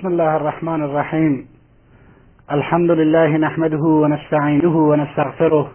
بسم 0.00 0.08
الله 0.08 0.36
الرحمن 0.36 0.82
الرحيم. 0.82 1.46
الحمد 2.52 2.90
لله 2.90 3.36
نحمده 3.36 3.84
ونستعينه 3.84 4.76
ونستغفره 4.76 5.70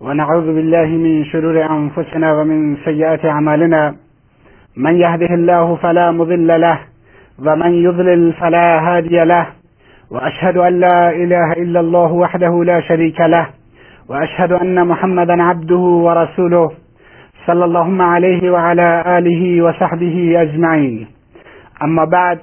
ونعوذ 0.00 0.46
بالله 0.54 0.86
من 0.86 1.24
شرور 1.24 1.66
أنفسنا 1.70 2.32
ومن 2.32 2.76
سيئات 2.76 3.24
أعمالنا. 3.24 3.94
من 4.76 4.94
يهده 4.94 5.34
الله 5.34 5.76
فلا 5.76 6.10
مضل 6.10 6.60
له 6.60 6.78
ومن 7.38 7.72
يضلل 7.74 8.32
فلا 8.32 8.78
هادي 8.80 9.24
له. 9.24 9.46
وأشهد 10.10 10.56
أن 10.56 10.80
لا 10.80 11.10
إله 11.10 11.52
إلا 11.52 11.80
الله 11.80 12.12
وحده 12.12 12.64
لا 12.64 12.80
شريك 12.80 13.20
له. 13.20 13.46
وأشهد 14.08 14.52
أن 14.52 14.86
محمدا 14.88 15.42
عبده 15.42 15.84
ورسوله 16.06 16.70
صلى 17.46 17.64
اللهم 17.64 18.02
عليه 18.02 18.50
وعلى 18.50 19.18
آله 19.18 19.62
وصحبه 19.62 20.42
أجمعين. 20.42 21.06
أما 21.82 22.04
بعد 22.04 22.38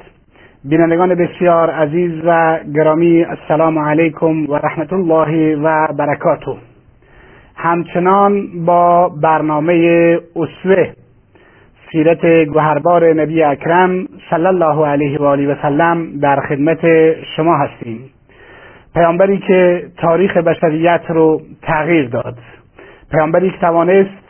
بینندگان 0.69 1.15
بسیار 1.15 1.69
عزیز 1.69 2.11
و 2.25 2.59
گرامی 2.75 3.23
السلام 3.23 3.79
علیکم 3.79 4.49
و 4.49 4.55
رحمت 4.55 4.93
الله 4.93 5.55
و 5.55 5.87
برکاته. 5.93 6.55
همچنان 7.55 8.47
با 8.65 9.09
برنامه 9.09 9.73
اسوه 10.35 10.87
سیرت 11.91 12.25
گوهربار 12.25 13.13
نبی 13.13 13.43
اکرم 13.43 14.07
صلی 14.29 14.45
الله 14.45 14.87
علیه 14.87 15.19
و 15.19 15.23
آله 15.23 15.53
و 15.53 15.55
سلم 15.61 16.19
در 16.21 16.41
خدمت 16.49 16.79
شما 17.35 17.57
هستیم. 17.57 17.99
پیامبری 18.95 19.37
که 19.37 19.83
تاریخ 19.97 20.37
بشریت 20.37 21.01
رو 21.09 21.41
تغییر 21.61 22.09
داد. 22.09 22.37
پیامبری 23.11 23.51
که 23.51 23.57
توانست 23.57 24.25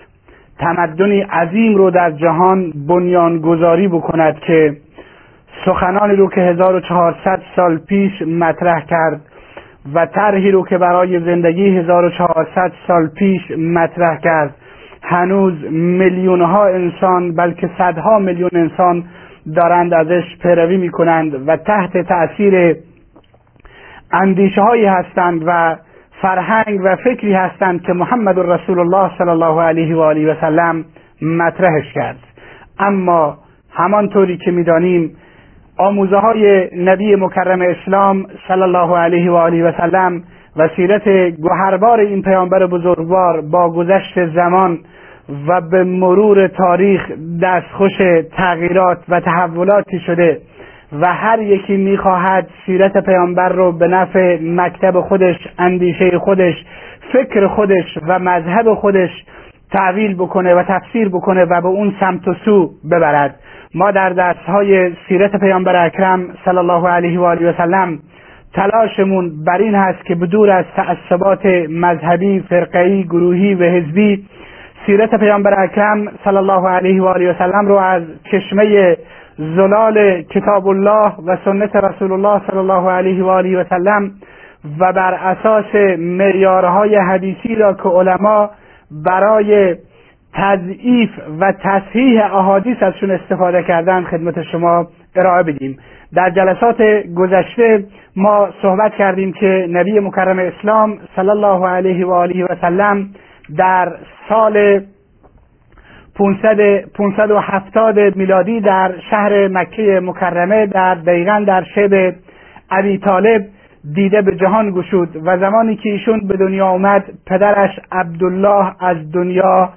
تمدنی 0.60 1.22
عظیم 1.22 1.76
رو 1.76 1.92
در 1.92 2.12
جهان 2.12 2.74
بنیانگذاری 2.88 3.88
بکند 3.88 4.40
که 4.40 4.78
سخنانی 5.66 6.16
رو 6.16 6.30
که 6.30 6.42
1400 6.42 7.42
سال 7.56 7.78
پیش 7.78 8.22
مطرح 8.22 8.86
کرد 8.86 9.22
و 9.94 10.06
طرحی 10.06 10.52
رو 10.52 10.66
که 10.66 10.78
برای 10.78 11.20
زندگی 11.20 11.78
1400 11.78 12.72
سال 12.88 13.08
پیش 13.08 13.52
مطرح 13.52 14.20
کرد. 14.20 14.56
هنوز 15.04 15.54
میلیون 15.72 16.42
ها 16.42 16.66
انسان 16.66 17.36
بلکه 17.36 17.70
صدها 17.78 18.20
میلیون 18.20 18.50
انسان 18.54 19.04
دارند 19.56 19.94
ازش 19.94 20.24
پیروی 20.42 20.78
می 20.78 20.90
کنند 20.90 21.48
و 21.48 21.58
تحت 21.58 21.98
تأثیر 21.98 22.76
اندیشه 24.12 24.62
هایی 24.62 24.86
هستند 24.86 25.44
و 25.46 25.76
فرهنگ 26.22 26.80
و 26.84 26.96
فکری 26.96 27.34
هستند 27.34 27.82
که 27.82 27.94
محمد 27.94 28.40
رسول 28.40 28.80
الله 28.80 29.12
صلی 29.18 29.30
الله 29.30 29.62
علیه 29.62 29.96
و 29.96 30.00
آله 30.00 30.32
و 30.32 30.36
سلم 30.42 30.86
مطرحش 31.22 31.94
کرد. 31.94 32.20
اما 32.80 33.38
همانطوری 33.72 34.38
که 34.38 34.52
می‌دانیم 34.52 35.18
آموزه 35.78 36.18
های 36.18 36.70
نبی 36.84 37.16
مکرم 37.16 37.62
اسلام 37.62 38.26
صلی 38.48 38.62
الله 38.62 38.98
علیه 38.98 39.32
و 39.32 39.36
آله 39.36 39.64
و 39.64 39.72
سلم 39.78 40.24
و 40.58 40.70
سیرت 40.76 41.10
گوهربار 41.30 42.00
این 42.00 42.22
پیامبر 42.22 42.66
بزرگوار 42.66 43.42
با 43.42 43.70
گذشت 43.70 44.26
زمان 44.26 44.80
و 45.48 45.62
به 45.62 45.84
مرور 45.84 46.48
تاریخ 46.48 47.02
دستخوش 47.42 47.98
تغییرات 48.38 48.98
و 49.10 49.20
تحولاتی 49.20 50.00
شده 50.00 50.42
و 51.02 51.14
هر 51.14 51.42
یکی 51.42 51.78
می‌خواهد 51.78 52.50
سیرت 52.66 53.06
پیامبر 53.06 53.50
رو 53.50 53.72
به 53.72 53.88
نفع 53.88 54.38
مکتب 54.42 55.02
خودش 55.02 55.36
اندیشه 55.60 56.20
خودش 56.20 56.66
فکر 57.14 57.48
خودش 57.48 57.98
و 58.08 58.20
مذهب 58.20 58.74
خودش 58.74 59.10
تعویل 59.72 60.16
بکنه 60.16 60.54
و 60.54 60.64
تفسیر 60.64 61.10
بکنه 61.10 61.46
و 61.46 61.62
به 61.62 61.68
اون 61.68 61.96
سمت 62.00 62.28
و 62.28 62.34
سو 62.46 62.72
ببرد. 62.92 63.40
ما 63.76 63.92
در 63.92 64.10
درسهای 64.10 64.92
سیرت 65.08 65.40
پیامبر 65.40 65.86
اکرم 65.86 66.28
صلی 66.46 66.58
الله 66.58 66.90
علیه 66.90 67.20
و 67.20 67.24
آله 67.24 67.50
و 67.50 67.54
سلم 67.58 68.00
تلاشمون 68.54 69.32
بر 69.46 69.58
این 69.58 69.76
هست 69.76 70.06
که 70.06 70.16
بدور 70.16 70.50
از 70.52 70.66
تعصبات 70.76 71.46
مذهبی، 71.70 72.40
فرقه‌ای، 72.40 73.04
گروهی 73.04 73.56
و 73.56 73.64
حزبی 73.64 74.26
سیرت 74.86 75.16
پیامبر 75.16 75.64
اکرم 75.64 76.08
صلی 76.24 76.38
الله 76.38 76.70
علیه 76.70 77.02
و 77.02 77.06
آله 77.06 77.32
و 77.32 77.34
سلم 77.38 77.68
رو 77.68 77.76
از 77.76 78.04
چشمه 78.32 78.98
زلال 79.38 80.22
کتاب 80.22 80.68
الله 80.68 81.12
و 81.26 81.38
سنت 81.46 81.76
رسول 81.76 82.12
الله 82.12 82.42
صلی 82.50 82.60
الله 82.60 82.92
علیه 82.92 83.24
و 83.24 83.28
آله 83.28 83.62
و 83.62 83.64
سلم 83.70 84.12
و 84.80 84.94
بر 84.94 85.14
اساس 85.14 85.76
معیارهای 86.00 86.96
حدیثی 86.96 87.56
را 87.56 87.74
که 87.74 87.90
علما 87.90 88.50
برای 89.06 89.76
تضعیف 90.36 91.10
و 91.40 91.54
تصحیح 91.64 92.36
احادیث 92.36 92.84
ازشون 92.84 93.12
استفاده 93.12 93.64
کردن 93.64 94.04
خدمت 94.04 94.42
شما 94.42 94.88
ارائه 95.16 95.44
بدیم. 95.44 95.78
در 96.14 96.30
جلسات 96.30 96.82
گذشته 97.16 97.84
ما 98.16 98.50
صحبت 98.62 98.94
کردیم 98.96 99.34
که 99.34 99.68
نبی 99.70 100.00
مکرم 100.00 100.40
اسلام 100.40 100.98
صلی 101.16 101.30
الله 101.30 101.68
علیه 101.68 102.06
و 102.06 102.14
آله 102.14 102.46
و 102.46 102.56
سلم 102.62 103.10
در 103.58 103.92
سال 104.30 104.82
500 106.16 106.86
570 106.86 108.16
میلادی 108.16 108.62
در 108.62 108.92
شهر 109.10 109.48
مکه 109.48 110.00
مکرمه 110.04 110.66
در 110.66 110.96
دقیقا 110.96 111.44
در 111.48 111.64
شب 111.64 112.16
ابی 112.72 112.98
طالب 112.98 113.46
دیده 113.94 114.22
به 114.22 114.36
جهان 114.36 114.72
گشود 114.72 115.10
و 115.26 115.38
زمانی 115.38 115.76
که 115.76 115.90
ایشون 115.90 116.28
به 116.28 116.38
دنیا 116.38 116.68
آمد 116.68 117.04
پدرش 117.28 117.80
عبدالله 117.92 118.84
از 118.84 119.12
دنیا 119.12 119.70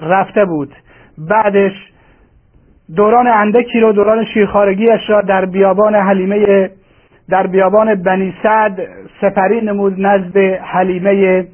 رفته 0.00 0.44
بود. 0.44 0.74
بعدش 1.18 1.72
دوران 2.96 3.26
اندکی 3.26 3.80
رو 3.80 3.92
دوران 3.92 4.24
شیرخارگیش 4.24 5.00
را 5.08 5.20
در 5.20 5.44
بیابان 5.44 5.94
حلیمه 5.94 6.70
در 7.28 7.46
بیابان 7.46 7.94
بنی 7.94 8.34
سعد 8.42 8.88
سپری 9.20 9.60
نمود 9.60 10.00
نزد 10.00 10.36
حلیمه 10.62 11.44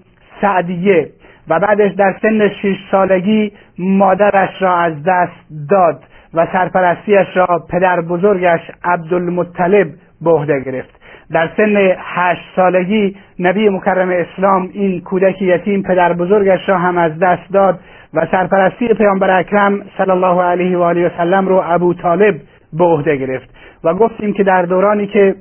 سعدیه 0.41 1.09
و 1.49 1.61
بعدش 1.61 1.93
در 1.93 2.17
سن 2.23 2.49
شش 2.49 2.77
سالگی 2.91 3.53
مادرش 3.79 4.63
را 4.63 4.77
از 4.77 4.93
دست 5.07 5.69
داد 5.71 6.03
و 6.35 6.47
سرپرستیش 6.53 7.27
را 7.37 7.67
پدر 7.71 8.01
بزرگش 8.01 8.61
عبدالمطلب 8.85 9.89
به 10.23 10.31
عهده 10.31 10.61
گرفت. 10.61 11.02
در 11.33 11.51
سن 11.57 11.95
هشت 11.99 12.43
سالگی 12.57 13.17
نبی 13.39 13.69
مکرم 13.69 14.11
اسلام 14.11 14.71
این 14.73 15.01
کودک 15.01 15.43
یتیم 15.43 15.83
پدر 15.83 16.13
بزرگش 16.13 16.69
را 16.69 16.79
هم 16.79 16.99
از 16.99 17.19
دست 17.19 17.53
داد 17.53 17.81
و 18.15 18.27
سرپرستی 18.31 18.89
پیامبر 18.89 19.39
اکرم 19.39 19.85
صلی 19.99 20.11
الله 20.11 20.43
علیه 20.43 20.79
و 20.79 20.83
آله 20.83 21.07
و 21.07 21.11
سلم 21.17 21.49
رو 21.49 21.63
ابو 21.67 21.95
طالب 21.95 22.35
به 22.73 22.85
عهده 22.85 23.17
گرفت 23.17 23.49
و 23.85 23.95
گفتیم 23.95 24.33
که 24.33 24.43
در 24.43 24.63
دورانی 24.63 25.07
که 25.07 25.35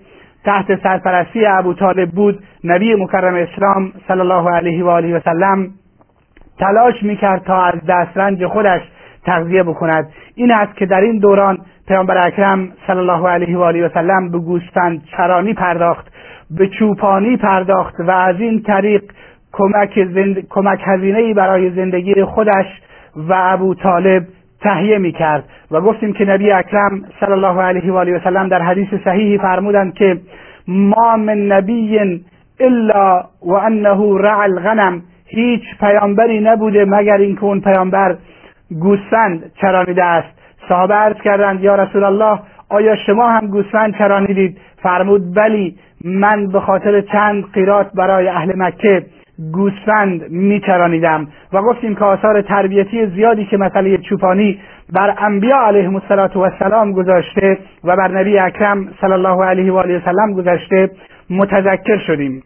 تحت 0.46 0.84
سرپرستی 0.84 1.46
ابو 1.46 1.74
طالب 1.74 2.10
بود 2.10 2.44
نبی 2.64 2.96
مکرم 2.96 3.36
اسلام 3.36 3.92
صلی 4.08 4.20
الله 4.20 4.50
علیه 4.50 4.84
و 4.84 4.88
آله 4.88 5.18
و 5.18 5.20
سلم 5.20 5.70
تلاش 6.60 7.04
می‌کرد 7.04 7.44
تا 7.44 7.64
از 7.64 7.86
دسترنج 7.88 8.46
خودش 8.46 8.82
تغذیه 9.26 9.64
بکند. 9.64 10.10
این 10.36 10.52
است 10.52 10.76
که 10.76 10.86
در 10.86 11.02
این 11.02 11.20
دوران 11.20 11.58
پیامبر 11.88 12.28
اکرم 12.28 12.70
صلی 12.88 12.98
الله 12.98 13.30
علیه 13.30 13.58
و 13.58 13.62
آله 13.62 13.86
و 13.86 13.90
سلم 13.94 14.32
به 14.32 14.38
گوسفند 14.38 15.04
چرانی 15.18 15.54
پرداخت 15.54 16.08
به 16.58 16.68
چوپانی 16.68 17.38
پرداخت 17.38 18.00
و 18.00 18.12
از 18.12 18.36
این 18.40 18.62
طریق 18.62 19.04
کمک, 19.52 20.06
زند... 20.14 20.48
کمک 20.50 20.80
هزینه 20.86 21.34
برای 21.34 21.70
زندگی 21.70 22.24
خودش 22.24 22.66
و 23.16 23.34
ابو 23.38 23.76
طالب 23.76 24.24
تهیه 24.62 24.98
می 24.98 25.12
کرد 25.12 25.44
و 25.72 25.82
گفتیم 25.82 26.14
که 26.14 26.26
نبی 26.26 26.52
اکرم 26.52 27.02
صلی 27.20 27.32
الله 27.32 27.62
علیه 27.62 27.92
و 27.92 27.96
آله 27.96 28.18
و 28.18 28.20
سلم 28.24 28.48
در 28.48 28.62
حدیث 28.62 28.88
صحیحی 29.04 29.38
فرمودند 29.38 29.94
که 29.94 30.18
ما 30.68 31.18
من 31.18 31.38
نبی 31.38 32.00
الا 32.60 33.24
و 33.42 33.54
انه 33.54 34.18
رع 34.20 34.40
الغنم. 34.40 35.02
هیچ 35.26 35.62
پیامبری 35.80 36.40
نبوده 36.40 36.86
مگر 36.86 37.18
اینکه 37.18 37.44
اون 37.44 37.62
پیامبر 37.62 38.16
گوسفند 38.80 39.52
چرانیده 39.62 40.04
است. 40.04 40.28
صحابه 40.70 40.94
عرض 40.94 41.16
کردند 41.16 41.64
یا 41.64 41.76
رسول 41.76 42.04
الله 42.04 42.40
آیا 42.70 42.96
شما 42.96 43.30
هم 43.30 43.48
گوسفند 43.48 43.98
چرانیدید؟ 43.98 44.58
فرمود 44.84 45.36
بلی 45.36 45.78
من 46.06 46.48
به 46.48 46.60
خاطر 46.60 47.02
چند 47.02 47.52
قیرات 47.54 47.92
برای 47.96 48.28
اهل 48.28 48.54
مکه 48.56 49.06
گوسفند 49.54 50.32
میچرانیدم 50.32 51.28
و 51.54 51.62
گفتیم 51.62 51.96
که 51.96 52.06
آثار 52.06 52.42
تربیتی 52.42 53.06
زیادی 53.06 53.46
که 53.46 53.58
مسئله 53.58 53.98
چوپانی 53.98 54.60
بر 54.94 55.16
انبیا 55.18 55.58
علیهم 55.58 56.02
السلام 56.36 56.92
گذاشته 56.92 57.58
و 57.84 57.96
بر 57.96 58.12
نبی 58.12 58.40
اکرم 58.40 58.94
صلی 59.02 59.12
الله 59.12 59.46
علیه 59.46 59.72
و 59.72 59.78
آله 59.78 59.98
و 59.98 60.02
سلم 60.06 60.34
گذاشته 60.34 60.90
متذکر 61.30 61.98
شدیم. 61.98 62.44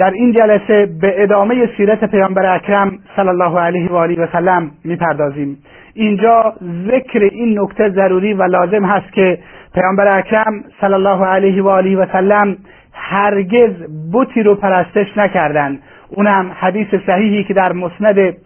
در 0.00 0.10
این 0.10 0.32
جلسه 0.32 0.88
به 1.00 1.22
ادامه 1.22 1.68
سیرت 1.76 2.10
پیامبر 2.10 2.54
اکرم 2.54 2.98
صلی 3.16 3.28
الله 3.28 3.60
علیه 3.60 3.90
و 3.90 3.96
آله 3.96 4.22
و 4.22 4.26
سلم 4.32 4.70
می‌پردازیم. 4.84 5.58
اینجا 5.94 6.54
ذکر 6.86 7.18
این 7.18 7.60
نکته 7.60 7.88
ضروری 7.88 8.32
و 8.34 8.42
لازم 8.42 8.84
هست 8.84 9.12
که 9.12 9.38
پیامبر 9.74 10.18
اکرم 10.18 10.64
صلی 10.80 10.94
الله 10.94 11.26
علیه 11.26 11.62
و 11.62 11.68
آله 11.68 11.96
و 11.96 12.06
سلم 12.12 12.56
هرگز 12.92 13.70
بتی 14.12 14.42
رو 14.42 14.54
پرستش 14.54 15.18
نکردند. 15.18 15.82
اونم 16.08 16.50
حدیث 16.60 16.94
صحیحی 17.06 17.44
که 17.44 17.54
در 17.54 17.72
مسند 17.72 18.36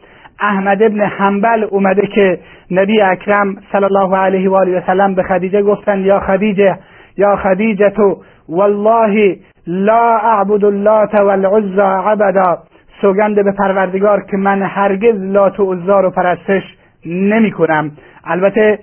احمد 0.41 0.83
ابن 0.83 1.01
حنبل 1.01 1.65
اومده 1.71 2.07
که 2.07 2.39
نبی 2.71 3.01
اکرم 3.01 3.57
صلی 3.73 3.85
الله 3.85 4.17
علیه 4.17 4.51
و 4.51 4.55
آله 4.55 4.79
و 4.79 4.81
سلم 4.87 5.15
به 5.15 5.23
خدیجه 5.23 5.63
گفتند 5.63 6.07
یا 6.07 6.21
خدیجه 6.21 6.79
یا 7.17 7.37
خدیجتو 7.37 8.23
والله 8.49 9.37
لا 9.67 10.17
اعبد 10.17 10.65
اللات 10.65 11.15
والعزا 11.15 12.01
عبدا. 12.01 12.59
سوگند 13.01 13.45
به 13.45 13.53
پروردگار 13.53 14.21
که 14.31 14.37
من 14.37 14.63
هرگز 14.63 15.15
لات 15.21 15.61
و 15.61 15.73
عزا 15.73 16.01
رو 16.01 16.11
پرستش 16.11 16.63
نمی 17.07 17.51
کنم 17.51 17.91
البته 18.25 18.79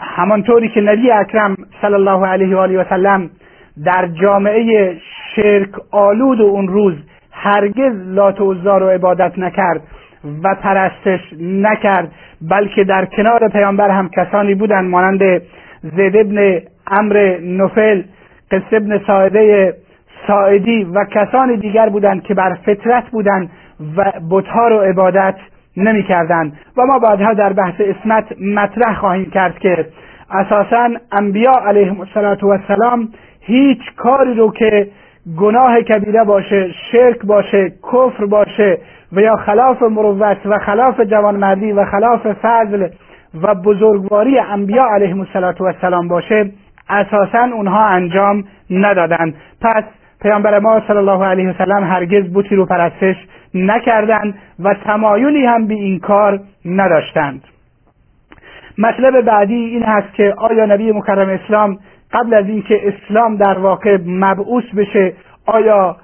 همانطوری 0.00 0.68
که 0.68 0.80
نبی 0.80 1.10
اکرم 1.10 1.56
صلی 1.82 1.94
الله 1.94 2.26
علیه 2.26 2.56
و 2.56 2.58
آله 2.58 2.78
و 2.78 2.84
سلم 2.90 3.30
در 3.84 4.06
جامعه 4.06 4.96
شرک 5.36 5.68
آلود 5.90 6.40
و 6.40 6.44
اون 6.44 6.68
روز 6.68 6.94
هرگز 7.32 7.92
لات 8.06 8.40
و 8.40 8.52
عزا 8.52 8.78
رو 8.78 8.88
عبادت 8.88 9.38
نکرد 9.38 9.80
و 10.44 10.54
پرستش 10.54 11.20
نکرد 11.40 12.12
بلکه 12.50 12.84
در 12.84 13.04
کنار 13.04 13.48
پیامبر 13.48 13.90
هم 13.90 14.08
کسانی 14.08 14.54
بودند 14.54 14.90
مانند 14.90 15.42
زید 15.82 16.16
ابن 16.16 16.60
امر 16.86 17.38
نفل 17.40 18.02
قصه 18.50 18.76
ابن 18.76 18.98
ساعده 19.06 19.74
ساعدی 20.26 20.84
و 20.84 21.04
کسان 21.04 21.54
دیگر 21.54 21.88
بودند 21.88 22.22
که 22.22 22.34
بر 22.34 22.54
فطرت 22.54 23.10
بودند 23.10 23.50
و 23.96 24.12
بتها 24.30 24.68
رو 24.68 24.78
عبادت 24.78 25.34
نمی‌کردند. 25.76 26.52
و 26.76 26.86
ما 26.86 26.98
بعدها 26.98 27.32
در 27.32 27.52
بحث 27.52 27.74
اسمت 27.80 28.24
مطرح 28.40 28.94
خواهیم 28.94 29.30
کرد 29.30 29.58
که 29.58 29.86
اساسا 30.30 30.88
انبیا 31.12 31.52
علیهم 31.66 32.00
السلام 32.00 33.08
هیچ 33.40 33.78
کاری 33.96 34.34
رو 34.34 34.52
که 34.52 34.88
گناه 35.38 35.82
کبیره 35.82 36.24
باشه 36.24 36.70
شرک 36.92 37.18
باشه 37.24 37.72
کفر 37.92 38.24
باشه 38.26 38.78
و 39.12 39.20
یا 39.20 39.36
خلاف 39.36 39.82
مروت 39.82 40.38
و 40.44 40.58
خلاف 40.58 41.00
جوانمردی 41.00 41.72
و 41.72 41.84
خلاف 41.84 42.26
فضل 42.26 42.88
و 43.42 43.54
بزرگواری 43.54 44.38
انبیا 44.38 44.84
علیهم 44.84 45.20
السلام 45.20 46.08
باشه 46.08 46.50
اساسا 46.88 47.44
اونها 47.54 47.86
انجام 47.86 48.44
ندادند. 48.70 49.34
پس 49.60 49.84
پیامبر 50.22 50.58
ما 50.58 50.82
صلی 50.88 50.96
الله 50.96 51.24
علیه 51.24 51.50
وسلم 51.50 51.84
هرگز 51.84 52.32
بوتی 52.32 52.56
رو 52.56 52.66
پرستش 52.66 53.16
نکردند 53.54 54.34
و 54.58 54.74
تمایلی 54.74 55.46
هم 55.46 55.66
به 55.66 55.74
این 55.74 55.98
کار 55.98 56.40
نداشتند. 56.64 57.44
مطلب 58.78 59.20
بعدی 59.20 59.54
این 59.54 59.82
هست 59.82 60.14
که 60.14 60.34
آیا 60.36 60.66
نبی 60.66 60.92
مکرم 60.92 61.28
اسلام 61.28 61.78
قبل 62.12 62.34
از 62.34 62.46
اینکه 62.46 62.80
اسلام 62.88 63.36
در 63.36 63.58
واقع 63.58 63.98
مبعوث 64.06 64.64
بشه 64.76 65.12
آیا 65.46 65.96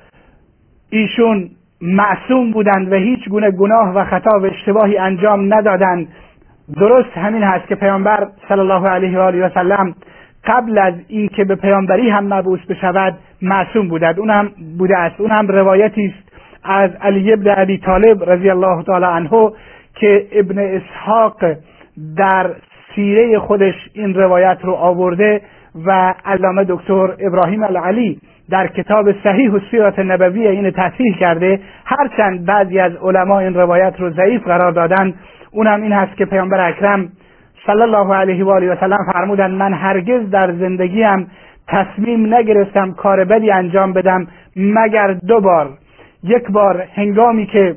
ایشون 0.91 1.51
معصوم 1.81 2.51
بودند 2.51 2.93
و 2.93 2.95
هیچ 2.95 3.29
گونه 3.29 3.51
گناه 3.51 3.95
و 3.95 4.05
خطا 4.05 4.41
و 4.41 4.45
اشتباهی 4.47 4.99
انجام 4.99 5.55
ندادند؟ 5.55 6.09
درست 6.77 7.17
همین 7.17 7.43
هست 7.43 7.69
که 7.69 7.75
پیامبر 7.75 8.29
صلی 8.49 8.61
الله 8.61 8.89
علیه 8.89 9.19
و 9.19 9.21
آله 9.21 9.47
و 9.47 9.51
سلم 9.55 9.95
قبل 10.49 10.79
از 10.79 10.95
اینکه 11.09 11.45
به 11.45 11.55
پیامبری 11.55 12.11
هم 12.11 12.35
مبعوث 12.35 12.61
بشود 12.69 13.19
معصوم 13.43 13.89
بودند 13.89 14.19
اون 14.19 14.31
هم 14.31 14.51
بوده 14.79 14.99
است. 14.99 15.21
اون 15.21 15.31
هم 15.31 15.49
روایتی 15.49 16.07
است 16.07 16.29
از 16.65 16.91
علی 17.01 17.33
ابن 17.33 17.55
ابی 17.57 17.79
طالب 17.79 18.31
رضی 18.31 18.51
الله 18.51 18.83
تعالی 18.83 19.05
عنه 19.05 19.53
که 19.95 20.27
ابن 20.33 20.59
اسحاق 20.59 21.37
در 22.17 22.51
سیره 22.95 23.39
خودش 23.39 23.75
این 23.93 24.15
روایت 24.15 24.59
رو 24.63 24.73
آورده 24.73 25.41
و 25.87 26.15
علامه 26.25 26.65
دکتر 26.69 27.15
ابراهیم 27.19 27.63
العلی 27.63 28.21
در 28.51 28.67
کتاب 28.67 29.13
صحیح 29.25 29.51
و 29.51 29.59
سیرت 29.71 29.99
نبوی 29.99 30.49
این 30.49 30.71
تصحیح 30.71 31.17
کرده. 31.21 31.61
هرچند 31.85 32.47
بعضی 32.47 32.79
از 32.79 32.93
علما 32.97 33.39
این 33.39 33.55
روایت 33.55 33.95
رو 33.99 34.11
ضعیف 34.11 34.45
قرار 34.45 34.73
دادن 34.73 35.15
اونم 35.51 35.83
این 35.83 35.93
هست 35.93 36.17
که 36.17 36.25
پیامبر 36.25 36.69
اکرم 36.69 37.09
صلی 37.69 37.83
الله 37.83 38.15
علیه 38.15 38.45
و 38.45 38.51
آله 38.51 38.73
و 38.73 38.77
سلم 38.81 39.13
فرمودند 39.13 39.51
من 39.51 39.73
هرگز 39.73 40.31
در 40.31 40.53
زندگیم 40.53 41.31
تصمیم 41.69 42.35
نگرفتم 42.35 42.93
کار 42.93 43.25
بدی 43.25 43.51
انجام 43.51 43.93
بدم 43.93 44.27
مگر 44.57 45.13
دو 45.13 45.41
بار. 45.41 45.69
یک 46.25 46.51
بار 46.51 46.85
هنگامی 46.95 47.47
که 47.47 47.77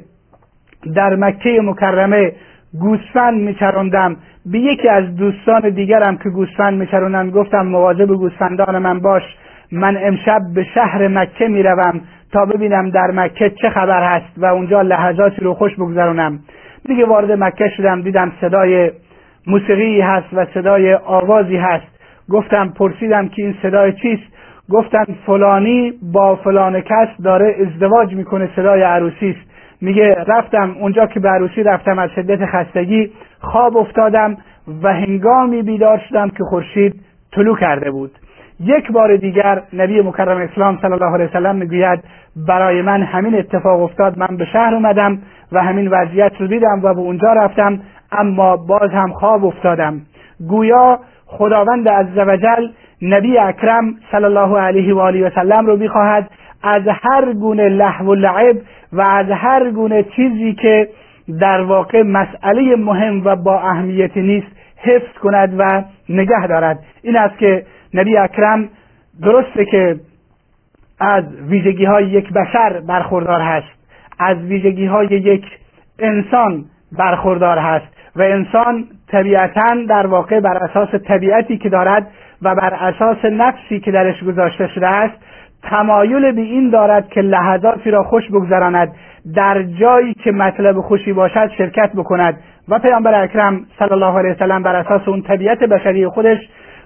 در 0.95 1.15
مکه 1.15 1.61
مکرمه 1.63 2.31
گوسفند 2.79 3.41
میچراندم 3.41 4.15
به 4.45 4.59
یکی 4.59 4.89
از 4.89 5.15
دوستان 5.15 5.69
دیگرم 5.69 6.17
که 6.17 6.29
گوسفند 6.29 6.79
میچرونن 6.79 7.29
گفتم 7.29 7.67
مواظب 7.67 8.07
گوسفندان 8.07 8.77
من 8.77 8.99
باش 8.99 9.23
من 9.71 9.97
امشب 10.01 10.41
به 10.55 10.63
شهر 10.63 11.07
مکه 11.07 11.47
می‌روم 11.47 12.01
تا 12.33 12.45
ببینم 12.45 12.89
در 12.89 13.11
مکه 13.13 13.49
چه 13.49 13.69
خبر 13.69 14.15
هست 14.15 14.33
و 14.37 14.45
اونجا 14.45 14.81
لحظاتی 14.81 15.41
رو 15.41 15.53
خوش 15.53 15.75
بگذرونم. 15.75 16.39
دیگه 16.87 17.05
وارد 17.05 17.31
مکه 17.31 17.69
شدم 17.77 18.01
دیدم 18.01 18.31
صدای 18.41 18.91
موسیقی 19.47 20.01
هست 20.01 20.27
و 20.33 20.45
صدای 20.53 20.93
آوازی 20.93 21.57
هست. 21.57 22.01
گفتم 22.29 22.69
پرسیدم 22.69 23.27
که 23.27 23.43
این 23.43 23.55
صدای 23.61 23.93
چیست؟ 23.93 24.23
گفتن 24.69 25.05
فلانی 25.25 25.93
با 26.13 26.35
فلان 26.35 26.81
کس 26.81 27.07
داره 27.23 27.55
ازدواج 27.59 28.15
می‌کنه 28.15 28.49
صدای 28.55 28.81
عروسی 28.81 29.29
است. 29.29 29.51
میگه 29.81 30.15
رفتم 30.27 30.75
اونجا 30.79 31.05
که 31.05 31.19
به 31.19 31.29
عروسی 31.29 31.63
رفتم 31.63 31.99
از 31.99 32.09
شدت 32.15 32.45
خستگی 32.45 33.11
خواب 33.39 33.77
افتادم 33.77 34.37
و 34.83 34.93
هنگامی 34.93 35.61
بیدار 35.61 36.01
شدم 36.09 36.29
که 36.29 36.43
خورشید 36.43 36.95
طلوع 37.31 37.57
کرده 37.57 37.91
بود. 37.91 38.11
یک 38.59 38.91
بار 38.91 39.15
دیگر 39.15 39.61
نبی 39.73 40.01
مکرم 40.01 40.37
اسلام 40.37 40.77
صلی 40.81 40.93
الله 40.93 41.13
علیه 41.13 41.25
وسلم 41.25 41.55
می‌گوید 41.55 42.03
برای 42.47 42.81
من 42.81 43.03
همین 43.03 43.35
اتفاق 43.35 43.81
افتاد. 43.81 44.17
من 44.17 44.37
به 44.37 44.45
شهر 44.45 44.73
اومدم 44.73 45.19
و 45.51 45.63
همین 45.63 45.87
وضعیت 45.87 46.31
رو 46.39 46.47
دیدم 46.47 46.79
و 46.83 46.93
به 46.93 46.99
اونجا 46.99 47.33
رفتم. 47.33 47.79
اما 48.11 48.57
باز 48.57 48.91
هم 48.91 49.13
خواب 49.13 49.45
افتادم. 49.45 50.01
گویا 50.49 50.99
خداوند 51.25 51.89
عزوجل 51.89 52.67
نبی 53.01 53.37
اکرم 53.37 53.95
صلی 54.11 54.23
الله 54.23 54.59
علیه 54.59 54.93
و 54.93 54.99
آله 54.99 55.27
و 55.27 55.29
سلم 55.29 55.65
رو 55.65 55.77
می‌خواهد 55.77 56.29
از 56.63 56.81
هر 56.87 57.33
گونه 57.33 57.69
لحو 57.69 58.05
و 58.05 58.13
لعب 58.13 58.57
و 58.93 59.01
از 59.01 59.25
هر 59.29 59.71
گونه 59.71 60.03
چیزی 60.03 60.53
که 60.53 60.89
در 61.39 61.61
واقع 61.61 62.01
مسئله 62.01 62.75
مهم 62.75 63.21
و 63.25 63.35
با 63.35 63.59
اهمیت 63.59 64.17
نیست 64.17 64.47
حفظ 64.77 65.17
کند 65.21 65.55
و 65.57 65.83
نگه 66.09 66.47
دارد. 66.47 66.79
این 67.03 67.17
است 67.17 67.37
که 67.37 67.65
نبی 67.93 68.17
اکرم 68.17 68.69
درسته 69.21 69.65
که 69.65 69.99
از 70.99 71.23
ویژگی 71.49 71.85
های 71.85 72.05
یک 72.05 72.33
بشر 72.33 72.79
برخوردار 72.87 73.41
هست 73.41 73.67
از 74.19 74.37
ویژگی 74.37 74.85
های 74.85 75.07
یک 75.07 75.45
انسان 75.99 76.65
برخوردار 76.97 77.57
هست. 77.57 78.00
و 78.15 78.21
انسان 78.21 78.85
طبیعتا 79.11 79.75
در 79.89 80.07
واقع 80.07 80.39
بر 80.39 80.57
اساس 80.57 80.89
طبیعتی 81.07 81.57
که 81.57 81.69
دارد 81.69 82.07
و 82.41 82.55
بر 82.55 82.73
اساس 82.73 83.25
نفسی 83.25 83.79
که 83.79 83.91
درش 83.91 84.23
گذاشته 84.23 84.67
شده 84.67 84.87
است 84.87 85.13
تمایل 85.63 86.31
به 86.31 86.41
این 86.41 86.69
دارد 86.69 87.09
که 87.09 87.21
لحظاتی 87.21 87.91
را 87.91 88.03
خوش 88.03 88.27
بگذراند 88.27 88.93
در 89.35 89.63
جایی 89.63 90.13
که 90.13 90.31
مطلب 90.31 90.81
خوشی 90.81 91.13
باشد 91.13 91.51
شرکت 91.57 91.91
بکند. 91.95 92.37
و 92.69 92.79
پیامبر 92.79 93.23
اکرم 93.23 93.65
صلی 93.79 93.91
الله 93.91 94.19
علیه 94.19 94.31
وسلم 94.31 94.63
بر 94.63 94.75
اساس 94.75 95.07
اون 95.07 95.21
طبیعت 95.21 95.59
بشری 95.59 96.07
خودش 96.07 96.37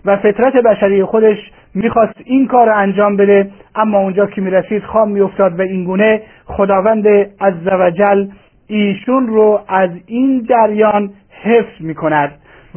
و 0.06 0.18
فطرت 0.18 0.54
بشری 0.54 1.04
خودش 1.04 1.38
می‌خواست 1.76 2.14
این 2.26 2.48
کار 2.48 2.68
را 2.68 2.76
انجام 2.76 3.18
بده. 3.18 3.50
اما 3.76 4.00
اونجا 4.00 4.26
که 4.26 4.42
می‌رسید 4.42 4.84
خام 4.84 5.12
میافتاد 5.12 5.60
و 5.60 5.62
اینگونه 5.62 6.22
خداوند 6.46 7.08
عزوجل 7.42 8.28
ایشون 8.68 9.28
رو 9.28 9.60
از 9.68 9.90
این 10.08 10.48
جریان 10.50 11.10
حفظ 11.46 11.82
می‌کند 11.82 12.32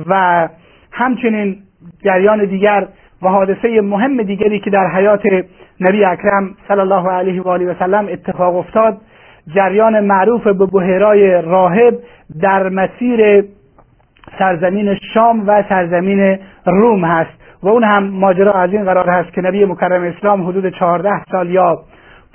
و 0.07 0.49
همچنین 0.93 1.57
جریان 2.05 2.45
دیگر 2.45 2.87
و 3.23 3.29
حادثه 3.29 3.81
مهم 3.81 4.23
دیگری 4.23 4.61
که 4.61 4.71
در 4.71 4.87
حیات 4.87 5.23
نبی 5.81 6.05
اکرم 6.05 6.55
صلی 6.69 6.81
الله 6.81 7.11
علیه 7.11 7.43
و 7.43 7.49
آله 7.49 7.71
و 7.71 7.75
سلم 7.79 8.09
اتفاق 8.09 8.57
افتاد 8.57 8.97
جریان 9.55 10.01
معروف 10.01 10.47
به 10.47 10.67
بحیرای 10.67 11.43
راهب 11.43 11.99
در 12.41 12.69
مسیر 12.69 13.45
سرزمین 14.39 14.99
شام 15.15 15.49
و 15.49 15.63
سرزمین 15.69 16.39
روم 16.67 17.05
هست 17.05 17.31
و 17.63 17.69
اون 17.69 17.85
هم 17.85 18.05
ماجرا 18.05 18.53
از 18.53 18.73
این 18.73 18.85
قرار 18.85 19.11
هست 19.11 19.33
که 19.33 19.41
نبی 19.41 19.65
مکرم 19.65 20.03
اسلام 20.03 20.49
حدود 20.49 20.69
چهارده 20.69 21.25
سال 21.31 21.51
یا 21.51 21.79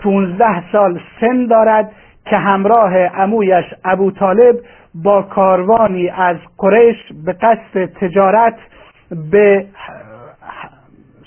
پونزده 0.04 0.72
سال 0.72 1.00
سن 1.22 1.46
دارد 1.46 1.92
که 2.25 2.38
همراه 2.38 2.94
امویش 2.96 3.66
ابو 3.86 4.12
طالب 4.12 4.56
با 4.96 5.22
کاروانی 5.22 6.10
از 6.10 6.38
قریش 6.58 6.98
به 7.26 7.34
قصد 7.34 7.86
تجارت 7.86 8.56
به 9.32 9.66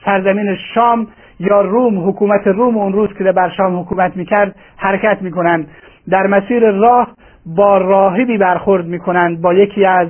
سرزمین 0.05 0.57
شام 0.75 1.07
یا 1.41 1.61
روم 1.61 2.09
حکومت 2.09 2.47
روم 2.47 2.77
اون 2.79 2.93
روز 2.93 3.09
که 3.19 3.33
بر 3.33 3.51
شام 3.51 3.81
حکومت 3.81 4.17
می‌کرد 4.17 4.55
حرکت 4.77 5.23
می‌کنند. 5.23 5.69
در 6.11 6.27
مسیر 6.27 6.71
راه 6.71 7.09
با 7.57 7.79
راهبی 7.79 8.39
برخورد 8.39 8.87
می‌کنند 8.87 9.41
با 9.41 9.55
یکی 9.55 9.85
از 9.85 10.09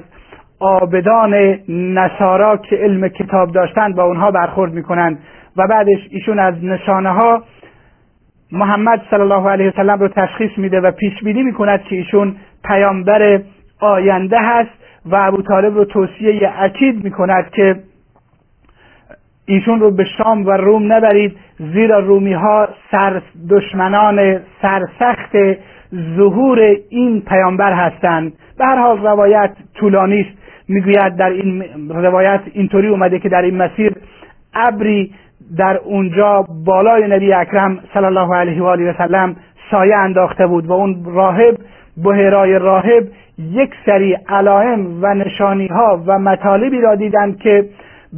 آبدان 0.60 1.34
نصارا 1.68 2.56
که 2.56 2.76
علم 2.76 3.08
کتاب 3.08 3.52
داشتند 3.52 3.96
با 3.96 4.04
اونها 4.04 4.30
برخورد 4.30 4.72
می‌کنند. 4.72 5.18
و 5.56 5.66
بعدش 5.68 5.98
ایشون 6.10 6.38
از 6.38 6.64
نشانه 6.64 7.10
ها 7.10 7.42
محمد 8.52 9.02
صلی 9.10 9.20
الله 9.20 9.50
علیه 9.50 9.68
وسلم 9.68 9.98
رو 9.98 10.08
تشخیص 10.08 10.50
میده 10.56 10.80
و 10.80 10.90
پیش 10.90 11.22
بینی 11.24 11.42
می‌کند 11.42 11.82
که 11.82 11.96
ایشون 11.96 12.36
پیامبر 12.64 13.40
آینده 13.80 14.38
هست 14.40 14.70
و 15.06 15.16
ابو 15.16 15.42
طالب 15.42 15.74
رو 15.74 15.84
توصیه 15.84 16.52
اکید 16.56 17.04
می‌کند 17.04 17.50
که 17.50 17.76
ایشون 19.46 19.80
رو 19.80 19.90
به 19.90 20.04
شام 20.18 20.46
و 20.46 20.50
روم 20.50 20.92
نبرید 20.92 21.36
زیرا 21.58 21.98
رومی 21.98 22.32
ها 22.32 22.68
سر 22.90 23.22
دشمنان 23.50 24.40
سرسخت 24.62 25.36
ظهور 26.16 26.76
این 26.90 27.20
پیامبر 27.20 27.72
هستند. 27.72 28.32
به 28.58 28.64
هر 28.64 28.76
حال 28.76 28.98
روایت 28.98 29.50
طولانی 29.74 30.20
است. 30.20 30.38
می‌گوید 30.68 31.16
در 31.16 31.30
این 31.30 31.64
روایت 31.88 32.40
اینطوری 32.52 32.88
اومده 32.88 33.18
که 33.18 33.28
در 33.28 33.42
این 33.42 33.56
مسیر 33.56 33.92
ابری 34.54 35.14
در 35.58 35.76
اونجا 35.76 36.44
بالای 36.64 37.08
نبی 37.08 37.32
اکرم 37.32 37.78
صلی 37.94 38.04
الله 38.04 38.34
علیه 38.36 38.62
و 38.62 38.66
آله 38.66 38.90
و 38.90 38.94
سلم 38.98 39.36
سایه 39.70 39.96
انداخته 39.96 40.46
بود 40.46 40.66
و 40.66 40.72
اون 40.72 40.96
راهب 41.04 41.56
بهرای 42.04 42.58
راهب 42.58 43.04
یک 43.38 43.70
سری 43.86 44.16
علائم 44.28 45.02
و 45.02 45.14
نشانی 45.14 45.66
ها 45.66 46.02
و 46.06 46.18
مطالبی 46.18 46.80
را 46.80 46.94
دیدند 46.94 47.38
که 47.38 47.64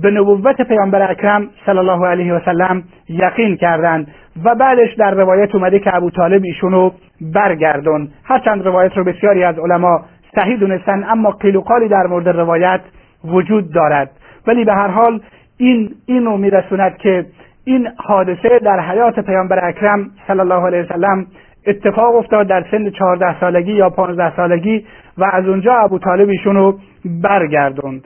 به 0.03 0.11
نبوت 0.11 0.63
پیامبر 0.63 1.11
اکرم 1.11 1.51
صلی 1.67 1.79
الله 1.79 2.07
علیه 2.07 2.35
و 2.35 2.41
سلم 2.45 2.83
یقین 3.09 3.57
کردند 3.57 4.07
و 4.45 4.55
بعدش 4.55 4.95
در 4.95 5.11
روایت 5.11 5.55
اومده 5.55 5.79
که 5.79 5.97
ابو 5.97 6.11
طالب 6.11 6.43
ایشونو 6.45 6.91
برگردون. 7.21 8.09
هرچند 8.25 8.67
روایت 8.67 8.97
رو 8.97 9.05
بسیاری 9.05 9.45
از 9.45 9.59
علما 9.59 10.01
صحیح 10.35 10.59
دونستن 10.59 11.05
اما 11.09 11.31
قیل 11.31 11.57
و 11.57 11.61
قالی 11.61 11.89
در 11.89 12.07
مورد 12.07 12.29
روایت 12.29 12.81
وجود 13.25 13.73
دارد. 13.73 14.11
ولی 14.47 14.65
به 14.65 14.75
هر 14.75 14.89
حال 14.89 15.21
این 15.59 15.95
اینو 16.07 16.37
میرسوند 16.37 16.97
که 16.97 17.27
این 17.65 17.89
حادثه 17.97 18.59
در 18.59 18.81
حیات 18.81 19.21
پیامبر 19.21 19.69
اکرم 19.69 20.11
صلی 20.27 20.41
الله 20.41 20.67
علیه 20.67 20.83
وسلم 20.83 21.27
اتفاق 21.67 22.15
افتاد 22.15 22.47
در 22.47 22.65
سن 22.71 22.91
چهارده 22.91 23.41
سالگی 23.41 23.73
یا 23.73 23.91
پانزده 23.91 24.37
سالگی 24.37 24.85
و 25.19 25.25
از 25.33 25.49
اونجا 25.49 25.75
ابو 25.75 25.99
طالب 25.99 26.29
ایشونو 26.29 26.73
برگردوند. 27.23 28.05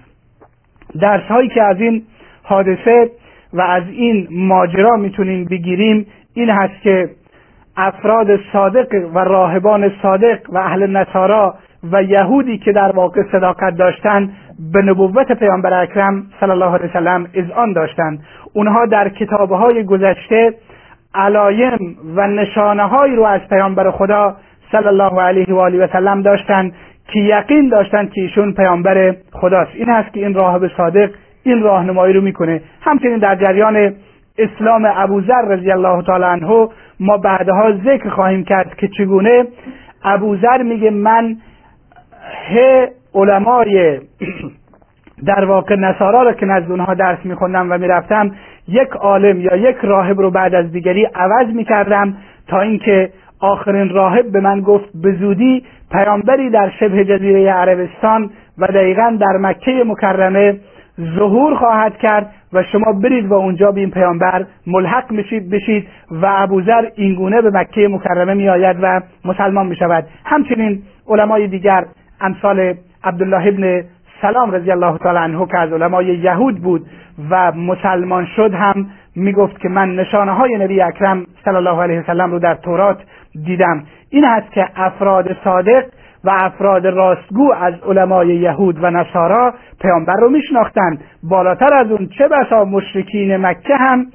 درس 1.01 1.23
هایی 1.23 1.49
که 1.49 1.63
از 1.63 1.81
این 1.81 2.03
حادثه 2.43 3.11
و 3.53 3.61
از 3.61 3.83
این 3.89 4.29
ماجرا 4.31 4.97
می‌تونیم 4.97 5.45
بگیریم 5.45 6.07
این 6.35 6.51
هست 6.51 6.83
که 6.83 7.09
افراد 7.77 8.41
صادق 8.53 8.87
و 9.15 9.19
راهبان 9.19 9.93
صادق 10.03 10.39
و 10.49 10.59
اهل 10.59 10.87
نصارا 10.87 11.55
و 11.93 12.03
یهودی 12.03 12.59
که 12.59 12.73
در 12.73 12.93
واقع 12.93 13.23
صداقت 13.33 13.77
داشتند 13.77 14.33
به 14.73 14.83
نبوت 14.83 15.33
پیامبر 15.33 15.83
اکرم 15.83 16.27
صلی 16.41 16.51
الله 16.51 16.75
علیه 16.75 16.91
وسلم 16.91 17.27
اذعان 17.35 17.73
داشتند. 17.73 18.23
اونها 18.53 18.87
در 18.87 19.09
کتابهای 19.09 19.85
گذشته 19.85 20.55
علایم 21.15 21.97
و 22.17 22.27
نشانه 22.27 22.83
هایی 22.83 23.17
رو 23.17 23.25
از 23.25 23.41
پیامبر 23.51 23.91
خدا 23.91 24.37
صلی 24.73 24.87
الله 24.87 25.23
علیه 25.23 25.55
و 25.55 25.59
آله 25.59 25.85
و 25.85 25.87
سلم 25.93 26.23
داشتند 26.23 26.73
که 27.09 27.21
یقین 27.21 27.69
داشتند 27.69 28.13
که 28.13 28.21
ایشون 28.21 28.53
پیامبر 28.53 29.15
خداست. 29.33 29.71
این 29.75 29.89
هست 29.89 30.13
که 30.13 30.21
این 30.21 30.35
راهب 30.35 30.69
صادق 30.77 31.11
این 31.45 31.63
راهنمایی 31.63 32.15
رو 32.15 32.21
می‌کنه. 32.21 32.63
همچنین 32.81 33.19
در 33.19 33.37
جریان 33.37 33.95
اسلام 34.39 34.93
ابوذر 34.97 35.43
رضی 35.49 35.71
الله 35.73 36.03
تعالی 36.03 36.25
عنه 36.25 36.69
ما 37.01 37.17
بعدها 37.17 37.73
ذکر 37.73 38.09
خواهیم 38.09 38.45
کرد 38.45 38.75
که 38.75 38.89
چگونه 38.89 39.47
ابوذر 40.05 40.63
میگه 40.63 40.91
من 40.91 41.37
علمای 43.15 44.01
در 45.27 45.45
واقع 45.45 45.77
نصارا 45.77 46.23
رو 46.23 46.33
که 46.33 46.47
نزد 46.47 46.71
اونها 46.71 46.95
درس 46.95 47.19
میخوندم 47.25 47.73
و 47.73 47.79
می‌رفتم 47.79 48.31
یک 48.69 48.89
عالم 48.89 49.41
یا 49.41 49.57
یک 49.57 49.77
راهب 49.83 50.21
رو 50.21 50.31
بعد 50.31 50.55
از 50.55 50.73
دیگری 50.73 51.05
عوض 51.05 51.55
می‌کردم 51.55 52.17
تا 52.49 52.61
اینکه 52.61 53.11
آخرین 53.41 53.89
راهب 53.89 54.33
به 54.33 54.41
من 54.41 54.61
گفت 54.61 54.89
به 55.03 55.13
زودی 55.13 55.65
پیامبری 55.93 56.51
در 56.51 56.71
شبه 56.81 57.05
جزیره 57.05 57.53
عربستان 57.53 58.31
و 58.59 58.67
دقیقا 58.67 59.17
در 59.21 59.37
مکه 59.41 59.85
مکرمه 59.87 60.59
ظهور 61.01 61.55
خواهد 61.55 61.97
کرد 61.97 62.31
و 62.53 62.63
شما 62.63 62.93
برید 62.93 63.27
و 63.27 63.35
اونجا 63.35 63.73
به 63.73 63.81
این 63.81 63.91
پیامبر 63.91 64.47
ملحق 64.67 65.15
بشید 65.53 65.87
و 66.11 66.27
ابوذر 66.27 66.89
اینگونه 66.95 67.43
به 67.43 67.51
مکه 67.51 67.89
مکرمه 67.89 68.35
می 68.35 68.49
آید 68.49 68.77
و 68.83 69.01
مسلمان 69.25 69.67
می 69.67 69.77
شود 69.77 70.05
همچنین 70.25 70.83
علمای 71.09 71.47
دیگر 71.47 71.85
امثال 72.23 72.75
عبدالله 73.05 73.47
ابن 73.47 73.85
سلام 74.23 74.51
رضی 74.51 74.71
الله 74.71 74.99
تعالی 74.99 75.19
عنه 75.19 75.47
که 75.47 75.59
از 75.59 75.73
علمای 75.73 76.07
یهود 76.07 76.63
بود 76.63 76.87
و 77.31 77.53
مسلمان 77.53 78.27
شد 78.37 78.55
هم 78.55 78.87
می‌گفت 79.17 79.61
که 79.61 79.69
من 79.69 79.97
نشانه 79.97 80.33
های 80.33 80.59
نبی 80.59 80.81
اکرم 80.81 81.27
صلی 81.45 81.57
الله 81.57 81.83
علیه 81.83 82.01
وسلم 82.01 82.31
رو 82.31 82.39
در 82.39 82.55
تورات 82.55 82.99
دیدم. 83.45 83.85
این 84.11 84.25
است 84.25 84.53
که 84.53 84.69
افراد 84.77 85.37
صادق 85.45 85.85
و 86.25 86.31
افراد 86.31 86.87
راستگو 86.87 87.53
از 87.53 87.75
علمای 87.89 88.29
یهود 88.29 88.85
و 88.85 88.91
نصارا 88.91 89.55
پیامبر 89.83 90.17
رو 90.17 90.29
میشناختند. 90.29 91.05
بالاتر 91.23 91.75
از 91.75 91.91
اون 91.91 92.09
چه 92.19 92.29
بسا 92.29 92.65
مشرکین 92.65 93.37
مکه 93.37 93.77
هم 93.77 94.07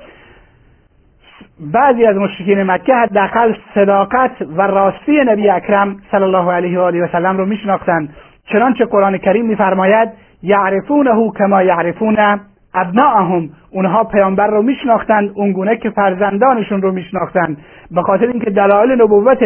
بعضی 1.73 2.05
از 2.05 2.15
مشرکین 2.15 2.63
مکه 2.63 2.95
حداقل 2.95 3.53
صداقت 3.75 4.31
و 4.57 4.61
راستی 4.61 5.23
نبی 5.25 5.49
اکرم 5.49 5.95
صلی 6.11 6.23
الله 6.23 6.51
علیه 6.51 6.79
و 6.79 6.81
آله 6.81 7.03
و 7.03 7.07
سلم 7.11 7.37
رو 7.37 7.45
میشناختند. 7.45 8.09
چنانچه 8.45 8.85
قرآن 8.85 9.17
کریم 9.17 9.45
میفرماید 9.45 10.09
یعرفونه 10.43 11.31
کما 11.39 11.63
یعرفون 11.63 12.39
ابناءهم. 12.73 13.49
اونها 13.71 14.03
پیامبر 14.03 14.47
رو 14.47 14.61
میشناختند 14.61 15.31
اونگونه 15.35 15.77
که 15.77 15.89
فرزندانشون 15.89 16.81
رو 16.81 16.91
میشناختند. 16.91 17.57
به 17.91 18.01
خاطر 18.01 18.27
اینکه 18.27 18.49
دلایل 18.49 19.01
نبوت 19.01 19.43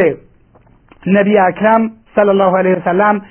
نبی 1.08 1.38
اکرم 1.38 1.92
صلی 2.16 2.30
الله 2.30 2.58
علیه 2.58 2.76
وسلم 2.76 3.22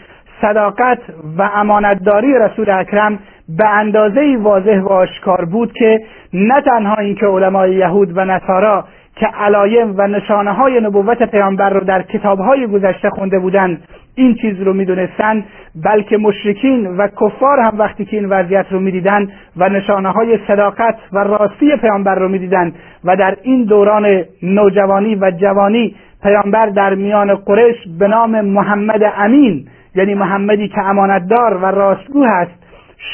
صداقت 0.41 0.99
و 1.39 1.43
امانتداری 1.55 2.35
رسول 2.35 2.71
اکرم 2.71 3.19
به 3.59 3.69
اندازه 3.69 4.37
واضح 4.41 4.81
و 4.81 4.89
آشکار 4.89 5.45
بود 5.45 5.73
که 5.73 6.01
نه 6.33 6.61
تنها 6.61 6.95
اینکه 6.95 7.27
علمای 7.27 7.75
یهود 7.75 8.19
و 8.19 8.25
نصارا 8.25 8.85
که 9.17 9.27
علایم 9.27 9.95
و 9.97 10.07
نشانه 10.07 10.53
های 10.53 10.81
نبوت 10.81 11.23
پیامبر 11.23 11.71
رو 11.71 11.81
در 11.81 12.03
کتاب 12.03 12.39
های 12.39 12.67
گذشته 12.67 13.11
خونده 13.11 13.39
بودند 13.39 13.83
این 14.15 14.35
چیز 14.35 14.63
رو 14.63 14.73
می‌دونستند 14.73 15.45
بلکه 15.85 16.17
مشرکین 16.17 16.87
و 16.87 17.09
کفار 17.09 17.61
هم 17.61 17.79
وقتی 17.79 18.05
که 18.05 18.17
این 18.17 18.29
وضعیت 18.29 18.67
رو 18.71 18.81
می‌دیدند 18.81 19.33
و 19.57 19.69
نشانه 19.69 20.09
های 20.11 20.39
صداقت 20.49 20.99
و 21.13 21.19
راستی 21.19 21.77
پیامبر 21.77 22.15
رو 22.15 22.29
می‌دیدند 22.29 22.75
و 23.05 23.17
در 23.17 23.37
این 23.43 23.65
دوران 23.65 24.25
نوجوانی 24.43 25.15
و 25.15 25.31
جوانی 25.31 25.95
پیامبر 26.23 26.67
در 26.67 26.95
میان 26.95 27.35
قریش 27.35 27.77
به 27.99 28.09
نام 28.09 28.41
محمد 28.41 29.13
امین 29.17 29.67
یعنی 29.95 30.15
محمدی 30.15 30.69
که 30.69 30.81
امانتدار 30.81 31.57
و 31.57 31.67
راستگو 31.67 32.25
هست 32.25 32.61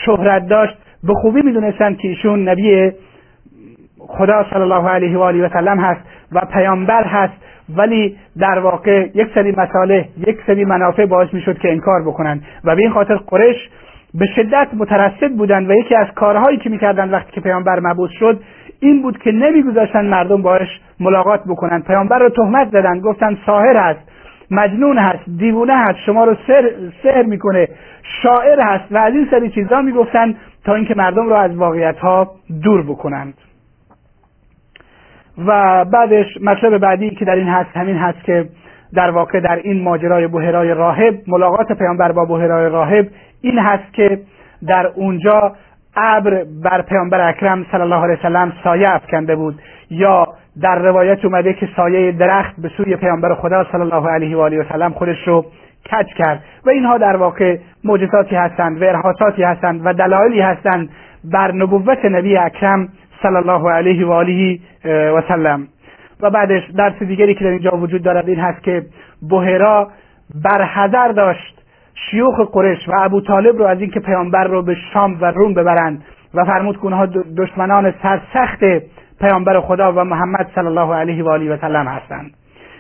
شهرت 0.05 0.49
داشت. 0.49 0.75
به 1.05 1.15
خوبی 1.15 1.43
می‌دونستند 1.43 1.99
که 1.99 2.09
ایشون 2.09 2.49
نبی 2.49 2.93
خدا 3.99 4.45
صلی 4.51 4.61
الله 4.61 4.89
علیه 4.89 5.19
و 5.19 5.21
آله 5.21 5.47
و 5.47 5.49
سلم 5.49 5.79
هست 5.79 6.01
و 6.33 6.41
پیامبر 6.53 7.05
هست 7.05 7.33
ولی 7.77 8.17
در 8.39 8.59
واقع 8.59 9.09
یک 9.15 9.29
سری 9.35 9.53
مساله 9.53 10.09
یک 10.27 10.39
سری 10.47 10.65
منافع 10.65 11.07
باعث 11.07 11.35
می‌شد 11.35 11.59
که 11.59 11.73
انکار 11.73 12.03
بکنند 12.03 12.45
و 12.65 12.77
به 12.77 12.83
این 12.83 12.91
خاطر 12.91 13.17
قریش 13.17 13.57
به 14.15 14.27
شدت 14.37 14.69
مترصد 14.77 15.33
بودند 15.37 15.71
و 15.71 15.73
یکی 15.73 15.95
از 15.95 16.07
کارهایی 16.15 16.59
که 16.59 16.71
می‌کردند 16.71 17.13
وقتی 17.13 17.33
که 17.33 17.41
پیامبر 17.41 17.81
مبعوث 17.81 18.11
شد 18.11 18.41
این 18.81 19.03
بود 19.03 19.19
که 19.19 19.33
نمیگذاشتن 19.33 20.07
مردم 20.07 20.43
باش 20.43 20.81
ملاقات 21.01 21.41
بکنند 21.49 21.85
پیامبر 21.85 22.19
رو 22.19 22.29
تهمت 22.29 22.69
زدند 22.71 23.01
گفتند 23.03 23.39
ساحر 23.47 23.77
هست. 23.77 24.06
مجنون 24.51 24.99
هست 24.99 25.25
دیوونه 25.39 25.77
هست 25.77 25.99
شما 26.07 26.25
رو 26.25 26.37
سر 26.47 26.71
سحر 27.03 27.23
می‌کنه. 27.23 27.69
شاعر 28.23 28.61
هست 28.61 28.85
و 28.91 28.97
از 28.97 29.15
این 29.15 29.29
سری 29.31 29.51
چیزا 29.51 29.83
می‌گفتند 29.83 30.37
تا 30.65 30.75
اینکه 30.75 30.95
مردم 30.95 31.29
رو 31.29 31.35
از 31.35 31.57
واقعیت 31.57 31.99
ها 31.99 32.31
دور 32.63 32.83
بکنند. 32.83 33.35
و 35.47 35.85
بعدش 35.85 36.27
مطلب 36.43 36.79
بعدی 36.79 37.11
که 37.11 37.25
در 37.25 37.35
این 37.35 37.49
هست 37.49 37.77
همین 37.77 37.97
هست 37.97 38.25
که 38.25 38.49
در 38.95 39.11
واقع 39.11 39.41
در 39.41 39.57
این 39.57 39.83
ماجرای 39.83 40.27
بحرای 40.27 40.75
راهب 40.75 41.19
ملاقات 41.27 41.73
پیامبر 41.73 42.13
با 42.13 42.25
بحرای 42.25 42.71
راهب 42.71 43.09
این 43.41 43.59
هست 43.59 43.93
که 43.93 44.21
در 44.67 44.87
اونجا 44.87 45.57
ابر 45.97 46.45
بر 46.63 46.83
پیامبر 46.83 47.29
اکرم 47.29 47.67
صلی 47.73 47.81
الله 47.81 48.05
علیه 48.05 48.19
وسلم 48.19 48.53
سایه 48.65 48.95
افکنده 48.95 49.37
بود. 49.37 49.55
یا 49.91 50.27
در 50.63 50.79
روایت 50.79 51.25
اومده 51.25 51.53
که 51.53 51.69
سایه 51.77 52.13
درخت 52.13 52.55
به 52.59 52.69
سوی 52.69 52.97
پیامبر 52.97 53.35
خدا 53.35 53.67
صلی 53.73 53.81
الله 53.81 54.09
علیه 54.09 54.37
و 54.37 54.41
آله 54.41 54.61
و 54.61 54.65
سلم 54.73 54.93
خودش 54.93 55.29
رو 55.29 55.45
کج 55.93 56.07
کرد. 56.17 56.43
و 56.67 56.71
اینها 56.71 56.99
در 56.99 57.17
واقع 57.17 57.59
معجزاتی 57.85 58.37
هستند 58.37 58.83
و 58.83 58.85
ارهاصاتی 58.85 59.43
هستند 59.43 59.81
و 59.85 59.93
دلایلی 59.93 60.41
هستند 60.41 60.89
بر 61.25 61.53
نبوت 61.53 62.05
نبی 62.05 62.37
اکرم 62.37 62.89
صلی 63.23 63.37
الله 63.37 63.71
علیه 63.71 64.07
و 64.07 64.13
آله 64.13 64.59
و 64.85 65.23
سلم. 65.29 65.69
و 66.21 66.31
بعدش 66.31 66.63
درس 66.77 67.03
دیگری 67.03 67.35
که 67.35 67.45
در 67.45 67.51
اینجا 67.51 67.77
وجود 67.77 68.03
دارد 68.03 68.29
این 68.29 68.41
هست 68.41 68.63
که 68.63 68.83
بهرا 69.31 69.89
برحذر 70.45 71.09
داشت 71.09 71.56
شیوخ 71.97 72.41
قرش 72.53 72.89
و 72.89 72.93
ابو 72.99 73.21
طالب 73.21 73.57
رو 73.57 73.65
از 73.65 73.81
اینکه 73.81 74.01
پیامبر 74.01 74.45
رو 74.45 74.63
به 74.63 74.77
شام 74.93 75.19
و 75.21 75.25
روم 75.25 75.55
ببرند 75.55 76.05
و 76.35 76.45
فرمود 76.45 76.77
که 76.77 76.85
اونها 76.85 77.07
دشمنان 77.37 77.95
سرسخت 78.03 78.61
پیامبر 79.21 79.61
خدا 79.61 79.93
و 79.93 80.05
محمد 80.05 80.51
صلی 80.55 80.67
الله 80.67 80.95
علیه 80.95 81.25
و 81.25 81.29
آله 81.29 81.55
و 81.55 81.57
سلم 81.61 81.87
هستند. 81.89 82.31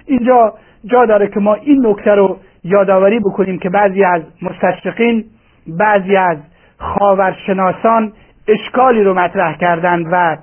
اینجا 0.06 0.54
جا 0.84 1.06
داره 1.06 1.28
که 1.28 1.40
ما 1.40 1.54
این 1.54 1.86
نکته 1.86 2.10
رو 2.10 2.36
یادآوری 2.64 3.20
بکنیم 3.20 3.58
که 3.58 3.70
بعضی 3.70 4.04
از 4.04 4.22
مستشرقین 4.42 5.24
بعضی 5.66 6.16
از 6.16 6.38
خاورشناسان 6.78 8.12
اشکالی 8.48 9.02
رو 9.02 9.14
مطرح 9.14 9.56
کردند 9.56 10.06
و 10.12 10.36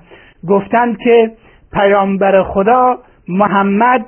گفتند 0.48 0.98
که 0.98 1.30
پیامبر 1.72 2.42
خدا 2.42 2.98
محمد 3.28 4.06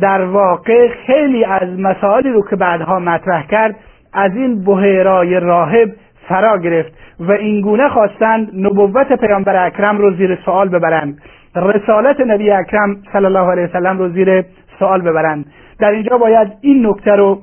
در 0.00 0.24
واقع 0.24 0.88
خیلی 1.06 1.44
از 1.44 1.68
مسائلی 1.78 2.30
رو 2.30 2.42
که 2.50 2.56
بعدها 2.56 2.98
مطرح 2.98 3.46
کرد 3.46 3.76
از 4.12 4.36
این 4.36 4.64
بحیرای 4.64 5.40
راهب 5.40 5.92
فرا 6.28 6.58
گرفت 6.58 6.92
و 7.20 7.32
این 7.32 7.60
گونه 7.60 7.88
خواستند 7.88 8.50
نبوت 8.54 9.12
پیامبر 9.12 9.66
اکرم 9.66 9.98
رو 9.98 10.14
زیر 10.14 10.38
سوال 10.44 10.68
ببرند. 10.68 11.18
رسالت 11.56 12.20
نبی 12.20 12.50
اکرم 12.50 12.96
صلی 13.12 13.24
الله 13.24 13.50
علیه 13.50 13.64
وسلم 13.64 13.98
رو 13.98 14.08
زیر 14.08 14.44
سوال 14.78 15.00
ببرند. 15.00 15.46
در 15.78 15.90
اینجا 15.90 16.18
باید 16.18 16.52
این 16.60 16.86
نکته 16.86 17.10
رو 17.10 17.38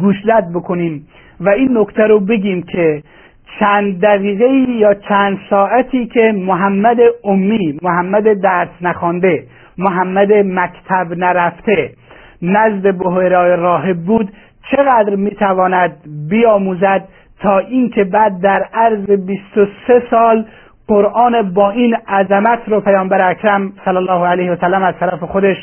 گوشلت 0.00 0.44
بکنیم 0.54 1.06
و 1.40 1.48
این 1.48 1.78
نکته 1.78 2.02
رو 2.02 2.20
بگیم 2.20 2.62
که 2.62 3.02
چند 3.60 4.00
دقیقه 4.00 4.48
یا 4.68 4.94
چند 4.94 5.38
ساعتی 5.50 6.06
که 6.06 6.32
محمد 6.36 6.96
امی 7.24 7.78
محمد 7.82 8.32
درس 8.40 8.68
نخوانده 8.80 9.44
محمد 9.78 10.32
مکتب 10.32 11.06
نرفته. 11.16 11.90
نزد 12.42 12.98
بحیرای 12.98 13.56
راهب 13.56 13.96
بود 13.96 14.32
چقدر 14.70 15.14
می‌تواند 15.14 15.96
بیاموزد 16.30 17.04
تا 17.40 17.58
اینکه 17.58 18.04
بعد 18.04 18.40
در 18.40 18.62
عرض 18.74 19.10
23 19.10 20.02
سال 20.10 20.44
قرآن 20.88 21.54
با 21.54 21.70
این 21.70 21.96
عظمت 22.08 22.58
رو 22.66 22.80
پیامبر 22.80 23.30
اکرم 23.30 23.72
صلی 23.84 23.96
الله 23.96 24.26
علیه 24.26 24.52
و 24.52 24.56
سلم 24.60 24.82
از 24.82 24.94
طرف 25.00 25.22
خودش 25.22 25.56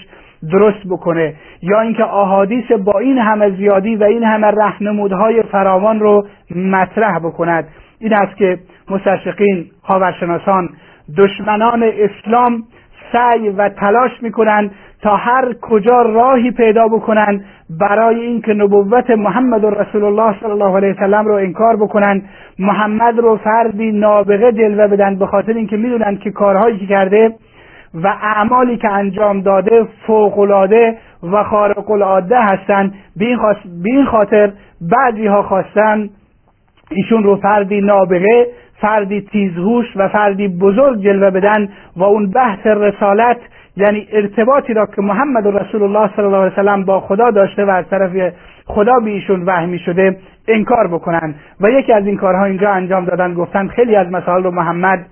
درست 0.51 0.87
بکنه 0.89 1.33
یا 1.61 1.81
اینکه 1.81 2.03
احادیث 2.03 2.71
با 2.71 2.99
این 2.99 3.17
همه 3.17 3.49
زیادی 3.49 3.95
و 3.95 4.03
این 4.03 4.23
همه 4.23 4.47
رهنمودهای 4.47 5.43
فراوان 5.43 5.99
رو 5.99 6.27
مطرح 6.55 7.19
بکند. 7.19 7.67
این 7.99 8.13
است 8.13 8.37
که 8.37 8.59
مستشقین 8.89 9.65
خاورشناسان 9.83 10.69
دشمنان 11.17 11.83
اسلام 11.83 12.63
سعی 13.11 13.49
و 13.49 13.69
تلاش 13.69 14.11
می‌کنند 14.21 14.71
تا 15.01 15.15
هر 15.15 15.53
کجا 15.61 16.01
راهی 16.01 16.51
پیدا 16.51 16.87
بکنند 16.87 17.45
برای 17.79 18.19
اینکه 18.19 18.53
نبوت 18.53 19.09
محمد 19.09 19.65
رسول 19.65 20.03
الله 20.03 20.39
صلی 20.39 20.51
الله 20.51 20.75
علیه 20.75 20.93
وسلم 20.93 21.25
رو 21.25 21.33
انکار 21.33 21.75
بکنند. 21.75 22.29
محمد 22.59 23.19
رو 23.19 23.37
فردی 23.37 23.91
نابغه 23.91 24.51
جلوه 24.51 24.87
بدن 24.87 25.15
به 25.15 25.25
خاطر 25.25 25.53
اینکه 25.53 25.77
می‌دونند 25.77 26.19
که 26.19 26.31
کارهایی 26.31 26.77
که 26.77 26.85
کرده 26.85 27.35
و 27.93 28.07
اعمالی 28.07 28.77
که 28.77 28.91
انجام 28.91 29.41
داده 29.41 29.87
فوقالعاده 30.07 30.97
و 31.31 31.43
خارق 31.43 31.91
العاده 31.91 32.39
هستند. 32.39 32.93
به 33.15 33.25
این 33.83 34.05
خاطر 34.05 34.51
بعضی 34.81 35.27
ها 35.27 35.43
خواستن 35.43 36.09
ایشون 36.91 37.23
رو 37.23 37.35
فردی 37.35 37.81
نابغه 37.81 38.47
فردی 38.81 39.21
تیزهوش 39.21 39.85
و 39.95 40.07
فردی 40.07 40.47
بزرگ 40.47 41.03
جلوه 41.03 41.29
بدن 41.29 41.69
و 41.95 42.03
اون 42.03 42.29
بحث 42.29 42.67
رسالت 42.67 43.37
یعنی 43.77 44.07
ارتباطی 44.11 44.73
را 44.73 44.85
که 44.85 45.01
محمد 45.01 45.47
رسول 45.47 45.83
الله 45.83 46.09
صلی 46.15 46.25
الله 46.25 46.37
علیه 46.37 46.53
وسلم 46.53 46.85
با 46.85 46.99
خدا 46.99 47.31
داشته 47.31 47.65
و 47.65 47.69
از 47.69 47.85
طرف 47.89 48.33
خدا 48.65 48.99
به 48.99 49.09
ایشون 49.09 49.43
وحی 49.45 49.79
شده 49.79 50.17
انکار 50.47 50.87
بکنن. 50.87 51.35
و 51.61 51.69
یکی 51.69 51.93
از 51.93 52.05
این 52.05 52.17
کارها 52.17 52.45
اینجا 52.45 52.71
انجام 52.71 53.05
دادن 53.05 53.33
گفتن 53.33 53.67
خیلی 53.67 53.95
از 53.95 54.07
مسائل 54.11 54.43
رو 54.43 54.51
محمد 54.51 55.05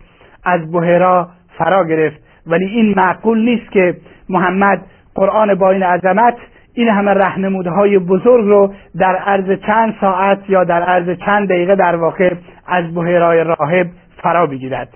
از 0.46 0.72
بحرا 0.72 1.28
فرا 1.58 1.84
گرفت. 1.84 2.18
ولی 2.48 2.66
این 2.66 2.94
معقول 2.98 3.46
نیست 3.46 3.72
که 3.72 3.96
محمد 4.30 4.82
قرآن 5.16 5.56
با 5.56 5.72
این 5.72 5.84
عظمت 5.84 6.36
این 6.80 6.90
همه 6.90 7.12
رهنمودهای 7.12 8.00
بزرگ 8.00 8.46
رو 8.46 8.74
در 8.98 9.16
عرض 9.16 9.60
چند 9.68 9.96
ساعت 10.02 10.40
یا 10.50 10.64
در 10.64 10.84
عرض 10.84 11.18
چند 11.26 11.50
دقیقه 11.50 11.76
در 11.76 11.96
واقع 11.96 12.34
از 12.68 12.96
بحیرای 12.96 13.44
راهب 13.44 13.88
فرا 14.24 14.46
بگیرد. 14.46 14.90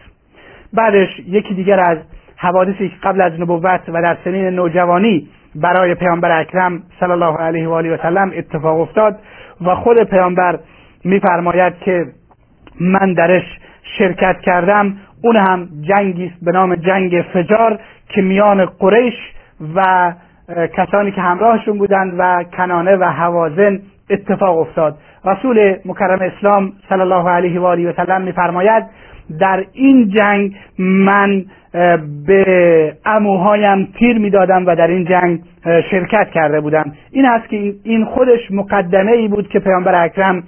بعدش 0.73 1.19
یکی 1.27 1.53
دیگر 1.53 1.79
از 1.79 1.97
حوادثی 2.37 2.89
که 2.89 2.95
قبل 3.03 3.21
از 3.21 3.39
نبوت 3.39 3.81
و 3.87 4.01
در 4.01 4.17
سنین 4.23 4.45
نوجوانی 4.45 5.27
برای 5.55 5.95
پیامبر 5.95 6.39
اکرم 6.39 6.83
صلی 6.99 7.11
الله 7.11 7.37
علیه 7.37 7.67
و 7.67 7.71
آله 7.71 7.93
و 7.93 7.97
سلم 7.97 8.31
اتفاق 8.35 8.79
افتاد 8.79 9.19
و 9.61 9.75
خود 9.75 10.03
پیامبر 10.03 10.59
میفرماید 11.05 11.73
که 11.79 12.05
من 12.79 13.13
درش 13.13 13.59
شرکت 13.97 14.39
کردم. 14.39 14.97
اون 15.23 15.35
هم 15.35 15.67
جنگی 15.81 16.25
است 16.25 16.45
به 16.45 16.51
نام 16.51 16.75
جنگ 16.75 17.25
فجار 17.33 17.79
که 18.09 18.21
میان 18.21 18.65
قریش 18.65 19.13
و 19.75 20.13
کسانی 20.49 21.11
که 21.11 21.21
همراهشون 21.21 21.77
بودند 21.77 22.13
و 22.17 22.43
کنانه 22.57 22.95
و 22.95 23.03
حوازن 23.03 23.79
اتفاق 24.09 24.57
افتاد. 24.57 24.97
رسول 25.25 25.75
مکرم 25.85 26.19
اسلام 26.21 26.73
صلی 26.89 27.01
الله 27.01 27.29
علیه 27.29 27.59
و 27.59 27.65
آله 27.65 27.89
و 27.89 27.93
سلم 27.93 28.21
میفرماید 28.21 28.83
در 29.39 29.65
این 29.73 30.09
جنگ 30.09 30.55
من 30.79 31.45
به 32.27 32.93
اموهایم 33.05 33.87
تیر 33.99 34.17
می‌دادم 34.17 34.65
و 34.65 34.75
در 34.75 34.87
این 34.87 35.05
جنگ 35.05 35.39
شرکت 35.91 36.29
کرده 36.29 36.61
بودم. 36.61 36.91
این 37.11 37.25
است 37.25 37.49
که 37.49 37.73
این 37.83 38.05
خودش 38.05 38.51
مقدمه 38.51 39.11
ای 39.11 39.27
بود 39.27 39.47
که 39.47 39.59
پیامبر 39.59 40.03
اکرم 40.03 40.43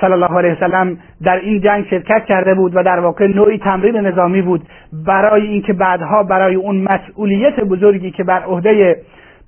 صلی 0.00 0.12
الله 0.12 0.38
علیه 0.38 0.52
وسلم 0.52 0.98
در 1.24 1.36
این 1.36 1.60
جنگ 1.60 1.86
شرکت 1.90 2.24
کرده 2.24 2.54
بود 2.54 2.76
و 2.76 2.82
در 2.82 3.00
واقع 3.00 3.26
نوعی 3.26 3.58
تمرین 3.58 3.96
نظامی 3.96 4.42
بود. 4.42 4.62
برای 5.06 5.46
اینکه 5.46 5.72
بعدها 5.72 6.22
برای 6.22 6.54
اون 6.54 6.76
مسئولیت 6.76 7.60
بزرگی 7.60 8.10
که 8.10 8.24
بر 8.24 8.42
عهده 8.42 8.96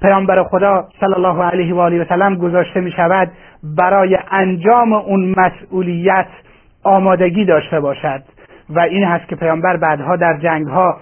پیامبر 0.03 0.43
خدا 0.43 0.89
صلی 1.01 1.15
الله 1.15 1.45
علیه 1.45 1.75
و 1.75 1.79
آله 1.79 2.03
و 2.03 2.05
سلم 2.05 2.35
گذاشته 2.35 2.81
می 2.81 2.91
شود 2.91 3.31
برای 3.77 4.19
انجام 4.31 4.93
اون 4.93 5.35
مسئولیت 5.37 6.27
آمادگی 6.85 7.45
داشته 7.45 7.81
باشد. 7.81 8.23
و 8.71 8.81
این 8.81 9.05
هست 9.05 9.29
که 9.29 9.37
پیامبر 9.37 9.77
بعدها 9.77 10.17
در 10.17 10.39
جنگ 10.39 10.67
ها 10.67 10.97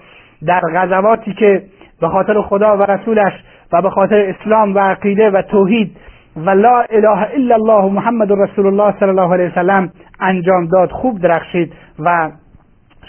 در 0.45 0.61
غزواتی 0.75 1.33
که 1.33 1.63
به 2.01 2.07
خاطر 2.07 2.41
خدا 2.41 2.77
و 2.77 2.83
رسولش 2.83 3.33
و 3.73 3.81
به 3.81 3.89
خاطر 3.89 4.35
اسلام 4.35 4.75
و 4.75 4.79
عقیده 4.79 5.29
و 5.29 5.41
توحید 5.41 5.97
و 6.35 6.49
لا 6.49 6.81
اله 6.89 7.27
الا 7.33 7.55
الله 7.55 7.93
محمد 7.93 8.31
رسول 8.31 8.65
الله 8.67 8.93
صلی 8.99 9.09
الله 9.09 9.33
علیه 9.33 9.51
وسلم 9.51 9.91
انجام 10.19 10.65
داد 10.65 10.91
خوب 10.91 11.21
درخشید 11.21 11.73
و 11.99 12.31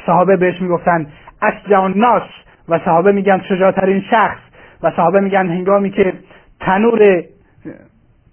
صحابه 0.07 0.37
بهش 0.37 0.63
می‌گفتند 0.63 1.13
اشجع 1.43 1.81
الناس. 1.81 2.23
و 2.69 2.79
صحابه 2.79 3.13
میگن 3.13 3.41
شجاعترین 3.49 4.01
شخص. 4.11 4.39
و 4.83 4.91
صحابه 4.91 5.21
میگن 5.21 5.47
هنگامی 5.47 5.91
که 5.91 6.13
تنور 6.61 7.23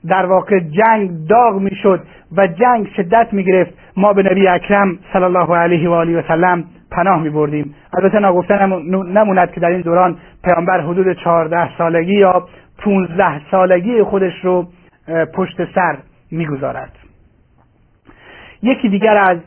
در 0.08 0.26
واقع 0.26 0.60
جنگ 0.60 1.28
داغ 1.30 1.62
می‌شد 1.62 2.04
و 2.38 2.48
جنگ 2.48 2.88
شدت 2.98 3.28
می‌گرفت 3.32 3.74
ما 3.98 4.14
به 4.14 4.24
نبی 4.24 4.48
اکرم 4.48 5.00
صلی 5.14 5.24
الله 5.24 5.56
علیه 5.56 5.90
و 5.90 5.94
آله 5.94 6.20
و 6.20 6.22
سلم 6.28 6.64
پناه 6.92 7.22
می 7.22 7.30
بردیم 7.30 7.76
البته 7.94 8.20
ناگفته 8.20 8.66
نموند 8.66 9.52
که 9.52 9.60
در 9.60 9.70
این 9.70 9.82
دوران 9.82 10.18
پیامبر 10.44 10.82
حدود 10.82 11.14
چهارده 11.14 11.78
سالگی 11.78 12.14
یا 12.14 12.48
پونزده 12.78 13.42
سالگی 13.52 14.04
خودش 14.04 14.46
رو 14.46 14.68
پشت 15.34 15.74
سر 15.76 15.98
می‌گذارد. 16.32 16.92
یکی 18.64 18.90
دیگر 18.90 19.18
از 19.18 19.38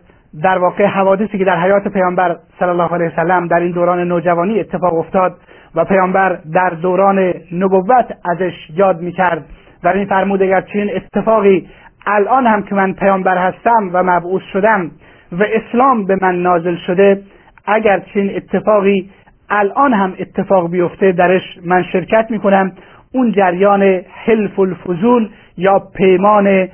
در 0.43 0.59
واقع 0.59 0.87
حوادثی 0.87 1.39
که 1.39 1.45
در 1.45 1.61
حیات 1.61 1.89
پیامبر 1.89 2.37
صلی 2.59 2.69
الله 2.69 2.95
علیه 2.95 3.13
وسلم 3.13 3.47
در 3.47 3.61
این 3.61 3.73
دوران 3.73 4.09
نوجوانی 4.09 4.61
اتفاق 4.61 4.95
افتاد 4.95 5.37
و 5.75 5.85
پیامبر 5.85 6.39
در 6.53 6.71
دوران 6.71 7.35
نبوت 7.53 8.07
ازش 8.25 8.53
یاد 8.77 9.01
می‌کرد 9.01 9.45
در 9.83 9.93
این 9.93 10.07
فرمود 10.07 10.43
اگر 10.43 10.61
چنین 10.61 10.91
اتفاقی 10.97 11.69
الان 12.07 12.47
هم 12.47 12.63
که 12.63 12.75
من 12.75 12.93
پیامبر 12.93 13.39
هستم 13.39 13.91
و 13.93 14.03
مبعوث 14.03 14.43
شدم 14.53 14.91
و 15.33 15.45
اسلام 15.55 16.05
به 16.05 16.19
من 16.23 16.43
نازل 16.43 16.77
شده 16.87 17.23
اگر 17.67 18.03
چنین 18.15 18.37
اتفاقی 18.37 19.11
الان 19.51 19.93
هم 19.93 20.15
اتفاق 20.19 20.71
بیفته 20.71 21.13
درش 21.13 21.43
من 21.65 21.83
شرکت 21.83 22.27
می‌کنم 22.31 22.73
اون 23.13 23.33
جریان 23.33 23.83
حلف 24.25 24.59
الفضول 24.59 25.29
یا 25.59 25.79
پیمان 25.97 26.69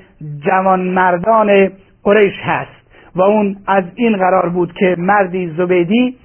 جوانمردان 0.45 1.71
قریش 2.03 2.35
هست 2.43 2.71
و 3.17 3.23
اون 3.23 3.57
از 3.67 3.85
این 3.95 4.17
قرار 4.17 4.49
بود 4.49 4.73
که 4.73 4.97
مردی 4.99 5.55
زبیدی 5.57 6.17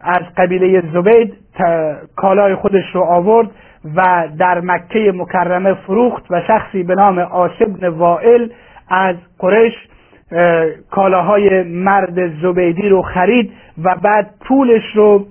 از 0.00 0.22
قبیله 0.36 0.82
زبید 0.92 1.34
کالای 2.16 2.54
خودش 2.54 2.94
رو 2.94 3.02
آورد 3.04 3.50
و 3.96 4.28
در 4.38 4.60
مکه 4.60 5.12
مکرمه 5.14 5.74
فروخت 5.74 6.24
و 6.30 6.40
شخصی 6.46 6.82
به 6.82 6.94
نام 6.94 7.18
آسبن 7.18 7.88
وائل 7.88 8.48
از 8.90 9.16
قریش 9.38 9.72
کالاهای 10.90 11.62
مرد 11.62 12.40
زبیدی 12.42 12.88
رو 12.88 13.02
خرید 13.02 13.52
و 13.84 13.96
بعد 14.02 14.30
پولش 14.48 14.82
رو 14.94 15.26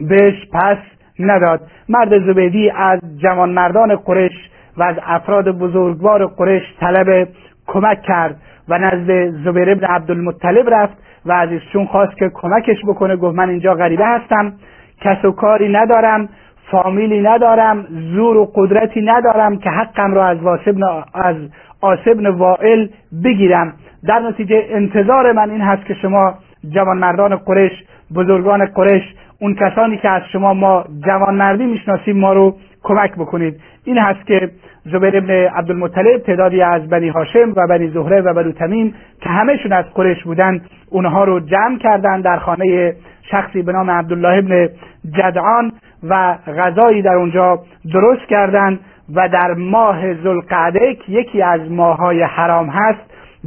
بهش 0.00 0.46
پس 0.52 0.76
نداد. 1.18 1.60
مرد 1.88 2.26
زبیدی 2.26 2.70
از 2.70 3.00
جوانمردان 3.22 3.96
قریش 3.96 4.32
و 4.76 4.82
از 4.82 4.96
افراد 5.06 5.48
بزرگوار 5.58 6.26
قریش 6.26 6.62
طلب 6.80 7.28
کمک 7.66 8.02
کرد 8.02 8.36
و 8.68 8.78
نزد 8.78 9.30
زبیر 9.44 9.70
ابن 9.70 9.84
عبدالمطلب 9.84 10.74
رفت 10.74 10.96
و 11.26 11.32
از 11.32 11.50
ایشون 11.50 11.86
خواست 11.86 12.16
که 12.16 12.30
کمکش 12.34 12.76
بکنه. 12.88 13.16
گفت 13.16 13.36
من 13.36 13.48
اینجا 13.48 13.74
غریبه 13.74 14.06
هستم. 14.06 14.52
کس 15.00 15.24
و 15.24 15.30
کاری 15.30 15.68
ندارم 15.68 16.28
فامیلی 16.70 17.20
ندارم 17.20 17.86
زور 18.14 18.36
و 18.36 18.52
قدرتی 18.54 19.02
ندارم 19.02 19.58
که 19.58 19.70
حقم 19.70 20.14
را 20.14 20.26
از 20.26 20.38
واسبن 20.38 20.82
از 21.14 21.36
آسبن 21.80 22.26
وائل 22.26 22.88
بگیرم. 23.24 23.72
در 24.06 24.18
نتیجه 24.18 24.66
انتظار 24.68 25.32
من 25.32 25.50
این 25.50 25.60
هست 25.60 25.84
که 25.86 25.94
شما 25.94 26.34
جوانمردان 26.70 27.36
قرش 27.36 27.72
بزرگان 28.14 28.66
قرش 28.66 29.02
اون 29.40 29.54
کسانی 29.54 29.96
که 29.96 30.08
از 30.08 30.22
شما 30.32 30.54
ما 30.54 30.84
جوانمردی 31.06 31.66
می‌شناسیم 31.66 32.16
ما 32.16 32.32
رو 32.32 32.56
کمک 32.82 33.14
بکنید. 33.14 33.60
این 33.84 33.98
هست 33.98 34.26
که 34.26 34.50
زبیر 34.84 35.16
ابن 35.16 35.30
عبدالمطلب 35.30 36.18
تعدادی 36.18 36.62
از 36.62 36.88
بنی 36.88 37.08
هاشم 37.08 37.52
و 37.56 37.66
بنی 37.68 37.88
زهره 37.88 38.20
و 38.20 38.34
بنو 38.34 38.52
تمیم 38.52 38.94
که 39.20 39.28
همهشون 39.28 39.72
از 39.72 39.84
قرش 39.94 40.24
بودن 40.24 40.60
اونها 40.90 41.24
رو 41.24 41.40
جمع 41.40 41.78
کردن 41.78 42.20
در 42.20 42.36
خانه 42.36 42.94
شخصی 43.30 43.62
به 43.62 43.72
نام 43.72 43.90
عبدالله 43.90 44.38
ابن 44.38 44.68
جدعان 45.16 45.72
و 46.02 46.38
غذایی 46.58 47.02
در 47.02 47.14
اونجا 47.14 47.58
درست 47.92 48.26
کردند 48.28 48.80
و 49.14 49.28
در 49.28 49.54
ماه 49.54 50.14
ذوالقعده 50.14 50.94
که 50.94 51.12
یکی 51.12 51.42
از 51.42 51.60
ماههای 51.70 52.22
حرام 52.22 52.68
هست 52.68 53.00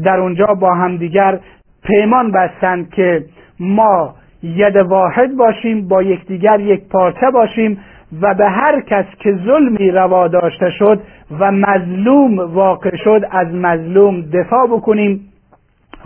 در 0.04 0.20
اونجا 0.20 0.46
با 0.46 0.74
همدیگر 0.74 1.40
پیمان 1.84 2.32
بستند 2.32 2.90
که 2.90 3.26
ما 3.60 4.16
ید 4.44 4.76
واحد 4.76 5.36
باشیم 5.38 5.88
با 5.88 6.04
یکدیگر 6.04 6.60
یک 6.60 6.82
پارچه 6.90 7.32
باشیم 7.34 7.78
و 8.22 8.34
به 8.34 8.50
هر 8.50 8.82
کس 8.82 9.06
که 9.20 9.40
ظلمی 9.46 9.92
روا 9.92 10.28
داشته 10.28 10.70
شد 10.70 11.02
و 11.40 11.52
مظلوم 11.52 12.40
واقع 12.40 12.96
شد 13.04 13.22
از 13.32 13.48
مظلوم 13.48 14.22
دفاع 14.22 14.68
بکنیم 14.68 15.20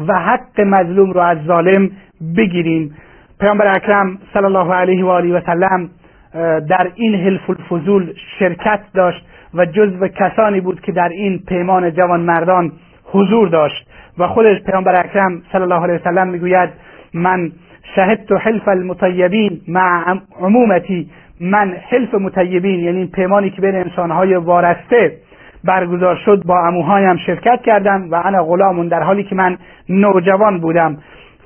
و 0.07 0.19
حق 0.19 0.62
مظلوم 0.62 1.12
رو 1.12 1.21
از 1.21 1.38
ظالم 1.47 1.91
بگیریم. 2.38 2.95
پیامبر 3.39 3.67
اکرم 3.76 4.17
صلی 4.34 4.46
الله 4.46 4.74
علیه 4.74 5.06
و 5.06 5.08
آله 5.08 5.38
و 5.38 5.41
سلم 5.46 5.89
در 6.69 6.91
این 6.96 7.15
حلف 7.15 7.50
الفضول 7.50 8.13
شرکت 8.39 8.80
داشت 8.93 9.26
و 9.54 9.65
جزو 9.65 10.08
کسانی 10.08 10.62
بود 10.62 10.82
که 10.82 10.91
در 10.91 11.10
این 11.10 11.39
پیمان 11.48 11.91
جوان 11.91 12.19
مردان 12.19 12.72
حضور 13.04 13.48
داشت. 13.48 13.88
و 14.17 14.28
خودش 14.28 14.63
پیامبر 14.63 15.06
اکرم 15.06 15.41
صلی 15.52 15.62
الله 15.62 15.84
علیه 15.84 15.96
و 15.96 16.04
سلم 16.04 16.28
می‌گوید 16.28 16.69
من 17.13 17.52
شهدت 17.96 18.32
حلف 18.32 18.67
المطیبین 18.67 19.62
مع 19.67 20.15
عمومتی 20.39 21.10
من 21.41 21.76
حلف 21.89 22.13
مطیبین 22.13 22.80
یعنی 22.80 23.06
پیمانی 23.06 23.50
که 23.50 23.62
بین 23.62 23.76
انسانهای 23.76 24.36
وارسته 24.36 25.17
برگزار 25.63 26.15
شد 26.26 26.43
با 26.46 26.67
اموهایم 26.67 27.17
شرکت 27.17 27.62
کردم 27.62 28.12
و 28.12 28.15
انا 28.15 28.43
غلامون 28.43 28.88
در 28.88 29.04
حالی 29.04 29.24
که 29.24 29.36
من 29.36 29.58
نوجوان 29.89 30.60
بودم. 30.60 30.98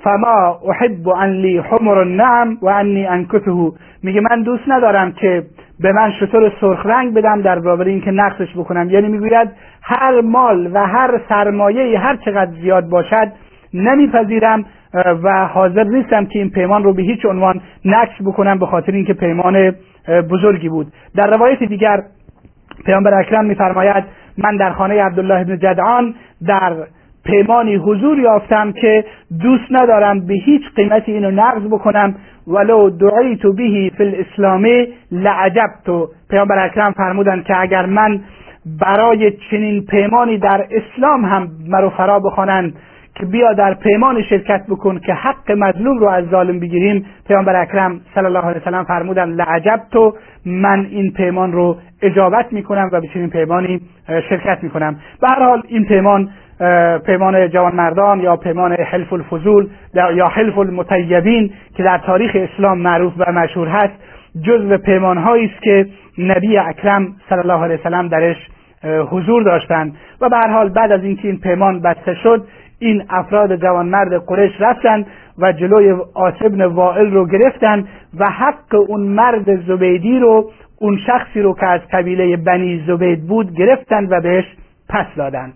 فما 0.04 0.60
احب 0.70 1.10
ان 1.10 1.30
لی 1.30 1.58
حمر 1.58 1.98
النعم 1.98 2.58
و 2.62 2.70
انی 2.70 3.06
انکته 3.06 3.72
میگه 4.04 4.22
من 4.22 4.44
دوست 4.44 4.64
ندارم 4.68 5.12
که 5.12 5.44
به 5.80 5.92
من 5.92 6.12
شطور 6.20 6.52
سرخ 6.62 6.86
رنگ 6.86 7.14
بدم 7.14 7.42
در 7.42 7.60
برابر 7.60 7.86
اینکه 7.86 8.12
نقصش 8.12 8.54
بکنم. 8.56 8.90
یعنی 8.90 9.08
می‌گوید 9.08 9.50
هر 9.82 10.22
مال 10.22 10.70
و 10.74 10.86
هر 10.88 11.22
سرمایه 11.30 12.00
هر 12.00 12.16
چقدر 12.16 12.52
زیاد 12.62 12.90
باشد 12.90 13.32
نمیپذیرم 13.74 14.66
و 15.24 15.48
حاضر 15.48 15.84
نیستم 15.84 16.26
که 16.26 16.40
این 16.40 16.50
پیمان 16.50 16.84
رو 16.84 16.94
به 16.94 17.02
هیچ 17.02 17.26
عنوان 17.26 17.62
نقص 17.86 18.22
بکنم 18.26 18.60
به 18.60 18.66
خاطر 18.66 18.92
اینکه 18.92 19.14
پیمان 19.14 19.76
بزرگی 20.32 20.70
بود. 20.70 20.88
در 21.16 21.28
روایت 21.28 21.64
دیگر 21.64 22.04
پیامبر 22.86 23.14
اکرم 23.14 23.46
میفرماید 23.46 24.04
من 24.38 24.58
در 24.58 24.72
خانه 24.72 25.04
عبدالله 25.04 25.44
بن 25.44 25.58
جدعان 25.58 26.16
در 26.48 26.74
پیمانی 27.28 27.76
حضور 27.76 28.20
یافتم 28.20 28.72
که 28.72 29.06
دوست 29.42 29.66
ندارم 29.72 30.28
به 30.28 30.34
هیچ 30.34 30.62
قیمتی 30.76 31.12
اینو 31.12 31.32
نقض 31.32 31.62
بکنم. 31.62 32.16
ولو 32.48 32.90
دعیت 32.90 33.48
بهی 33.58 33.92
فی 33.98 34.04
الاسلام 34.04 34.68
لعجبت. 35.12 36.10
پیامبر 36.30 36.66
اکرم 36.66 36.92
فرمودند 36.92 37.44
که 37.44 37.62
اگر 37.62 37.86
من 37.86 38.20
برای 38.82 39.32
چنین 39.52 39.86
پیمانی 39.86 40.38
در 40.38 40.66
اسلام 40.72 41.26
هم 41.26 41.48
مرا 41.68 41.90
فرا 41.90 42.20
بخوانند 42.20 42.74
که 43.16 43.26
بیا 43.26 43.54
در 43.54 43.74
پیمان 43.74 44.24
شرکت 44.24 44.66
بکن 44.70 45.00
که 45.00 45.14
حق 45.14 45.52
مظلوم 45.52 45.98
رو 45.98 46.08
از 46.08 46.26
ظالم 46.26 46.60
بگیریم. 46.60 47.06
پیامبر 47.28 47.56
اکرم 47.62 48.02
صلی 48.16 48.26
الله 48.26 48.46
علیه 48.46 48.62
وسلم 48.62 48.84
فرمودن 48.84 49.30
لعجب 49.30 49.82
تو 49.92 50.14
من 50.46 50.88
این 50.92 51.14
پیمان 51.14 51.52
رو 51.52 51.78
اجابت 52.02 52.54
می‌کنم 52.54 52.90
و 52.92 53.02
به 53.02 53.08
چنین 53.14 53.30
پیمانی 53.30 53.82
شرکت 54.30 54.64
می‌کنم. 54.64 54.96
به 55.22 55.28
هر 55.28 55.44
حال 55.44 55.62
این 55.68 55.86
پیمان 55.86 56.30
پیمان 57.06 57.50
جوانمردان 57.50 58.20
یا 58.20 58.36
پیمان 58.36 58.72
حلف 58.72 59.14
الفضول 59.14 59.68
یا 59.94 60.28
حلف 60.28 60.58
المطیبین 60.58 61.52
که 61.76 61.84
در 61.84 61.98
تاریخ 61.98 62.32
اسلام 62.36 62.78
معروف 62.78 63.14
و 63.18 63.32
مشهور 63.32 63.68
هست 63.68 63.94
جزو 64.42 64.78
پیمان 64.78 65.18
است 65.18 65.62
که 65.62 65.88
نبی 66.18 66.58
اکرم 66.58 67.16
صلی 67.30 67.40
الله 67.40 67.64
علیه 67.64 67.80
وسلم 67.80 68.08
درش 68.08 68.36
حضور 68.84 69.44
داشتند. 69.44 69.96
و 70.22 70.30
به 70.30 70.38
هر 70.38 70.52
حال 70.52 70.70
بعد 70.70 70.92
از 70.92 71.04
اینکه 71.04 71.28
این 71.28 71.40
پیمان 71.40 71.82
بسته 71.82 72.14
شد 72.24 72.48
این 72.80 73.04
افراد 73.10 73.56
جوانمرد 73.56 74.26
قریش 74.26 74.52
رفتن 74.60 75.06
و 75.38 75.52
جلوی 75.52 75.96
آسب 76.14 76.48
بن 76.48 76.66
وائل 76.66 77.12
رو 77.12 77.28
گرفتن 77.28 77.88
و 78.20 78.30
حق 78.30 78.76
اون 78.88 79.02
مرد 79.02 79.56
زبیدی 79.68 80.20
رو 80.20 80.52
اون 80.80 81.00
شخصی 81.08 81.42
رو 81.42 81.54
که 81.54 81.66
از 81.66 81.82
قبیله 81.94 82.38
بنی 82.38 82.84
زبید 82.88 83.28
بود 83.28 83.56
گرفتن 83.56 84.08
و 84.10 84.22
بهش 84.22 84.46
پس 84.90 85.06
دادند. 85.18 85.54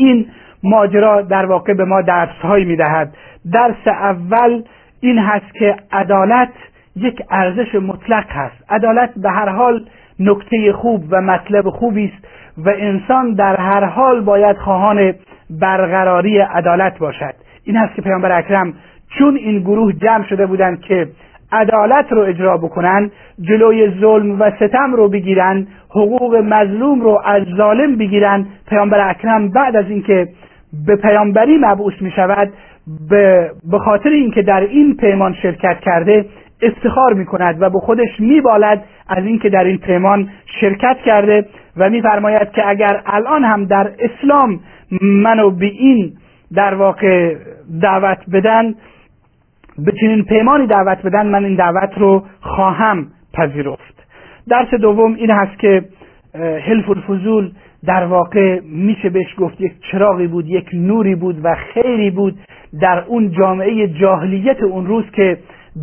این 0.00 0.26
ماجرا 0.62 1.22
در 1.22 1.46
واقع 1.46 1.74
به 1.74 1.84
ما 1.84 2.02
درس 2.02 2.36
هایی 2.42 2.64
می‌دهد. 2.64 3.14
درس 3.52 3.86
اول 3.86 4.62
این 5.00 5.18
هست 5.18 5.54
که 5.54 5.76
عدالت 5.92 6.52
یک 6.96 7.22
ارزش 7.30 7.74
مطلق 7.74 8.24
هست. 8.28 8.64
عدالت 8.68 9.10
به 9.16 9.30
هر 9.30 9.48
حال 9.48 9.84
نکته 10.20 10.72
خوب 10.72 11.04
و 11.10 11.20
مطلب 11.20 11.70
خوبی 11.70 12.12
است 12.14 12.24
و 12.58 12.70
انسان 12.78 13.34
در 13.34 13.56
هر 13.56 13.84
حال 13.84 14.20
باید 14.20 14.56
خواهان 14.56 15.14
برقراری 15.50 16.38
عدالت 16.38 16.98
باشد. 16.98 17.34
این 17.64 17.76
هست 17.76 17.94
که 17.94 18.02
پیامبر 18.02 18.38
اکرم 18.38 18.74
چون 19.18 19.36
این 19.36 19.60
گروه 19.60 19.92
جمع 19.92 20.24
شده 20.26 20.46
بودند 20.46 20.80
که 20.80 21.08
عدالت 21.52 22.12
رو 22.12 22.20
اجرا 22.20 22.56
بکنن 22.56 23.10
جلوی 23.40 23.90
ظلم 24.00 24.40
و 24.40 24.50
ستم 24.60 24.94
رو 24.94 25.08
بگیرن 25.08 25.66
حقوق 25.90 26.34
مظلوم 26.36 27.00
رو 27.00 27.22
از 27.24 27.42
ظالم 27.56 27.96
بگیرن. 27.96 28.46
پیامبر 28.68 29.10
اکرم 29.10 29.48
بعد 29.48 29.76
از 29.76 29.84
اینکه 29.88 30.28
به 30.86 30.96
پیامبری 30.96 31.58
مبعوث 31.58 31.94
می 32.00 32.10
شود 32.10 32.52
به 33.70 33.78
خاطر 33.84 34.08
اینکه 34.08 34.42
در 34.42 34.60
این 34.60 34.96
پیمان 34.96 35.34
شرکت 35.42 35.80
کرده 35.80 36.24
افتخار 36.62 37.12
می 37.12 37.26
کند 37.26 37.62
و 37.62 37.70
به 37.70 37.78
خودش 37.78 38.08
می 38.18 38.40
بالد 38.40 38.84
از 39.08 39.24
اینکه 39.24 39.48
در 39.48 39.64
این 39.64 39.78
پیمان 39.78 40.28
شرکت 40.60 40.96
کرده 41.04 41.46
و 41.76 41.90
میفرماید 41.90 42.50
که 42.50 42.68
اگر 42.68 43.02
الان 43.06 43.44
هم 43.44 43.64
در 43.64 43.90
اسلام 43.98 44.60
منو 45.02 45.50
به 45.50 45.66
این 45.66 46.12
در 46.54 46.74
واقع 46.74 47.34
دعوت 47.82 48.18
بدن 48.32 48.74
به 49.84 49.92
چنین 50.00 50.24
پیمانی 50.24 50.66
دعوت 50.66 51.02
بدن 51.02 51.26
من 51.26 51.44
این 51.44 51.54
دعوت 51.54 51.98
رو 51.98 52.24
خواهم 52.40 53.06
پذیرفت. 53.34 54.06
درس 54.48 54.74
دوم 54.74 55.14
این 55.14 55.30
هست 55.30 55.58
که 55.58 55.84
حلف 56.66 56.88
الفضول 56.88 57.50
در 57.86 58.04
واقع 58.04 58.60
میشه 58.60 59.10
بهش 59.10 59.34
گفت 59.38 59.60
یک 59.60 59.72
چراغی 59.92 60.26
بود 60.26 60.48
یک 60.48 60.68
نوری 60.72 61.14
بود 61.14 61.40
و 61.44 61.54
خیری 61.54 62.10
بود 62.10 62.38
در 62.80 63.04
اون 63.06 63.30
جامعه 63.30 63.88
جاهلیت 63.88 64.62
اون 64.62 64.86
روز 64.86 65.04
که 65.10 65.38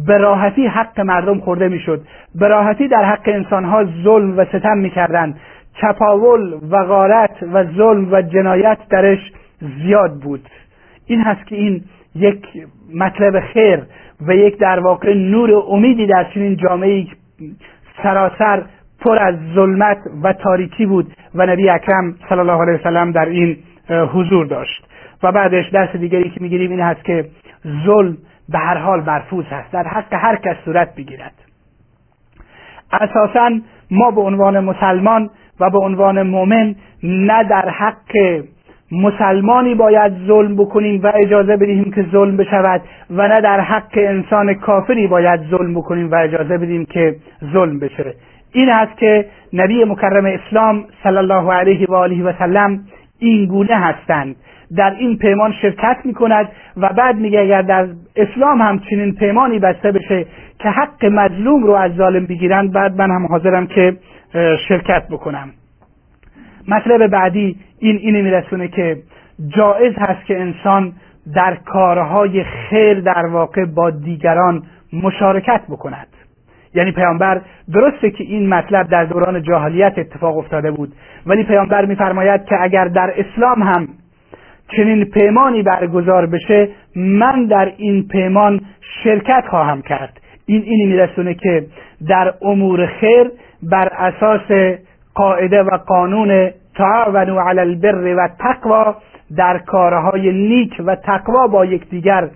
به 0.08 0.18
راحتی 0.18 0.68
حق 0.68 1.00
مردم 1.00 1.40
خورده 1.40 1.68
می‌شد. 1.68 2.02
به 2.36 2.48
راحتی 2.48 2.88
در 2.88 3.06
حق 3.06 3.22
انسانها 3.26 3.86
ظلم 4.04 4.38
و 4.38 4.46
ستم 4.46 4.78
می‌کردند. 4.78 5.40
چپاول 5.82 6.54
و 6.72 6.86
غارت 6.86 7.44
و 7.54 7.64
ظلم 7.64 8.08
و 8.12 8.22
جنایت 8.22 8.78
درش 8.90 9.32
زیاد 9.82 10.14
بود. 10.24 10.50
این 11.08 11.22
هست 11.22 11.48
که 11.48 11.56
این 11.56 11.84
یک 12.16 12.48
مطلب 12.96 13.40
خیر 13.40 13.80
و 14.28 14.36
یک 14.36 14.58
در 14.58 14.80
واقع 14.80 15.14
نور 15.14 15.64
امیدی 15.70 16.06
در 16.06 16.24
چنین 16.34 16.56
جامعه 16.56 17.08
سراسر 18.04 18.64
پر 19.00 19.20
از 19.20 19.36
ظلمت 19.56 19.98
و 20.24 20.34
تاریکی 20.34 20.86
بود 20.86 21.14
و 21.36 21.46
نبی 21.46 21.70
اکرم 21.70 22.16
صلی 22.30 22.40
الله 22.40 22.62
علیه 22.62 22.80
وسلم 22.80 23.12
در 23.12 23.26
این 23.26 23.58
حضور 24.14 24.46
داشت. 24.46 24.88
و 25.24 25.32
بعدش 25.32 25.70
درس 25.70 25.96
دیگری 25.96 26.30
که 26.30 26.42
می‌گیریم 26.42 26.72
این 26.72 26.80
هست 26.80 27.04
که 27.04 27.26
ظلم 27.86 28.18
به 28.50 28.60
هر 28.60 28.78
حال 28.78 29.04
مرفوض 29.04 29.46
هست 29.46 29.72
در 29.72 29.88
حق 29.88 30.14
هر 30.14 30.36
کس 30.36 30.56
صورت 30.66 30.96
بگیرد 30.96 31.34
اساسا 32.92 33.60
ما 33.92 34.12
به 34.12 34.22
عنوان 34.22 34.60
مسلمان 34.60 35.30
و 35.60 35.70
به 35.70 35.78
عنوان 35.78 36.24
مؤمن 36.24 36.76
نه 37.04 37.44
در 37.44 37.70
حق 37.70 38.42
مسلمانی 38.92 39.76
باید 39.76 40.14
ظلم 40.28 40.56
بکنیم 40.56 41.02
و 41.04 41.12
اجازه 41.16 41.58
بدهیم 41.58 41.92
که 41.96 42.06
ظلم 42.12 42.38
بشود 42.38 42.82
و 43.10 43.28
نه 43.28 43.42
در 43.42 43.60
حق 43.60 43.92
انسان 43.96 44.54
کافری 44.54 45.08
باید 45.08 45.40
ظلم 45.50 45.74
بکنیم 45.74 46.12
و 46.12 46.16
اجازه 46.16 46.58
بدیم 46.58 46.86
که 46.86 47.16
ظلم 47.54 47.80
بشه. 47.80 48.14
این 48.54 48.70
است 48.70 48.98
که 48.98 49.26
نبی 49.54 49.84
مکرم 49.84 50.26
اسلام 50.26 50.86
صلی 51.04 51.18
الله 51.18 51.54
علیه 51.54 51.88
و 51.90 51.96
آله 51.96 52.24
و 52.24 52.34
سلم 52.40 52.80
این 53.20 53.46
گونه 53.46 53.76
هستند. 53.76 54.36
در 54.76 54.96
این 55.00 55.18
پیمان 55.18 55.54
شرکت 55.62 55.98
می 56.04 56.14
کند 56.14 56.50
و 56.78 56.90
بعد 56.90 57.16
میگه 57.16 57.40
اگر 57.40 57.62
در 57.62 57.88
اسلام 58.16 58.62
هم 58.62 58.80
چنین 58.80 59.16
پیمانی 59.16 59.60
بسته 59.60 59.92
بشه 59.92 60.26
که 60.60 60.70
حق 60.70 61.06
مظلوم 61.06 61.64
رو 61.64 61.74
از 61.74 61.96
ظالم 61.96 62.26
بگیرند 62.26 62.74
بعد 62.74 62.98
من 62.98 63.12
هم 63.12 63.26
حاضرم 63.26 63.68
که 63.68 63.98
شرکت 64.68 65.08
بکنم. 65.10 65.50
مطلب 66.68 67.08
بعدی 67.08 67.56
این 67.80 67.98
اینی 67.98 68.22
میرسونه 68.22 68.68
که 68.68 68.98
جایز 69.48 69.94
هست 69.98 70.26
که 70.26 70.42
انسان 70.42 70.94
در 71.36 71.56
کارهای 71.56 72.44
خیر 72.44 73.00
در 73.00 73.26
واقع 73.26 73.66
با 73.66 73.90
دیگران 73.90 74.64
مشارکت 74.94 75.62
بکند. 75.70 76.08
یعنی 76.74 76.92
پیامبر 76.92 77.42
درسته 77.74 78.12
که 78.12 78.24
این 78.24 78.50
مطلب 78.50 78.90
در 78.90 79.06
دوران 79.06 79.44
جاهلیت 79.44 79.94
اتفاق 79.98 80.38
افتاده 80.38 80.72
بود 80.72 80.94
ولی 81.26 81.44
پیامبر 81.44 81.86
میفرماید 81.86 82.46
که 82.46 82.56
اگر 82.62 82.86
در 82.86 83.14
اسلام 83.18 83.64
هم 83.64 83.88
چنین 84.78 85.06
پیمانی 85.06 85.64
برگزار 85.64 86.26
بشه 86.26 86.70
من 86.96 87.46
در 87.46 87.74
این 87.78 88.08
پیمان 88.08 88.62
شرکت 89.04 89.44
خواهم 89.50 89.82
کرد. 89.82 90.22
این 90.46 90.62
اینی 90.62 90.86
میرسونه 90.86 91.34
که 91.34 91.66
در 92.08 92.34
امور 92.42 92.86
خیر 92.86 93.32
بر 93.64 93.88
اساس 93.88 94.78
قاعده 95.16 95.64
و 95.64 95.78
قانون 95.78 96.52
تعاونوا 96.78 97.50
علی 97.50 97.60
البر 97.60 98.16
و 98.16 98.30
تقوا 98.40 98.96
در 99.38 99.58
کارهای 99.58 100.32
نیک 100.32 100.82
و 100.86 100.96
تقوا 100.96 101.48
با 101.48 101.66
یکدیگر 101.66 102.30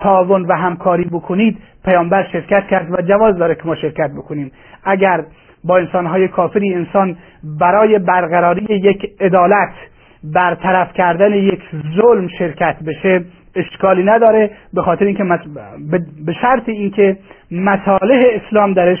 تعاون 0.00 0.46
و 0.46 0.52
همکاری 0.52 1.04
بکنید. 1.04 1.58
پیامبر 1.84 2.26
شرکت 2.32 2.66
کرد 2.66 2.92
و 2.92 3.02
جواز 3.02 3.36
داره 3.36 3.54
که 3.54 3.62
ما 3.64 3.74
شرکت 3.74 4.10
بکنیم. 4.10 4.52
اگر 4.84 5.24
با 5.64 5.76
انسانهای 5.76 6.28
کافری 6.28 6.74
انسان 6.74 7.16
برای 7.60 7.98
برقراری 7.98 8.66
یک 8.70 9.10
عدالت 9.20 9.74
برطرف 10.24 10.92
کردن 10.92 11.32
یک 11.32 11.60
ظلم 11.96 12.28
شرکت 12.28 12.76
بشه 12.86 13.24
اشکالی 13.56 14.02
نداره. 14.04 14.50
به 14.74 14.82
خاطر 14.82 15.04
اینکه 15.04 15.24
به 16.26 16.32
شرط 16.32 16.68
اینکه 16.68 17.16
مصالح 17.50 18.24
اسلام 18.34 18.72
درش 18.72 18.98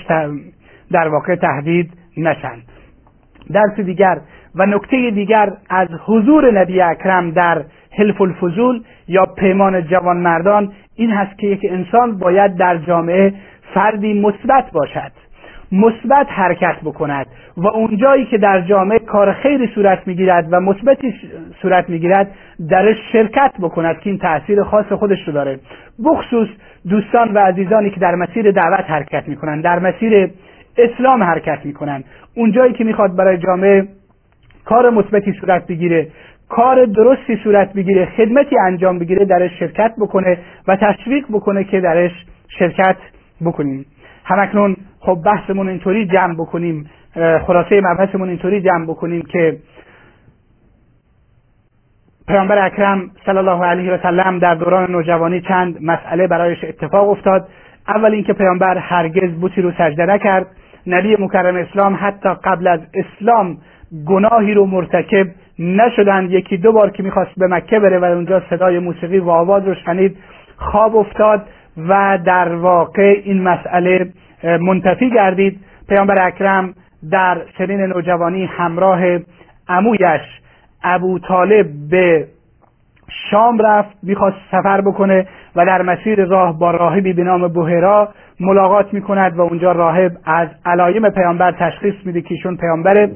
در 0.92 1.08
واقع 1.08 1.34
تهدید 1.34 1.92
نشند 2.16 2.62
درس 3.52 3.80
دیگر 3.80 4.20
و 4.58 4.66
نکته 4.66 5.10
دیگر 5.10 5.52
از 5.70 5.88
حضور 6.06 6.60
نبی 6.60 6.80
اکرم 6.80 7.30
در 7.30 7.64
حلف 7.98 8.20
الفضول 8.20 8.82
یا 9.08 9.26
پیمان 9.26 9.86
جوانمردان 9.86 10.72
این 10.96 11.10
هست 11.10 11.38
که 11.38 11.46
یک 11.46 11.60
انسان 11.70 12.18
باید 12.18 12.56
در 12.56 12.76
جامعه 12.78 13.32
فردی 13.74 14.20
مثبت 14.20 14.70
باشد 14.72 15.12
مثبت 15.72 16.26
حرکت 16.30 16.76
بکند 16.84 17.26
و 17.56 17.66
اونجایی 17.66 18.24
که 18.24 18.38
در 18.38 18.60
جامعه 18.60 18.98
کار 18.98 19.32
خیری 19.32 19.66
صورت 19.74 20.06
می‌گیرد 20.06 20.48
و 20.50 20.60
مثبتی 20.60 21.14
صورت 21.62 21.90
می‌گیرد 21.90 22.30
درش 22.70 22.96
شرکت 23.12 23.52
بکند 23.60 24.00
که 24.00 24.10
این 24.10 24.18
تاثیر 24.18 24.62
خاص 24.62 24.92
خودش 24.92 25.18
رو 25.26 25.32
داره. 25.32 25.58
بخصوص 26.04 26.48
دوستان 26.88 27.34
و 27.34 27.38
عزیزانی 27.38 27.90
که 27.90 28.00
در 28.00 28.14
مسیر 28.14 28.50
دعوت 28.50 28.90
حرکت 28.90 29.28
می‌کنند 29.28 29.64
در 29.64 29.78
مسیر 29.78 30.30
اسلام 30.78 31.22
حرکت 31.22 31.58
می‌کنند. 31.64 32.04
اونجایی 32.36 32.72
که 32.72 32.84
می‌خواد 32.84 33.16
برای 33.16 33.38
جامعه 33.38 33.88
کار 34.68 34.90
مثبتی 34.90 35.32
صورت 35.40 35.66
بگیره 35.66 36.08
کار 36.48 36.84
درستی 36.84 37.36
صورت 37.44 37.72
بگیره 37.72 38.06
خدمتی 38.16 38.56
انجام 38.58 38.98
بگیره 38.98 39.24
درش 39.24 39.50
شرکت 39.58 39.92
بکنه 39.98 40.38
و 40.68 40.76
تشویق 40.76 41.24
بکنه 41.32 41.64
که 41.64 41.80
درش 41.80 42.10
شرکت 42.58 42.96
بکنیم. 43.44 43.86
همکنون 44.24 44.76
خب 45.00 45.18
بحثمون 45.24 45.68
اینطوری 45.68 46.06
جمع 46.06 46.34
بکنیم 46.34 46.90
خلاصه 47.46 47.80
مبحثمون 47.84 48.28
اینطوری 48.28 48.60
جمع 48.60 48.86
بکنیم 48.86 49.22
که 49.22 49.56
پیامبر 52.28 52.66
اکرم 52.66 53.10
صلی 53.26 53.38
الله 53.38 53.64
علیه 53.64 53.92
و 53.92 53.98
سلم 54.02 54.38
در 54.38 54.54
دوران 54.54 54.90
نوجوانی 54.90 55.40
چند 55.40 55.82
مسئله 55.82 56.26
برایش 56.26 56.64
اتفاق 56.64 57.10
افتاد. 57.10 57.48
اول 57.88 58.12
اینکه 58.12 58.32
پیامبر 58.32 58.78
هرگز 58.78 59.30
بوتی 59.40 59.62
رو 59.62 59.72
سجده 59.78 60.06
نکرد. 60.06 60.46
نبی 60.86 61.16
مکرم 61.18 61.56
اسلام 61.56 61.98
حتی 62.00 62.28
قبل 62.44 62.66
از 62.66 62.80
اسلام 62.94 63.58
گناهی 64.06 64.54
رو 64.54 64.66
مرتکب 64.66 65.26
نشدند 65.58 66.30
یکی 66.30 66.56
دو 66.56 66.72
بار 66.72 66.90
که 66.90 67.02
می‌خواست 67.02 67.30
به 67.36 67.46
مکه 67.46 67.78
بره 67.78 67.98
و 67.98 68.04
اونجا 68.04 68.42
صدای 68.50 68.78
موسیقی 68.78 69.18
و 69.18 69.30
آواز 69.30 69.66
رو 69.66 69.74
شنید 69.74 70.16
خواب 70.56 70.96
افتاد 70.96 71.42
و 71.88 72.18
در 72.24 72.54
واقع 72.54 73.20
این 73.24 73.42
مسئله 73.42 74.08
منتفی 74.60 75.10
گردید. 75.10 75.60
پیامبر 75.88 76.26
اکرم 76.26 76.74
در 77.10 77.38
سنین 77.58 77.80
نوجوانی 77.80 78.44
همراه 78.44 79.00
عمویش 79.68 80.20
ابو 80.84 81.18
طالب 81.18 81.66
به 81.90 82.26
شام 83.30 83.58
رفت 83.58 83.96
می‌خواست 84.02 84.36
سفر 84.50 84.80
بکنه 84.80 85.26
و 85.56 85.66
در 85.66 85.82
مسیر 85.82 86.24
راه 86.24 86.58
با 86.58 86.70
راهبی 86.70 87.12
به 87.12 87.24
نام 87.24 87.48
بوهرا 87.48 88.08
ملاقات 88.40 88.94
می‌کند 88.94 89.36
و 89.36 89.40
اونجا 89.40 89.72
راهب 89.72 90.12
از 90.24 90.48
علایم 90.64 91.10
پیامبر 91.10 91.52
تشخیص 91.52 91.94
میده 92.04 92.20
که 92.20 92.34
ایشون 92.34 92.56
پیامبره. 92.56 93.10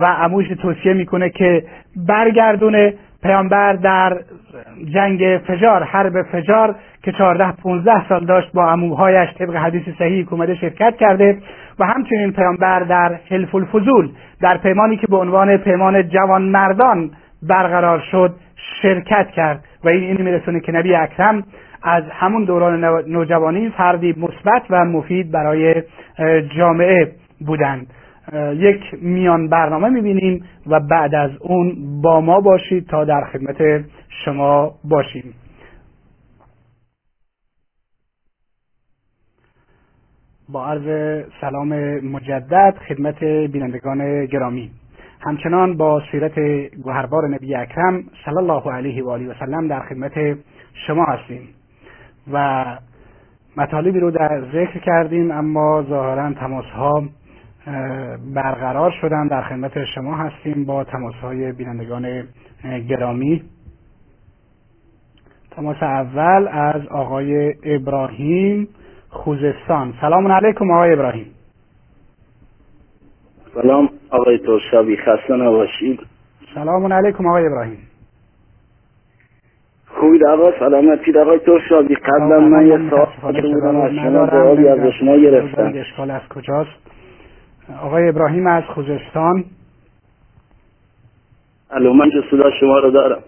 و 0.00 0.04
عموش 0.04 0.48
توصیه 0.48 0.92
می‌کنه 0.92 1.30
که 1.30 1.64
برگردونه 1.96 2.94
پیامبر 3.22 3.72
در 3.72 4.18
جنگ 4.94 5.40
فجار 5.46 5.82
حرب 5.82 6.22
فجار 6.22 6.74
که 7.02 7.12
14 7.12 7.52
15 7.52 8.08
سال 8.08 8.24
داشت 8.24 8.52
با 8.52 8.70
عموهایش 8.70 9.28
طبق 9.38 9.56
حدیث 9.56 9.82
صحیح 9.98 10.26
اومده 10.30 10.54
شرکت 10.54 10.96
کرده 10.96 11.38
و 11.78 11.84
همچنین 11.84 12.32
پیامبر 12.32 12.80
در 12.80 13.18
حلف 13.30 13.54
الفضول 13.54 14.08
در 14.40 14.56
پیمانی 14.56 14.96
که 14.96 15.06
به 15.06 15.16
عنوان 15.16 15.56
پیمان 15.56 16.08
جوان 16.08 16.42
مردان 16.42 17.10
برقرار 17.42 18.02
شد 18.10 18.34
شرکت 18.82 19.30
کرد. 19.30 19.64
و 19.84 19.88
این 19.88 20.02
اینی 20.02 20.22
میرسونه 20.22 20.60
که 20.60 20.72
نبی 20.72 20.94
اکرم 20.94 21.44
از 21.82 22.04
همون 22.10 22.44
دوران 22.44 22.84
نوجوانی 23.08 23.68
فردی 23.68 24.14
مثبت 24.18 24.62
و 24.70 24.84
مفید 24.84 25.32
برای 25.32 25.82
جامعه 26.56 27.12
بودند. 27.46 27.86
یک 28.56 28.80
میان 29.02 29.48
برنامه 29.48 29.88
می‌بینیم 29.88 30.44
و 30.66 30.80
بعد 30.80 31.14
از 31.14 31.30
اون 31.40 32.00
با 32.02 32.20
ما 32.20 32.40
باشید 32.40 32.86
تا 32.86 33.04
در 33.04 33.24
خدمت 33.32 33.84
شما 34.24 34.74
باشیم. 34.84 35.34
با 40.48 40.66
عرض 40.66 41.22
سلام 41.40 41.68
مجدد 42.00 42.74
خدمت 42.88 43.24
بینندگان 43.24 44.26
گرامی. 44.26 44.70
همچنان 45.20 45.76
با 45.76 46.02
سیرت 46.10 46.38
گوهربار 46.82 47.28
نبی 47.28 47.54
اکرم 47.54 48.04
صلی 48.24 48.36
الله 48.36 48.72
علیه 48.72 49.04
و 49.04 49.10
آله 49.10 49.30
و 49.30 49.34
سلم 49.34 49.68
در 49.68 49.80
خدمت 49.80 50.38
شما 50.86 51.04
هستیم. 51.04 51.48
و 52.32 52.64
مطالبی 53.56 54.00
رو 54.00 54.10
در 54.10 54.42
ذکر 54.52 54.78
کردیم 54.78 55.30
اما 55.30 55.82
ظاهرا 55.88 56.32
تماس 56.32 56.64
ها 56.64 57.04
برقرار 58.34 58.90
شدن. 59.00 59.28
در 59.28 59.42
خدمت 59.42 59.84
شما 59.94 60.16
هستیم 60.16 60.64
با 60.64 60.84
تماس 60.84 61.14
های 61.14 61.52
بینندگان 61.52 62.24
گرامی. 62.88 63.42
تماس 65.50 65.82
اول 65.82 66.48
از 66.48 66.86
آقای 66.86 67.54
ابراهیم 67.64 68.68
خوزستان. 69.08 69.94
سلام 70.00 70.32
علیکم 70.32 70.70
آقای 70.70 70.92
ابراهیم. 70.92 71.26
سلام 73.54 73.88
آقای 74.10 74.38
ترشابی 74.38 74.96
خسته 74.96 75.36
نباشید. 75.36 76.00
سلام 76.54 76.92
علیکم 76.92 77.26
آقای 77.26 77.46
ابراهیم. 77.46 77.78
خوبید 79.86 80.24
آقا 80.24 80.58
سلامتی 80.58 81.18
آقای 81.18 81.38
ترشابی. 81.38 81.94
قبلا 81.94 82.40
من 82.40 82.66
یه 82.66 82.90
سوال 82.90 83.40
بودم 83.40 83.80
از 83.80 83.90
شما 83.90 84.26
جوابی 84.26 84.68
از 84.68 84.78
شما 85.00 85.16
گرفتم. 85.16 85.72
اشکال 85.74 86.10
از 86.10 86.28
کجاست؟ 86.28 86.89
آقای 87.78 88.08
ابراهیم 88.08 88.46
از 88.46 88.64
خوزستان. 88.64 89.44
الو 91.70 91.92
من 91.92 92.10
که 92.10 92.22
صدا 92.30 92.50
شما 92.60 92.78
رو 92.78 92.90
دارم. 92.90 93.22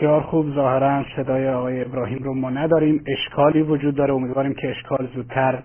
بسیار 0.00 0.20
خوب 0.20 0.54
ظاهرا 0.54 1.04
صدای 1.16 1.48
آقای 1.48 1.84
ابراهیم 1.84 2.18
رو 2.18 2.34
ما 2.34 2.50
نداریم. 2.50 3.04
اشکالی 3.06 3.62
وجود 3.62 3.94
داره 3.94 4.14
امیدواریم 4.14 4.54
که 4.54 4.70
اشکال 4.70 5.08
زودتر 5.14 5.62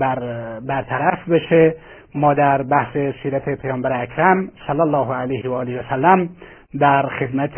بر 0.00 0.20
برطرف 0.60 1.28
بشه. 1.28 1.74
ما 2.14 2.34
در 2.34 2.62
بحث 2.62 2.96
سیرت 3.22 3.62
پیامبر 3.62 4.02
اکرم 4.02 4.50
صلی 4.66 4.80
الله 4.80 5.14
علیه 5.14 5.50
و 5.50 5.52
آله 5.52 5.80
و 5.80 5.82
سلم 5.90 6.28
در 6.80 7.08
خدمت 7.18 7.54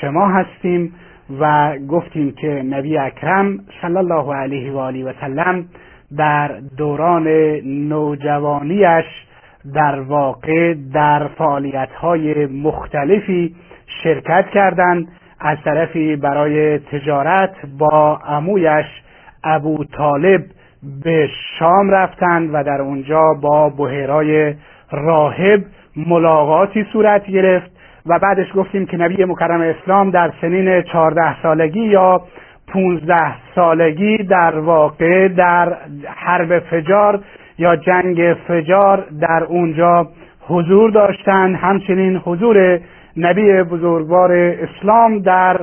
شما 0.00 0.28
هستیم. 0.28 0.94
و 1.40 1.72
گفتیم 1.88 2.32
که 2.32 2.48
نبی 2.48 2.98
اکرم 2.98 3.58
صلی 3.82 3.96
الله 3.96 4.34
علیه 4.34 4.72
و 4.72 4.78
آله 4.78 5.04
و 5.04 5.12
سلم 5.20 5.64
در 6.16 6.60
دوران 6.76 7.28
نوجوانیش 7.64 9.04
در 9.74 10.00
واقع 10.00 10.74
در 10.92 11.28
فعالیت 11.28 11.90
های 11.90 12.46
مختلفی 12.46 13.54
شرکت 14.02 14.46
کردند. 14.54 15.08
از 15.40 15.58
طرفی 15.64 16.16
برای 16.16 16.78
تجارت 16.78 17.54
با 17.78 18.16
عمویش 18.16 18.86
ابو 19.44 19.84
طالب 19.84 20.44
به 21.04 21.28
شام 21.58 21.90
رفتند 21.90 22.50
و 22.52 22.62
در 22.64 22.80
اونجا 22.80 23.22
با 23.42 23.68
بحیرای 23.68 24.54
راهب 24.90 25.64
ملاقاتی 25.96 26.86
صورت 26.92 27.26
گرفت. 27.26 27.73
و 28.06 28.18
بعدش 28.18 28.46
گفتیم 28.54 28.86
که 28.86 28.96
نبی 28.96 29.24
مکرم 29.24 29.60
اسلام 29.60 30.10
در 30.10 30.32
سنین 30.40 30.82
چهارده 30.82 31.42
سالگی 31.42 31.80
یا 31.80 32.22
پونزده 32.68 33.34
سالگی 33.54 34.16
در 34.16 34.58
واقع 34.58 35.28
در 35.28 35.76
حرب 36.06 36.58
فجار 36.58 37.20
یا 37.58 37.76
جنگ 37.76 38.36
فجار 38.48 39.04
در 39.20 39.44
اونجا 39.44 40.08
حضور 40.40 40.90
داشتند 40.90 41.56
همچنین 41.56 42.16
حضور 42.16 42.80
نبی 43.16 43.62
بزرگوار 43.62 44.32
اسلام 44.32 45.18
در 45.18 45.60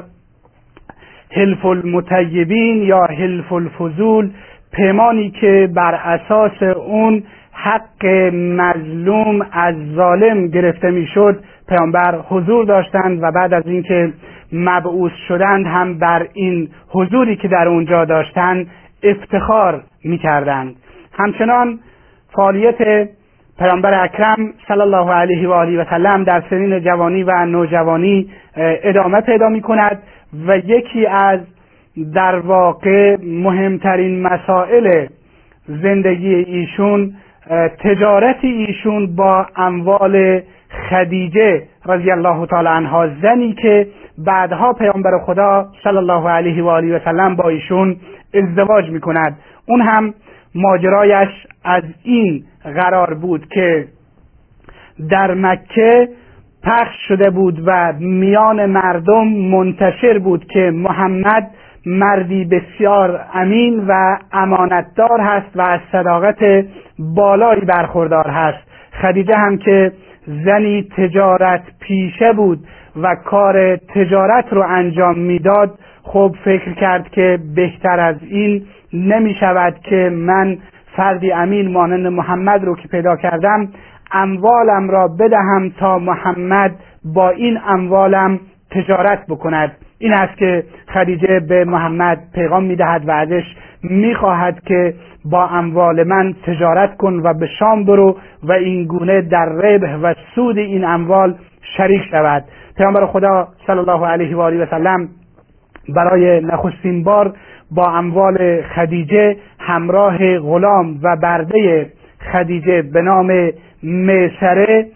حلف 1.32 1.66
المتیبین 1.66 2.84
یا 2.84 3.04
حلف 3.04 3.52
الفضول 3.52 4.30
پیمانی 4.74 5.32
که 5.32 5.70
بر 5.76 5.96
اساس 5.96 6.64
اون 6.64 7.24
حق 7.52 8.06
مظلوم 8.34 9.46
از 9.52 9.76
ظالم 9.96 10.48
گرفته 10.48 10.92
می‌شد. 10.92 11.44
پیامبر 11.72 12.16
حضور 12.30 12.66
داشتند 12.66 13.24
و 13.24 13.32
بعد 13.32 13.54
از 13.54 13.68
اینکه 13.68 14.14
مبعوث 14.54 15.12
شدند 15.28 15.66
هم 15.68 16.00
بر 16.00 16.28
این 16.34 16.70
حضوری 16.90 17.36
که 17.36 17.48
در 17.48 17.68
اونجا 17.68 18.06
داشتند 18.06 18.68
افتخار 19.04 19.84
می‌کردند. 20.04 20.76
همچنان 21.14 21.80
فعالیت 22.36 23.10
پیامبر 23.60 24.04
اکرم 24.04 24.54
صلی 24.68 24.82
الله 24.82 25.12
علیه 25.12 25.48
و 25.48 25.52
آله 25.52 25.82
و 25.82 25.86
سلم 25.90 26.24
در 26.24 26.44
سنین 26.50 26.80
جوانی 26.80 27.24
و 27.24 27.46
نوجوانی 27.46 28.30
ادامه 28.84 29.22
پیدا 29.22 29.50
می 29.50 29.62
کند 29.62 30.04
و 30.48 30.58
یکی 30.58 31.06
از 31.06 31.40
در 32.14 32.36
واقع 32.36 33.18
مهمترین 33.24 34.22
مسائل 34.22 35.08
زندگی 35.68 36.36
ایشون 36.36 37.14
تجارت 37.84 38.38
ایشون 38.42 39.16
با 39.16 39.46
اموال 39.56 40.42
خدیجه 40.90 41.64
رضی 41.86 42.12
الله 42.12 42.46
تعالی 42.46 42.68
عنها 42.68 43.08
زنی 43.22 43.54
که 43.54 43.88
بعدها 44.18 44.74
پیامبر 44.74 45.20
خدا 45.26 45.68
صلی 45.84 45.98
الله 45.98 46.30
علیه 46.30 46.64
و 46.64 46.68
آله 46.68 46.96
و 46.96 47.00
سلم 47.06 47.36
با 47.36 47.50
ایشون 47.50 47.96
ازدواج 48.34 48.90
می 48.90 49.00
کند 49.00 49.38
اون 49.66 49.82
هم 49.82 50.14
ماجرایش 50.56 51.30
از 51.64 51.84
این 52.04 52.44
قرار 52.64 53.14
بود 53.14 53.48
که 53.48 53.88
در 55.10 55.34
مکه 55.34 56.10
پخش 56.64 56.96
شده 57.08 57.30
بود 57.30 57.64
و 57.66 57.94
میان 58.00 58.66
مردم 58.66 59.28
منتشر 59.28 60.20
بود 60.20 60.46
که 60.46 60.72
محمد 60.74 61.52
مردی 61.86 62.46
بسیار 62.46 63.26
امین 63.34 63.86
و 63.88 64.18
امانتدار 64.34 65.20
هست 65.22 65.56
و 65.56 65.62
از 65.62 65.80
صداقت 65.92 66.66
بالایی 67.00 67.62
برخوردار 67.62 68.28
هست. 68.28 68.72
خدیجه 69.02 69.36
هم 69.36 69.58
که 69.58 69.92
زنی 70.46 70.88
تجارت 70.98 71.62
پیشه 71.80 72.34
بود 72.34 72.60
و 73.02 73.16
کار 73.16 73.76
تجارت 73.76 74.46
رو 74.54 74.64
انجام 74.68 75.20
می‌داد 75.20 75.80
خب 76.04 76.36
فکر 76.46 76.74
کرد 76.74 77.10
که 77.10 77.40
بهتر 77.56 78.00
از 78.00 78.16
این 78.22 78.64
نمی 78.94 79.34
شود 79.40 79.80
که 79.84 80.10
من 80.14 80.58
فردی 80.96 81.32
امین 81.32 81.72
مانند 81.72 82.08
محمد 82.08 82.64
رو 82.64 82.76
که 82.76 82.88
پیدا 82.88 83.16
کردم 83.16 83.70
اموالم 84.12 84.90
را 84.90 85.08
بدهم 85.08 85.70
تا 85.80 86.00
محمد 86.00 86.76
با 87.06 87.30
این 87.30 87.60
اموالم 87.68 88.40
تجارت 88.72 89.26
بکند. 89.30 89.72
این 90.00 90.14
است 90.14 90.38
که 90.38 90.64
خدیجه 90.94 91.40
به 91.40 91.66
محمد 91.66 92.20
پیغام 92.36 92.64
می‌دهد 92.64 93.08
و 93.08 93.12
ازش 93.12 93.44
می‌خواهد 93.84 94.64
که 94.64 94.94
با 95.26 95.48
اموال 95.48 96.04
من 96.04 96.36
تجارت 96.46 96.98
کن 96.98 97.14
و 97.24 97.34
به 97.34 97.48
شام 97.60 97.86
برو 97.86 98.18
و 98.44 98.52
این 98.52 98.84
گونه 98.84 99.22
در 99.22 99.46
ربح 99.46 99.96
و 99.96 100.14
سود 100.36 100.58
این 100.58 100.86
اموال 100.86 101.36
شریک 101.78 102.02
شود. 102.12 102.44
پیامبر 102.78 103.06
خدا 103.06 103.48
صلی 103.68 103.78
الله 103.78 104.08
علیه 104.08 104.36
و 104.36 104.40
آله 104.42 104.64
و 104.64 104.66
سلم 104.66 105.10
برای 105.90 106.42
نخستین 106.42 107.04
بار 107.04 107.34
با 107.72 107.92
اموال 107.92 108.62
خدیجه 108.62 109.38
همراه 109.60 110.40
غلام 110.40 111.00
و 111.04 111.16
برده 111.16 111.90
خدیجه 112.34 112.82
به 112.82 113.02
نام 113.02 113.50
میسره 113.84 114.88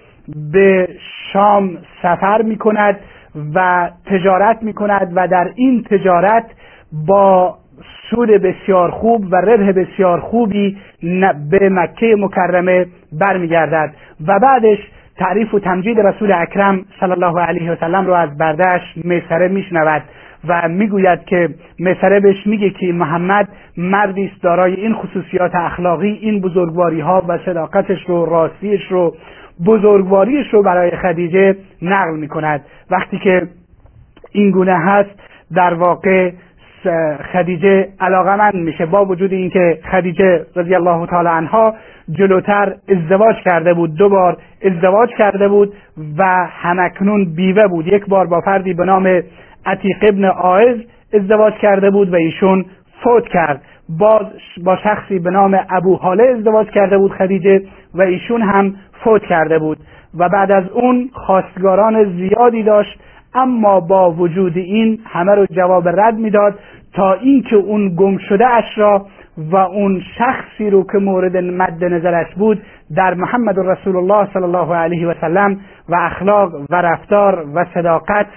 به 0.51 0.87
شام 1.33 1.77
سفر 2.01 2.41
می 2.41 2.57
کند 2.57 2.99
و 3.55 3.89
تجارت 4.05 4.63
می 4.63 4.73
کند 4.73 5.11
و 5.15 5.27
در 5.27 5.51
این 5.55 5.83
تجارت 5.83 6.45
با 7.07 7.57
سود 8.09 8.29
بسیار 8.29 8.91
خوب 8.91 9.25
و 9.31 9.35
ربح 9.35 9.71
بسیار 9.71 10.19
خوبی 10.19 10.77
به 11.49 11.69
مکه 11.69 12.15
مکرمه 12.19 12.85
برمیگردد. 13.19 13.93
و 14.27 14.39
بعدش 14.39 14.77
تعریف 15.17 15.53
و 15.53 15.59
تمجید 15.59 15.99
رسول 15.99 16.31
اکرم 16.31 16.85
صلی 16.99 17.11
الله 17.11 17.41
علیه 17.41 17.71
و 17.71 17.75
سلم 17.75 18.07
رو 18.07 18.13
از 18.13 18.37
بردهش 18.37 18.81
میسره 18.95 19.47
میشنود 19.47 20.03
و 20.47 20.67
می‌گوید 20.69 21.25
که 21.25 21.49
مسره 21.79 22.19
بهش 22.19 22.47
میگه 22.47 22.69
که 22.69 22.93
محمد 22.93 23.49
مردی 23.77 24.31
است 24.33 24.43
دارای 24.43 24.73
این 24.73 24.93
خصوصیات 24.93 25.55
اخلاقی 25.55 26.19
این 26.21 26.41
بزرگواری 26.41 26.99
ها 26.99 27.25
و 27.27 27.37
صداقتش 27.45 28.05
رو 28.07 28.25
راستیش 28.25 28.81
رو 28.91 29.15
بزرگواریش 29.65 30.53
رو 30.53 30.63
برای 30.63 30.91
خدیجه 30.91 31.55
نقل 31.81 32.17
می‌کند. 32.17 32.61
وقتی 32.91 33.17
که 33.17 33.47
این 34.31 34.51
گونه 34.51 34.77
هست 34.77 35.19
در 35.55 35.73
واقع 35.73 36.31
خدیجه 37.33 37.87
علاقمند 37.99 38.55
میشه 38.55 38.85
با 38.85 39.05
وجود 39.05 39.33
اینکه 39.33 39.79
خدیجه 39.91 40.45
رضی 40.55 40.75
الله 40.75 41.07
تعالی 41.07 41.29
عنها 41.29 41.75
جلوتر 42.11 42.75
ازدواج 42.89 43.35
کرده 43.45 43.73
بود 43.73 43.95
دو 43.95 44.09
بار 44.09 44.37
ازدواج 44.65 45.09
کرده 45.17 45.47
بود 45.47 45.73
و 46.17 46.47
همکنون 46.49 47.35
بیوه 47.35 47.67
بود. 47.67 47.87
یک 47.87 48.05
بار 48.05 48.27
با 48.27 48.41
فردی 48.41 48.73
به 48.73 48.85
نام 48.85 49.21
عتیق 49.65 49.97
ابن 50.01 50.25
آئز 50.25 50.77
ازدواج 51.13 51.53
کرده 51.53 51.89
بود 51.89 52.13
و 52.13 52.15
ایشون 52.15 52.65
فوت 53.03 53.27
کرد. 53.27 53.61
باز 53.89 54.25
با 54.63 54.75
شخصی 54.75 55.19
به 55.19 55.29
نام 55.29 55.59
ابو 55.69 55.95
حاله 55.95 56.23
ازدواج 56.23 56.69
کرده 56.69 56.97
بود 56.97 57.11
خدیجه 57.11 57.61
و 57.95 58.01
ایشون 58.01 58.41
هم 58.41 58.75
فوت 59.03 59.21
کرده 59.21 59.59
بود. 59.59 59.77
و 60.17 60.29
بعد 60.29 60.51
از 60.51 60.63
اون 60.69 61.09
خواستگاران 61.13 62.03
زیادی 62.03 62.63
داشت 62.63 62.99
اما 63.35 63.79
با 63.79 64.11
وجود 64.11 64.57
این 64.57 64.99
همه 65.05 65.35
رو 65.35 65.45
جواب 65.51 65.87
رد 65.87 66.17
می‌داد 66.17 66.59
تا 66.93 67.13
اینکه 67.13 67.55
اون 67.55 67.95
گم 67.95 68.17
شده 68.17 68.47
اش 68.47 68.77
را 68.77 69.05
و 69.37 69.55
اون 69.55 70.01
شخصی 70.17 70.69
رو 70.69 70.83
که 70.91 70.97
مورد 70.97 71.37
مد 71.37 71.83
نظرش 71.83 72.35
بود 72.35 72.61
در 72.95 73.13
محمد 73.13 73.59
رسول 73.59 73.95
الله 73.95 74.33
صلی 74.33 74.43
الله 74.43 74.75
علیه 74.75 75.07
و 75.07 75.13
سلم 75.21 75.59
و 75.89 75.95
اخلاق 75.95 76.55
و 76.69 76.75
رفتار 76.75 77.45
و 77.55 77.65
صداقت 77.73 78.27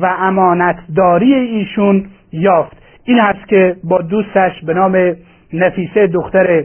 و 0.00 0.06
امانتداری 0.18 1.34
ایشون 1.34 2.06
یافت. 2.32 2.76
این 3.04 3.18
هست 3.18 3.48
که 3.48 3.76
با 3.84 3.98
دوستش 3.98 4.64
به 4.66 4.74
نام 4.74 5.16
نفیسه 5.52 6.06
دختر 6.06 6.64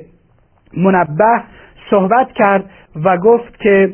منبه 0.77 1.41
صحبت 1.89 2.31
کرد 2.31 2.63
و 3.05 3.17
گفت 3.17 3.59
که 3.59 3.93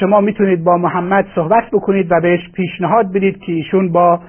شما 0.00 0.20
می‌تونید 0.20 0.64
با 0.64 0.76
محمد 0.76 1.26
صحبت 1.34 1.64
بکنید 1.72 2.12
و 2.12 2.20
بهش 2.20 2.50
پیشنهاد 2.54 3.12
بدید 3.12 3.38
که 3.40 3.52
ایشون 3.52 3.92
با 3.92 4.20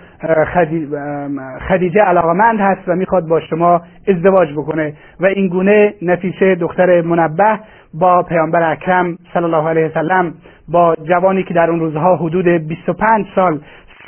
خدیجه 1.67 2.01
علاقمند 2.01 2.59
هست 2.59 2.81
و 2.87 2.95
می‌خواد 2.95 3.27
با 3.27 3.39
شما 3.39 3.81
ازدواج 4.07 4.53
بکنه. 4.53 4.93
و 5.19 5.25
این 5.25 5.47
گونه 5.47 5.93
نفیسه 6.01 6.55
دختر 6.55 7.01
منبه 7.01 7.59
با 7.93 8.23
پیامبر 8.23 8.71
اکرم 8.71 9.17
صلی 9.33 9.43
الله 9.43 9.69
علیه 9.69 9.85
وسلم 9.85 10.33
با 10.67 10.95
جوانی 11.03 11.43
که 11.43 11.53
در 11.53 11.69
اون 11.69 11.79
روزها 11.79 12.15
حدود 12.15 12.47
25 12.47 13.25
سال 13.35 13.59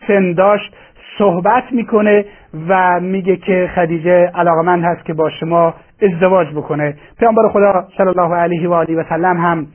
سن 0.08 0.34
داشت 0.34 0.76
صحبت 1.18 1.64
می‌کنه 1.72 2.26
و 2.70 3.00
میگه 3.00 3.36
که 3.36 3.70
خدیجه 3.76 4.32
علاقمند 4.36 4.84
هست 4.84 5.06
که 5.06 5.14
با 5.14 5.30
شما 5.30 5.74
ازدواج 6.02 6.48
بکنه. 6.56 6.96
پیامبر 7.20 7.48
خدا 7.48 7.88
صلی 7.98 8.08
الله 8.08 8.36
علیه 8.36 8.70
و 8.70 8.74
آله 8.74 8.96
و 8.96 9.04
سلم 9.10 9.38
هم 9.38 9.68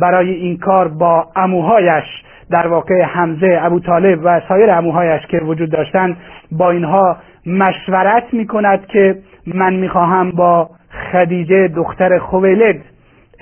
برای 0.00 0.30
این 0.30 0.58
کار 0.58 0.88
با 0.88 1.26
اموهایش 1.36 2.04
در 2.50 2.66
واقع 2.66 3.02
حمزه 3.02 3.58
ابو 3.62 3.80
طالب 3.80 4.20
و 4.24 4.40
سایر 4.48 4.70
اموهایش 4.70 5.26
که 5.26 5.38
وجود 5.38 5.70
داشتند 5.70 6.16
با 6.52 6.70
اینها 6.70 7.16
مشورت 7.46 8.24
می‌کند 8.32 8.86
که 8.86 9.16
من 9.54 9.74
می‌خواهم 9.74 10.30
با 10.30 10.70
خدیجه 11.12 11.68
دختر 11.68 12.18
خویلد 12.18 12.80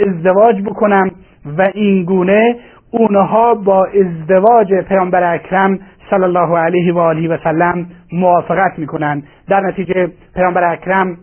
ازدواج 0.06 0.62
بکنم 0.62 1.10
و 1.58 1.70
این 1.74 2.04
گونه 2.04 2.56
اونها 2.90 3.54
با 3.54 3.86
ازدواج 3.86 4.74
پیامبر 4.74 5.34
اکرم 5.34 5.78
صلی 6.10 6.24
الله 6.24 6.58
علیه 6.58 6.94
و 6.94 6.98
آله 6.98 7.28
و 7.28 7.38
سلم 7.44 7.86
موافقت 8.12 8.78
می‌کنند. 8.78 9.22
در 9.48 9.60
نتیجه 9.60 10.08
پیامبر 10.34 10.72
اکرم 10.72 11.16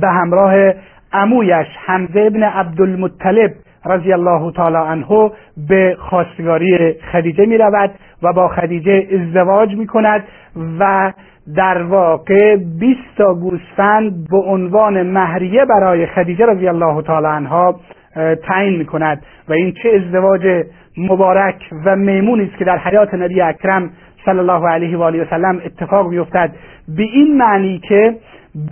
به 0.00 0.08
همراه 0.08 0.72
امویش 1.12 1.66
حمزه 1.86 2.20
ابن 2.20 2.42
عبدالمطلب 2.42 3.50
رضی 3.86 4.12
الله 4.12 4.52
تعالی 4.52 4.76
عنه 4.76 5.30
به 5.68 5.96
خواستگاری 5.98 6.94
خدیجه 7.12 7.46
می 7.46 7.58
رود 7.58 7.90
و 8.22 8.32
با 8.32 8.48
خدیجه 8.48 9.06
ازدواج 9.12 9.74
می 9.74 9.86
کند 9.86 10.24
و 10.78 11.12
در 11.56 11.82
واقع 11.82 12.56
20 12.56 13.00
تا 13.16 13.34
گوسفند 13.34 14.28
به 14.30 14.36
عنوان 14.36 15.02
مهریه 15.02 15.64
برای 15.64 16.06
خدیجه 16.06 16.46
رضی 16.46 16.68
الله 16.68 17.02
تعالی 17.02 17.26
عنها 17.26 17.80
تعیین 18.46 18.78
می 18.78 18.84
کند 18.84 19.22
و 19.48 19.52
این 19.52 19.72
چه 19.82 19.88
ازدواج 20.04 20.64
مبارک 20.98 21.70
و 21.84 21.96
میمونی 21.96 22.44
است 22.44 22.56
که 22.58 22.64
در 22.64 22.78
حیات 22.78 23.14
نبی 23.14 23.40
اکرم 23.40 23.90
صلی 24.24 24.38
الله 24.38 24.68
علیه 24.68 24.96
و 24.98 25.02
آله 25.02 25.22
و 25.22 25.26
سلم 25.30 25.60
اتفاق 25.64 26.08
میافتد. 26.08 26.50
به 26.96 27.02
این 27.02 27.36
معنی 27.36 27.78
که 27.78 28.16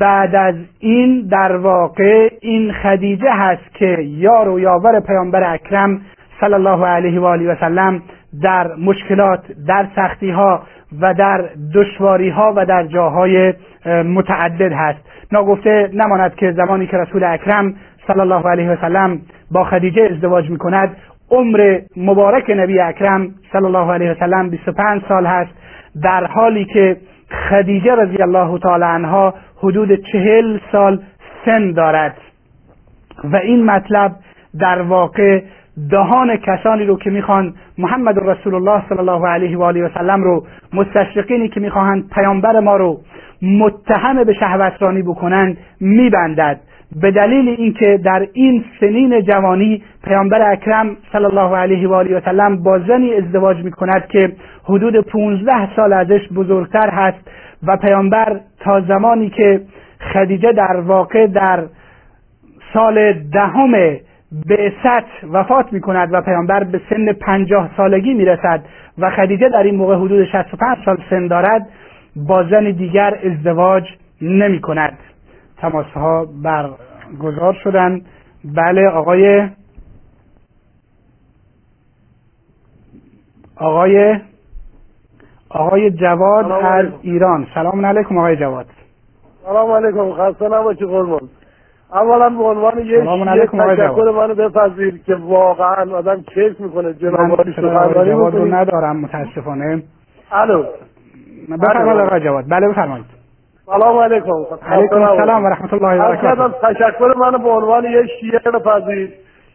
بعد 0.01 0.35
از 0.35 0.55
این 0.81 1.29
در 1.31 1.57
واقع 1.57 2.29
این 2.41 2.73
خدیجه 2.73 3.31
هست 3.31 3.75
که 3.75 3.99
یار 4.01 4.49
و 4.49 4.61
یاور 4.61 5.01
پیامبر 5.01 5.55
اکرم 5.55 6.01
صلی 6.41 6.55
الله 6.55 6.87
علیه 6.87 7.21
و 7.21 7.25
آله 7.25 7.53
و 7.53 7.57
سلم 7.61 8.03
در 8.43 8.75
مشکلات 8.75 9.41
در 9.67 9.87
سختی 9.97 10.31
ها 10.31 10.63
و 11.01 11.15
در 11.15 11.45
دشواری 11.75 12.29
ها 12.31 12.53
و 12.57 12.67
در 12.67 12.85
جاهای 12.85 13.55
متعدد 13.87 14.73
هست. 14.73 14.99
ناگفته 15.33 15.91
نماند 15.93 16.35
که 16.35 16.53
زمانی 16.53 16.87
که 16.87 16.97
رسول 16.97 17.25
اکرم 17.25 17.75
صلی 18.07 18.21
الله 18.21 18.49
علیه 18.49 18.71
و 18.71 18.77
سلم 18.81 19.21
با 19.51 19.65
خدیجه 19.65 20.09
ازدواج 20.11 20.51
می 20.51 20.59
کند 20.59 20.97
عمر 21.31 21.81
مبارک 21.97 22.51
نبی 22.57 22.81
اکرم 22.81 23.29
صلی 23.53 23.65
الله 23.65 23.93
علیه 23.93 24.11
و 24.11 24.15
سلم 24.15 24.51
25 24.51 25.03
سال 25.09 25.27
هست. 25.27 25.51
در 26.03 26.25
حالی 26.25 26.65
که 26.65 26.97
خدیجه 27.51 27.95
رضی 27.95 28.23
الله 28.23 28.59
تعالی 28.59 28.85
عنها 28.85 29.35
حدود 29.63 29.95
چهل 29.95 30.59
سال 30.73 31.01
سن 31.45 31.73
دارد. 31.73 32.17
و 33.25 33.37
این 33.37 33.65
مطلب 33.65 34.13
در 34.61 34.83
واقع 34.83 35.43
دهان 35.91 36.37
کسانی 36.37 36.85
رو 36.85 36.97
که 36.99 37.11
می‌خوان 37.11 37.55
محمد 37.79 38.19
رسول 38.19 38.55
الله 38.55 38.83
صلی 38.89 38.99
الله 38.99 39.29
علیه 39.29 39.59
و 39.59 39.63
آله 39.63 39.85
و 39.85 39.89
سلم 39.95 40.23
رو 40.23 40.47
مستشرقینی 40.73 41.49
که 41.49 41.61
می‌خواهند 41.61 42.11
پیامبر 42.15 42.61
ما 42.61 42.77
رو 42.77 43.01
متهم 43.43 44.25
به 44.25 44.33
شهوترانی 44.33 45.03
بکنند 45.03 45.57
میبندد. 45.81 46.61
به 47.03 47.11
دلیل 47.11 47.49
اینکه 47.49 48.01
در 48.05 48.27
این 48.33 48.65
سنین 48.81 49.21
جوانی 49.21 49.83
پیامبر 50.05 50.53
اکرم 50.53 50.97
صلی 51.13 51.25
الله 51.25 51.57
علیه 51.57 51.89
و 51.89 51.93
آله 51.93 52.17
و 52.17 52.21
سلم 52.25 52.63
با 52.63 52.79
زنی 52.79 53.15
ازدواج 53.15 53.57
می‌کند 53.65 54.07
که 54.07 54.33
حدود 54.65 55.01
15 55.01 55.77
سال 55.77 55.93
ازش 55.93 56.29
بزرگتر 56.35 56.91
هست 56.91 57.31
و 57.67 57.77
پیامبر 57.77 58.41
تا 58.63 58.81
زمانی 58.81 59.31
که 59.31 59.61
خدیجه 60.13 60.53
در 60.53 60.81
واقع 60.81 61.27
در 61.27 61.65
سال 62.75 63.13
دهم 63.13 63.73
بعثت 64.49 65.25
وفات 65.33 65.73
می 65.73 65.81
کند 65.81 66.09
و 66.13 66.23
پیامبر 66.23 66.65
به 66.65 66.81
سن 66.91 67.13
پنجاه 67.13 67.71
سالگی 67.77 68.15
می 68.15 68.25
رسد 68.25 68.65
و 68.99 69.11
خدیجه 69.11 69.49
در 69.49 69.63
این 69.63 69.75
موقع 69.75 69.95
حدود 69.97 70.25
65 70.25 70.79
سال 70.85 70.99
سن 71.11 71.27
دارد 71.27 71.69
با 72.17 72.45
زن 72.45 72.71
دیگر 72.71 73.19
ازدواج 73.25 73.85
نمی 74.23 74.61
کند 74.61 74.99
تماس 75.57 75.87
ها 75.87 76.27
برگزار 76.43 77.53
شدند. 77.65 78.07
بله 78.45 78.89
آقای 78.89 79.49
آقای 83.57 84.19
آقای 85.55 85.91
جواد 85.91 86.51
از 86.51 86.87
ایران. 87.03 87.47
سلام 87.55 87.87
علیکم 87.87 88.19
آقای 88.19 88.37
جواد. 88.37 88.67
سلام 89.47 89.71
علیکم. 89.71 90.13
خسته 90.13 90.45
نباشی 90.45 90.85
قربان. 90.85 91.21
اولا 91.93 92.29
به 92.29 92.45
عنوان 92.45 92.79
یک 92.79 93.51
تشکر 93.51 94.11
منو 94.11 94.35
بپذیر 94.35 95.01
که 95.07 95.15
واقعا 95.15 95.97
آدم 95.97 96.23
کیف 96.35 96.61
می‌کنه. 96.61 96.93
جناب 96.93 97.31
عالی 97.31 97.53
سخنرانی 97.53 98.11
رو 98.11 98.55
ندارم 98.55 98.97
متاسفانه. 98.97 99.83
الو. 100.33 100.65
بفرمایید 101.63 102.01
آقای 102.01 102.21
جواد. 102.21 102.45
بله 102.51 102.69
بفرمایید. 102.69 103.07
سلام 103.67 103.99
علیکم. 103.99 104.33
علیکم 104.67 105.03
السلام 105.03 105.45
و 105.45 105.49
رحمت 105.49 105.73
الله 105.73 106.03
و 106.03 106.17
برکاته. 106.17 106.75
تشکر 106.75 107.15
منو 107.17 107.39
به 107.39 107.51
عنوان 107.51 107.85
یک 107.85 108.11
شیعه 108.21 108.39
بپذیر. 108.39 109.11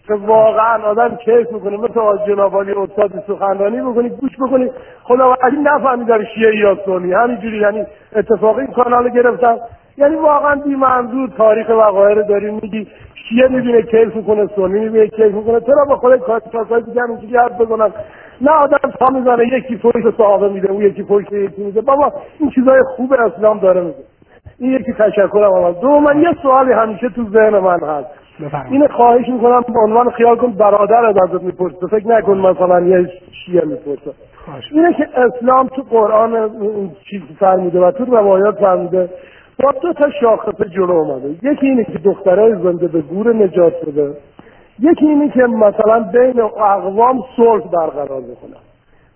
که 0.08 0.14
واقعا 0.14 0.84
آدم 0.84 1.16
کیف 1.16 1.52
می‌کنه. 1.52 1.78
مثل 1.78 2.26
جناب 2.28 2.58
علی 2.58 2.72
استاد 2.72 3.24
سخنرانی 3.28 3.82
بکنی 3.82 4.10
گوش 4.10 4.32
بکنی 4.40 4.72
خدا 5.04 5.32
وکیل 5.32 5.60
نفهمی 5.60 6.06
در 6.06 6.24
شیعه 6.24 6.56
یا 6.56 6.78
سنی 6.86 7.14
همینجوری 7.14 7.58
یعنی 7.58 7.86
اتفاقی 8.16 8.62
این 8.62 8.74
کانال 8.74 9.10
گرفتم 9.10 9.58
یعنی 9.98 10.16
واقعا 10.16 10.56
بی 10.56 10.76
منظور 10.76 11.30
تاریخ 11.38 11.70
وقایع 11.70 12.16
رو 12.16 12.24
داریم 12.24 12.54
میگی. 12.54 12.88
شیعه 13.30 13.48
می‌بینه 13.48 13.82
کیف 13.82 14.16
می‌کنه 14.16 14.48
سنی 14.56 14.80
می‌بینه 14.80 15.08
کیف 15.08 15.34
می‌کنه. 15.34 15.60
چرا 15.60 15.86
با 15.90 15.96
خودت 15.96 16.20
کاسای 16.52 16.82
دیگه 16.82 17.02
همینجوری 17.02 17.38
حرف 17.38 17.62
بزنن؟ 17.62 17.92
نه 18.42 18.52
آدم 18.52 18.92
تا 19.00 19.14
می‌زنه 19.14 19.48
یکی 19.48 19.78
فوش 19.78 20.14
صحابه 20.18 20.50
میده 20.50 20.74
یکی 20.74 21.04
فوش 21.04 21.26
یکی 21.32 21.64
میده. 21.64 21.82
بابا 21.82 22.14
این 22.40 22.50
چیزای 22.50 22.80
خوب 22.96 23.14
اسلام 23.14 23.60
داره 23.60 23.82
میده 23.82 24.04
این 24.60 24.72
یکی 24.72 24.94
تشکرم 24.94 25.54
آقا 25.54 25.72
دو 25.72 26.00
من 26.00 26.22
یه 26.22 26.30
سوالی 26.42 26.72
همیشه 26.72 27.10
تو 27.10 27.24
ذهن 27.24 27.60
من 27.60 27.80
هست. 27.80 28.08
این 28.72 28.88
خواهش 28.88 29.30
می‌کنم 29.30 29.62
به 29.62 29.80
عنوان 29.80 30.10
خیال 30.10 30.38
کن 30.38 30.52
برادر 30.52 31.06
ازت 31.06 31.44
می‌پرسه. 31.44 31.88
فکر 31.88 32.08
نکن 32.08 32.38
مثلا 32.38 32.80
یه 32.80 33.12
شیعه 33.46 33.66
می‌پرسه. 33.66 34.12
اینه 34.72 34.94
که 34.94 35.08
اسلام 35.16 35.68
تو 35.68 35.82
قرآن 35.82 36.50
چیز 37.10 37.22
فرموده 37.40 37.80
و 37.80 37.92
تو 37.92 38.06
روایات 38.06 38.56
فرموده 38.60 39.10
با 39.64 39.72
دو 39.72 39.94
تا 39.94 40.10
شاخصه 40.22 40.66
جلو 40.70 40.92
اومده. 40.92 41.30
یکی 41.30 41.68
اینه 41.68 41.84
که 41.84 42.00
دخترای 42.00 42.56
زنده 42.56 42.88
به 42.88 43.02
گور 43.02 43.36
نجات 43.36 43.86
بده. 43.88 44.14
یکی 44.80 45.06
اینه 45.06 45.30
که 45.30 45.44
مثلا 45.44 46.00
بین 46.00 46.42
اقوام 46.42 47.20
صلح 47.36 47.64
برقرار 47.68 48.22
بکنن 48.22 48.62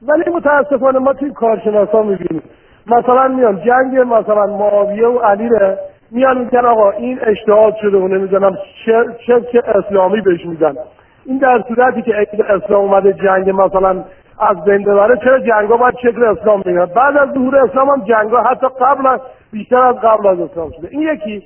ولی 0.08 0.24
متاسفانه 0.36 1.00
ما 1.00 1.14
توی 1.14 1.32
کارشناسا 1.32 2.04
می‌بینیم. 2.04 2.44
مثلا 2.88 3.28
میان 3.28 3.62
جنگ 3.66 4.00
مثلا 4.00 4.46
معاویه 4.46 5.08
و 5.08 5.18
علی 5.20 5.50
میان 6.12 6.38
میگن 6.38 6.66
آقا 6.66 6.92
این 6.92 7.20
اجتهاد 7.22 7.76
شده 7.82 7.98
و 7.98 8.08
نمی‌دونم 8.08 8.58
چه 9.52 9.64
اسلامی 9.66 10.22
بهش 10.22 10.46
میدن. 10.46 10.76
این 11.26 11.38
در 11.38 11.64
صورتی 11.68 12.02
که 12.02 12.28
اسلام 12.50 12.82
اومده 12.82 13.14
جنگ 13.14 13.50
مثلا 13.50 14.04
از 14.40 14.64
بین 14.64 14.84
ببره 14.84 15.18
چرا 15.18 15.40
جنگا 15.40 15.78
باید 15.78 15.96
شکل 16.02 16.24
اسلام 16.24 16.64
میاد 16.66 16.94
بعد 16.94 17.18
از 17.18 17.30
ظهور 17.34 17.56
اسلام 17.56 17.90
هم 17.90 18.04
جنگا 18.04 18.42
حتی 18.42 18.68
قبل 18.82 19.08
از 19.08 19.20
بیشتر 19.52 19.82
از 19.82 19.96
قبل 19.96 20.28
از 20.28 20.40
اسلام 20.40 20.72
شده. 20.72 20.88
این 20.92 21.02
یکی. 21.02 21.44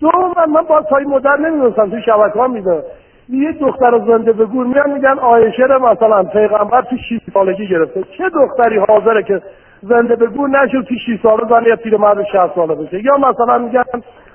دوم 0.00 0.32
من 0.48 0.62
با 0.62 0.84
سای 0.90 1.04
مدر 1.04 1.36
نمی‌دونستم 1.36 1.90
توی 1.90 2.02
شبکه 2.02 2.38
ها 2.38 2.46
میده 2.48 2.82
یه 3.28 3.52
دختر 3.52 3.98
زنده 3.98 4.32
به 4.32 4.44
گور 4.44 4.66
میان 4.66 4.90
میگن 4.92 5.18
آیشه 5.18 5.64
مثلا 5.64 6.22
پیغمبر 6.22 6.82
تو 6.82 6.96
6 6.96 7.20
سالگی 7.34 7.68
گرفته. 7.68 8.02
چه 8.02 8.24
دختری 8.28 8.78
حاضره 8.88 9.22
که 9.22 9.42
زنده 9.82 10.16
به 10.16 10.26
گور 10.26 10.48
نشد 10.48 10.84
تو 10.88 10.94
6 10.94 11.22
ساله 11.22 11.48
زن 11.48 11.64
یا 11.66 11.76
پیرمرد 11.76 12.22
60 12.22 12.54
ساله 12.54 12.74
بشه. 12.74 13.04
یا 13.04 13.16
مثلا 13.16 13.58
میگن 13.58 13.82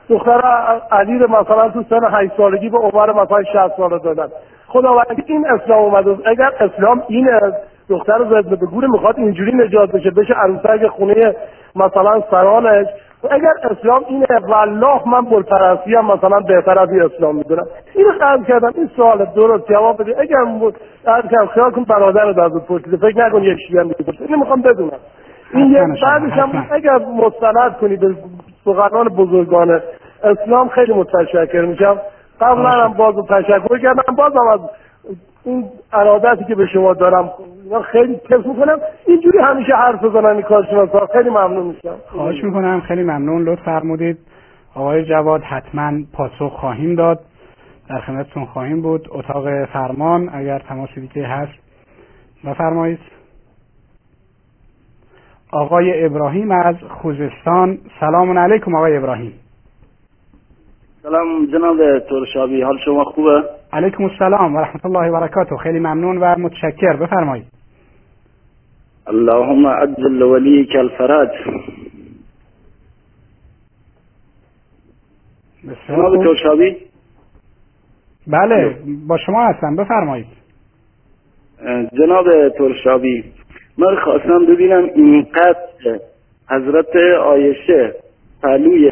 دختر 0.09 0.41
علی 0.91 1.13
مثلا 1.13 1.69
تو 1.69 1.83
سن 1.89 1.99
8 2.11 2.31
سالگی 2.37 2.69
به 2.69 2.77
عمر 2.77 3.11
مثلا 3.23 3.43
60 3.43 3.77
ساله 3.77 3.99
دادن. 3.99 4.27
خداوند 4.67 5.23
این 5.25 5.45
اسلام 5.47 5.79
اومده 5.79 6.17
اگر 6.25 6.51
اسلام 6.59 7.03
این 7.07 7.29
دختر 7.89 8.17
زنده 8.29 8.55
به 8.55 8.65
گور 8.65 8.85
می‌خواد 8.87 9.17
اینجوری 9.17 9.51
نجات 9.55 9.91
بشه. 9.91 10.11
بشه 10.11 10.33
عروسک 10.33 10.87
خونه 10.87 11.35
مثلا 11.75 12.21
سرانش. 12.31 12.87
اگر 13.31 13.53
اسلام 13.71 14.05
اینه 14.07 14.39
والله 14.47 15.09
من 15.09 15.21
بلپرستی 15.21 15.95
هم 15.95 16.05
مثلا 16.05 16.39
بهتر 16.39 16.79
از 16.79 16.89
اسلام 16.89 17.35
می‌دونم. 17.35 17.65
این 17.95 18.11
قرض 18.19 18.45
کردم. 18.47 18.71
این 18.75 18.89
سوال 18.95 19.25
درست 19.35 19.71
جواب 19.71 20.01
بده. 20.01 20.15
اگر 20.19 21.45
خیال 21.53 21.71
کن 21.71 21.83
برادر 21.83 22.41
از 22.41 22.51
پرسیده. 22.67 22.97
فکر 22.97 23.27
نکن 23.27 23.43
یک 23.43 23.57
شیعه 23.67 23.83
می‌پرسه 23.83 24.21
اینو 24.21 24.37
می‌خوام 24.37 24.61
بدونم. 24.61 24.99
این 25.54 25.72
یک 25.72 26.04
بعدش 26.04 26.34
هم 26.34 26.68
اگر 26.72 26.97
مستند 26.97 27.78
کنی 27.82 27.95
به 27.95 28.16
سخنان 28.66 29.10
بزرگان 29.10 29.82
اسلام 30.24 30.70
خیلی 30.70 30.93
متشکر 30.93 31.62
میشم 31.62 31.97
قبلا 32.41 32.70
هم 32.70 32.93
باز 32.93 33.16
تشکر 33.30 33.78
کردم 33.78 34.16
بازم 34.16 34.47
از 34.54 34.60
این 35.45 35.66
ارادتی 35.93 36.45
که 36.45 36.56
به 36.56 36.66
شما 36.66 36.93
دارم 36.93 37.32
خیلی 37.91 38.16
کس 38.16 38.45
می‌کنم. 38.45 38.80
اینجوری 39.08 39.39
همیشه 39.39 39.76
حرف 39.76 40.04
بزنن 40.04 40.26
این 40.26 40.41
کارشناسا. 40.41 41.08
خیلی 41.14 41.30
ممنون 41.30 41.66
میشم. 41.66 41.95
خواهش 42.08 42.43
می‌کنم. 42.43 42.82
خیلی 42.82 43.04
ممنون. 43.04 43.43
لطف 43.43 43.62
فرمودید. 43.62 44.18
آقای 44.76 45.06
جواد 45.06 45.41
حتما 45.41 45.91
پاسخ 46.14 46.54
خواهیم 46.54 46.95
داد. 46.95 47.20
در 47.89 47.99
خدمتتون 47.99 48.45
خواهیم 48.45 48.82
بود. 48.82 49.08
اتاق 49.12 49.66
فرمان 49.66 50.30
اگر 50.34 50.60
تماس 50.60 50.89
دیگه 50.95 51.28
هست 51.28 51.54
بفرمایید. 52.45 52.99
آقای 55.54 56.06
ابراهیم 56.06 56.51
از 56.51 56.76
خوزستان. 56.89 57.78
سلام 57.99 58.38
علیکم 58.38 58.76
آقای 58.76 58.97
ابراهیم. 58.97 59.34
سلام 61.04 61.45
جناب 61.45 61.99
ترشابی 61.99 62.62
حال 62.62 62.78
شما 62.86 63.04
خوبه؟ 63.04 63.43
علیکم 63.74 64.04
السلام 64.04 64.56
و 64.56 64.60
رحمت 64.60 64.86
الله 64.86 65.10
و 65.10 65.20
برکاته. 65.20 65.58
خیلی 65.64 65.80
ممنون 65.80 66.18
و 66.18 66.36
متشکر. 66.39 66.95
بفرمایید. 66.95 67.45
اللهم 69.08 69.68
عجل 69.68 70.22
ولیک 70.22 70.76
الفرج. 70.76 71.30
جناب 75.88 76.24
ترشابی 76.24 76.78
بله 78.28 78.78
با 79.08 79.18
شما 79.18 79.45
هستم. 79.45 79.76
بفرمایید. 79.76 80.28
جناب 81.99 82.49
ترشابی 82.49 83.24
من 83.78 83.95
خواستم 83.95 84.45
ببینم 84.45 84.89
اینقدر 84.95 85.99
حضرت 86.49 86.95
آیشه 87.21 87.93
پلوی 88.43 88.91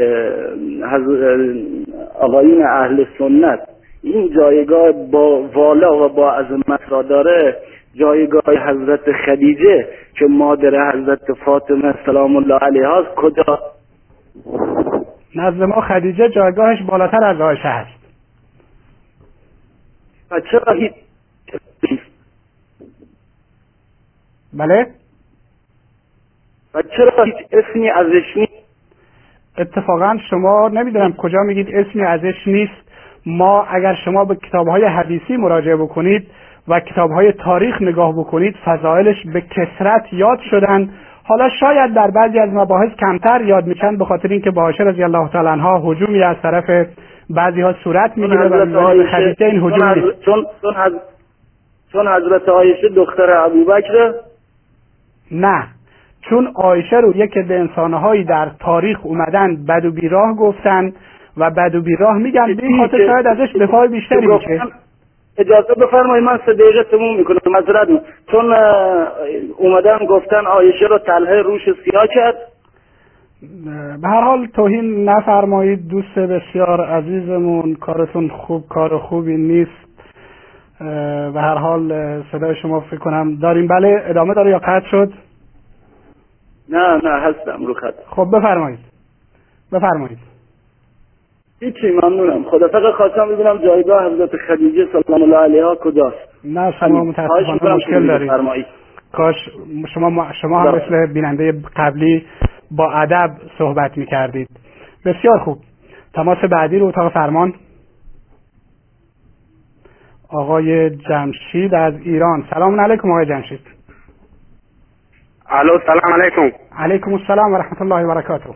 آقایون 2.20 2.64
اهل 2.64 3.06
سنت 3.18 3.60
این 4.04 4.34
جایگاه 4.36 4.92
با 5.12 5.42
والا 5.42 6.06
و 6.06 6.10
با 6.10 6.32
عظمت 6.32 6.82
را 6.90 7.02
داره 7.02 7.58
جایگاه 7.96 8.56
حضرت 8.70 9.12
خدیجه 9.26 9.88
که 10.20 10.26
مادر 10.26 10.92
حضرت 10.92 11.34
فاطمه 11.46 11.94
سلام 12.06 12.36
الله 12.36 12.58
علیها 12.58 13.04
کجا؟ 13.16 13.60
نزد 15.36 15.64
ما 15.64 15.82
خدیجه 15.82 16.30
جایگاهش 16.30 16.82
بالاتر 16.82 17.24
از 17.24 17.42
عایشه 17.42 17.68
هست. 17.68 18.02
و 20.32 20.40
چرا 20.52 20.74
هیچ 20.74 20.92
بله؟ 24.54 24.88
و 26.74 26.82
چرا 26.82 27.24
هیچ 27.24 27.36
اسمی 27.52 27.90
ازش 27.90 28.38
نیست؟ 28.38 28.52
اتفاقا 29.58 30.18
شما 30.30 30.68
نمی‌دونم 30.68 31.14
کجا 31.14 31.40
میگید 31.40 31.76
اسمی 31.76 32.04
ازش 32.04 32.48
نیست. 32.48 32.92
ما 33.26 33.64
اگر 33.64 33.96
شما 34.06 34.26
به 34.26 34.36
کتاب 34.36 34.68
های 34.68 34.86
حدیثی 34.86 35.38
مراجعه 35.38 35.76
بکنید 35.76 36.28
و 36.68 36.80
کتاب 36.80 37.12
های 37.12 37.32
تاریخ 37.32 37.82
نگاه 37.82 38.14
بکنید 38.14 38.56
فضائلش 38.66 39.16
به 39.34 39.42
کسرت 39.42 40.14
یاد 40.14 40.40
شدن. 40.50 40.90
حالا 41.24 41.50
شاید 41.60 41.94
در 41.94 42.12
بعضی 42.12 42.40
از 42.40 42.50
مباحث 42.54 42.90
کمتر 43.00 43.42
یاد 43.42 43.68
میشن 43.68 43.98
به 43.98 44.06
خاطر 44.06 44.28
اینکه 44.28 44.52
با 44.52 44.62
عایشه 44.62 44.84
رضی 44.84 45.04
الله 45.04 45.30
تعالی 45.30 45.48
عنها 45.48 45.92
هجومی 45.92 46.24
از 46.24 46.36
طرف 46.42 46.88
بعضی 47.30 47.62
ها 47.62 47.74
صورت 47.84 48.18
می‌گیره 48.18 48.48
و 48.48 49.06
خدیجه 49.06 49.46
این 49.46 49.64
هجوم 49.64 50.12
چون 50.26 50.46
چون 51.92 52.08
حضرت 52.08 52.50
عایشه 52.50 52.90
دختر 52.90 53.32
ابوبکر 53.32 54.14
نه. 55.32 55.68
چون 56.22 56.52
عایشه 56.56 56.98
رو 56.98 57.16
یک 57.16 57.38
به 57.38 57.60
انسانهایی 57.60 58.24
در 58.24 58.50
تاریخ 58.60 59.00
اومدن 59.04 59.66
بد 59.66 59.86
و 59.86 59.92
بیراه 59.92 60.36
گفتن 60.36 60.94
و 61.38 61.50
بد 61.52 61.76
و 61.76 61.82
بیراه 61.82 62.18
میگن 62.18 62.56
به 62.56 62.64
این 62.64 62.78
خاطر 62.78 63.08
شاید 63.08 63.28
ازش 63.28 63.56
دفاع 63.56 63.88
بیشتری 63.88 64.28
میشه. 64.28 64.62
اجازه 65.38 65.74
بفرمایید 65.74 66.26
من 66.26 66.40
سه 66.46 66.54
دقیقه 66.54 66.84
تموم 66.84 67.18
می‌کنم 67.18 67.40
معذرت 67.46 67.88
چون 68.32 68.54
اومدن 69.58 69.98
گفتن 69.98 70.46
عایشه 70.46 70.86
رو 70.86 70.98
تله 70.98 71.42
روش 71.42 71.62
سیاه 71.86 72.08
کرد. 72.08 72.36
به 74.02 74.08
هر 74.08 74.22
حال 74.22 74.46
توهین 74.46 75.10
نفرمایید 75.10 75.88
دوست 75.88 76.20
بسیار 76.20 76.86
عزیزمون 76.86 77.76
کارتون 77.76 78.28
خوب 78.28 78.64
کار 78.70 78.98
خوبی 78.98 79.38
نیست. 79.38 79.81
به 81.34 81.42
هر 81.42 81.56
حال 81.56 81.92
صدای 82.32 82.56
شما 82.56 82.80
فکر 82.80 82.98
کنم 83.00 83.36
داریم. 83.36 83.68
بله 83.68 84.04
ادامه 84.06 84.34
داره 84.34 84.52
یا 84.52 84.60
قطع 84.60 84.88
شد؟ 84.92 85.14
نه 86.70 87.02
نه 87.04 87.20
هستم. 87.20 87.66
رو 87.66 87.74
خط. 87.74 87.94
خب 88.08 88.28
بفرمایید. 88.34 88.80
بفرمایید. 89.74 90.18
هیچی 91.60 91.92
ممنونم. 92.04 92.44
خدا 92.44 92.68
فقط 92.68 92.94
خواستم 92.94 93.28
ببینم 93.30 93.58
جایگاه 93.58 94.14
حضرت 94.14 94.30
خدیجه 94.48 94.88
سلام 94.92 95.22
الله 95.24 95.38
علیها 95.38 95.76
کجاست. 95.76 96.44
نه 96.44 96.74
شما 96.80 97.04
متاسفانه 97.04 97.76
مشکل 97.76 98.08
دارید. 98.08 98.32
کاش 99.14 99.36
شما 99.94 100.32
شما 100.42 100.62
هم 100.62 100.76
مثل 100.76 101.14
بیننده 101.14 101.54
قبلی 101.76 102.26
با 102.72 102.92
ادب 102.92 103.30
صحبت 103.58 103.98
می 103.98 104.06
کردید 104.06 104.48
بسیار 105.06 105.40
خوب. 105.40 105.58
تماس 106.14 106.38
بعدی 106.38 106.80
رو 106.80 106.88
اتاق 106.88 107.14
فرمان. 107.14 107.54
آقای 110.34 110.90
جمشید 110.90 111.76
از 111.76 111.94
ایران. 112.06 112.44
سلام 112.54 112.82
علیکم 112.82 113.12
آقای 113.12 113.26
جمشید. 113.26 113.60
الو 115.50 115.80
سلام 115.86 116.22
علیکم. 116.22 116.52
علیکم 116.78 117.14
السلام 117.14 117.54
و 117.54 117.58
رحمت 117.58 117.82
الله 117.82 117.96
و 117.96 118.16
برکاته. 118.16 118.50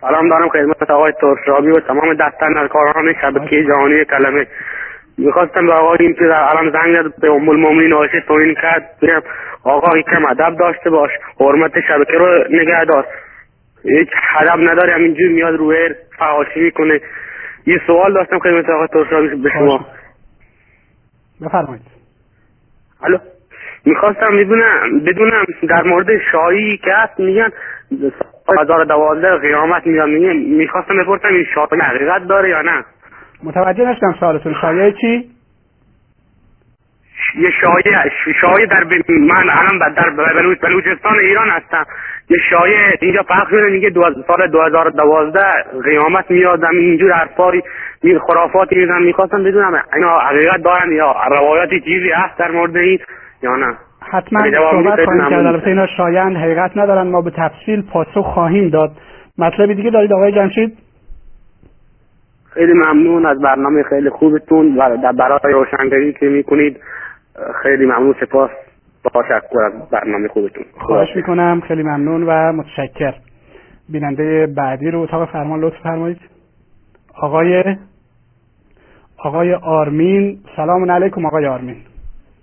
سلام 0.00 0.28
دارم 0.28 0.48
خدمت 0.48 0.90
آقای 0.90 1.12
ترشابی 1.12 1.70
و 1.70 1.80
تمام 1.80 2.14
دستنرکاران 2.14 3.14
شبکه 3.22 3.64
جهانی 3.64 4.04
کلمه. 4.04 4.46
می‌خواستم 5.18 5.66
به 5.66 5.72
آقای 5.72 5.98
این 6.00 6.14
که 6.14 6.24
الان 6.24 6.70
زنگ 6.70 7.02
زد 7.02 7.20
به 7.20 7.30
ام 7.30 7.48
المؤمنین 7.48 7.92
عایشه 7.92 8.20
توهین 8.20 8.54
کرد. 8.54 8.90
بگم 9.02 9.22
آقا 9.64 10.00
کم 10.00 10.26
ادب 10.26 10.56
داشته 10.58 10.90
باش. 10.90 11.10
حرمت 11.40 11.72
شبکه 11.88 12.18
رو 12.18 12.44
نگه 12.50 12.84
دار. 12.84 13.06
هیچ 13.82 14.08
ادب 14.40 14.70
نداری 14.70 14.92
همینجور 14.92 15.28
میاد 15.28 15.54
روی 15.54 15.94
فحاشی 16.18 16.60
می‌کنه. 16.60 17.00
یه 17.66 17.80
سوال 17.86 18.14
داشتم 18.14 18.38
خدمت 18.38 18.68
آقای 18.68 18.86
ترشابی 18.86 19.28
به 19.28 19.50
شما. 19.50 19.86
بفرمایید. 21.42 21.82
الو؟ 23.02 23.18
می‌خواستم 23.84 24.34
می‌دونم 24.34 25.00
بدونم 25.06 25.44
در 25.68 25.82
مورد 25.82 26.06
شایی 26.32 26.76
که 26.76 26.90
هست 26.92 27.20
میگن 27.20 27.50
هزار 28.60 28.84
دوازده 28.84 29.36
قیامت 29.36 29.86
میگن 29.86 30.36
می‌خواستم 30.36 30.98
بپرسم 31.02 31.28
این 31.28 31.46
شایی 31.54 31.80
حقیقت 31.80 32.26
داره 32.26 32.48
یا 32.48 32.62
نه؟ 32.62 32.84
متوجه 33.42 33.84
نشدم 33.84 34.14
سوالتون. 34.20 34.54
شایعه 34.60 34.92
چی؟ 34.92 35.30
یه 37.38 37.50
شایعه 37.60 38.10
شایعه 38.40 38.66
در 38.66 38.84
ب... 38.84 39.10
من 39.10 39.50
الان 39.50 39.94
در 39.94 40.10
بلوچستان 40.62 41.18
ایران 41.22 41.48
هستم. 41.48 41.84
یه 42.30 42.36
شایعه 42.50 42.98
اینجا 43.00 43.22
پخش 43.22 43.50
شده 43.50 43.70
میگه 43.70 43.90
دو... 43.90 44.02
سال 44.26 44.46
2012 44.46 45.40
قیامت 45.84 46.30
میاد 46.30 46.64
اینجور 46.64 47.12
حرفای 47.12 47.62
این 48.02 48.18
خرافاتی 48.18 48.76
می‌زنم 48.76 49.02
می‌خواستم 49.02 49.44
بدونم 49.44 49.82
اینا 49.94 50.18
حقیقت 50.18 50.62
دارن 50.62 50.92
یا 50.92 51.14
روایتی 51.30 51.80
چیزی 51.80 52.10
هست 52.10 52.38
در 52.38 52.50
مورد 52.50 52.76
این 52.76 52.98
یا 53.42 53.56
نه. 53.56 53.76
حتما 54.12 54.50
صحبت 54.50 55.04
خواهیم 55.04 55.30
کرد. 55.30 55.46
البته 55.46 55.66
اینا 55.66 55.86
شایعن 55.96 56.36
حقیقت 56.36 56.70
ندارن 56.76 57.06
ما 57.06 57.22
به 57.22 57.30
تفصیل 57.30 57.82
پاسخ 57.92 58.26
خواهیم 58.34 58.68
داد. 58.68 58.90
مطلبی 59.38 59.74
دیگه 59.74 59.90
دارید 59.90 60.12
آقای 60.12 60.32
جمشید؟ 60.32 60.78
خیلی 62.54 62.72
ممنون 62.72 63.26
از 63.26 63.40
برنامه 63.40 63.82
خیلی 63.82 64.10
خوبتون 64.10 64.76
و 64.76 65.12
برای 65.12 65.52
روشنگری 65.52 66.12
که 66.12 66.26
می‌کنید. 66.26 66.80
خیلی 67.62 67.86
ممنون 67.86 68.14
سپاس. 68.20 68.50
با 69.14 69.22
تشکر 69.22 69.62
از 69.62 69.90
برنامه 69.90 70.28
خوبتون. 70.28 70.64
خواهش 70.80 71.16
می‌کنم. 71.16 71.62
خیلی 71.68 71.82
ممنون 71.82 72.22
و 72.22 72.52
متشکر 72.52 73.14
بیننده 73.88 74.46
بعدی 74.46 74.90
رو 74.90 75.00
اتاق 75.00 75.28
فرمان 75.28 75.60
لطف 75.60 75.76
فرمایید. 75.82 76.20
آقای 77.14 77.76
آقای 79.18 79.54
آرمین. 79.54 80.38
سلام 80.56 80.90
علیکم 80.90 81.26
آقای 81.26 81.46
آرمین. 81.46 81.76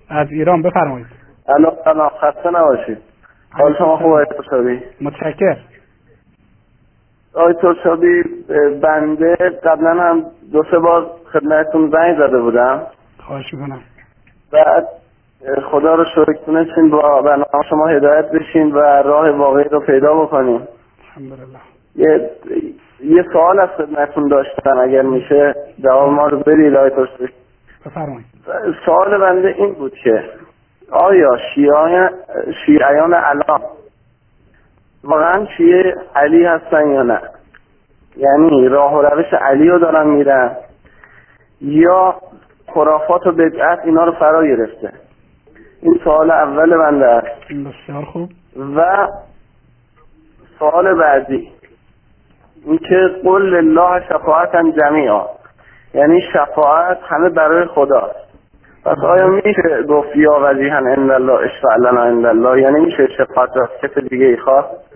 از 0.10 0.32
ایران 0.32 0.62
بفرمایید. 0.62 1.08
الو 1.48 1.72
سلام. 1.84 2.10
خسته 2.10 2.50
نباشید. 2.50 2.98
حال 3.52 3.76
شما 3.78 3.98
خوب 3.98 4.08
آقای 4.08 4.26
ترشابی 4.26 4.80
متشکر 5.02 5.58
آقای 7.34 7.54
ترشابی 7.54 8.24
بنده 8.82 9.36
قبلا 9.64 10.04
هم 10.04 10.24
دو 10.52 10.64
سه 10.72 10.80
بار 10.80 11.06
خدمتتون 11.34 11.90
زنگ 11.90 12.18
زده 12.18 12.42
بودم. 12.42 12.82
خواهش 13.20 13.54
می‌کنم. 13.54 13.80
بعد 14.54 14.88
خدا 15.72 15.96
رو 15.96 16.06
شکر 16.16 16.34
تونستین 16.46 16.90
با 16.90 17.22
برنامه 17.22 17.70
شما 17.70 17.88
هدایت 17.88 18.32
بشین 18.32 18.72
و 18.72 18.80
راه 18.80 19.30
واقعی 19.30 19.64
رو 19.64 19.80
پیدا 19.80 20.14
بکنیم. 20.14 20.68
الحمدلله. 21.18 21.60
یه 21.96 22.30
یه 23.04 23.26
سوال 23.34 23.60
از 23.60 23.70
خدمتتون 23.70 24.28
داشتم 24.28 24.78
اگر 24.78 25.02
میشه. 25.02 25.56
جواب 25.84 26.10
ما 26.10 26.28
رو 26.28 26.40
آقای 26.40 26.90
ترشابی 26.90 27.30
بفرمایید. 27.86 28.26
سوال 28.86 29.18
بنده 29.18 29.48
این 29.48 29.74
بود 29.74 29.94
که 29.94 30.24
آیا 30.92 31.38
شیعیان 32.66 33.14
الان 33.14 33.62
واقعا 35.04 35.48
شیعه 35.58 35.96
علی 36.16 36.46
هستن 36.46 36.88
یا 36.92 37.04
نه؟ 37.04 37.22
یعنی 38.18 38.68
راه 38.68 38.96
و 38.98 39.02
روش 39.02 39.34
علی 39.34 39.70
رو 39.70 39.80
دارن 39.80 40.08
میرن 40.08 40.52
یا 41.62 42.16
خرافات 42.74 43.28
و 43.28 43.32
بدعت 43.32 43.80
اینا 43.86 44.04
رو 44.04 44.12
فرا 44.12 44.48
گرفته. 44.48 44.92
این 45.82 46.00
سوال 46.04 46.32
اول 46.32 46.78
بنده 46.78 47.06
است. 47.06 47.48
بسیار 47.48 48.06
خوب. 48.06 48.30
و 48.76 49.08
سوال 50.60 50.94
بعدی. 50.94 51.52
اینکه 52.66 53.10
قل 53.24 53.42
لله 53.42 54.04
شفاعتا 54.10 54.64
جمیعا. 54.72 55.26
یعنی 55.94 56.22
شفاعت 56.34 57.00
همه 57.04 57.30
برای 57.30 57.66
خداست 57.66 58.24
پس 58.86 58.98
آیا 59.04 59.28
میشه 59.28 59.84
گفت 59.90 60.16
یا 60.16 60.40
وجیهن 60.42 60.88
عند 60.88 61.12
الله 61.12 61.34
اشفع 61.34 61.76
لنا 61.78 62.04
عند 62.04 62.26
الله؟ 62.26 62.62
یعنی 62.62 62.80
میشه 62.80 63.08
شفاعت 63.18 63.50
را 63.56 63.70
کس 63.82 63.98
دیگه 64.10 64.26
ای 64.26 64.38
خواست؟ 64.38 64.93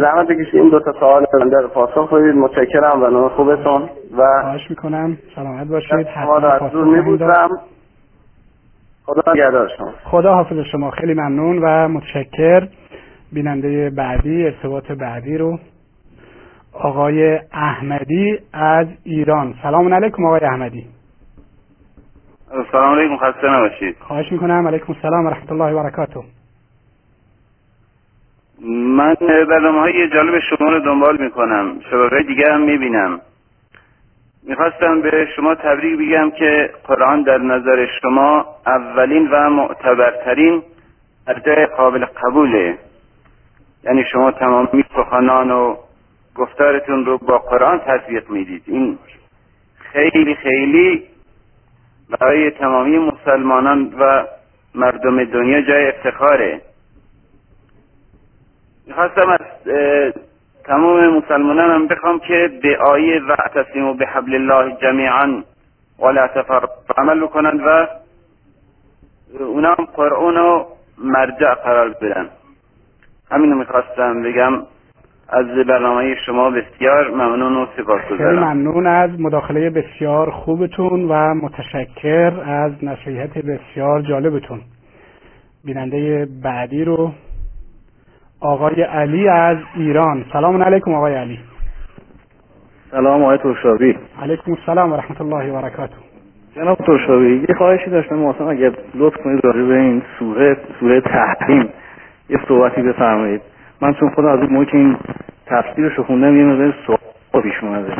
زحمت 0.00 0.28
بکشید. 0.28 0.60
این 0.60 0.68
دو 0.68 0.80
تا 0.80 0.92
سوال 0.92 1.26
بنده 1.40 1.60
رو 1.60 1.68
پاسخ 1.68 2.12
بدید. 2.12 2.34
متشکرم 2.34 3.02
و 3.02 3.06
نوع 3.06 3.28
خوبتون. 3.28 3.82
و 4.18 4.42
خواهش 4.42 4.70
می‌کنم. 4.70 5.18
سلامت 5.34 5.68
باشید. 5.68 6.08
دور 6.72 6.84
میبودم 6.84 7.48
خدا 9.04 9.32
نگهدار 9.32 9.68
شما. 9.78 9.92
خدا 10.04 10.34
حافظ 10.34 10.58
شما. 10.72 10.90
خیلی 10.90 11.14
ممنون 11.14 11.58
و 11.62 11.88
متشکر. 11.88 12.68
بیننده 13.32 13.90
بعدی 13.90 14.44
ارتباط 14.44 14.92
بعدی 14.92 15.38
رو 15.38 15.58
آقای 16.72 17.40
احمدی 17.52 18.38
از 18.52 18.86
ایران. 19.04 19.54
سلام 19.62 19.94
علیکم 19.94 20.24
آقای 20.24 20.40
احمدی. 20.40 20.86
سلام 22.72 22.98
علیکم. 22.98 23.16
خسته 23.16 23.46
نباشید. 23.50 23.96
خواهش 24.00 24.32
می‌کنم. 24.32 24.68
علیکم 24.68 24.92
السلام 24.92 25.26
و 25.26 25.30
رحمت 25.30 25.52
الله 25.52 25.72
و 25.72 25.82
برکاته. 25.82 26.20
من 28.66 29.14
برنامه 29.20 29.80
های 29.80 30.08
جالب 30.08 30.38
شما 30.38 30.68
رو 30.68 30.80
دنبال 30.80 31.16
می‌کنم. 31.22 31.80
شبکه 31.90 32.22
دیگه 32.22 32.52
هم 32.52 32.60
می‌بینم. 32.60 33.20
می‌خواستم 34.42 35.00
به 35.00 35.28
شما 35.36 35.54
تبریک 35.54 35.98
بگم 35.98 36.30
که 36.30 36.70
قرآن 36.84 37.22
در 37.22 37.38
نظر 37.38 37.86
شما 38.02 38.46
اولین 38.66 39.28
و 39.30 39.50
معتبرترین 39.50 40.62
ارجاع 41.26 41.66
قابل 41.66 42.04
قبوله. 42.04 42.78
یعنی 43.84 44.04
شما 44.12 44.30
تمامی 44.30 44.84
سخنان 44.94 45.50
و 45.50 45.76
گفتارتون 46.34 47.04
رو 47.04 47.18
با 47.18 47.38
قرآن 47.38 47.78
تطبیق 47.78 48.30
می‌دید. 48.30 48.62
این 48.66 48.98
خیلی 49.78 50.34
خیلی 50.34 51.02
برای 52.10 52.50
تمامی 52.50 52.98
مسلمانان 52.98 53.94
و 53.98 54.24
مردم 54.74 55.24
دنیا 55.24 55.60
جای 55.60 55.88
افتخاره. 55.88 56.60
می‌خواستم 58.88 59.28
از 59.28 59.72
تمام 60.64 61.16
مسلمانان 61.16 61.70
هم 61.70 61.86
بخوام 61.86 62.18
که 62.18 62.50
به 62.62 62.76
آیه 62.76 63.20
و 63.22 63.36
و 63.80 63.94
به 63.94 64.06
حبل 64.06 64.34
الله 64.34 64.76
جمیعا 64.82 65.42
ولا 65.98 66.28
تفرق 66.28 66.70
عمل 66.96 67.20
بکنن 67.20 67.60
و 67.64 67.86
اونا 69.40 69.68
هم 69.68 69.84
قرآن 69.84 70.36
و 70.36 70.64
مرجع 71.04 71.54
قرار 71.54 71.88
بدن. 71.88 72.28
همینو 73.30 73.54
می‌خواستم 73.54 74.22
بگم. 74.22 74.62
از 75.28 75.46
برنامه 75.46 76.14
شما 76.26 76.50
بسیار 76.50 77.10
ممنون 77.10 77.56
و 77.56 77.66
سپاسگزارم. 77.76 78.18
خیلی 78.18 78.40
ممنون 78.40 78.86
از 78.86 79.20
مداخله 79.20 79.70
بسیار 79.70 80.30
خوبتون 80.30 81.04
و 81.04 81.34
متشکر 81.34 82.32
از 82.46 82.72
نصیحت 82.84 83.38
بسیار 83.38 84.02
جالبتون. 84.02 84.60
بیننده 85.64 86.28
بعدی 86.42 86.84
رو 86.84 87.12
آقای 88.40 88.82
علی 88.82 89.28
از 89.28 89.56
ایران. 89.74 90.24
سلام 90.32 90.62
علیکم 90.62 90.94
آقای 90.94 91.14
علی. 91.14 91.38
سلام 92.90 93.22
آقای 93.22 93.38
ترشابی. 93.38 93.98
علیکم 94.22 94.52
السلام 94.52 94.92
و 94.92 94.96
رحمت 94.96 95.20
الله 95.20 95.52
و 95.52 95.62
برکاته 95.62 95.94
جناب 96.56 96.78
ترشابی 96.78 97.44
یه 97.48 97.54
خواهشی 97.58 97.90
داشتم 97.90 98.14
مثلا 98.18 98.50
اگر 98.50 98.72
لطف 98.94 99.16
کنید 99.16 99.44
راجع 99.44 99.62
به 99.62 99.78
این 99.78 100.02
سوره 100.18 100.56
سوره 100.80 101.00
تحریم 101.00 101.68
یه 102.30 102.38
صحبتی 102.48 102.82
بفرمایید. 102.82 103.40
من 103.82 103.94
چون 103.94 104.10
خودم 104.10 104.28
از 104.28 104.38
اون 104.38 104.52
موقع 104.52 104.64
که 104.64 104.76
این 104.76 104.96
تفسیرش 105.46 105.94
رو 105.94 106.04
خوندم 106.04 106.36
یه 106.36 106.44
مقدار 106.44 106.74
سوال 106.86 107.42
پیش 107.42 107.62
اومده. 107.62 107.92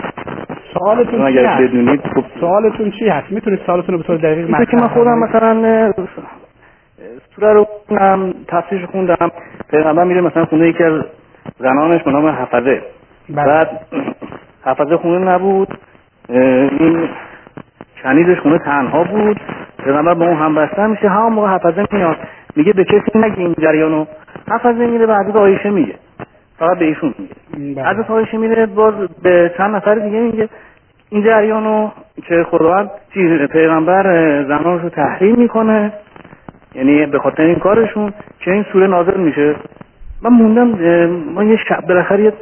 سوالتون 0.74 1.32
چی 1.32 1.38
هست؟ 1.38 1.62
بدونید 1.62 2.00
خب 2.00 2.24
سوالتون 2.40 2.90
چی 2.90 3.08
هست؟ 3.08 3.32
می‌تونید 3.32 3.60
سوالتون 3.66 3.94
رو 3.94 3.98
به 3.98 4.06
طور 4.06 4.16
دقیق 4.16 4.50
مطرح 4.50 4.64
که 4.64 4.76
من 4.76 4.88
خودم 4.88 5.18
مثلا 5.18 5.92
سوره 7.36 7.52
رو 7.52 7.66
خوندم 7.86 8.34
تفسیرش 8.48 8.84
خوندم. 8.84 9.30
پیغمبر 9.70 10.04
میره 10.04 10.20
مثلا 10.20 10.44
خونه 10.44 10.68
یکی 10.68 10.84
از 10.84 11.02
زنانش 11.58 12.02
به 12.02 12.10
نام 12.10 12.26
حفظه. 12.26 12.82
بله. 13.28 13.46
بعد 13.46 13.80
حفظه 14.64 14.96
خونه 14.96 15.18
نبود. 15.18 15.78
این 16.28 17.08
شنیدش 18.02 18.40
خونه 18.40 18.58
تنها 18.58 19.04
بود. 19.04 19.40
پیغمبر 19.84 20.14
با 20.14 20.26
اون 20.26 20.36
هم 20.36 20.54
بسته 20.54 20.86
میشه. 20.86 21.08
همون 21.08 21.32
موقع 21.32 21.48
حفظه 21.48 21.86
میاد. 21.92 22.16
میگه 22.56 22.72
به 22.72 22.84
کسی 22.84 23.18
نگی 23.18 23.40
این 23.42 23.54
جریانو 23.60 24.04
حفظه 24.50 24.86
میره 24.86 25.06
بعد 25.06 25.32
به 25.32 25.38
آیشه 25.38 25.70
میگه. 25.70 25.94
فقط 26.58 26.78
به 26.78 26.84
ایشون 26.84 27.14
میگه. 27.18 27.82
بله. 27.82 27.88
از 27.88 28.10
آیشه 28.10 28.36
میره 28.36 28.66
باز 28.66 28.94
به 29.22 29.54
چند 29.58 29.76
نفر 29.76 29.94
دیگه 29.94 30.20
میگه. 30.20 30.48
این 31.10 31.24
جریانو 31.24 31.90
که 32.28 32.46
خداوند 32.50 32.90
پیغمبر 33.52 34.02
زنانش 34.42 34.82
رو 34.82 34.88
تحریم 34.88 35.36
می‌کنه. 35.36 35.92
یعنی 36.74 37.06
به 37.06 37.18
خاطر 37.18 37.42
این 37.42 37.58
کارشون 37.58 38.12
که 38.40 38.50
این 38.50 38.64
سوره 38.72 38.86
نازل 38.86 39.20
میشه. 39.20 39.56
من 40.22 40.30
موندم 40.30 40.68
ما 41.34 41.44
یه 41.44 41.56
شب 41.68 41.80
بالاخره 41.88 42.24
یه 42.24 42.32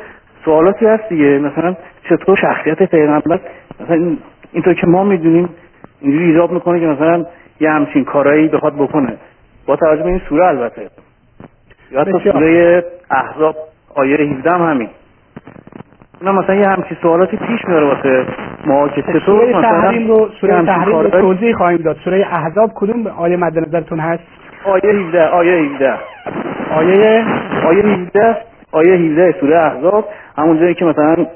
سوالاتی 0.44 0.86
هست 0.86 1.08
دیگه. 1.08 1.38
مثلا 1.38 1.76
چطور 2.08 2.36
شخصیت 2.36 2.82
پیغمبر 2.82 3.40
مثلا 3.80 4.16
اینطور 4.52 4.74
که 4.74 4.86
ما 4.86 5.04
می‌دونیم 5.04 5.48
اینجوری 6.00 6.24
ایجاب 6.24 6.52
می‌کنه 6.52 6.80
که 6.80 6.86
مثلا 6.86 7.26
یه 7.60 7.70
همچین 7.70 8.04
کارایی 8.04 8.48
بخواد 8.48 8.74
بکنه. 8.74 9.16
با 9.66 9.76
توجه 9.76 10.02
به 10.02 10.08
این 10.08 10.20
سوره 10.28 10.46
البته. 10.46 10.90
یا 11.90 12.00
حتی 12.00 12.30
سوره 12.32 12.84
احزاب 13.10 13.56
آیه 13.94 14.16
17 14.16 14.50
هم 14.50 14.70
همین. 14.70 14.88
اینا 16.20 16.32
مثلا 16.32 16.54
یه 16.54 16.68
همچین 16.68 16.96
سوالاتی 17.02 17.36
پیش 17.36 17.64
میاره 17.68 17.86
واسه 17.86 18.26
ما 18.66 18.88
که 18.88 19.02
چطور 19.02 19.20
سوره 19.26 19.52
تحریم 19.52 20.08
رو 20.08 20.28
سوره 20.40 20.62
تحریم 20.66 20.98
رو 20.98 21.10
توضیح 21.10 21.56
خواهیم 21.56 21.78
داد. 21.78 21.96
سوره 22.04 22.26
احزاب 22.30 22.70
کدوم 22.74 23.06
آیه 23.06 23.36
مد 23.36 23.58
نظرتون 23.58 24.00
هست؟ 24.00 24.22
آیه 24.64 24.82
17 25.06 25.26
آیه 25.28 25.62
17 25.62 25.94
آیه 26.76 27.24
آیه 27.64 27.82
17 27.84 28.36
آیه 28.72 28.94
17 28.94 29.34
سوره 29.40 29.58
احزاب. 29.58 30.04
همون 30.38 30.58
جایی 30.60 30.74
که 30.74 30.84
مثلا 30.84 31.26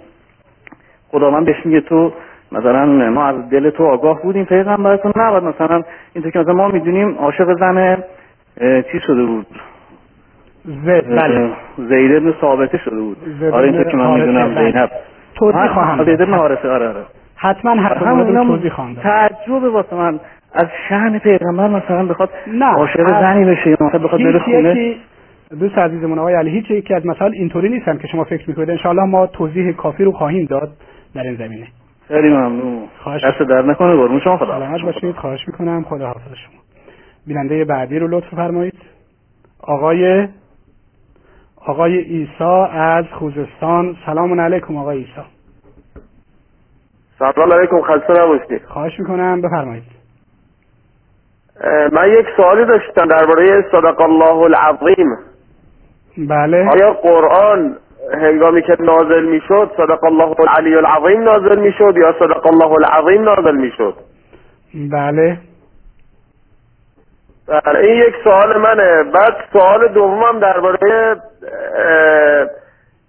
خداوند 1.13 1.47
بهش 1.47 1.67
میگه 1.67 1.81
تو 1.81 2.13
مثلا 2.53 2.87
ما 3.11 3.25
از 3.27 3.51
دل 3.51 3.71
تو 3.71 3.85
آگاه 3.87 4.23
بودیم 4.23 4.45
پیغمبر 4.45 4.97
تو 4.97 5.13
نباید 5.17 5.45
مثلا. 5.45 5.83
اینطور 6.15 6.33
که 6.33 6.39
مثلا 6.39 6.55
ما 6.55 6.69
می‌دونیم 6.69 7.19
عاشق 7.19 7.59
زن 7.59 7.97
چی 8.93 9.01
شده 9.07 9.25
بود؟ 9.25 9.47
زید 10.65 11.09
بله. 11.09 11.51
زید 11.77 12.17
ابن 12.17 12.35
ثابته 12.41 12.79
شده 12.79 13.01
بود. 13.01 13.17
آره 13.53 13.65
اینطور 13.65 13.91
که 13.91 13.97
من 13.97 14.21
می‌دونم. 14.21 14.55
زینب 14.55 14.91
توضیح 15.35 15.67
خواهم 15.67 16.05
زید 16.05 16.23
ابن 16.23 16.35
حارثه 16.35 16.69
آره 16.69 16.89
آره. 16.89 17.01
حتما 17.37 17.83
حتما 17.83 18.45
توضیح 18.45 18.71
خواهم 18.71 18.95
تعجب 18.95 19.63
واسه 19.63 19.97
من. 19.97 20.21
از 20.55 20.67
شأن 20.89 21.19
پیغمبر 21.19 21.69
مثلا 21.69 22.07
بخواد 22.07 22.31
نه 22.47 22.67
عاشق 22.67 23.21
زنی 23.21 23.45
بشه 23.45 23.71
مثلا 23.71 23.99
بخواد 23.99 24.23
بره 24.23 24.39
خونه. 24.39 24.97
دوست 25.61 25.79
عزیزمون 25.79 26.19
آقای 26.19 26.35
علی 26.35 26.51
هیچ 26.51 26.71
یکی 26.71 26.95
از 26.95 27.07
مثال 27.07 27.33
اینطوری 27.33 27.69
نیستن 27.69 27.99
که 27.99 28.07
شما 28.07 28.25
فکر 28.25 28.49
می‌کنید. 28.49 28.71
انشاءالله 28.71 29.05
ما 29.05 29.27
توضیح 29.27 29.73
کافی 29.73 30.05
رو 30.05 30.13
خواهیم 30.13 30.47
داد 30.47 30.71
در 31.15 31.23
این 31.23 31.35
زمینه. 31.35 31.67
خیلی 32.09 32.29
ممنون. 32.29 32.79
خواهش 32.99 33.25
دست 33.25 33.43
در 33.43 33.63
نکنه 33.63 33.97
قربون 33.97 34.21
شما 34.21 34.37
خدا 34.37 34.59
سلامت 34.59 34.83
باشید. 34.83 35.15
خواهش 35.15 35.41
می‌کنم. 35.49 35.83
خدا 35.83 36.07
حافظ 36.07 36.21
شما. 36.21 36.61
بیننده 37.27 37.65
بعدی 37.65 37.99
رو 37.99 38.09
لطف 38.09 38.35
فرمایید. 38.35 38.75
آقای 39.63 40.29
آقای 41.67 41.99
ایسا 41.99 42.67
از 42.67 43.05
خوزستان. 43.19 43.97
سلام 44.07 44.41
علیکم 44.41 44.77
آقای 44.77 44.99
ایسا 44.99 45.25
سلام 47.19 47.53
علیکم 47.53 47.81
خسته 47.81 48.13
نباشید. 48.23 48.65
خواهش 48.65 49.01
می‌کنم 49.01 49.41
بفرمایید. 49.41 49.85
من 51.93 52.09
یک 52.09 52.27
سوالی 52.37 52.65
داشتم 52.65 53.07
درباره 53.07 53.65
صدق 53.73 54.01
الله 54.01 54.37
العظیم. 54.37 55.17
بله. 56.19 56.69
آیا 56.69 56.93
قرآن 56.93 57.77
هنگامی 58.15 58.63
که 58.63 58.77
نازل 58.81 59.25
می‌شد 59.25 59.71
صدق 59.77 60.05
الله 60.05 60.41
العلی 60.41 60.75
العظیم 60.75 61.23
نازل 61.23 61.59
می‌شد 61.59 61.95
یا 61.97 62.15
صدق 62.19 62.47
الله 62.47 62.73
العظیم 62.73 63.23
نازل 63.23 63.57
می‌شد؟ 63.57 63.95
بله. 64.93 65.39
بله 67.47 67.79
این 67.79 68.07
یک 68.09 68.15
سوال 68.25 68.61
منه. 68.61 69.03
بعد 69.03 69.37
سوال 69.53 69.89
دومم 69.89 70.39
درباره 70.41 71.17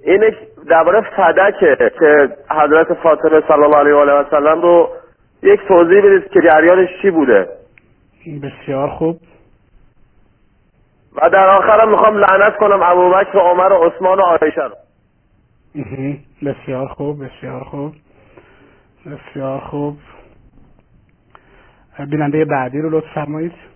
اینه 0.03 0.37
درباره 0.69 1.01
فدکه 1.01 1.91
که 1.99 2.29
حضرت 2.49 2.93
فاطمه 2.93 3.41
صلی 3.47 3.63
الله 3.63 3.77
علیه 3.77 3.93
و 3.93 3.97
آله 3.97 4.13
و 4.13 4.23
سلم 4.31 4.61
رو 4.61 4.89
یک 5.43 5.59
توضیح 5.67 6.05
بدید 6.05 6.31
که 6.31 6.39
جریانش 6.41 6.89
چی 7.01 7.11
بوده. 7.11 7.47
بسیار 8.43 8.89
خوب. 8.89 9.19
و 11.15 11.29
در 11.29 11.49
آخرم 11.49 11.91
می‌خوام 11.91 12.17
لعنت 12.17 12.57
کنم 12.57 12.81
ابوبکر 12.83 13.37
و 13.37 13.39
عمر 13.39 13.71
و 13.73 13.83
عثمان 13.83 14.19
و 14.19 14.21
عایشه 14.21 14.61
رو. 14.61 14.75
بسیار 16.45 16.87
خوب 16.87 17.25
بسیار 17.25 17.63
خوب 17.63 17.93
بسیار 19.05 19.59
خوب. 19.59 19.97
بیننده 22.09 22.45
بعدی 22.45 22.81
رو 22.81 22.89
لطف 22.89 23.13
فرمایید. 23.15 23.70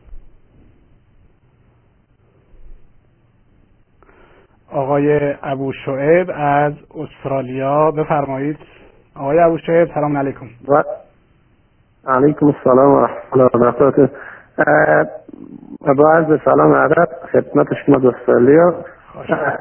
آقای 4.76 5.34
ابو 5.44 5.72
شعیب 5.86 6.32
از 6.36 6.74
استرالیا. 6.96 7.92
بفرمایید. 7.92 8.58
آقای 9.16 9.40
ابو 9.40 9.58
شعیب 9.58 9.88
سلام 9.94 10.18
علیکم. 10.18 10.46
و 10.68 10.84
علیکم 12.08 12.46
السلام 12.46 12.92
و 12.92 13.00
رحمت 13.02 13.34
الله 13.34 13.50
و 13.54 13.60
برکاته. 13.60 14.10
با 15.98 16.12
عرض 16.12 16.40
سلام 16.46 16.74
عرب 16.74 17.10
خدمت 17.32 17.68
شما 17.86 17.96
از 17.96 18.06
استرالیا 18.06 18.74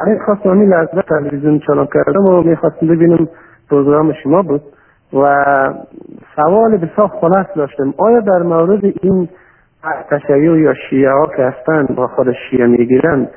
این 0.07 0.19
خواستم 0.27 0.51
این 0.51 0.69
لحظه 0.69 1.03
تلویزیون 1.03 1.61
چنان 1.67 1.89
کردم 1.95 2.25
و 2.25 2.43
می‌خواستم 2.43 2.87
ببینم 2.87 3.29
پروگرام 3.71 4.12
شما 4.12 4.43
بود 4.43 4.62
و 5.12 5.45
سوال 6.37 6.77
بسیار 6.77 7.09
خلاص 7.09 7.47
داشتم. 7.57 7.95
آیا 7.99 8.21
در 8.21 8.43
مورد 8.43 8.85
این 8.85 9.29
تشیع 10.11 10.59
یا 10.59 10.75
شیعه 10.91 11.12
ها 11.12 11.27
که 11.37 11.43
هستن 11.43 11.95
با 11.95 12.07
خود 12.07 12.33
شیعه 12.51 12.67
می‌گیرن 12.67 13.29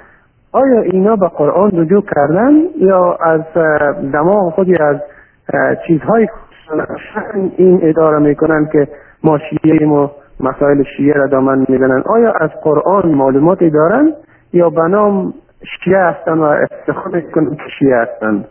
آیا 0.51 0.81
اینا 0.81 1.15
به 1.15 1.27
قرآن 1.27 1.71
رجوع 1.73 2.03
کردن 2.15 2.53
یا 2.77 3.13
از 3.13 3.41
دماغ 4.13 4.53
خودی 4.53 4.75
از 4.79 4.97
چیزهای 5.87 6.27
این 7.57 7.79
اداره 7.83 8.19
می‌کنن 8.19 8.69
که 8.71 8.87
ما 9.23 9.39
شیعه 9.39 9.87
و 9.87 10.07
مسائل 10.39 10.83
شیعه 10.97 11.13
را 11.13 11.27
دامن 11.27 11.65
می‌زنن؟ 11.69 12.03
آیا 12.05 12.31
از 12.31 12.49
قرآن 12.63 13.11
معلوماتی 13.11 13.69
دارن 13.69 14.13
یا 14.53 14.69
به 14.69 14.81
نام 14.81 15.33
شیعه 15.83 16.03
هستن 16.03 16.37
و 16.37 16.43
افتخار 16.43 17.15
می‌کنن 17.15 17.55
که 17.55 17.63
شیعه 17.79 18.01
هستن؟ 18.01 18.45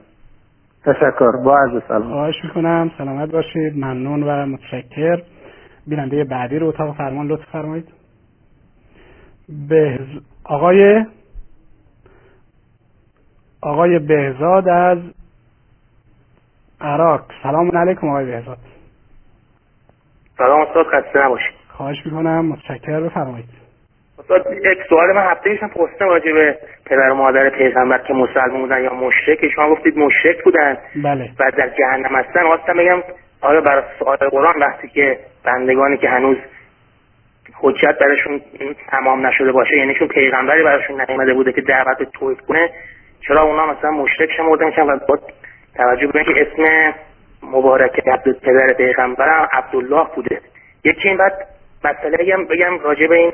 تشکر. 0.85 1.31
با 1.45 1.59
عرض 1.59 1.83
سلام. 1.89 2.03
خواهش 2.03 2.35
می‌کنم. 2.45 2.91
سلامت 2.99 3.33
باشید. 3.33 3.77
ممنون 3.77 4.23
و 4.23 4.47
متشکر. 4.47 5.23
بیننده 5.87 6.25
بعدی 6.25 6.59
رو 6.59 6.69
اتاق 6.69 6.97
فرمان 6.97 7.27
لطف 7.27 7.45
فرمایید. 7.53 7.89
بهز... 9.69 10.07
آقای 10.45 11.05
آقای 13.63 13.99
بهزاد 13.99 14.69
از 14.69 14.99
عراق. 16.81 17.21
سلام 17.43 17.79
علیکم 17.79 18.09
آقای 18.09 18.25
بهزاد. 18.25 18.59
سلام 20.39 20.61
استاد 20.61 20.87
خسته 20.87 21.25
نباشید. 21.25 21.55
خواهش 21.69 21.97
می‌کنم 22.05 22.47
متشکر 22.47 23.01
بفرمایید. 23.01 23.49
استاد 24.19 24.47
یک 24.53 24.79
سوال 24.89 25.13
من 25.13 25.31
هفته 25.31 25.51
پیشم 25.51 25.69
پرسیدم 25.69 26.07
راجع 26.07 26.33
به 26.33 26.59
پدر 26.87 27.11
و 27.11 27.15
مادر 27.15 27.51
پیغمبر 27.51 27.99
که 27.99 28.15
مسلمان 28.15 28.61
بودن 28.61 28.83
یا 28.83 28.95
مشرک. 28.95 29.49
شما 29.55 29.71
گفتید 29.71 29.99
مشرک 29.99 30.45
بودن 30.45 30.79
بله. 31.05 31.31
و 31.41 31.51
در 31.59 31.69
جهنم 31.69 32.17
هستن. 32.17 32.43
خواستم 32.43 32.77
بگم 32.77 33.03
آیا 33.41 33.61
برای 33.61 33.83
سوال 33.99 34.17
قرآن 34.17 34.55
وقتی 34.61 34.89
که 34.89 35.19
بندگانی 35.45 35.97
که 35.97 36.09
هنوز 36.09 36.37
حجت 37.61 37.99
براشون 38.01 38.41
تمام 38.91 39.27
نشده 39.27 39.53
باشه 39.53 39.77
یعنی 39.77 39.95
چون 39.95 40.09
پیغمبری 40.09 40.63
براشون 40.63 41.01
نیامده 41.01 41.35
بوده 41.35 41.53
که 41.53 41.61
دعوت 41.61 42.03
توحید 42.13 42.41
کنه 42.41 42.71
چرا 43.21 43.43
اونا 43.43 43.67
مثلا 43.67 43.91
مشرک 43.91 44.31
شمرده 44.37 44.65
میشن 44.65 44.83
و 44.83 44.99
با 45.09 45.19
توجه 45.77 46.07
به 46.07 46.19
اینکه 46.19 46.47
اسم 46.47 46.95
مبارک 47.43 48.09
عبد 48.09 48.41
پدر 48.43 48.73
پیغمبر 48.73 49.49
عبدالله 49.53 50.07
بوده. 50.15 50.41
یکی 50.85 51.09
این 51.09 51.17
بعد 51.17 51.47
مسئله 51.85 52.17
بگم 52.17 52.45
بگم 52.45 52.79
راجع 52.79 53.07
به 53.07 53.15
این 53.15 53.33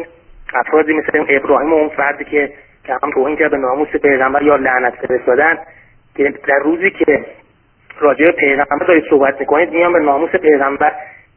افرادی 0.54 0.92
مثل 0.92 1.24
ابراهیم 1.28 1.72
و 1.72 1.76
اون 1.76 1.88
فردی 1.88 2.24
که 2.24 2.52
که 2.84 2.92
هم 3.02 3.10
توهین 3.14 3.36
کرد 3.36 3.50
به 3.50 3.56
ناموس 3.56 3.88
پیغمبر 3.88 4.42
یا 4.42 4.56
لعنت 4.56 4.94
فرستادن 4.94 5.58
که 6.16 6.34
در 6.48 6.58
روزی 6.64 6.90
که 6.90 7.24
راجع 8.00 8.26
به 8.26 8.32
پیغمبر 8.32 8.86
دارید 8.86 9.04
صحبت 9.10 9.40
می‌کنید 9.40 9.70
میان 9.70 9.92
به 9.92 9.98
ناموس 9.98 10.30
پیغمبر 10.30 10.92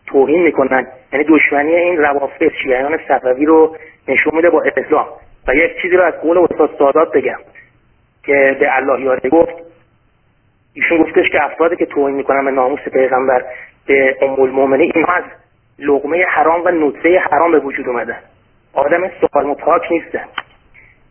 توهین 0.08 0.43
می‌کنن. 0.43 0.88
یعنی 1.14 1.26
دشمنی 1.30 1.76
این 1.76 1.98
روافض 1.98 2.52
شیعیان 2.64 3.00
صفوی 3.08 3.46
رو 3.46 3.78
نشون 4.08 4.36
میده 4.36 4.50
با 4.50 4.64
اسلام 4.78 5.08
و 5.48 5.56
یک 5.56 5.82
چیزی 5.82 5.96
رو 5.96 6.04
از 6.04 6.14
قول 6.14 6.38
استاد 6.38 6.70
سادات 6.80 7.12
بگم. 7.12 7.38
که 8.26 8.57
به 8.59 8.78
الله 8.78 9.01
یاره 9.01 9.30
گفت 9.30 9.53
ایشون 10.73 11.03
گفتش 11.03 11.30
که 11.30 11.43
افرادی 11.43 11.76
که 11.76 11.86
توهین 11.86 12.15
می‌کنن 12.15 12.45
به 12.45 12.51
ناموس 12.51 12.80
پیغمبر 12.80 13.45
به 13.88 14.17
ام 14.21 14.41
المؤمنین 14.41 14.91
اینها 14.95 15.13
از 15.13 15.23
لقمه 15.80 16.26
حرام 16.30 16.61
و 16.65 16.71
نطفه 16.71 17.19
حرام 17.32 17.51
به 17.51 17.59
وجود 17.59 17.88
اومدن. 17.88 18.17
آدم 18.73 19.03
و 19.34 19.53
پاک 19.55 19.91
نیستن. 19.91 20.26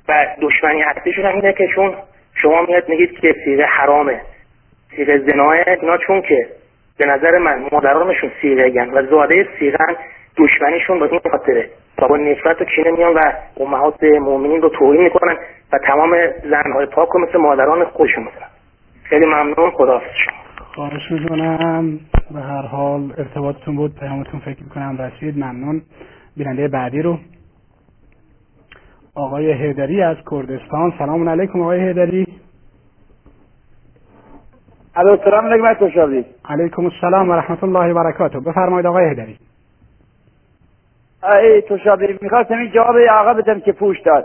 و 0.08 0.26
دشمنی 0.40 0.82
اصلیشون 0.82 1.24
هم 1.24 1.34
اینه 1.34 1.52
که 1.52 1.66
چون 1.74 1.94
شما 2.34 2.62
میاد 2.62 2.88
میگید 2.88 3.18
که 3.18 3.34
سیغه 3.44 3.64
حرامه. 3.64 4.20
سیغه 4.96 5.18
زناه 5.18 5.50
اینا 5.50 5.98
چون 5.98 6.22
که 6.22 6.48
به 6.98 7.06
نظر 7.06 7.38
من 7.38 7.68
مادرانشون 7.72 8.30
سیغه 8.40 8.84
و 8.84 9.06
زاده 9.06 9.48
سیغن 9.58 9.96
دشمنیشون 10.36 10.98
با 10.98 11.06
این 11.06 11.20
خاطره. 11.30 11.70
تا 11.97 12.09
با 12.09 12.16
نفرت 12.16 12.61
و 12.61 12.64
کینه 12.64 12.90
میان 12.90 13.14
و 13.14 13.32
امهات 13.61 14.03
مؤمنین 14.03 14.62
رو 14.62 14.68
توهین 14.68 15.03
می‌کنن 15.03 15.36
و 15.72 15.78
تمام 15.78 16.16
زنهای 16.51 16.86
پاک 16.86 17.09
رو 17.09 17.20
مثل 17.20 17.38
مادران 17.38 17.84
خودشون 17.84 18.24
می‌کنن 18.24 18.49
خیلی 19.03 19.26
ممنون. 19.26 19.70
خداحافظ 19.70 20.07
شما. 20.24 20.64
خواهش 20.74 21.11
می‌کنم. 21.11 21.99
به 22.30 22.40
هر 22.40 22.62
حال 22.62 23.12
ارتباطتون 23.18 23.76
بود. 23.76 23.95
پیامتون 24.01 24.40
فکر 24.40 24.62
می‌کنم 24.62 24.99
رسید. 24.99 25.38
ممنون. 25.38 25.82
بیننده 26.36 26.68
بعدی 26.68 27.03
رو. 27.03 27.18
آقای 29.14 29.53
هیدری 29.53 30.03
از 30.03 30.16
کردستان. 30.30 30.92
سلام 30.99 31.28
علیکم 31.28 31.61
آقای 31.61 31.80
هیدری 31.80 32.26
علیکم. 36.45 36.84
السلام 36.84 37.30
و 37.30 37.32
رحمت 37.32 37.64
الله 37.64 37.92
و 37.92 37.95
برکاته. 37.95 38.40
بفرمایید 38.40 38.86
آقای 38.86 39.09
هیدری 39.09 39.38
ای 41.33 41.62
تشابی 41.62 42.18
می‌خواستم 42.20 42.59
این 42.59 42.70
جواب 42.70 42.97
آقا 42.97 43.35
بدم 43.35 43.61
که 43.61 43.72
پوش 43.72 44.01
داد. 44.01 44.25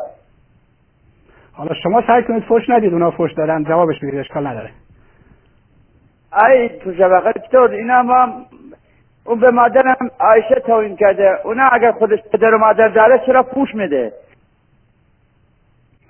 حالا 1.53 1.73
شما 1.83 2.03
سعی 2.07 2.23
کنید 2.23 2.43
فوش 2.43 2.69
ندید 2.69 2.93
اونا 2.93 3.11
فوش 3.11 3.33
دادن 3.33 3.63
جوابش 3.63 3.99
بگیرید 3.99 4.19
اشکال 4.19 4.47
نداره. 4.47 4.69
ای 6.49 6.69
تشابی 6.69 7.33
چطور؟ 7.47 7.71
اینا 7.71 8.03
ما 8.03 8.45
اون 9.25 9.39
به 9.39 9.51
مادرم 9.51 10.11
عایشه 10.19 10.55
توین 10.55 10.95
کرده. 10.95 11.39
اونا 11.43 11.69
اگر 11.71 11.91
خودش 11.91 12.19
پدر 12.33 12.53
و 12.53 12.57
مادر 12.57 12.87
داره 12.87 13.21
چرا 13.25 13.43
پوش 13.43 13.75
میده؟ 13.75 14.13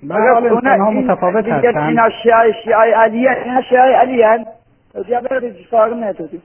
بله 0.03 0.15
انسان 0.17 0.79
ها 0.79 0.91
متفاوت 0.91 1.47
هستن. 1.47 1.77
اینا 1.77 2.09
شیعه 2.23 2.53
شیعه 2.63 2.77
علی 2.77 3.27
اینا 3.27 3.61
شیعه 3.61 3.81
علی 3.81 4.21
هن. 4.21 4.45
یا 5.07 5.21
برد 5.21 5.51
فرق 5.71 5.93
نتودی 5.93 6.41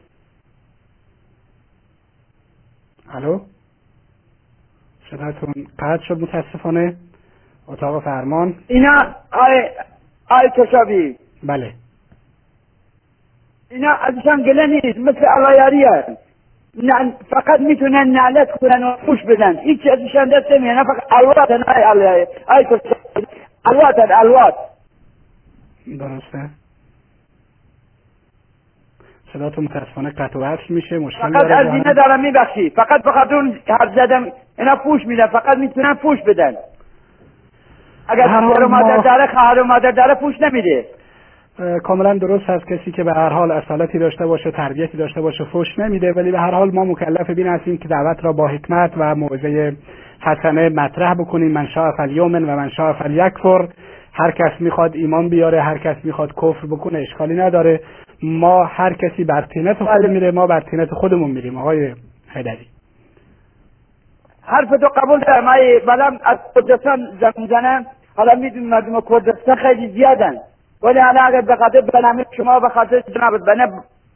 الو؟ 3.15 3.41
صداتون 5.11 5.55
قطع 5.79 6.05
شد 6.05 6.21
متاسفانه. 6.21 6.97
اتاق 7.69 8.03
فرمان. 8.05 8.55
اینا 8.67 9.15
آی 9.33 9.71
آی 10.31 10.51
تشابی 10.57 11.17
بله. 11.43 11.73
اینا 13.71 13.91
ازشان 13.91 14.43
گله 14.43 14.67
نیست 14.67 14.99
مثل 14.99 15.25
علایاری 15.25 15.85
هست. 15.85 16.25
فقط 17.31 17.61
می‌تونن 17.61 18.11
نعلت 18.11 18.51
کنن 18.51 18.83
و 18.83 18.97
پوش 19.07 19.23
بدن. 19.23 19.59
هیچ 19.59 19.81
ازشان 19.93 20.29
دست 20.29 20.51
نمیانه 20.51 20.85
فقط 20.85 21.13
الواتن 21.13 21.63
آی 21.63 21.83
علایاری. 21.83 22.27
آی 22.49 22.65
تشابی 22.65 23.27
الواتن 23.65 24.13
الوات. 24.13 24.55
درسته. 25.99 26.51
صداتون 29.33 29.65
متاسفانه 29.65 30.11
قطع 30.11 30.39
و 30.39 30.57
میشه 30.69 30.99
مشکل 30.99 31.21
فقط 31.21 31.51
از 31.51 31.67
اینه 31.67 31.95
دارم 31.95 32.21
میبخشی. 32.21 32.71
فقط 32.71 33.03
فقط 33.03 33.33
اون 33.33 33.59
حرف 33.69 33.95
زدم 33.95 34.33
اینا 34.59 34.77
پوش 34.77 35.07
میدن 35.07 35.27
فقط 35.27 35.59
می‌تونن 35.59 35.95
پوش 35.95 36.19
بدن. 36.23 36.53
اگر 38.09 38.29
پدر 38.29 38.63
و 38.65 38.69
مادر 38.69 38.97
ما- 38.97 39.03
داره 39.03 39.27
خواهر 39.27 39.61
و 39.61 39.65
مادر 39.65 39.91
داره 39.91 40.15
پوش 40.15 40.35
نمیده. 40.41 40.85
کاملا 41.83 42.15
درست 42.19 42.45
هست 42.51 42.67
کسی 42.67 42.91
که 42.93 43.05
به 43.05 43.13
هر 43.13 43.29
حال 43.29 43.51
اصالتی 43.51 43.99
داشته 43.99 44.27
باشه 44.27 44.51
تربیتی 44.51 44.97
داشته 44.99 45.21
باشه 45.21 45.45
فوش 45.45 45.79
نمیده 45.79 46.13
ولی 46.13 46.31
به 46.31 46.39
هر 46.39 46.51
حال 46.51 46.71
ما 46.75 46.85
مکلف 46.85 47.31
به 47.31 47.39
این 47.39 47.47
هستیم 47.47 47.79
که 47.79 47.89
دعوت 47.89 48.25
را 48.25 48.33
با 48.33 48.49
حکمت 48.49 48.93
و 48.97 49.15
موعظه 49.15 49.77
حسنه 50.21 50.69
مطرح 50.69 51.15
بکنیم. 51.15 51.51
من 51.53 51.67
شاء 51.67 51.93
فلیومن 51.97 52.45
و 52.45 52.57
من 52.57 52.69
شاء 52.69 52.93
فلیکفر. 52.93 53.69
هر 54.13 54.31
کس 54.31 54.53
می‌خواد 54.61 54.95
ایمان 54.95 55.29
بیاره 55.29 55.61
هر 55.61 55.79
کس 55.79 55.97
می‌خواد 56.05 56.33
کفر 56.33 56.67
بکنه 56.71 56.99
اشکالی 56.99 57.35
نداره. 57.35 57.81
ما 58.23 58.65
هر 58.65 58.93
کسی 58.93 59.25
بر 59.25 59.41
طینت 59.43 59.77
خود 59.77 60.07
میره 60.07 60.31
ما 60.31 60.47
بر 60.47 60.61
طینت 60.61 60.91
خودمون 60.91 61.31
میریم 61.31 61.59
آقای 61.59 61.93
هدری 62.33 62.67
حرف 64.47 64.69
تو 64.69 64.89
قبول 64.97 65.21
دارم. 65.21 65.49
ای 65.49 65.81
بعدم 65.81 66.21
از 66.25 66.39
کردستان 66.55 66.99
زنم 67.49 67.87
حالا 68.17 68.35
می‌دونی 68.35 68.67
مردم 68.67 69.01
کردستان 69.01 69.57
خیلی 69.57 69.89
زیادن. 69.89 70.35
ولی 70.83 70.99
حالا 70.99 71.21
اگر 71.21 71.41
به 71.41 71.57
خاطر 71.57 71.81
بنامه 71.81 72.27
شما 72.37 72.61
به 72.61 72.69
خاطر 72.69 73.01
جناب 73.01 73.39
بنه 73.47 73.67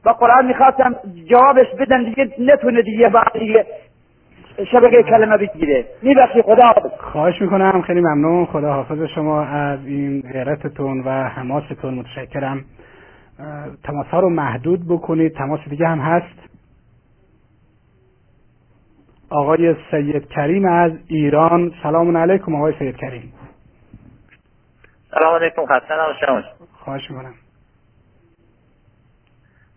با 0.04 0.12
قرآن 0.12 0.46
می‌خواستم 0.46 0.96
جوابش 1.30 1.66
بدن 1.80 2.04
دیگه 2.04 2.30
نتونه 2.38 2.82
دیگه 2.82 3.08
بعد 3.08 3.32
دیگه 3.32 3.66
شبکه 4.72 5.02
کلمه 5.02 5.36
بگیره. 5.36 5.84
میبخشی 6.02 6.42
خدا 6.42 6.62
حافظ. 6.62 6.90
خواهش 6.98 7.42
می‌کنم. 7.42 7.82
خیلی 7.82 8.00
ممنون. 8.00 8.46
خدا 8.46 8.72
حافظ 8.72 9.02
شما 9.14 9.44
از 9.44 9.86
این 9.86 10.22
غیرتتون 10.32 11.00
و 11.00 11.10
حماستون. 11.10 11.94
متشکرم. 11.94 12.64
تماس 13.84 14.06
ها 14.06 14.20
رو 14.20 14.30
محدود 14.30 14.80
بکنید. 14.88 15.32
تماس 15.32 15.60
دیگه 15.70 15.88
هم 15.88 15.98
هست. 15.98 16.47
آقای 19.30 19.76
سید 19.90 20.28
کریم 20.28 20.66
از 20.66 20.92
ایران. 21.08 21.72
سلام 21.82 22.16
علیکم 22.16 22.54
آقای 22.54 22.74
سید 22.78 22.96
کریم. 22.96 23.32
سلام 25.10 25.34
علیکم 25.34 25.66
خسته 25.66 25.94
نباشم. 25.94 26.44
خواهش 26.72 27.10
می‌کنم. 27.10 27.34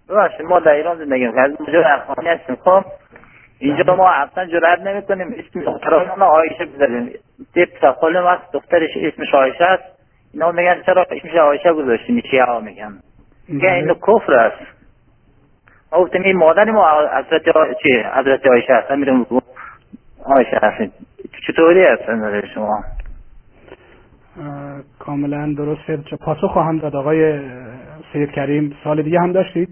ببخشید 0.10 0.46
ما 0.46 0.60
در 0.60 0.72
ایران 0.72 0.98
زندگی 0.98 1.26
می‌کنیم. 1.26 1.44
از 1.44 1.52
اونجا 1.60 1.84
خانه 2.08 2.30
هستیم. 2.30 2.56
خب 2.56 2.86
اینجا 3.60 3.96
ما 3.96 4.10
اصلا 4.10 4.46
جرئت 4.46 4.80
نمی‌کنیم. 4.80 5.36
اسم 5.38 5.62
دختران 5.62 6.22
آیشه 6.22 6.66
بذاریم. 6.66 7.10
یه 7.56 7.68
خپل 7.82 8.16
وقت 8.16 8.52
دخترش 8.52 8.90
اسمش 8.96 9.34
آیشه 9.34 9.64
است. 9.64 9.84
اینا 10.34 10.52
میگن 10.52 10.82
چرا 10.86 11.06
اسمش 11.12 11.36
آیشه 11.36 11.74
گذاشتی 11.74 12.14
میشه 12.14 12.44
ها 12.44 12.60
میگن؟ 12.60 13.00
میگن 13.48 13.70
اینو 13.70 13.94
کفر 13.94 14.34
است. 14.34 14.81
ما 15.92 16.00
گفتیم 16.00 16.22
این 16.22 16.38
مادر 16.38 16.72
ما 16.72 16.88
حضرت 16.90 17.44
چی؟ 17.84 18.04
حضرت 18.16 18.48
آیشه 18.48 18.74
است 18.74 18.92
میرم 18.92 19.26
آیشه 20.26 20.60
هستیم 20.64 20.92
چطوری 21.48 21.86
هست 21.86 22.10
نظر 22.10 22.46
شما؟ 22.54 22.84
کاملا 25.00 25.54
درسته 25.58 26.00
چه 26.10 26.16
پاسخ 26.16 26.52
خواهم 26.52 26.78
داد 26.80 26.96
آقای 26.96 27.40
سید 28.14 28.32
کریم. 28.32 28.78
سال 28.84 29.02
دیگه 29.02 29.20
هم 29.20 29.32
داشتید؟ 29.32 29.70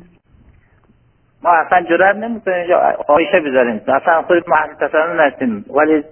ما 1.43 1.49
اصلا 1.49 1.81
جرئت 1.81 2.15
نمی‌کنیم 2.15 2.57
اینجا 2.57 2.79
آیشه 3.07 3.39
بذاریم. 3.39 3.81
اصلا 3.87 4.21
خود 4.21 4.49
محل 4.49 4.73
تصرف 4.73 5.19
نستیم 5.19 5.65
ولی 5.75 6.03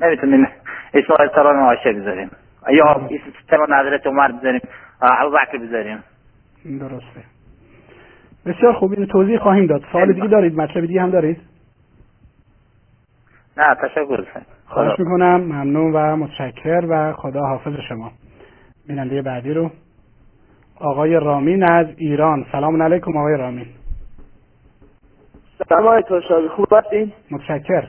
نمی‌تونیم 0.00 0.48
اسم 0.94 1.14
سلام 1.34 1.62
آیشه 1.62 1.92
بذاریم. 1.92 2.30
یا 2.70 3.08
اسم 3.50 3.74
حضرت 3.74 4.06
عمر 4.06 4.32
بذاریم 4.32 4.60
ابوبکر 5.02 5.58
بذاریم. 5.58 6.04
درسته. 6.64 7.37
بسیار 8.48 8.72
خوب 8.72 8.92
اینو 8.92 9.06
توضیح 9.06 9.38
خواهیم 9.38 9.66
داد. 9.66 9.82
سال 9.92 10.12
دیگه 10.12 10.26
دارید؟ 10.26 10.56
مطلب 10.60 10.86
دیگه 10.86 11.02
هم 11.02 11.10
دارید؟ 11.10 11.40
نه 13.56 13.74
تشکر 13.74 14.24
خواهش 14.66 14.98
می‌کنم. 14.98 15.40
ممنون 15.40 15.92
و 15.92 16.16
متشکر 16.16 16.84
و 16.88 17.12
خدا 17.12 17.40
حافظ 17.40 17.72
شما. 17.88 18.12
بیننده 18.88 19.22
بعدی 19.22 19.52
رو. 19.52 19.70
آقای 20.80 21.14
رامین 21.14 21.62
از 21.62 21.86
ایران. 21.96 22.46
سلام 22.52 22.82
علیکم 22.82 23.16
آقای 23.16 23.36
رامین. 23.36 23.66
سلام 25.68 25.86
آقای 25.86 26.02
توشابی 26.02 26.48
خوب 26.48 26.66
هستین؟ 26.72 27.12
متشکر. 27.30 27.84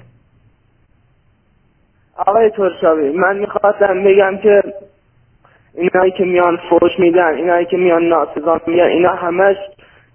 آقای 2.17 2.49
ترشاوی 2.49 3.09
من 3.09 3.37
می‌خواستم 3.37 4.03
بگم 4.03 4.37
که 4.37 4.63
اینایی 5.73 6.11
که 6.11 6.23
میان 6.23 6.57
فوش 6.69 6.91
میدن 6.99 7.33
اینایی 7.33 7.65
که 7.65 7.77
میان 7.77 8.03
ناسزا 8.03 8.61
میگن 8.67 8.83
اینا 8.83 9.15
همش 9.15 9.55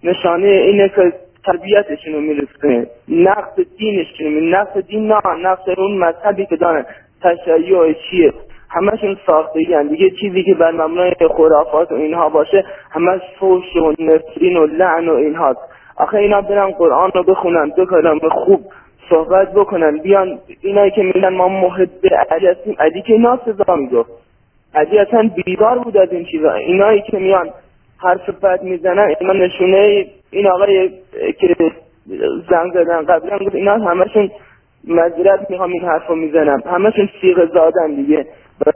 نشانه 0.04 0.48
اینه 0.48 0.88
که 0.88 1.12
تربیتشون 1.44 2.12
رو 2.12 2.20
میرسونه 2.20 2.86
نقص 3.08 3.60
دینشون 3.78 4.26
می 4.26 4.50
نقص 4.50 4.76
دین 4.76 5.06
نه 5.06 5.20
نقص 5.42 5.68
اون 5.78 5.98
مذهبی 5.98 6.46
که 6.46 6.56
دارن 6.56 6.86
تشیع 7.22 7.94
چیه؟ 8.10 8.32
همشون 8.70 9.16
ساختگی 9.26 9.88
دیگه 9.90 10.10
چیزی 10.20 10.42
که 10.42 10.54
بر 10.54 10.70
مبنای 10.70 11.12
خرافات 11.36 11.92
و 11.92 11.94
اینها 11.94 12.28
باشه 12.28 12.64
همش 12.90 13.20
فوش 13.38 13.76
و 13.76 13.92
نفرین 13.98 14.56
و 14.56 14.66
لعن 14.66 15.08
و 15.08 15.14
اینها 15.14 15.56
آخه 15.96 16.18
اینا 16.18 16.40
برن 16.40 16.70
قرآن 16.70 17.10
رو 17.14 17.22
بخونن 17.22 17.72
دو 17.76 17.86
کلام 17.86 18.18
خوب 18.18 18.60
صحبت 19.10 19.52
بکنن 19.52 19.98
بیان 19.98 20.38
اینایی 20.60 20.90
که 20.90 21.02
میگن 21.02 21.28
ما 21.28 21.48
محب 21.48 21.88
علی 22.30 22.46
هستیم. 22.46 22.76
علی 22.78 23.02
که 23.02 23.12
اینا 23.12 23.40
سزا 23.44 23.76
می‌گفت. 23.76 24.10
علی 24.74 24.98
اصلا 24.98 25.30
بیدار 25.44 25.78
بود 25.78 25.96
از 25.96 26.12
این 26.12 26.24
چیزا. 26.24 26.52
اینایی 26.52 27.02
که 27.02 27.18
میان 27.18 27.50
حرف 28.04 28.30
بد 28.30 28.62
می‌زنن 28.62 29.14
اینا 29.20 29.32
نشونه 29.32 30.06
این 30.30 30.46
آقای 30.46 30.90
که 31.40 31.56
زنگ 32.50 32.72
زدن 32.74 33.04
قبلا 33.04 33.38
گفت 33.38 33.54
اینا 33.54 33.72
همشون 33.72 34.30
مذرت 34.88 35.50
می‌خوام 35.50 35.72
این 35.72 35.82
حرف 35.84 36.06
رو 36.06 36.14
می‌زنم. 36.14 36.62
همشون 36.66 37.08
سیغ 37.20 37.52
زادن 37.54 37.94
دیگه. 37.94 38.26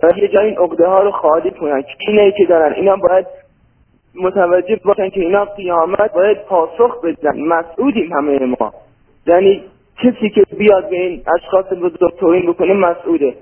باید 0.02 0.18
یه 0.18 0.28
جای 0.28 0.46
این 0.46 0.58
عقده 0.58 0.86
ها 0.86 1.02
رو 1.02 1.10
خالی 1.10 1.50
کنن. 1.50 1.84
اینه 2.08 2.32
که 2.32 2.44
دارن. 2.44 2.72
اینا 2.72 2.96
باید 2.96 3.26
متوجه 4.14 4.80
باشن 4.84 5.10
که 5.10 5.20
اینا 5.20 5.44
قیامت 5.44 6.12
باید 6.12 6.38
پاسخ 6.38 7.00
بدن. 7.04 7.40
مسئولیم 7.40 8.12
همه 8.12 8.38
ما. 8.38 8.72
یعنی 9.26 9.62
کسی 10.02 10.30
که 10.30 10.42
بیاد 10.58 10.90
به 10.90 10.96
این 10.96 11.22
اشخاص 11.36 11.72
بزرگ 11.72 12.16
توهین 12.20 12.52
بکنه 12.52 12.72
مسئوله 12.72 13.34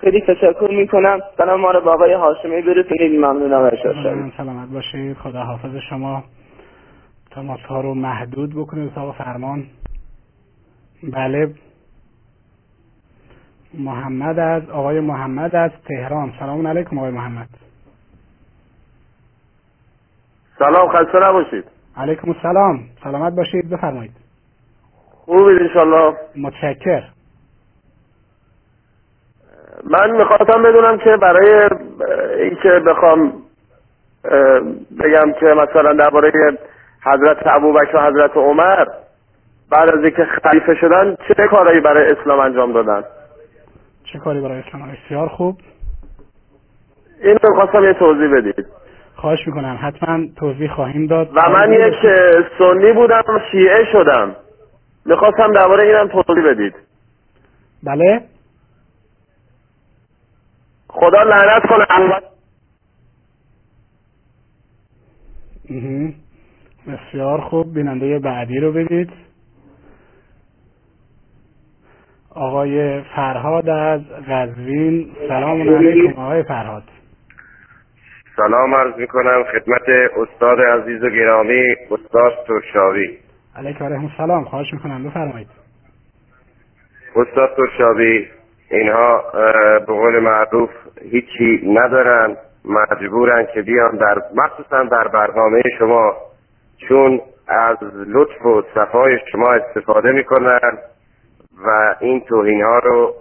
خیلی 0.00 0.20
تشکر 0.20 0.68
می‌کنم. 0.70 1.20
سلام 1.36 1.60
ما 1.60 1.70
رو 1.70 1.80
با 1.80 1.92
آقای 1.94 2.12
هاشمی 2.12 2.62
برسونید 2.62 3.12
ممنونم 3.20 3.52
آقای 3.52 4.30
سلامت 4.36 4.68
باشید. 4.68 5.16
خدا 5.16 5.40
حافظ 5.42 5.76
شما. 5.90 6.24
تماس 7.30 7.60
ها 7.60 7.80
رو 7.80 7.94
محدود 7.94 8.54
بکنید 8.54 8.94
تا 8.94 9.12
فرمان. 9.12 9.66
بله. 11.02 11.54
محمد 13.74 14.38
از 14.38 14.70
آقای 14.70 15.00
محمد 15.00 15.56
از 15.56 15.70
تهران. 15.88 16.32
سلام 16.38 16.66
علیکم 16.66 16.98
آقای 16.98 17.10
محمد. 17.10 17.48
سلام 20.58 20.88
خسته 20.88 21.18
نباشید. 21.22 21.64
علیکم 21.96 22.30
السلام. 22.30 22.80
سلامت 23.04 23.32
باشید. 23.32 23.70
بفرمایید. 23.70 24.12
خوبید 25.24 25.62
انشالله. 25.62 26.16
متشکر. 26.36 27.02
من 29.84 30.10
می‌خواستم 30.10 30.62
بدونم 30.62 30.98
که 30.98 31.16
برای 31.16 31.68
اینکه 32.38 32.68
بخوام 32.86 33.32
بگم 35.00 35.32
که 35.40 35.46
مثلا 35.46 35.92
درباره 35.92 36.32
حضرت 37.04 37.36
ابوبکر 37.46 37.96
و 37.96 38.00
حضرت 38.00 38.36
عمر 38.36 38.86
بعد 39.70 39.88
از 39.88 40.04
اینکه 40.04 40.24
خلیفه 40.24 40.74
شدن 40.74 41.16
چه 41.28 41.46
کارایی 41.50 41.80
برای 41.80 42.12
اسلام 42.12 42.40
انجام 42.40 42.72
دادن؟ 42.72 43.04
چه 44.12 44.18
کاری 44.18 44.40
برای 44.40 44.58
اسلام؟ 44.58 44.92
بسیار 44.92 45.28
خوب. 45.28 45.56
این 47.22 47.38
رو 47.42 47.54
خواستم 47.54 47.84
یه 47.84 47.92
توضیح 47.92 48.36
بدید. 48.36 48.66
خواهش 49.16 49.46
می‌کنم. 49.46 49.78
حتما 49.82 50.26
توضیح 50.36 50.70
خواهیم 50.74 51.06
داد. 51.06 51.30
و 51.34 51.50
من 51.50 51.72
یک 51.72 51.94
سنی 52.58 52.92
بودم 52.92 53.22
شیعه 53.52 53.84
شدم. 53.92 54.36
می‌خواستم 55.06 55.52
درباره 55.52 55.84
اینم 55.86 56.08
توضیح 56.08 56.50
بدید. 56.50 56.74
بله. 57.82 58.22
خدا 60.96 61.22
لعنت 61.22 61.62
کنه. 61.68 62.20
بسیار 66.86 67.40
خوب. 67.40 67.74
بیننده 67.74 68.18
بعدی 68.18 68.58
رو 68.58 68.72
بدید. 68.72 69.10
آقای 72.30 73.02
فرهاد 73.02 73.68
از 73.68 74.00
غزوین. 74.28 75.12
سلام 75.28 75.74
علیکم 75.74 76.20
آقای 76.20 76.42
فرهاد. 76.42 76.82
سلام 78.36 78.74
عرض 78.74 78.94
می 78.98 79.06
کنم 79.06 79.44
خدمت 79.52 79.88
استاد 80.16 80.60
عزیز 80.60 81.02
و 81.02 81.10
گرامی 81.10 81.62
استاد 81.90 82.32
ترشاوی. 82.48 83.18
علیکم 83.56 83.84
علیکم 83.84 84.10
سلام 84.16 84.44
خواهش 84.44 84.72
می‌کنم. 84.72 85.04
بفرمایید. 85.04 85.48
استاد 87.16 87.56
ترشاوی 87.56 88.26
اینها 88.70 89.24
به 89.78 89.92
قول 89.92 90.18
معروف 90.18 90.70
هیچی 91.02 91.60
ندارن 91.66 92.36
مجبورن 92.64 93.46
که 93.54 93.62
بیان 93.62 93.96
در 93.96 94.22
مخصوصا 94.34 94.82
در 94.82 95.08
برنامه 95.08 95.62
شما. 95.78 96.16
چون 96.88 97.20
از 97.48 97.76
لطف 98.06 98.46
و 98.46 98.62
صفای 98.74 99.18
شما 99.32 99.52
استفاده 99.52 100.12
می‌کنن 100.12 100.78
و 101.66 101.94
این 102.00 102.20
توهین 102.20 102.62
ها 102.62 102.78
رو 102.78 103.14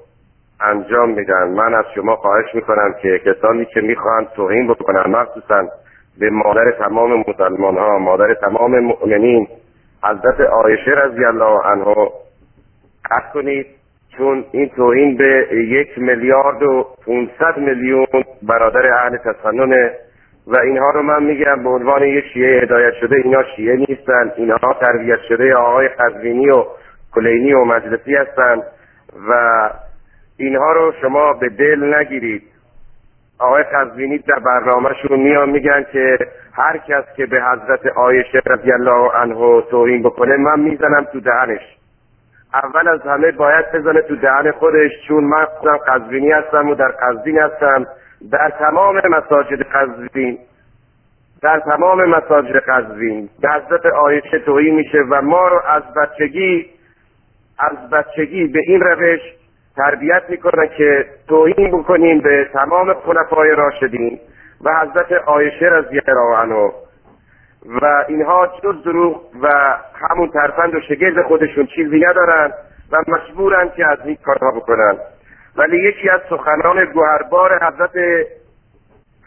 انجام 0.62 1.10
میدن. 1.10 1.48
من 1.48 1.74
از 1.74 1.86
شما 1.96 2.16
خواهش 2.16 2.56
می‌کنم 2.56 2.96
که 3.02 3.20
کسانی 3.26 3.66
که 3.66 3.82
می‌خواهند 3.82 4.28
توهین 4.36 4.68
بکنن 4.68 5.12
مخصوصا 5.12 5.68
به 6.20 6.30
مادر 6.30 6.72
تمام 6.72 7.24
مسلمان 7.28 7.78
ها 7.78 8.00
مادر 8.00 8.34
تمام 8.34 8.80
مؤمنین 8.80 9.48
حضرت 10.04 10.42
عایشه 10.42 10.92
رضی 10.92 11.26
الله 11.26 11.60
عنها 11.66 12.12
کنید 13.34 13.75
چون 14.18 14.46
این 14.52 14.70
توهین 14.70 15.18
به 15.18 15.48
یک 15.52 15.98
میلیارد 15.98 16.64
و 16.64 16.86
500 17.06 17.58
میلیون 17.58 18.08
برادر 18.44 18.94
اهل 18.94 19.18
تسنن 19.18 19.90
و 20.48 20.58
اینها 20.58 20.90
رو 20.90 21.02
من 21.02 21.24
میگم 21.24 21.64
به 21.64 21.70
عنوان 21.70 22.04
یک 22.04 22.26
شیعه 22.34 22.62
هدایت 22.62 22.94
شده 22.94 23.16
اینا 23.16 23.44
شیعه 23.56 23.76
نیستن 23.76 24.32
اینها 24.38 24.74
تربیت 24.80 25.20
شده 25.28 25.56
آقای 25.56 25.88
قزوینی 25.88 26.50
و 26.50 26.66
کلینی 27.12 27.54
و 27.54 27.64
مجلسی 27.66 28.16
هستند 28.16 28.64
و 29.30 29.70
اینها 30.38 30.74
رو 30.74 30.94
شما 31.02 31.34
به 31.34 31.50
دل 31.50 31.94
نگیرید. 31.96 32.44
آقای 33.40 33.64
قزوینی 33.64 34.18
در 34.18 34.40
برنامهشون 34.40 35.20
میان 35.20 35.50
میگن 35.50 35.86
که 35.92 36.18
هر 36.54 36.78
کس 36.78 37.04
که 37.18 37.26
به 37.26 37.42
حضرت 37.42 37.88
آیشه 37.96 38.42
رضی 38.46 38.72
الله 38.72 39.12
عنه 39.16 39.62
توهین 39.62 40.04
بکنه 40.04 40.38
من 40.38 40.60
می‌زنم 40.60 41.08
تو 41.12 41.20
دهنش. 41.20 41.78
اول 42.64 42.88
از 42.88 43.02
همه 43.02 43.32
باید 43.32 43.72
بزنه 43.72 44.02
تو 44.02 44.16
دهن 44.16 44.52
خودش 44.52 44.92
چون 45.08 45.24
من 45.24 45.46
خودم 45.46 45.78
قزوینی 45.78 46.32
هستم 46.32 46.70
و 46.70 46.76
در 46.76 46.92
قزوین 46.92 47.40
هستم. 47.40 47.86
در 48.32 48.50
تمام 48.60 49.02
مساجد 49.10 49.62
قزوین 49.62 50.38
در 51.42 51.60
تمام 51.60 52.06
مساجد 52.06 52.56
قزوین 52.58 53.30
به 53.42 53.50
حضرت 53.50 53.86
آیشه 53.86 54.40
توهین 54.40 54.76
میشه 54.76 54.98
و 55.10 55.22
ما 55.22 55.48
رو 55.48 55.62
از 55.68 55.84
بچگی 55.94 56.66
از 57.60 57.90
بچگی 57.90 58.48
به 58.48 58.60
این 58.68 58.82
روش 58.82 59.20
تربیت 59.76 60.24
می‌کنن 60.30 60.68
که 60.78 61.06
توهین 61.28 61.80
بکنیم 61.80 62.22
به 62.22 62.50
تمام 62.54 62.94
خلفای 62.94 63.50
راشدین 63.52 64.20
و 64.64 64.80
حضرت 64.82 65.12
آیشه 65.12 65.66
رضی 65.66 66.02
الله 66.08 66.38
عنها 66.38 66.74
و 67.70 68.06
اینها 68.08 68.48
جز 68.64 68.84
دروغ 68.84 69.22
و 69.42 69.78
همون 70.10 70.30
ترفند 70.30 70.76
و 70.76 70.82
شگرد 70.82 71.28
خودشون 71.28 71.66
چیزی 71.66 72.00
ندارن 72.00 72.52
و 72.92 73.04
مجبورن 73.08 73.70
که 73.70 73.88
از 73.88 73.98
این 74.06 74.18
کارها 74.26 74.52
بکنن. 74.52 74.98
ولی 75.58 75.78
یکی 75.78 76.10
از 76.10 76.22
سخنان 76.30 76.86
گوهربار 76.86 77.66
حضرت 77.66 77.96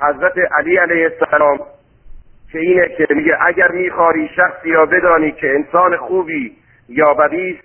حضرت 0.00 0.32
علی 0.58 0.76
علیه 0.76 1.10
السلام 1.20 1.58
که 2.52 2.58
اینه 2.58 2.88
که 2.88 3.06
میگه 3.10 3.38
اگر 3.40 3.70
میخواری 3.70 4.30
شخصی 4.36 4.68
یا 4.68 4.86
بدانی 4.86 5.32
که 5.32 5.54
انسان 5.54 5.96
خوبی 5.96 6.56
یا 6.88 7.14
بدی 7.14 7.60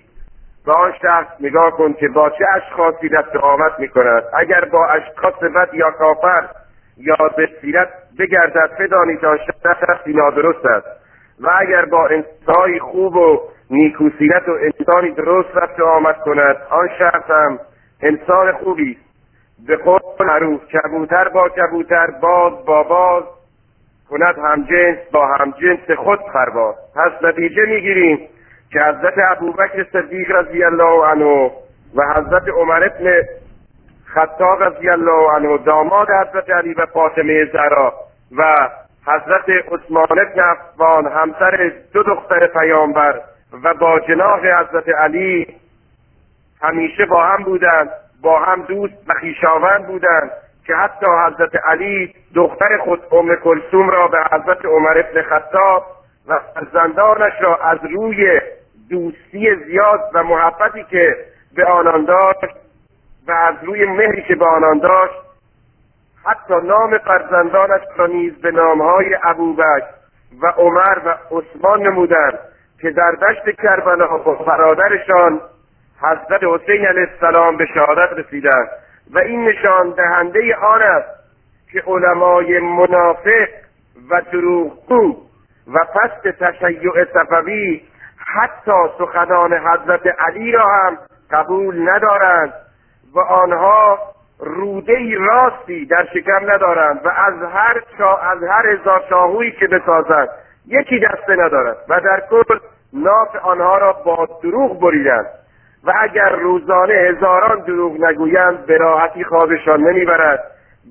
به 0.66 0.72
آن 0.72 0.94
شخص 1.02 1.28
نگاه 1.40 1.72
کن 1.72 1.94
که 1.94 2.08
با 2.08 2.30
چه 2.30 2.46
اشخاصی 2.56 3.10
دست 3.10 3.36
آمد 3.36 3.72
می‌کند. 3.80 4.24
اگر 4.34 4.66
با 4.66 4.88
اشخاص 4.88 5.44
بد 5.56 5.74
یا 5.74 5.92
کافر 5.92 6.48
یا 6.98 7.16
به 7.38 7.50
سیرت 7.62 7.90
بگردد 8.20 8.70
بدانید 8.80 9.20
شخصی 9.64 10.14
نادرست 10.14 10.66
است 10.66 10.88
و 11.40 11.50
اگر 11.60 11.86
با 11.86 12.08
انسانی 12.08 12.80
خوب 12.80 13.16
و 13.16 13.42
نیکوسیرت 13.70 14.50
و 14.50 14.52
انسانی 14.52 15.12
درست 15.12 15.50
رفت 15.56 15.80
آمد 15.80 16.18
کند 16.18 16.56
آن 16.70 16.90
شخص 17.00 17.30
هم 17.30 17.60
انسان 18.02 18.52
خوبی 18.52 18.98
به 19.68 19.78
قول 19.78 20.00
معروف 20.20 20.62
کبوتر 20.68 21.30
با 21.30 21.50
کبوتر 21.50 22.08
باز 22.22 22.66
با 22.66 22.84
باز 22.84 23.24
کند 24.10 24.36
همجنس 24.38 24.98
با 25.12 25.28
همجنس 25.28 25.92
خود 25.98 26.20
پرواز. 26.34 26.76
پس 26.96 27.24
نتیجه 27.24 27.66
می‌گیریم 27.66 28.20
که 28.72 28.80
حضرت 28.80 29.14
ابوبکر 29.32 29.86
صدیق 29.94 30.32
رضی 30.32 30.64
الله 30.64 31.06
عنه 31.06 31.52
و 31.96 32.14
حضرت 32.16 32.50
عمر 32.50 32.84
ابن 32.84 33.24
خطاب 34.14 34.64
رضی 34.64 34.90
الله 34.90 35.32
عنه 35.36 35.58
داماد 35.58 36.08
حضرت 36.10 36.50
علی 36.50 36.74
و 36.74 36.86
فاطمه 36.86 37.46
زهرا 37.46 37.94
و 38.38 38.70
حضرت 39.08 39.50
عثمان 39.50 40.08
ابن 40.12 40.40
عفان 40.40 41.08
همسر 41.08 41.72
دو 41.94 42.04
دختر 42.04 42.48
پیامبر 42.48 43.22
و 43.64 43.74
با 43.74 44.00
جناح 44.00 44.40
حضرت 44.40 44.90
علی 44.90 45.48
همیشه 46.62 47.06
با 47.06 47.24
هم 47.24 47.44
بودند 47.44 47.90
با 48.22 48.40
هم 48.40 48.62
دوست 48.62 48.94
و 49.08 49.14
خویشاوند 49.20 49.88
بودند 49.88 50.32
که 50.68 50.76
حتی 50.76 51.06
حضرت 51.06 51.56
علی 51.66 52.16
دختر 52.36 52.78
خود 52.78 53.02
ام 53.12 53.36
کلثوم 53.36 53.90
را 53.90 54.08
به 54.08 54.18
حضرت 54.32 54.66
عمر 54.66 54.98
ابن 54.98 55.22
خطاب 55.22 55.86
و 56.28 56.40
فرزندانش 56.54 57.34
را 57.42 57.56
از 57.56 57.80
روی 57.92 58.42
دوستی 58.90 59.56
زیاد 59.56 60.00
و 60.14 60.24
محبتی 60.24 60.84
که 60.84 61.16
به 61.56 61.66
آنان 61.66 62.06
داشت 62.06 62.63
و 63.28 63.32
از 63.32 63.56
روی 63.62 63.86
مهری 63.86 64.24
که 64.28 64.36
به 64.36 64.46
آنان 64.46 64.80
داشت 64.80 65.14
حتی 66.26 66.54
نام 66.68 66.98
فرزندانش 66.98 67.82
را 67.98 68.08
نیز 68.08 68.42
به 68.42 68.52
نامهای 68.52 69.18
ابوبکر 69.24 69.88
و 70.42 70.48
عمر 70.48 70.98
و 71.06 71.16
عثمان 71.32 71.82
نمودند 71.82 72.40
که 72.82 72.92
در 72.92 73.12
دشت 73.12 73.62
کربلا 73.62 74.18
با 74.18 74.34
برادرشان 74.34 75.42
حضرت 76.02 76.44
حسین 76.44 76.86
علیه 76.86 77.08
السلام 77.14 77.58
به 77.58 77.66
شهادت 77.66 78.14
رسیدند. 78.14 78.68
و 79.14 79.20
این 79.20 79.46
نشان 79.46 79.90
دهنده 79.90 80.56
آن 80.56 80.82
است 80.82 81.10
که 81.72 81.84
علمای 81.88 82.60
منافق 82.60 83.48
و 84.10 84.22
دروغگو 84.32 85.18
و 85.74 85.80
پست 85.96 86.28
تشیع 86.40 87.06
صفوی 87.14 87.82
حتی 88.18 88.72
سخنان 88.98 89.54
حضرت 89.54 90.08
علی 90.20 90.52
را 90.52 90.68
هم 90.68 90.98
قبول 91.32 91.90
ندارند. 91.90 92.54
و 93.16 93.20
آنها 93.20 94.00
روده 94.40 95.18
راستی 95.20 95.86
در 95.86 96.08
شکم 96.14 96.52
ندارند 96.52 97.02
و 97.06 97.10
از 97.10 97.52
هر 97.54 97.82
چا 97.98 98.18
از 98.18 98.44
هر 98.44 98.68
هزار 98.68 99.04
شاهویی 99.10 99.52
که 99.52 99.68
بسازند 99.68 100.30
یکی 100.68 101.00
دسته 101.00 101.36
ندارند 101.36 101.76
و 101.90 102.00
در 102.00 102.24
کل 102.30 102.60
ناف 102.94 103.36
آنها 103.44 103.78
را 103.78 103.94
با 103.94 104.28
دروغ 104.44 104.82
بریدند. 104.82 105.26
و 105.84 105.94
اگر 106.02 106.30
روزانه 106.30 106.94
هزاران 106.94 107.60
دروغ 107.60 108.06
نگویند 108.06 108.66
به 108.66 108.78
راحتی 108.78 109.24
خوابشان 109.24 109.82
نمی‌برد 109.82 110.44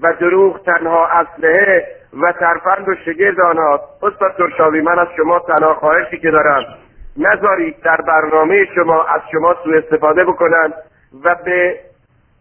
و 0.03 0.12
دروغ 0.12 0.64
تنها 0.64 1.07
اسلحه 1.07 1.87
و 2.23 2.33
ترفند 2.33 2.89
و 2.89 2.95
شگرد 3.05 3.41
آنهاست. 3.41 3.85
استاد 4.03 4.35
ترشاوی 4.39 4.81
من 4.81 4.99
از 4.99 5.09
شما 5.16 5.39
تنها 5.39 5.75
خواهشی 5.75 6.18
که 6.18 6.31
دارم 6.31 6.62
نذارید 7.16 7.77
در 7.85 7.97
برنامه 7.97 8.64
شما 8.75 9.05
از 9.05 9.20
شما 9.33 9.55
سوء 9.64 9.79
استفاده 9.79 10.25
بکنند 10.25 10.75
و 11.25 11.37
به 11.45 11.75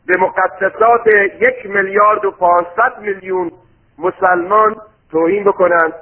به 0.08 0.18
مقدسات 0.18 1.08
یک 1.40 1.66
میلیارد 1.66 2.26
و 2.26 2.32
پانصد 2.32 3.00
میلیون 3.02 3.52
مسلمان 4.00 4.76
توهین 5.12 5.44
بکنند 5.44 5.94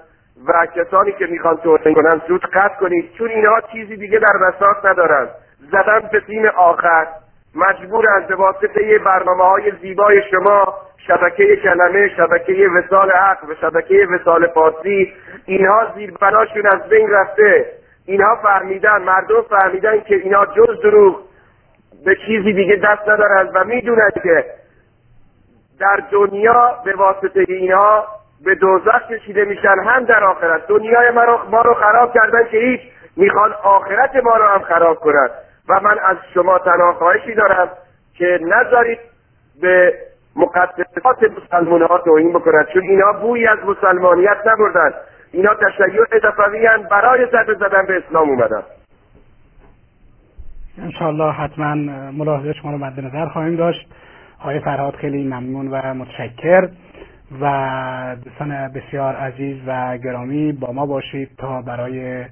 و 0.47 0.65
کسانی 0.75 1.11
که 1.11 1.25
می‌خوان 1.25 1.57
توهین 1.57 1.95
کنند 1.95 2.21
زود 2.27 2.45
قطع 2.45 2.79
کنید. 2.79 3.13
چون 3.17 3.29
اینها 3.29 3.61
چیزی 3.71 3.95
دیگه 3.95 4.19
در 4.19 4.47
بساط 4.47 4.85
ندارند. 4.85 5.29
زدن 5.71 6.09
به 6.11 6.19
تیم 6.19 6.45
آخر 6.45 7.07
مجبورند 7.55 8.27
به 8.27 8.35
واسطه 8.35 8.99
برنامه 8.99 9.43
های 9.43 9.71
زیبای 9.81 10.21
شما 10.31 10.73
شبکه 11.07 11.55
کلمه 11.55 12.09
شبکه 12.17 12.69
وسال 12.75 13.11
حق 13.11 13.49
و 13.49 13.53
شبکه 13.61 14.07
وسال 14.11 14.47
فارسی 14.47 15.13
اینها 15.45 15.93
زیربناشون 15.95 16.65
از 16.65 16.89
بین 16.89 17.09
رفته. 17.09 17.65
اینها 18.05 18.35
فهمیدن 18.35 19.01
مردم 19.01 19.41
فهمیدن 19.41 19.99
که 19.99 20.15
اینها 20.15 20.45
جز 20.45 20.81
دروغ. 20.83 21.28
به 22.05 22.15
چیزی 22.15 22.53
دیگه 22.53 22.75
دست 22.75 23.09
ندارند 23.09 23.51
و 23.53 23.63
می‌دونند 23.63 24.13
که 24.23 24.45
در 25.79 26.03
دنیا 26.11 26.77
به 26.85 26.95
واسطه 26.95 27.45
اینها 27.47 28.07
به 28.45 28.55
دوزخ 28.55 29.07
کشیده 29.09 29.45
میشن 29.45 29.75
هم 29.85 30.03
در 30.03 30.23
آخرت. 30.23 30.67
دنیای 30.67 31.11
ما 31.11 31.23
رو, 31.23 31.39
ما 31.51 31.61
رو 31.61 31.73
خراب 31.73 32.13
کردن 32.13 32.43
که 32.51 32.57
هیچ 32.57 32.81
می‌خوان 33.17 33.53
آخرت 33.63 34.15
ما 34.15 34.37
رو 34.37 34.45
هم 34.47 34.59
خراب 34.59 34.99
کنند 34.99 35.31
و 35.69 35.79
من 35.79 35.99
از 36.03 36.17
شما 36.33 36.59
تنها 36.59 36.93
خواهشی 36.93 37.35
دارم 37.35 37.69
که 38.13 38.39
نذارید 38.41 38.99
به 39.61 39.93
مقدسات 40.35 41.23
مسلمان 41.37 41.81
ها 41.81 41.97
توهین 41.97 42.33
بکنند 42.33 42.67
چون 42.67 42.81
اینا 42.81 43.13
بویی 43.13 43.47
از 43.47 43.59
مسلمانیت 43.65 44.37
نبردن. 44.45 44.93
اینا 45.31 45.53
تشیع 45.53 46.05
صفوی 46.21 46.67
برای 46.91 47.25
زده 47.25 47.53
زدن 47.53 47.85
به 47.85 48.03
اسلام 48.07 48.29
اومدن. 48.29 48.63
انشاءالله 50.83 51.31
حتما 51.31 51.75
ملاحظه 52.11 52.53
شما 52.53 52.71
رو 52.71 52.77
مد 52.77 52.99
نظر 52.99 53.25
خواهیم 53.25 53.55
داشت. 53.55 53.87
آقای 54.39 54.59
فرهاد 54.59 54.95
خیلی 54.95 55.23
ممنون 55.23 55.67
و 55.67 55.93
متشکر. 55.93 56.69
و 57.41 58.15
دوستان 58.23 58.67
بسیار 58.67 59.15
عزیز 59.15 59.57
و 59.67 59.97
گرامی 59.97 60.51
با 60.51 60.71
ما 60.71 60.85
باشید 60.85 61.29
تا 61.37 61.61
برای 61.61 62.25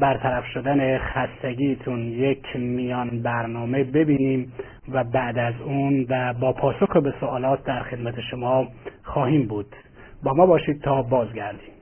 برطرف 0.00 0.44
شدن 0.46 0.98
خستگیتون 0.98 2.00
یک 2.00 2.56
میان 2.56 3.22
برنامه 3.22 3.84
ببینیم 3.84 4.52
و 4.92 5.04
بعد 5.04 5.38
از 5.38 5.54
اون 5.66 6.06
و 6.08 6.34
با 6.40 6.52
پاسخ 6.52 6.96
به 6.96 7.14
سوالات 7.20 7.64
در 7.64 7.82
خدمت 7.82 8.14
شما 8.30 8.68
خواهیم 9.02 9.46
بود. 9.46 9.76
با 10.22 10.34
ما 10.34 10.46
باشید 10.46 10.82
تا 10.82 11.02
بازگردیم. 11.02 11.74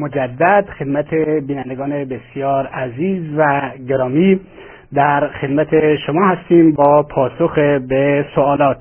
مجدد 0.00 0.66
خدمت 0.78 1.14
بینندگان 1.46 2.04
بسیار 2.04 2.66
عزیز 2.66 3.22
و 3.36 3.70
گرامی. 3.88 4.40
در 4.94 5.28
خدمت 5.40 5.96
شما 5.96 6.26
هستیم 6.26 6.72
با 6.72 7.02
پاسخ 7.02 7.58
به 7.88 8.24
سوالات. 8.34 8.78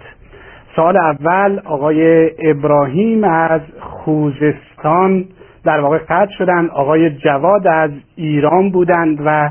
سوال 0.76 0.97
اول 0.97 1.60
آقای 1.66 2.32
ابراهیم 2.49 3.24
از 3.24 3.62
خوزستان 3.80 5.26
در 5.66 5.80
واقع 5.80 5.97
قطع 5.97 6.32
شدند 6.38 6.70
آقای 6.70 7.10
جواد 7.10 7.68
از 7.68 7.91
ایران 8.16 8.70
بودند 8.70 9.18
و 9.26 9.49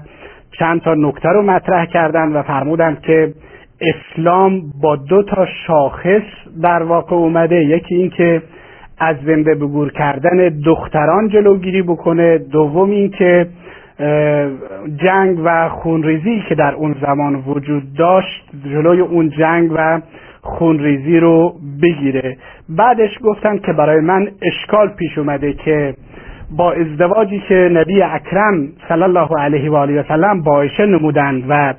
چند 0.59 0.81
تا 0.81 0.95
نکته 0.95 1.29
رو 1.29 1.43
مطرح 1.43 1.87
کردند 1.87 2.37
و 2.37 2.43
فرمودند 2.43 3.01
که 3.01 3.35
اسلام 3.81 4.63
با 4.83 4.97
دو 4.97 5.23
تا 5.23 5.47
شاخص 5.67 6.23
در 6.63 6.83
واقع 6.83 7.17
اومده. 7.17 7.65
یکی 7.65 7.95
اینکه 7.95 8.43
از 8.99 9.17
زنده 9.27 9.55
بگور 9.55 9.93
کردن 9.93 10.61
دختران 10.65 11.29
جلوگیری 11.29 11.83
بکنه. 11.83 12.39
دوم 12.39 12.91
اینکه 12.91 13.47
جنگ 14.97 15.41
و 15.45 15.69
خونریزی 15.69 16.43
که 16.49 16.55
در 16.55 16.75
اون 16.75 16.97
زمان 17.01 17.35
وجود 17.35 17.83
داشت 17.99 18.51
جلوی 18.65 19.01
اون 19.01 19.31
جنگ 19.31 19.73
و 19.75 20.01
خونریزی 20.41 21.21
رو 21.21 21.55
بگیره. 21.83 22.37
بعدش 22.69 23.19
گفتن 23.25 23.59
که 23.59 23.73
برای 23.73 24.01
من 24.01 24.29
اشکال 24.43 24.89
پیش 24.89 25.19
اومده 25.19 25.53
که 25.53 25.95
با 26.57 26.73
ازدواجی 26.73 27.43
که 27.49 27.55
نبی 27.73 28.03
اکرم 28.03 28.69
صلی 28.89 29.03
الله 29.03 29.29
علیه 29.39 29.71
و 29.71 29.75
آله 29.75 30.01
و 30.01 30.03
سلم 30.09 30.43
با 30.43 30.53
عایشه 30.53 30.87
نمودند 30.87 31.45
و 31.49 31.75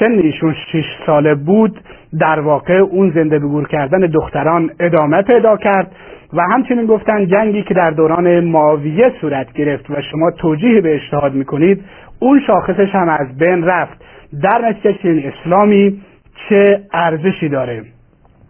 سن 0.00 0.12
ایشون 0.12 0.54
شش 0.72 0.84
ساله 1.06 1.34
بود 1.34 1.80
در 2.20 2.40
واقع 2.40 2.74
اون 2.74 3.10
زنده 3.10 3.38
بگور 3.38 3.68
کردن 3.68 4.00
دختران 4.00 4.70
ادامه 4.80 5.22
پیدا 5.22 5.56
کرد. 5.56 5.92
و 6.34 6.40
همچنین 6.52 6.86
گفتن 6.86 7.26
جنگی 7.26 7.62
که 7.62 7.74
در 7.74 7.90
دوران 7.90 8.40
معاویه 8.40 9.12
صورت 9.20 9.52
گرفت 9.52 9.90
و 9.90 9.94
شما 10.10 10.30
توجیه 10.30 10.80
به 10.80 10.94
اجتهاد 10.94 11.34
می‌کنید 11.34 11.84
اون 12.18 12.40
شاخصش 12.46 12.94
هم 12.94 13.08
از 13.08 13.38
بین 13.38 13.64
رفت. 13.64 14.04
در 14.42 14.68
نتیجه 14.68 14.98
چنین 15.02 15.32
اسلامی 15.32 16.00
چه 16.48 16.80
ارزشی 16.92 17.48
داره؟ 17.48 17.82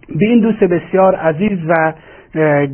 به 0.09 0.27
این 0.27 0.41
دوست 0.41 0.65
بسیار 0.65 1.15
عزیز 1.15 1.59
و 1.69 1.93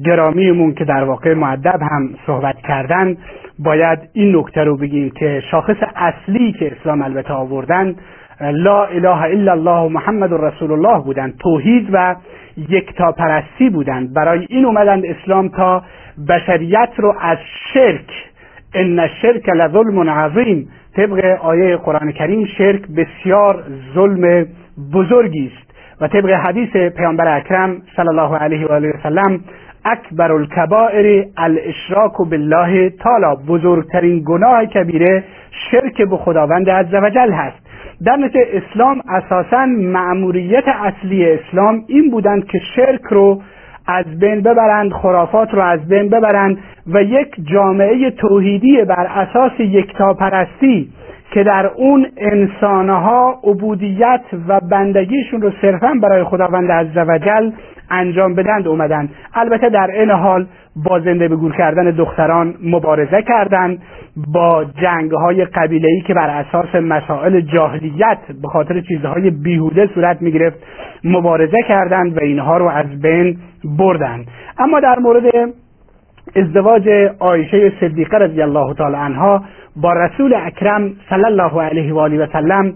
گرامیمون 0.04 0.74
که 0.74 0.84
در 0.84 1.04
واقع 1.04 1.34
معدب 1.34 1.80
هم 1.82 2.10
صحبت 2.26 2.56
کردن 2.68 3.16
باید 3.58 3.98
این 4.12 4.36
نکته 4.36 4.64
رو 4.64 4.76
بگیم 4.76 5.10
که 5.10 5.42
شاخص 5.50 5.76
اصلی 5.96 6.52
که 6.52 6.72
اسلام 6.80 7.02
البته 7.02 7.32
آوردن 7.32 7.94
لا 8.40 8.84
اله 8.84 9.22
الا 9.22 9.52
الله 9.52 9.92
محمد 9.92 10.32
رسول 10.32 10.72
الله 10.72 11.04
بودند 11.04 11.34
توحید 11.38 11.88
و 11.92 12.16
یکتا 12.68 13.12
پرستی 13.12 13.70
بودند. 13.70 14.14
برای 14.14 14.46
این 14.48 14.64
اومدند 14.64 15.02
اسلام 15.06 15.48
تا 15.48 15.82
بشریت 16.28 16.90
رو 16.96 17.14
از 17.20 17.38
شرک 17.74 18.10
ان 18.74 18.98
الشرک 18.98 19.48
لظلم 19.48 20.10
عظیم. 20.10 20.68
طبق 20.96 21.38
آیه 21.42 21.76
قرآن 21.76 22.12
کریم 22.12 22.46
شرک 22.58 22.82
بسیار 22.96 23.64
ظلم 23.94 24.46
بزرگی 24.94 25.52
است. 25.56 25.70
و 26.00 26.08
طبق 26.08 26.30
حدیث 26.30 26.76
پیامبر 26.76 27.36
اکرم 27.36 27.82
صلی 27.96 28.08
الله 28.08 28.36
علیه 28.36 28.66
و 28.66 28.72
آله 28.72 28.88
و 28.88 28.92
سلم 29.02 29.40
اکبر 29.84 30.32
الکبائر 30.32 31.24
الاشراک 31.36 32.16
بالله 32.16 32.90
تعالی. 32.90 33.36
بزرگترین 33.48 34.22
گناه 34.26 34.66
کبیره 34.66 35.24
شرک 35.70 36.02
به 36.02 36.16
خداوند 36.16 36.70
عزوجل 36.70 37.32
هست. 37.32 37.69
در 38.04 38.16
نتیجه 38.16 38.46
اسلام 38.52 39.02
اساسا 39.08 39.66
معموریت 39.66 40.64
اصلی 40.68 41.30
اسلام 41.30 41.84
این 41.86 42.10
بودند 42.10 42.46
که 42.46 42.58
شرک 42.76 43.02
رو 43.10 43.42
از 43.86 44.18
بین 44.18 44.40
ببرند 44.40 44.92
خرافات 44.92 45.54
رو 45.54 45.62
از 45.62 45.88
بین 45.88 46.08
ببرند 46.08 46.58
و 46.86 47.02
یک 47.02 47.28
جامعه 47.52 48.10
توحیدی 48.10 48.84
بر 48.84 49.06
اساس 49.06 49.60
یکتاپرستی 49.60 50.88
که 51.30 51.44
در 51.44 51.66
اون 51.66 52.06
انسانها 52.16 53.40
عبودیت 53.44 54.20
و 54.48 54.60
بندگیشون 54.60 55.42
رو 55.42 55.52
صرفا 55.62 55.94
برای 56.02 56.24
خداوند 56.24 56.72
عزوجل 56.72 57.50
انجام 57.90 58.34
بدند 58.34 58.68
اومدن 58.68 59.08
البته 59.34 59.68
در 59.68 59.90
این 59.90 60.10
حال 60.10 60.46
با 60.76 61.00
زنده 61.00 61.28
به 61.28 61.36
گور 61.36 61.56
کردن 61.56 61.90
دختران 61.90 62.54
مبارزه 62.62 63.22
کردند 63.22 63.82
با 64.34 64.64
جنگ 64.64 65.10
های 65.10 65.44
قبیله 65.44 65.88
که 66.06 66.14
بر 66.14 66.30
اساس 66.30 66.74
مسائل 66.74 67.40
جاهلیت 67.40 68.18
به 68.42 68.48
خاطر 68.48 68.80
چیزهای 68.80 69.30
بیهوده 69.30 69.90
صورت 69.94 70.22
می 70.22 70.32
گرفت 70.32 70.58
مبارزه 71.04 71.62
کردند 71.68 72.16
و 72.16 72.20
اینها 72.20 72.56
رو 72.56 72.68
از 72.68 73.00
بین 73.02 73.38
بردند. 73.78 74.26
اما 74.58 74.80
در 74.80 74.98
مورد 74.98 75.24
ازدواج 76.36 76.88
عایشه 77.20 77.72
صدیقه 77.80 78.18
رضی 78.18 78.42
الله 78.42 78.74
تعالی 78.74 78.96
عنها 78.96 79.44
با 79.76 79.92
رسول 79.92 80.34
اکرم 80.34 80.92
صلی 81.10 81.24
الله 81.24 81.62
علیه 81.62 81.94
و 81.94 81.98
آله 81.98 82.24
و 82.24 82.26
سلم 82.32 82.74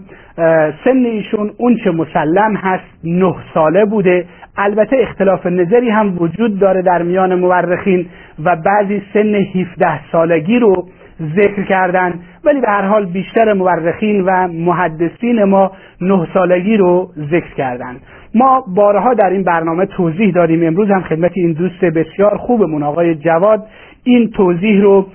سن 0.83 1.05
ایشون 1.05 1.51
اون 1.57 1.77
چه 1.83 1.91
مسلم 1.91 2.55
هست 2.55 2.83
نه 3.03 3.35
ساله 3.53 3.85
بوده. 3.85 4.25
البته 4.57 4.97
اختلاف 4.99 5.45
نظری 5.45 5.89
هم 5.89 6.17
وجود 6.21 6.59
داره 6.59 6.81
در 6.81 7.01
میان 7.01 7.35
مورخین 7.35 8.05
و 8.43 8.55
بعضی 8.55 9.01
سن 9.13 9.35
17 9.35 9.99
سالگی 10.11 10.59
رو 10.59 10.87
ذکر 11.35 11.63
کردن. 11.63 12.13
ولی 12.43 12.61
به 12.61 12.67
هر 12.67 12.81
حال 12.81 13.05
بیشتر 13.05 13.53
مورخین 13.53 14.21
و 14.21 14.47
محدثین 14.47 15.43
ما 15.43 15.71
نه 16.01 16.27
سالگی 16.33 16.77
رو 16.77 17.09
ذکر 17.31 17.53
کردن. 17.57 17.95
ما 18.35 18.63
بارها 18.67 19.13
در 19.13 19.29
این 19.29 19.43
برنامه 19.43 19.85
توضیح 19.85 20.31
داریم 20.31 20.67
امروز 20.67 20.89
هم 20.89 21.01
خدمت 21.01 21.31
این 21.35 21.53
دوست 21.53 21.79
بسیار 21.79 22.37
خوبمون 22.37 22.83
آقای 22.83 23.15
جواد 23.15 23.65
این 24.03 24.31
توضیح 24.31 24.81
رو 24.81 25.07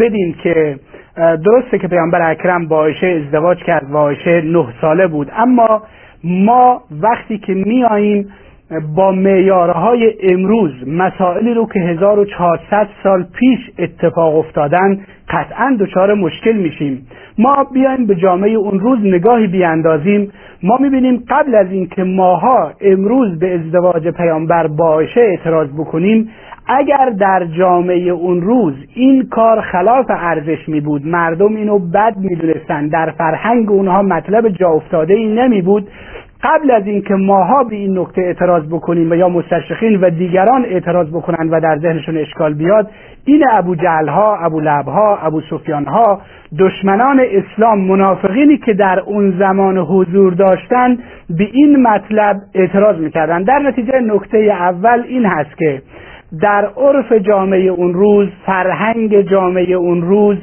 بدیم 0.00 0.36
که 0.42 0.78
درسته 1.16 1.78
که 1.78 1.88
پیامبر 1.88 2.30
اکرم 2.30 2.68
با 2.68 2.76
عایشه 2.76 3.06
ازدواج 3.06 3.58
کرد. 3.58 3.90
و 3.90 3.96
عایشه 3.96 4.40
نه 4.40 4.66
ساله 4.80 5.06
بود. 5.06 5.30
اما 5.36 5.82
ما 6.24 6.82
وقتی 7.02 7.38
که 7.38 7.54
میاییم 7.54 8.28
با 8.96 9.12
معیارهای 9.12 10.14
امروز 10.22 10.72
مسائلی 10.86 11.54
رو 11.54 11.66
که 11.66 11.80
1400 11.80 12.88
سال 13.02 13.26
پیش 13.38 13.58
اتفاق 13.78 14.36
افتادن 14.36 15.00
قطعا 15.28 15.76
دچار 15.80 16.14
مشکل 16.14 16.52
میشیم. 16.52 17.06
ما 17.38 17.66
بیایم 17.74 18.06
به 18.06 18.14
جامعه 18.14 18.50
اون 18.50 18.80
روز 18.80 18.98
نگاهی 19.02 19.46
بیاندازیم. 19.46 20.32
ما 20.62 20.76
می‌بینیم 20.80 21.24
قبل 21.28 21.54
از 21.54 21.70
اینکه 21.70 22.04
ماها 22.04 22.72
امروز 22.80 23.38
به 23.38 23.54
ازدواج 23.54 24.08
پیامبر 24.08 24.66
با 24.66 24.88
عایشه 24.88 25.20
اعتراض 25.20 25.68
بکنیم 25.68 26.28
اگر 26.68 27.10
در 27.18 27.44
جامعه 27.58 28.08
اون 28.08 28.40
روز 28.40 28.74
این 28.94 29.28
کار 29.30 29.60
خلاف 29.60 30.06
ارزش 30.08 30.68
می 30.68 30.80
بود 30.80 31.06
مردم 31.06 31.56
اینو 31.56 31.78
بد 31.78 32.16
می‌دونستند 32.16 32.92
در 32.92 33.10
فرهنگ 33.18 33.70
اونها 33.70 34.02
مطلب 34.02 34.48
جا 34.48 34.68
افتاده 34.68 35.14
ای 35.14 35.26
نمی 35.26 35.62
بود 35.62 35.88
قبل 36.42 36.70
از 36.70 36.86
اینکه 36.86 37.14
ماها 37.14 37.64
به 37.64 37.76
این 37.76 37.98
نکته 37.98 38.22
اعتراض 38.22 38.68
بکنیم 38.68 39.10
و 39.10 39.14
یا 39.14 39.28
مستشرقین 39.28 40.00
و 40.00 40.10
دیگران 40.10 40.64
اعتراض 40.64 41.08
بکنن 41.10 41.48
و 41.48 41.60
در 41.60 41.78
ذهنشون 41.78 42.16
اشکال 42.16 42.54
بیاد 42.54 42.90
این 43.24 43.44
ابو 43.50 43.74
جهل 43.74 44.08
ها 44.08 44.36
ابو 44.36 44.60
لعب 44.60 44.86
ها 44.88 45.18
ابو 45.22 45.40
سفیان 45.40 45.84
ها 45.84 46.20
دشمنان 46.58 47.20
اسلام 47.32 47.80
منافقینی 47.80 48.56
که 48.58 48.74
در 48.74 49.00
اون 49.00 49.34
زمان 49.38 49.78
حضور 49.78 50.32
داشتن 50.34 50.98
به 51.30 51.44
این 51.52 51.82
مطلب 51.82 52.36
اعتراض 52.54 52.96
می‌کردن 52.96 53.42
در 53.42 53.58
نتیجه 53.58 54.00
نکته 54.00 54.38
اول 54.38 55.02
این 55.08 55.26
هست 55.26 55.58
که 55.58 55.82
در 56.42 56.70
عرف 56.76 57.12
جامعه 57.12 57.68
اون 57.68 57.94
روز 57.94 58.28
فرهنگ 58.46 59.20
جامعه 59.20 59.72
اون 59.72 60.02
روز 60.02 60.36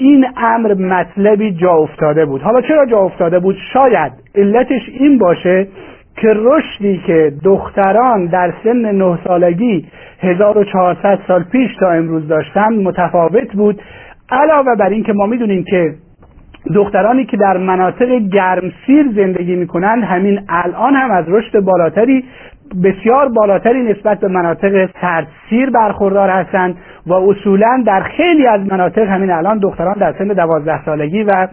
این 0.00 0.26
امر 0.36 0.74
مطلبی 0.74 1.52
جا 1.52 1.72
افتاده 1.72 2.24
بود. 2.24 2.42
حالا 2.42 2.60
چرا 2.60 2.86
جا 2.86 2.98
افتاده 2.98 3.38
بود؟ 3.38 3.56
شاید 3.72 4.12
علتش 4.34 4.82
این 4.98 5.18
باشه 5.18 5.68
که 6.16 6.28
رشدی 6.36 7.02
که 7.06 7.32
دختران 7.44 8.26
در 8.26 8.52
سن 8.64 8.76
نه 8.76 9.18
سالگی 9.24 9.86
1400 10.20 11.18
سال 11.28 11.42
پیش 11.42 11.76
تا 11.80 11.90
امروز 11.90 12.28
داشتن 12.28 12.74
متفاوت 12.74 13.52
بود. 13.52 13.82
علاوه 14.30 14.74
بر 14.78 14.88
این 14.88 15.02
که 15.02 15.12
ما 15.12 15.26
می‌دونیم 15.26 15.64
که 15.64 15.94
دخترانی 16.74 17.24
که 17.24 17.36
در 17.36 17.56
مناطق 17.56 18.18
گرمسیر 18.18 19.06
زندگی 19.14 19.56
می‌کنند 19.56 20.04
همین 20.04 20.40
الان 20.48 20.94
هم 20.94 21.10
از 21.10 21.24
رشد 21.28 21.60
بالاتری 21.60 22.24
بسیار 22.84 23.28
بالاتری 23.28 23.82
نسبت 23.82 24.20
به 24.20 24.28
مناطق 24.28 24.88
سردسیر 25.00 25.70
برخوردار 25.70 26.30
هستند 26.30 26.76
و 27.06 27.12
اصولا 27.12 27.82
در 27.86 28.02
خیلی 28.02 28.46
از 28.46 28.60
مناطق 28.60 29.08
همین 29.08 29.30
الان 29.30 29.58
دختران 29.58 29.94
در 29.94 30.14
سن 30.18 30.28
دوازده 30.28 30.84
سالگی 30.84 31.22
و 31.22 31.48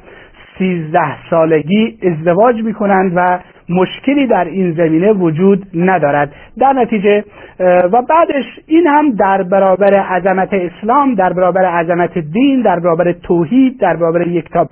سیزده 0.57 1.30
سالگی 1.30 1.97
ازدواج 2.03 2.63
می‌کنند 2.63 3.11
و 3.15 3.39
مشکلی 3.70 4.28
در 4.28 4.45
این 4.45 4.72
زمینه 4.72 5.13
وجود 5.13 5.68
ندارد. 5.74 6.32
در 6.57 6.74
نتیجه 6.74 7.24
و 7.59 8.01
بعدش 8.01 8.45
این 8.68 8.88
هم 8.88 9.11
در 9.11 9.43
برابر 9.43 9.93
عظمت 9.93 10.49
اسلام 10.53 11.15
در 11.15 11.34
برابر 11.34 11.65
عظمت 11.65 12.18
دین 12.18 12.61
در 12.61 12.80
برابر 12.80 13.11
توحید 13.11 13.80
در 13.80 13.95
برابر 13.95 14.28
یکتا 14.28 14.68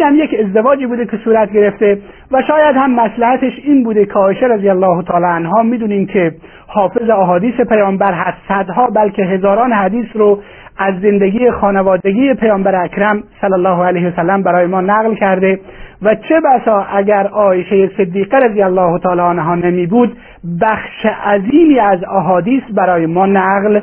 هم 0.00 0.16
یک 0.16 0.36
ازدواجی 0.44 0.86
بوده 0.86 1.06
که 1.06 1.16
صورت 1.24 1.52
گرفته 1.52 1.98
و 2.30 2.42
شاید 2.42 2.76
هم 2.76 2.94
مسلحتش 2.94 3.52
این 3.64 3.84
بوده 3.84 4.06
که 4.06 4.12
عایشه 4.12 4.46
رضی 4.46 4.68
الله 4.68 5.02
تعالی 5.02 5.26
عنها 5.26 5.62
می‌دونیم 5.62 6.06
که 6.06 6.32
حافظ 6.66 7.10
احادیث 7.10 7.54
پیامبر 7.54 8.12
هست 8.12 8.38
صدها 8.48 8.86
بلکه 8.86 9.22
هزاران 9.22 9.72
حدیث 9.72 10.06
رو 10.14 10.38
از 10.78 10.94
زندگی 11.00 11.50
خانوادگی 11.50 12.34
پیامبر 12.34 12.84
اکرم 12.84 13.22
صلی 13.40 13.52
الله 13.52 13.84
علیه 13.84 14.08
وسلم 14.08 14.42
برای 14.42 14.66
ما 14.66 14.80
نقل 14.80 15.14
کرده 15.14 15.60
و 16.02 16.14
چه 16.14 16.40
بسا 16.40 16.86
اگر 16.92 17.26
عایشه 17.26 17.90
صدیقه 17.96 18.36
رضی 18.36 18.62
الله 18.62 18.98
تعالی 18.98 19.20
عنها 19.20 19.54
نمی 19.54 19.86
بود 19.86 20.16
بخش 20.60 21.06
عظیمی 21.24 21.78
از 21.78 22.04
احادیث 22.04 22.62
برای 22.76 23.06
ما 23.06 23.26
نقل 23.26 23.80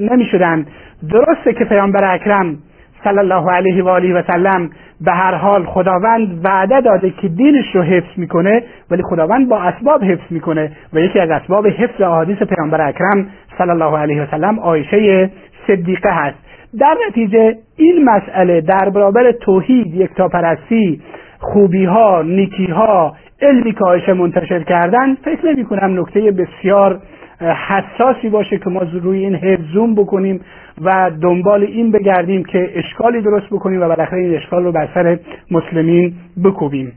نمی 0.00 0.24
شدند 0.24 0.66
درسته 1.10 1.52
که 1.52 1.64
پیامبر 1.64 2.14
اکرم 2.14 2.56
صلی 3.04 3.18
الله 3.18 3.50
علیه 3.50 3.84
و 3.84 3.88
آله 3.88 4.14
و 4.14 4.22
سلم 4.26 4.70
به 5.00 5.12
هر 5.12 5.34
حال 5.34 5.64
خداوند 5.64 6.40
وعده 6.44 6.80
داده 6.80 7.10
که 7.10 7.28
دینش 7.28 7.74
رو 7.74 7.82
حفظ 7.82 8.18
می‌کنه 8.18 8.62
ولی 8.90 9.02
خداوند 9.02 9.48
با 9.48 9.60
اسباب 9.60 10.04
حفظ 10.04 10.24
می‌کنه. 10.30 10.72
و 10.92 11.00
یکی 11.00 11.20
از 11.20 11.30
اسباب 11.30 11.66
حفظ 11.66 12.00
احادیث 12.00 12.38
پیامبر 12.42 12.88
اکرم 12.88 13.28
صلی 13.58 13.70
الله 13.70 13.98
علیه 13.98 14.22
و 14.22 14.26
سلم 14.30 14.60
عایشه 14.60 15.30
صدیقه 15.66 16.10
هست. 16.10 16.38
در 16.78 16.96
نتیجه 17.08 17.56
این 17.76 18.04
مسئله 18.04 18.60
در 18.60 18.90
برابر 18.90 19.32
توحید 19.32 19.94
یکتاپرستی 19.94 21.00
خوبی 21.38 21.84
ها 21.84 22.22
نیکی 22.22 22.66
ها 22.66 23.16
علمی 23.42 23.74
که 24.06 24.12
منتشر 24.12 24.62
کردن 24.62 25.14
فکر 25.14 25.46
نمی 25.46 25.64
کنم 25.64 26.00
نکته 26.00 26.30
بسیار 26.30 27.00
حساسی 27.40 28.28
باشه 28.28 28.58
که 28.58 28.70
ما 28.70 28.82
روی 29.02 29.18
این 29.18 29.34
حفظوم 29.34 29.94
بکنیم 29.94 30.40
و 30.84 31.10
دنبال 31.22 31.62
این 31.62 31.90
بگردیم 31.90 32.44
که 32.44 32.70
اشکالی 32.74 33.22
درست 33.22 33.46
بکنیم 33.46 33.82
و 33.82 33.88
بالاخره 33.88 34.18
این 34.18 34.34
اشکال 34.34 34.64
رو 34.64 34.72
بر 34.72 34.88
سر 34.94 35.18
مسلمین 35.50 36.12
بکوبیم. 36.44 36.92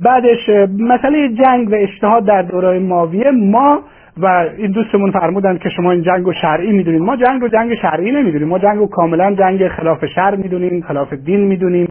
بعدش 0.00 0.48
مسئله 0.78 1.28
جنگ 1.28 1.70
و 1.70 1.74
اجتهاد 1.74 2.26
در 2.26 2.42
دوره 2.42 2.78
ماویه 2.78 3.30
ما 3.30 3.80
و 4.16 4.26
این 4.56 4.70
دوستمون 4.70 5.10
فرمودن 5.10 5.58
که 5.58 5.68
شما 5.68 5.90
این 5.90 6.02
جنگ 6.02 6.26
و 6.26 6.32
شرعی 6.32 6.72
می‌دونید 6.72 7.02
ما 7.02 7.16
جنگ 7.16 7.42
رو 7.42 7.48
جنگ 7.48 7.74
شرعی 7.74 8.10
نمی‌دونیم. 8.12 8.48
ما 8.48 8.58
جنگ 8.58 8.78
رو 8.78 8.86
کاملا 8.86 9.34
جنگ 9.34 9.68
خلاف 9.68 10.06
شر 10.06 10.36
می‌دونیم 10.36 10.80
خلاف 10.80 11.12
دین 11.12 11.40
می‌دونیم. 11.40 11.88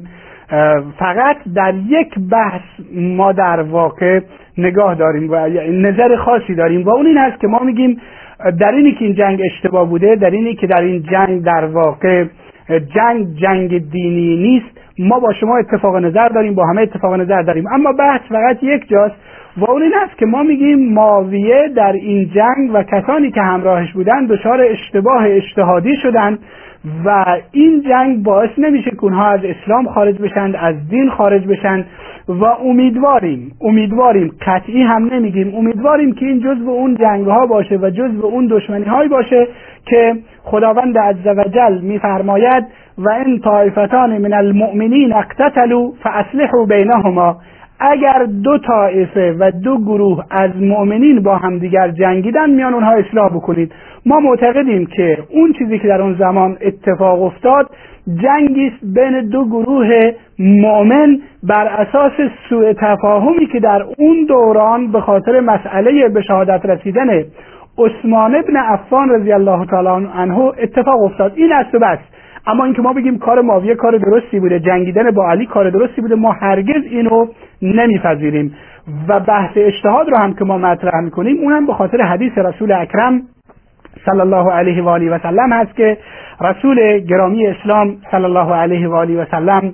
فقط 0.99 1.37
در 1.55 1.73
یک 1.87 2.19
بحث 2.31 2.61
ما 2.93 3.31
در 3.31 3.61
واقع 3.61 4.19
نگاه 4.57 4.95
داریم 4.95 5.31
و 5.31 5.35
نظر 5.71 6.15
خاصی 6.15 6.55
داریم 6.55 6.83
و 6.83 6.89
اون 6.89 7.05
این 7.05 7.17
هست 7.17 7.39
که 7.39 7.47
ما 7.47 7.59
میگیم 7.59 8.01
در 8.59 8.71
اینی 8.71 8.91
که 8.91 9.05
این 9.05 9.13
جنگ 9.15 9.41
اشتباه 9.45 9.89
بوده 9.89 10.15
در 10.15 10.29
اینی 10.29 10.55
که 10.55 10.67
در 10.67 10.81
این 10.81 11.03
جنگ 11.03 11.43
در 11.43 11.65
واقع 11.65 12.25
جنگ 12.69 13.35
جنگ 13.35 13.91
دینی 13.91 14.37
نیست 14.37 14.81
ما 14.99 15.19
با 15.19 15.33
شما 15.33 15.57
اتفاق 15.57 15.95
نظر 15.95 16.29
داریم 16.29 16.55
با 16.55 16.65
همه 16.65 16.81
اتفاق 16.81 17.13
نظر 17.13 17.41
داریم. 17.41 17.67
اما 17.73 17.91
بحث 17.91 18.21
فقط 18.29 18.63
یک 18.63 18.89
جاست. 18.89 19.15
و 19.57 19.71
اون 19.71 19.81
این 19.81 19.93
است 19.95 20.17
که 20.17 20.25
ما 20.25 20.43
میگیم 20.43 20.93
ماویه 20.93 21.67
در 21.75 21.91
این 21.91 22.29
جنگ 22.35 22.69
و 22.73 22.83
کسانی 22.83 23.31
که 23.31 23.41
همراهش 23.41 23.91
بودن 23.93 24.25
دچار 24.25 24.61
اشتباه 24.61 25.23
اجتهادی 25.25 25.95
شدند 25.95 26.39
و 27.05 27.25
این 27.51 27.81
جنگ 27.89 28.23
باعث 28.23 28.49
نمیشه 28.57 28.91
که 28.91 29.03
اونها 29.03 29.27
از 29.27 29.39
اسلام 29.43 29.87
خارج 29.87 30.21
بشن 30.21 30.55
از 30.55 30.75
دین 30.89 31.09
خارج 31.09 31.47
بشن 31.47 31.85
و 32.27 32.45
امیدواریم 32.45 33.51
امیدواریم 33.61 34.31
قطعی 34.41 34.81
هم 34.81 35.05
نمیگیم 35.13 35.55
امیدواریم 35.55 36.13
که 36.13 36.25
این 36.25 36.39
جزء 36.39 36.69
اون 36.71 36.95
جنگ 36.95 37.27
ها 37.27 37.45
باشه 37.45 37.77
و 37.77 37.89
جزء 37.89 38.27
اون 38.27 38.47
دشمنی 38.47 38.85
هایی 38.85 39.09
باشه 39.09 39.47
که 39.85 40.15
خداوند 40.43 40.97
عزوجل 40.97 41.81
میفرماید 41.81 42.63
و 42.97 43.09
این 43.09 43.39
طایفتان 43.39 44.17
من 44.17 44.33
المؤمنین 44.33 45.13
اقتتلوا 45.13 45.91
فاصلحوا 46.03 46.65
بینهما. 46.65 47.37
اگر 47.81 48.25
دو 48.43 48.57
طایفه 48.57 49.35
و 49.39 49.51
دو 49.51 49.77
گروه 49.77 50.25
از 50.31 50.51
مؤمنین 50.55 51.23
با 51.23 51.37
همدیگر 51.37 51.91
جنگیدن 51.91 52.49
میان 52.49 52.73
اونها 52.73 52.91
اصلاح 52.91 53.29
بکنید. 53.29 53.71
ما 54.05 54.19
معتقدیم 54.19 54.85
که 54.85 55.17
اون 55.29 55.53
چیزی 55.53 55.79
که 55.79 55.87
در 55.87 56.01
اون 56.01 56.15
زمان 56.19 56.57
اتفاق 56.61 57.21
افتاد 57.21 57.69
جنگی 58.07 58.67
است 58.67 58.95
بین 58.95 59.29
دو 59.29 59.45
گروه 59.45 60.11
مؤمن 60.39 61.17
بر 61.43 61.67
اساس 61.67 62.11
سوء 62.49 62.73
تفاهمی 62.73 63.45
که 63.45 63.59
در 63.59 63.85
اون 63.97 64.25
دوران 64.25 64.91
به 64.91 65.01
خاطر 65.01 65.39
مسئله 65.39 66.09
به 66.09 66.21
شهادت 66.21 66.65
رسیدن 66.65 67.09
عثمان 67.77 68.35
ابن 68.35 68.55
عفان 68.55 69.09
رضی 69.09 69.31
الله 69.31 69.65
تعالی 69.65 70.07
عنه 70.15 70.39
اتفاق 70.39 71.03
افتاد. 71.03 71.33
این 71.35 71.53
است 71.53 71.75
و 71.75 71.79
بس. 71.79 71.99
اما 72.47 72.65
اینکه 72.65 72.81
ما 72.81 72.93
بگیم 72.93 73.17
کار 73.17 73.41
ماویه 73.41 73.75
کار 73.75 73.97
درستی 73.97 74.39
بوده 74.39 74.59
جنگیدن 74.59 75.11
با 75.11 75.29
علی 75.29 75.45
کار 75.45 75.69
درستی 75.69 76.01
بوده 76.01 76.15
ما 76.15 76.31
هرگز 76.31 76.83
اینو 76.89 77.27
نمیپذیریم. 77.61 78.55
و 79.07 79.19
بحث 79.19 79.51
اجتهاد 79.55 80.09
رو 80.09 80.17
هم 80.17 80.33
که 80.33 80.45
ما 80.45 80.57
مطرح 80.57 81.01
می‌کنیم 81.01 81.37
اونم 81.41 81.65
به 81.65 81.73
خاطر 81.73 82.01
حدیث 82.01 82.37
رسول 82.37 82.71
اکرم 82.71 83.21
صلی 84.05 84.19
الله 84.19 84.51
علیه 84.51 84.83
و 84.83 84.89
آله 84.89 85.15
و 85.15 85.19
سلم 85.23 85.53
هست 85.53 85.75
که 85.75 85.97
رسول 86.41 86.99
گرامی 86.99 87.47
اسلام 87.47 87.97
صلی 88.11 88.25
الله 88.25 88.53
علیه 88.55 88.87
و 88.87 88.93
آله 88.93 89.21
و 89.21 89.25
سلم 89.31 89.73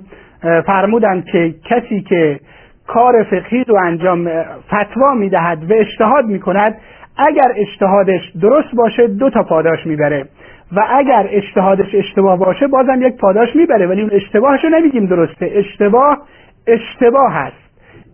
فرمودند 0.66 1.24
که 1.24 1.54
کسی 1.64 2.00
که 2.00 2.40
کار 2.86 3.22
فقهی 3.22 3.64
رو 3.64 3.76
انجام 3.84 4.30
فتوا 4.66 5.14
می‌دهد 5.14 5.70
و 5.70 5.74
اجتهاد 5.74 6.26
می‌کند 6.26 6.74
اگر 7.16 7.52
اجتهادش 7.56 8.20
درست 8.42 8.74
باشه 8.74 9.06
دو 9.06 9.30
تا 9.30 9.42
پاداش 9.42 9.86
می‌بره 9.86 10.24
و 10.72 10.84
اگر 10.90 11.26
اجتهادش 11.30 11.94
اشتباه 11.94 12.38
باشه 12.38 12.66
بازم 12.66 13.02
یک 13.02 13.16
پاداش 13.16 13.56
می‌بره 13.56 13.86
ولی 13.86 14.00
اون 14.00 14.10
اشتباهش 14.12 14.64
رو 14.64 14.70
نمیگیم 14.70 15.06
درسته. 15.06 15.50
اشتباه 15.52 16.18
اشتباه 16.66 17.32
هست. 17.32 17.67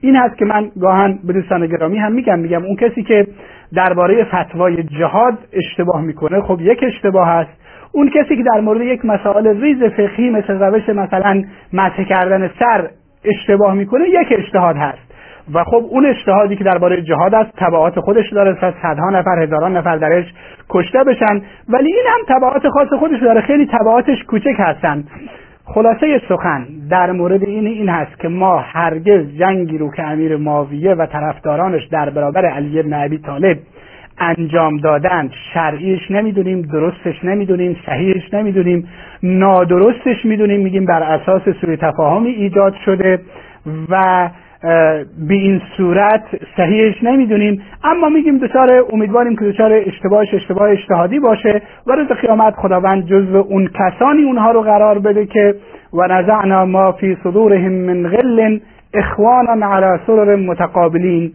این 0.05 0.17
هست 0.17 0.39
که 0.39 0.45
من 0.45 0.71
گاهن 0.81 1.19
به 1.25 1.33
دوستان 1.33 1.67
گرامی 1.67 1.99
هم 1.99 2.13
میگم 2.13 2.39
میگم 2.39 2.65
اون 2.65 2.77
کسی 2.77 3.03
که 3.03 3.27
درباره 3.75 4.25
فتوای 4.25 4.83
جهاد 4.83 5.39
اشتباه 5.53 6.03
می‌کنه 6.03 6.41
خب 6.41 6.61
یک 6.61 6.85
اشتباه 6.87 7.29
هست 7.29 7.51
اون 7.93 8.11
کسی 8.11 8.37
که 8.37 8.43
در 8.43 8.61
مورد 8.61 8.81
یک 8.81 9.05
مسائل 9.05 9.61
ریز 9.61 9.83
فقهی 9.83 10.31
مثل 10.31 10.59
روش 10.59 10.89
مثلا 10.89 11.45
مسح 11.73 12.05
کردن 12.05 12.51
سر 12.59 12.89
اشتباه 13.25 13.75
می‌کنه 13.75 14.09
یک 14.09 14.29
اجتهاد 14.31 14.77
هست. 14.77 15.15
و 15.55 15.65
خب 15.65 15.85
اون 15.91 16.07
اجتهادی 16.07 16.57
که 16.57 16.65
درباره 16.65 17.03
جهاد 17.03 17.35
است 17.35 17.51
تبعات 17.57 18.01
خودش 18.01 18.33
داره 18.33 18.57
صدها 18.83 19.11
نفر 19.11 19.43
هزاران 19.43 19.77
نفر 19.77 19.97
درش 19.97 20.25
کشته 20.71 21.05
بشن. 21.05 21.43
ولی 21.69 21.93
این 21.93 22.05
هم 22.07 22.37
تبعات 22.37 22.69
خاص 22.69 22.89
خودش 22.99 23.21
داره. 23.21 23.41
خیلی 23.41 23.67
تبعاتش 23.67 24.25
کوچک 24.25 24.55
هستن. 24.59 25.05
خلاصه 25.65 26.21
سخن 26.29 26.67
در 26.91 27.13
مورد 27.13 27.43
این 27.43 27.67
این 27.67 27.89
هست 27.89 28.21
که 28.21 28.29
ما 28.29 28.59
هرگز 28.59 29.27
جنگی 29.39 29.79
رو 29.79 29.91
که 29.91 30.03
امیر 30.03 30.37
معاویه 30.37 30.95
و 30.95 31.07
طرفدارانش 31.07 31.87
در 31.87 32.11
برابر 32.11 32.47
علی 32.47 32.83
بن 32.83 33.05
ابی 33.05 33.19
طالب 33.19 33.59
انجام 34.19 34.77
دادن 34.77 35.31
شرعیش 35.55 36.11
نمی‌دونیم 36.11 36.63
درستش 36.63 37.25
نمی‌دونیم 37.25 37.77
صحیحش 37.87 38.35
نمی‌دونیم 38.35 38.89
نادرستش 39.23 40.25
می‌دونیم 40.25 40.61
میگیم 40.61 40.85
بر 40.85 41.03
اساس 41.03 41.43
سوی 41.61 41.77
تفاهمی 41.77 42.31
ایجاد 42.31 42.75
شده 42.85 43.21
و 43.91 44.29
به 45.29 45.35
این 45.35 45.61
صورت 45.77 46.23
صحیحش 46.57 47.03
نمی‌دونیم. 47.03 47.63
اما 47.85 48.09
میگیم 48.09 48.39
دچار 48.39 48.85
امیدواریم 48.93 49.37
که 49.37 49.45
دچار 49.45 49.73
اشتباهش 49.73 50.35
اشتباه 50.35 50.71
اجتهادی 50.71 51.19
باشه 51.19 51.63
و 51.87 51.93
روز 51.93 52.09
قیامت 52.09 52.55
خداوند 52.55 53.07
جزو 53.07 53.37
اون 53.37 53.69
کسانی 53.69 54.23
اونها 54.23 54.51
رو 54.51 54.61
قرار 54.63 54.99
بده 54.99 55.27
که 55.27 55.55
و 55.93 56.07
نزعنا 56.07 56.65
ما 56.65 56.93
فی 56.93 57.17
صدورهم 57.25 57.73
من 57.73 58.09
غل 58.09 58.59
اخوانا 58.95 59.75
علی 59.75 60.01
سرر 60.07 60.37
متقابلین 60.37 61.33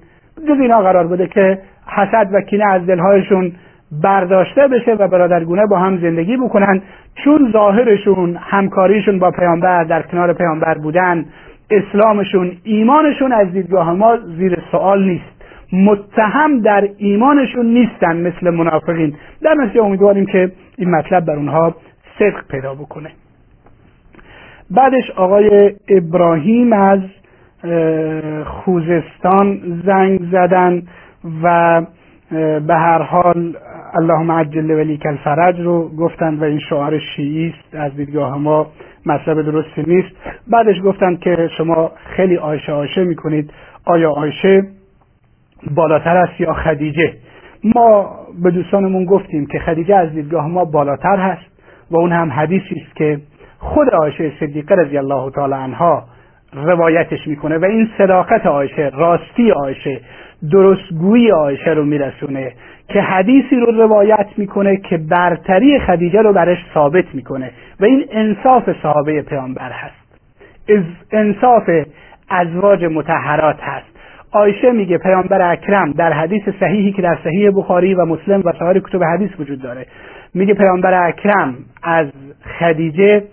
جز 0.47 0.59
اینا 0.59 0.81
قرار 0.81 1.07
بده 1.07 1.27
که 1.27 1.59
حسد 1.87 2.29
و 2.33 2.41
کینه 2.41 2.65
از 2.65 2.85
دلهایشون 2.85 3.51
برداشته 4.03 4.67
بشه 4.67 4.93
و 4.93 5.07
برادرگونه 5.07 5.65
با 5.65 5.77
هم 5.77 5.97
زندگی 5.97 6.37
بکنن. 6.37 6.81
چون 7.23 7.49
ظاهرشون 7.53 8.37
همکاریشون 8.41 9.19
با 9.19 9.31
پیامبر 9.31 9.83
در 9.83 10.01
کنار 10.01 10.33
پیامبر 10.33 10.73
بودن 10.73 11.25
اسلامشون 11.71 12.51
ایمانشون 12.63 13.31
از 13.31 13.51
دیدگاه 13.51 13.93
ما 13.93 14.17
زیر 14.37 14.59
سوال 14.71 15.03
نیست. 15.03 15.39
متهم 15.73 16.59
در 16.59 16.89
ایمانشون 16.97 17.65
نیستن 17.65 18.17
مثل 18.17 18.49
منافقین. 18.49 19.15
در 19.41 19.53
نتیجه 19.53 19.83
امیدواریم 19.83 20.25
که 20.25 20.51
این 20.77 20.91
مطلب 20.91 21.25
بر 21.25 21.35
اونها 21.35 21.75
صدق 22.19 22.47
پیدا 22.49 22.73
بکنه. 22.75 23.09
بعدش 24.71 25.11
آقای 25.15 25.75
ابراهیم 25.89 26.73
از 26.73 26.99
خوزستان 28.45 29.59
زنگ 29.85 30.19
زدن 30.31 30.83
و 31.43 31.81
به 32.67 32.75
هر 32.75 33.01
حال 33.01 33.57
اللهم 34.01 34.31
عجل 34.31 34.71
ولی 34.71 34.99
الفرج 35.05 35.59
رو 35.59 35.89
گفتند 35.89 36.41
و 36.41 36.45
این 36.45 36.59
شعار 36.59 36.99
شیعی 36.99 37.53
است 37.59 37.75
از 37.75 37.95
دیدگاه 37.95 38.37
ما. 38.37 38.67
مطلب 39.11 39.41
درستی 39.41 39.83
نیست. 39.87 40.09
بعدش 40.47 40.75
گفتند 40.83 41.19
که 41.19 41.49
شما 41.57 41.91
خیلی 42.15 42.37
آیشه 42.37 42.71
آیشه 42.71 43.03
می‌کنید. 43.03 43.53
آیا 43.85 44.11
آیشه 44.11 44.63
بالاتر 45.75 46.17
است 46.17 46.41
یا 46.41 46.53
خدیجه؟ 46.53 47.13
ما 47.75 48.15
به 48.43 48.51
دوستانمون 48.51 49.05
گفتیم 49.05 49.45
که 49.45 49.59
خدیجه 49.59 49.95
از 49.95 50.11
دیدگاه 50.11 50.47
ما 50.47 50.65
بالاتر 50.65 51.17
هست 51.17 51.45
و 51.91 51.97
اون 51.97 52.11
هم 52.11 52.31
حدیثی 52.31 52.75
است 52.85 52.95
که 52.95 53.19
خود 53.59 53.89
آیشه 53.89 54.31
صدیقه 54.39 54.75
رضی 54.75 54.97
الله 54.97 55.31
تعالی 55.31 55.53
عنها 55.53 56.03
روایتش 56.53 57.27
می‌کنه 57.27 57.57
و 57.57 57.65
این 57.65 57.89
صداقت 57.97 58.45
آیشه 58.45 58.91
راستی 58.93 59.51
آیشه 59.51 60.01
درستگویی 60.51 61.31
آیشه 61.31 61.71
رو 61.71 61.85
میرسونه 61.85 62.53
که 62.87 63.01
حدیثی 63.01 63.55
رو 63.55 63.71
روایت 63.71 64.27
می‌کنه 64.37 64.77
که 64.77 64.97
برتری 64.97 65.79
خدیجه 65.79 66.21
رو 66.21 66.33
برش 66.33 66.57
ثابت 66.73 67.05
می‌کنه. 67.13 67.51
و 67.79 67.85
این 67.85 68.05
انصاف 68.11 68.69
صحابه 68.83 69.21
پیامبر 69.21 69.71
هست. 69.71 69.95
انصاف 71.11 71.69
ازواج 72.29 72.85
متحرات 72.85 73.59
هست. 73.61 73.85
آیشه 74.31 74.71
میگه 74.71 74.97
پیامبر 74.97 75.51
اکرم 75.51 75.91
در 75.91 76.13
حدیث 76.13 76.49
صحیحی 76.59 76.91
که 76.91 77.01
در 77.01 77.17
صحیح 77.23 77.51
بخاری 77.55 77.93
و 77.93 78.05
مسلم 78.05 78.41
و 78.45 78.53
سایر 78.59 78.79
کتب 78.79 79.03
حدیث 79.03 79.29
وجود 79.39 79.61
داره. 79.61 79.85
میگه 80.33 80.53
پیامبر 80.53 81.07
اکرم 81.07 81.55
از 81.83 82.07
خدیجه 82.59 83.23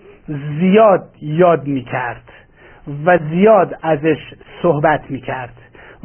زیاد 0.59 1.03
یاد 1.21 1.67
می‌کرد 1.67 2.23
و 3.05 3.19
زیاد 3.31 3.77
ازش 3.83 4.33
صحبت 4.61 5.01
می‌کرد. 5.09 5.53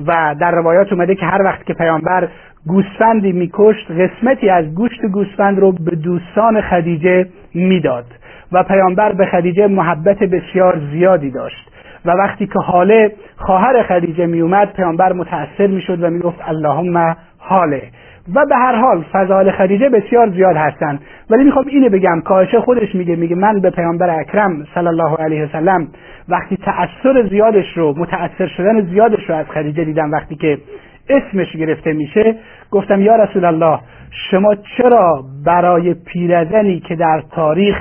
و 0.07 0.35
در 0.41 0.51
روایات 0.51 0.93
اومده 0.93 1.15
که 1.15 1.27
هر 1.27 1.43
وقت 1.43 1.67
که 1.67 1.75
پیامبر 1.75 2.29
گوسفندی 2.67 3.33
میکشت 3.33 3.91
قسمتی 3.91 4.49
از 4.51 4.75
گوشت 4.75 5.07
گوسفند 5.07 5.59
رو 5.59 5.73
به 5.73 5.97
دوستان 5.97 6.61
خدیجه 6.61 7.27
می‌داد. 7.55 8.07
و 8.53 8.63
پیامبر 8.63 9.13
به 9.13 9.27
خدیجه 9.27 9.67
محبت 9.67 10.19
بسیار 10.19 10.81
زیادی 10.93 11.31
داشت. 11.31 11.73
و 12.05 12.11
وقتی 12.11 12.47
که 12.47 12.59
حاله 12.59 13.13
خواهر 13.37 13.83
خدیجه 13.83 14.27
میومد 14.27 14.73
پیامبر 14.73 15.13
متأثر 15.13 15.67
می‌شد 15.67 16.03
و 16.03 16.11
می‌گفت 16.11 16.39
اللهم 16.49 17.17
حاله 17.39 17.83
و 18.35 18.47
به 18.47 18.57
هر 18.57 18.75
حال 18.75 19.05
فضایل 19.13 19.51
خدیجه 19.51 19.89
بسیار 19.89 20.31
زیاد 20.31 20.57
هستند. 20.57 21.01
ولی 21.31 21.45
می‌خوام 21.45 21.65
اینو 21.69 21.89
بگم 21.89 22.21
کاشه 22.21 22.61
خودش 22.61 22.95
میگه 22.95 23.17
میگه 23.17 23.37
من 23.37 23.61
به 23.61 23.71
پیامبر 23.71 24.21
اکرم 24.21 24.67
صلی 24.75 24.87
الله 24.87 25.17
علیه 25.17 25.45
وسلم 25.45 25.89
وقتی 26.29 26.57
تأثیر 26.57 27.29
زیادش 27.29 27.77
رو 27.77 27.95
متأثر 27.99 28.47
شدن 28.47 28.81
زیادش 28.81 29.31
رو 29.31 29.35
از 29.35 29.47
خدیجه 29.47 29.85
دیدم 29.85 30.11
وقتی 30.11 30.35
که 30.35 30.59
اسمش 31.09 31.57
گرفته 31.57 31.93
میشه. 31.93 32.37
گفتم 32.71 33.03
یا 33.03 33.17
رسول 33.17 33.45
الله 33.45 33.79
شما 34.31 34.55
چرا 34.55 35.25
برای 35.47 35.95
پیرزنی 35.95 36.81
که 36.81 36.97
در 36.97 37.23
تاریخ 37.31 37.77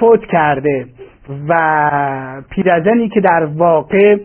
فوت 0.00 0.24
کرده 0.26 0.86
و 1.48 1.54
پیرزنی 2.50 3.08
که 3.08 3.20
در 3.20 3.44
واقع 3.44 4.16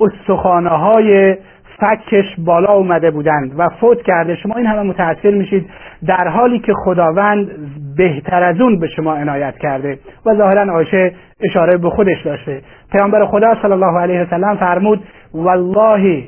استخانه 0.00 0.70
های 0.70 1.36
فکش 1.80 2.24
بالا 2.38 2.72
اومده 2.72 3.10
بودند 3.10 3.52
و 3.58 3.68
فوت 3.68 4.02
کرده. 4.02 4.36
شما 4.36 4.54
این 4.54 4.66
همه 4.66 4.82
متاثر 4.82 5.30
میشید 5.30 5.70
در 6.06 6.28
حالی 6.28 6.58
که 6.58 6.72
خداوند 6.84 7.48
بهتر 7.96 8.42
از 8.42 8.60
اون 8.60 8.78
به 8.78 8.88
شما 8.88 9.14
عنایت 9.14 9.58
کرده 9.58 9.98
و 10.26 10.34
ظاهرا 10.34 10.74
آیشه 10.74 11.12
اشاره 11.40 11.76
به 11.76 11.90
خودش 11.90 12.22
داشته. 12.24 12.60
پیامبر 12.92 13.26
خدا 13.26 13.54
صلی 13.62 13.72
الله 13.72 14.00
علیه 14.00 14.22
وسلم 14.22 14.56
فرمود 14.56 15.02
والله 15.34 16.22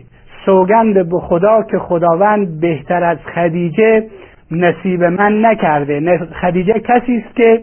سوگند 0.47 0.95
به 1.11 1.19
خدا 1.21 1.63
که 1.71 1.79
خداوند 1.79 2.61
بهتر 2.61 3.05
از 3.05 3.19
خدیجه 3.35 4.05
نصیب 4.51 5.05
من 5.05 5.45
نکرده. 5.45 6.19
خدیجه 6.41 6.73
کسی 6.73 7.25
است 7.27 7.37
که 7.37 7.63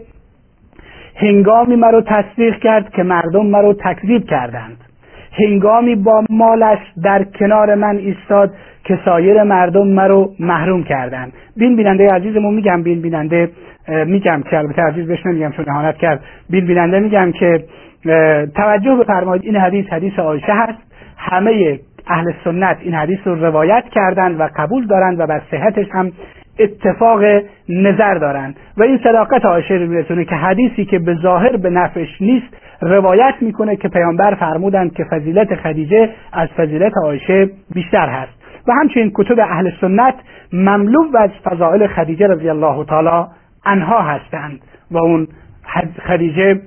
هنگامی 1.16 1.76
مرا 1.76 2.00
تصدیق 2.00 2.58
کرد 2.58 2.90
که 2.90 3.02
مردم 3.02 3.46
مرا 3.46 3.72
تکذیب 3.72 4.24
کردند. 4.24 4.76
هنگامی 5.32 5.94
با 5.94 6.24
مالش 6.30 6.78
در 7.02 7.24
کنار 7.24 7.74
من 7.74 7.96
ایستاد 7.96 8.54
که 8.84 8.98
سایر 9.04 9.42
مردم 9.42 9.86
مرا 9.86 10.28
محروم 10.40 10.84
کردند. 10.84 11.32
بین 11.56 11.76
بیننده 11.76 12.10
عزیزمون 12.10 12.54
میگم 12.54 12.82
بین 12.82 13.02
بیننده 13.02 13.50
میگم 14.06 14.42
که 14.50 14.58
البته 14.58 14.82
عزیز 14.82 15.06
بهش 15.06 15.26
نمیگم 15.26 15.50
چون 15.50 15.64
اهانت 15.68 15.96
کرد. 15.96 16.20
بین 16.50 16.66
بیننده 16.66 16.98
میگم 16.98 17.32
که 17.32 17.64
توجه 18.56 18.94
بفرمایید 18.94 19.44
این 19.44 19.56
حدیث 19.56 19.86
حدیث 19.86 20.18
عایشه 20.18 20.52
هست. 20.52 20.78
همه 21.16 21.78
اهل 22.06 22.32
سنت 22.44 22.76
این 22.80 22.94
حدیث 22.94 23.18
رو 23.24 23.34
روایت 23.34 23.84
کردند 23.92 24.40
و 24.40 24.48
قبول 24.56 24.86
دارند 24.86 25.20
و 25.20 25.26
بر 25.26 25.40
صحتش 25.50 25.86
هم 25.92 26.12
اتفاق 26.58 27.20
نظر 27.68 28.14
دارند. 28.14 28.56
و 28.76 28.82
این 28.82 28.98
صداقت 29.04 29.44
عایشه 29.44 29.74
رو 29.74 29.86
میرسونه 29.86 30.24
که 30.24 30.34
حدیثی 30.34 30.84
که 30.84 30.98
به 30.98 31.14
ظاهر 31.14 31.56
به 31.56 31.70
نفعش 31.70 32.20
نیست 32.20 32.56
روایت 32.80 33.34
می‌کنه 33.40 33.76
که 33.76 33.88
پیامبر 33.88 34.34
فرمودند 34.34 34.92
که 34.92 35.04
فضیلت 35.04 35.54
خدیجه 35.54 36.10
از 36.32 36.48
فضیلت 36.48 36.92
عایشه 37.04 37.50
بیشتر 37.74 38.08
هست. 38.08 38.32
و 38.68 38.72
همچنین 38.72 39.12
کتب 39.14 39.40
اهل 39.40 39.70
سنت 39.80 40.14
مملو 40.52 41.16
از 41.18 41.30
فضائل 41.44 41.86
خدیجه 41.86 42.26
رضی 42.26 42.48
الله 42.48 42.84
تعالی 42.84 43.26
عنها 43.66 44.02
هستند. 44.02 44.60
و 44.90 44.98
اون 44.98 45.28
خدیجه 46.06 46.60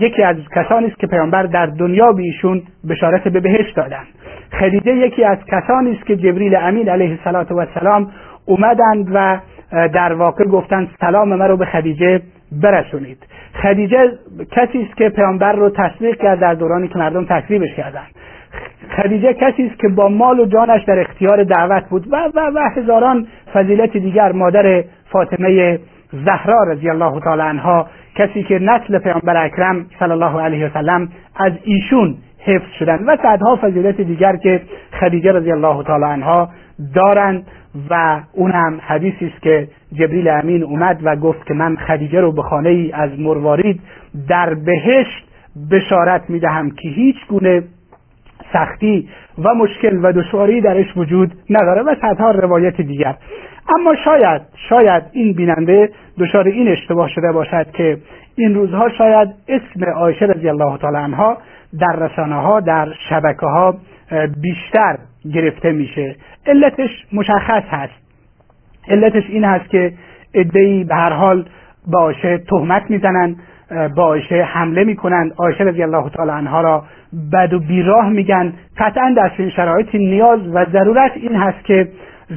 یکی 0.00 0.22
از 0.22 0.36
کسانی 0.54 0.86
است 0.86 0.98
که 0.98 1.06
پیامبر 1.06 1.42
در 1.42 1.66
دنیا 1.66 2.12
به 2.12 2.22
ایشون 2.22 2.62
بشارت 2.88 3.28
به 3.28 3.40
بهشت 3.40 3.76
دادند. 3.76 4.06
خدیجه 4.60 4.96
یکی 4.96 5.24
از 5.24 5.38
کسانی 5.46 5.92
است 5.92 6.06
که 6.06 6.16
جبریل 6.16 6.56
امین 6.56 6.88
علیه 6.88 7.18
السلام 7.24 8.10
اومدند 8.50 9.08
و 9.14 9.38
در 9.72 10.12
واقع 10.12 10.44
گفتند 10.44 10.88
سلام 11.00 11.34
مرا 11.34 11.56
به 11.56 11.64
خدیجه 11.64 12.20
برسونید. 12.52 13.18
خدیجه 13.62 14.12
کسی 14.52 14.82
است 14.82 14.96
که 14.96 15.08
پیامبر 15.08 15.52
رو 15.52 15.70
تصدیق 15.70 16.16
کرد 16.16 16.40
در 16.40 16.54
دورانی 16.54 16.88
که 16.88 16.98
مردم 16.98 17.24
تکذیبش 17.24 17.74
کردند 17.76 18.10
خدیجه 18.96 19.32
کسی 19.32 19.66
است 19.66 19.80
که 19.80 19.88
با 19.88 20.08
مال 20.08 20.40
و 20.40 20.46
جانش 20.46 20.84
در 20.84 21.00
اختیار 21.00 21.44
دعوت 21.44 21.84
بود 21.88 22.12
و 22.12 22.16
و 22.34 22.40
و 22.54 22.70
هزاران 22.76 23.26
فضیلت 23.54 23.96
دیگر 23.96 24.32
مادر 24.32 24.84
فاطمه 25.12 25.78
زهرا 26.12 26.62
رضی 26.62 26.90
الله 26.90 27.20
تعالی 27.20 27.42
عنها 27.42 27.86
کسی 28.16 28.42
که 28.42 28.58
نسل 28.58 28.98
پیامبر 28.98 29.44
اکرم 29.44 29.86
صلی 29.98 30.12
الله 30.12 30.40
علیه 30.40 30.66
وسلم 30.66 31.08
از 31.36 31.52
ایشون 31.64 32.16
حفظ 32.44 32.72
شدند 32.78 33.00
و 33.06 33.16
صدها 33.16 33.56
فضیلت 33.56 34.00
دیگر 34.00 34.36
که 34.36 34.60
خدیجه 35.00 35.32
رضی 35.32 35.52
الله 35.52 35.82
تعالی 35.82 36.04
عنها 36.04 36.48
دارند 36.94 37.46
و 37.90 38.20
اون 38.32 38.50
هم 38.50 38.80
حدیثی 38.86 39.26
است 39.26 39.42
که 39.42 39.68
جبریل 39.92 40.28
امین 40.28 40.62
اومد 40.62 41.00
و 41.02 41.16
گفت 41.16 41.46
که 41.46 41.54
من 41.54 41.76
خدیجه 41.76 42.20
رو 42.20 42.32
به 42.32 42.42
خانه 42.42 42.68
ای 42.68 42.92
از 42.92 43.10
مروارید 43.18 43.80
در 44.28 44.54
بهشت 44.54 45.28
بشارت 45.70 46.30
می‌دهم 46.30 46.70
که 46.70 46.88
هیچ 46.88 47.16
گونه 47.28 47.62
سختی 48.52 49.08
و 49.44 49.54
مشکل 49.54 49.98
و 50.02 50.12
دشواری 50.12 50.60
درش 50.60 50.96
وجود 50.96 51.32
نداره 51.50 51.82
و 51.82 51.94
صدها 52.02 52.30
روایت 52.30 52.80
دیگر. 52.80 53.16
اما 53.78 53.94
شاید 54.04 54.42
شاید 54.68 55.02
این 55.12 55.32
بیننده 55.32 55.90
دچار 56.18 56.46
این 56.48 56.68
اشتباه 56.68 57.08
شده 57.08 57.32
باشد 57.32 57.70
که 57.70 57.98
این 58.36 58.54
روزها 58.54 58.88
شاید 58.88 59.28
اسم 59.48 59.84
عایشه 59.94 60.24
رضی 60.24 60.48
الله 60.48 60.78
تعالی 60.78 60.96
عنها 60.96 61.38
در 61.80 61.96
رسانه 61.96 62.34
ها 62.34 62.60
در 62.60 62.88
شبکه 63.08 63.46
ها 63.46 63.74
بیشتر 64.42 64.98
گرفته 65.34 65.72
میشه. 65.72 66.16
علتش 66.46 66.90
مشخص 67.12 67.62
هست. 67.70 67.92
علتش 68.88 69.22
این 69.28 69.44
هست 69.44 69.70
که 69.70 69.92
ادهی 70.34 70.84
به 70.84 70.94
هر 70.94 71.12
حال 71.12 71.44
به 71.92 71.98
عایشه 71.98 72.38
تهمت 72.38 72.90
می‌زنن 72.90 73.36
با 73.96 74.02
عایشه 74.02 74.42
حمله 74.42 74.84
می‌کنن. 74.84 75.32
عایشه 75.38 75.64
رضی 75.64 75.82
الله 75.82 76.10
تعالی 76.10 76.30
عنها 76.30 76.60
را 76.60 76.84
بد 77.32 77.52
و 77.52 77.58
بیراه 77.58 78.08
میگن. 78.08 78.52
قطعا 78.78 79.14
در 79.16 79.28
چنین 79.36 79.50
شرایطی 79.50 79.98
نیاز 79.98 80.40
و 80.54 80.64
ضرورت 80.64 81.12
این 81.14 81.34
هست 81.34 81.64
که 81.64 81.88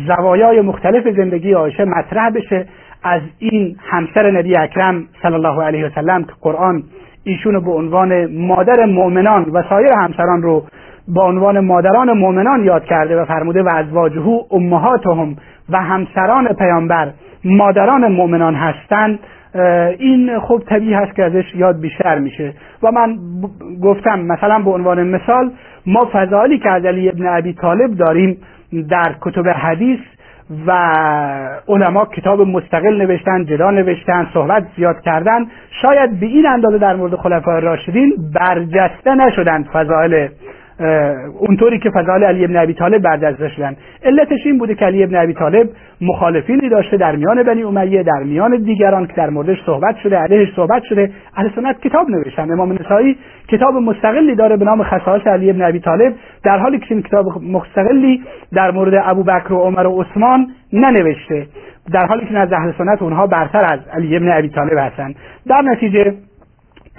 زوایای 0.07 0.61
مختلف 0.61 1.07
زندگی 1.15 1.53
عایشه 1.53 1.85
مطرح 1.85 2.29
بشه. 2.29 2.65
از 3.03 3.21
این 3.39 3.75
همسر 3.79 4.31
نبی 4.31 4.57
اکرم 4.57 5.07
صلی 5.21 5.33
الله 5.33 5.63
علیه 5.63 5.85
وسلم 5.85 6.23
که 6.23 6.31
قرآن 6.41 6.83
ایشونو 7.23 7.61
به 7.61 7.71
عنوان 7.71 8.25
مادر 8.25 8.85
مؤمنان 8.85 9.43
و 9.43 9.63
سایر 9.69 9.91
همسران 9.97 10.41
رو 10.41 10.65
به 11.07 11.21
عنوان 11.21 11.59
مادران 11.59 12.11
مؤمنان 12.11 12.63
یاد 12.63 12.85
کرده 12.85 13.21
و 13.21 13.25
فرموده 13.25 13.63
و 13.63 13.69
ازواجه 13.69 14.45
امهاتهم 14.51 15.35
و 15.69 15.81
همسران 15.81 16.53
پیامبر 16.53 17.11
مادران 17.45 18.07
مؤمنان 18.07 18.55
هستند. 18.55 19.19
این 19.99 20.39
خوب 20.39 20.63
طبیعی 20.63 20.93
هست 20.93 21.15
که 21.15 21.23
ازش 21.23 21.55
یاد 21.55 21.79
بیشتر 21.79 22.19
میشه. 22.19 22.53
و 22.83 22.91
من 22.91 23.17
گفتم 23.83 24.19
مثلا 24.19 24.59
به 24.59 24.71
عنوان 24.71 25.07
مثال 25.07 25.51
ما 25.85 26.09
فضائلی 26.13 26.59
که 26.59 26.69
از 26.69 26.85
علی 26.85 27.09
ابن 27.09 27.27
ابی 27.27 27.53
طالب 27.53 27.95
داریم 27.95 28.37
در 28.89 29.15
کتب 29.21 29.47
حدیث 29.47 29.99
و 30.67 30.71
علما 31.67 32.05
کتاب 32.05 32.41
مستقل 32.41 33.01
نوشتن 33.01 33.45
جدا 33.45 33.71
نوشتن 33.71 34.27
صحبت 34.33 34.63
زیاد 34.75 35.01
کردن 35.01 35.45
شاید 35.81 36.19
به 36.19 36.25
این 36.25 36.47
اندازه 36.47 36.77
در 36.77 36.95
مورد 36.95 37.15
خلفای 37.15 37.61
راشدین 37.61 38.13
برجسته 38.33 39.15
نشدند 39.15 39.65
فضائل 39.65 40.27
اونطوری 41.39 41.79
که 41.79 41.89
فضائل 41.89 42.23
علی 42.23 42.45
ابن 42.45 42.57
ابی 42.57 42.73
طالب 42.73 43.01
برجسته 43.01 43.49
شدن 43.49 43.75
علتش 44.05 44.39
این 44.45 44.57
بوده 44.57 44.75
که 44.75 44.85
علی 44.85 45.03
ابن 45.03 45.15
ابی 45.15 45.33
طالب 45.33 45.69
مخالفینی 46.01 46.69
داشته 46.69 46.97
در 46.97 47.15
میان 47.15 47.43
بنی 47.43 47.63
امیه 47.63 48.03
در 48.03 48.23
میان 48.23 48.57
دیگران 48.57 49.07
که 49.07 49.13
در 49.13 49.29
موردش 49.29 49.57
صحبت 49.65 49.95
شده 50.03 50.17
علیهش 50.17 50.49
صحبت 50.55 50.83
شده. 50.83 51.11
اهل 51.35 51.49
سنت 51.55 51.81
کتاب 51.81 52.09
نوشتن. 52.09 52.51
امام 52.51 52.73
نسایی 52.73 53.17
کتاب 53.47 53.75
مستقلی 53.75 54.35
داره 54.35 54.57
به 54.57 54.65
نام 54.65 54.83
خصائص 54.83 55.27
علی 55.27 55.49
ابن 55.49 55.61
ابی 55.61 55.79
طالب. 55.79 56.13
در 56.43 56.57
حالی 56.57 56.79
که 56.79 56.85
این 56.89 57.01
کتاب 57.01 57.25
مستقلی 57.43 58.23
در 58.53 58.71
مورد 58.71 59.03
ابو 59.05 59.23
بکر 59.23 59.53
و 59.53 59.57
عمر 59.57 59.87
و 59.87 60.01
عثمان 60.01 60.47
ننوشته. 60.73 61.47
در 61.93 62.05
حالی 62.05 62.25
که 62.25 62.33
نزد 62.33 62.53
اهل 62.53 62.71
سنت 62.77 63.01
اونها 63.01 63.27
برتر 63.27 63.65
از 63.65 63.79
علی 63.93 64.17
ابن 64.17 64.37
ابی 64.37 64.49
طالب 64.49 64.77
هستند 64.77 65.15
در 65.47 65.61
نتیجه 65.61 66.13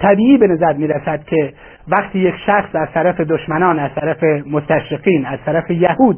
طبیعی 0.01 0.37
به 0.37 0.47
نظر 0.47 0.73
می‌رسد 0.73 1.23
که 1.25 1.53
وقتی 1.87 2.19
یک 2.19 2.35
شخص 2.45 2.75
از 2.75 2.87
طرف 2.93 3.19
دشمنان 3.21 3.79
از 3.79 3.91
طرف 3.95 4.23
مستشرقین 4.51 5.25
از 5.25 5.39
طرف 5.45 5.71
یهود 5.71 6.17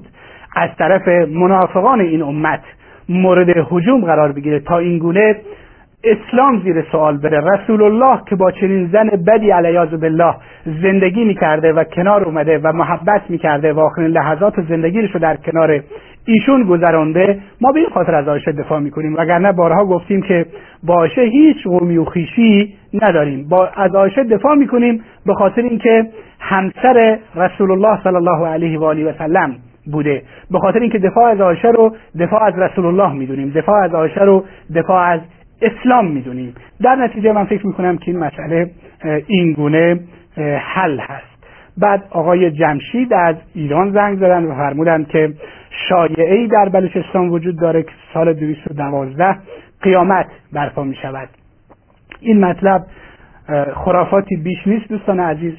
از 0.55 0.69
طرف 0.77 1.07
منافقان 1.29 1.99
این 1.99 2.21
امت 2.21 2.61
مورد 3.09 3.49
حجوم 3.69 4.01
قرار 4.05 4.31
بگیره 4.31 4.59
تا 4.59 4.77
این 4.77 4.97
گونه 4.97 5.35
اسلام 6.03 6.61
زیر 6.63 6.85
سوال 6.91 7.17
بره. 7.17 7.39
رسول 7.39 7.83
الله 7.83 8.21
که 8.29 8.35
با 8.35 8.51
چنین 8.51 8.89
زن 8.91 9.09
بدی 9.27 9.51
علیاذ 9.51 9.89
بالله 9.89 10.33
زندگی 10.81 11.25
می‌کرده 11.25 11.73
و 11.73 11.83
کنار 11.83 12.23
اومده 12.23 12.59
و 12.63 12.73
محبت 12.73 13.21
می‌کرده 13.29 13.73
و 13.73 13.79
آخرین 13.79 14.07
لحظات 14.07 14.61
زندگیش 14.69 15.11
رو 15.11 15.19
در 15.19 15.35
کنار 15.35 15.83
ایشون 16.27 16.63
گذرانده 16.63 17.39
ما 17.61 17.71
به 17.71 17.79
این 17.79 17.89
خاطر 17.89 18.15
از 18.15 18.27
عایشه 18.27 18.51
دفاع 18.51 18.79
می‌کنیم. 18.79 19.15
وگرنه 19.15 19.51
بارها 19.51 19.85
گفتیم 19.85 20.21
که 20.21 20.45
با 20.83 20.93
عایشه 20.93 21.21
هیچ 21.21 21.63
قومی 21.63 21.97
و 21.97 22.05
خیشی 22.05 22.73
نداریم. 22.93 23.49
با 23.49 23.67
از 23.75 23.95
عایشه 23.95 24.23
دفاع 24.23 24.55
می‌کنیم 24.55 25.03
به 25.25 25.33
خاطر 25.33 25.61
اینکه 25.61 26.05
همسر 26.39 27.19
رسول 27.35 27.71
الله 27.71 28.03
صلی 28.03 28.15
الله 28.15 28.47
علیه 28.47 28.79
و 28.79 28.83
آله 28.83 29.09
و 29.09 29.13
سلم 29.17 29.55
بوده. 29.91 30.21
به 30.51 30.59
خاطر 30.59 30.79
اینکه 30.79 30.99
دفاع 30.99 31.25
از 31.25 31.41
عایشه 31.41 31.67
رو 31.67 31.95
دفاع 32.19 32.43
از 32.43 32.59
رسول 32.59 32.85
الله 32.85 33.13
می‌دونیم. 33.13 33.49
دفاع 33.55 33.83
از 33.83 33.93
عایشه 33.93 34.21
رو 34.21 34.43
دفاع 34.75 35.01
از 35.01 35.19
اسلام 35.61 36.11
می‌دونیم. 36.11 36.55
در 36.83 36.95
نتیجه 36.95 37.31
من 37.31 37.45
فکر 37.45 37.67
می‌کنم 37.67 37.97
که 37.97 38.11
این 38.11 38.19
مسئله 38.19 38.71
این 39.27 39.53
گونه 39.53 39.99
حل 40.59 40.99
هست. 40.99 41.36
بعد 41.77 42.03
آقای 42.09 42.51
جمشید 42.51 43.13
از 43.13 43.35
ایران 43.53 43.91
زنگ 43.91 44.17
زدن 44.17 44.45
و 44.45 44.55
فرمودند 44.55 45.07
که 45.07 45.33
شایعه 45.89 46.35
ای 46.35 46.47
در 46.47 46.69
بلوچستان 46.69 47.29
وجود 47.29 47.59
داره 47.59 47.83
که 47.83 47.91
سال 48.13 48.33
212 48.33 49.35
قیامت 49.81 50.25
برپا 50.53 50.83
می 50.83 50.95
شود 50.95 51.29
این 52.21 52.45
مطلب 52.45 52.85
خرافاتی 53.73 54.35
بیش 54.35 54.67
نیست 54.67 54.89
دوستان 54.89 55.19
عزیز. 55.19 55.53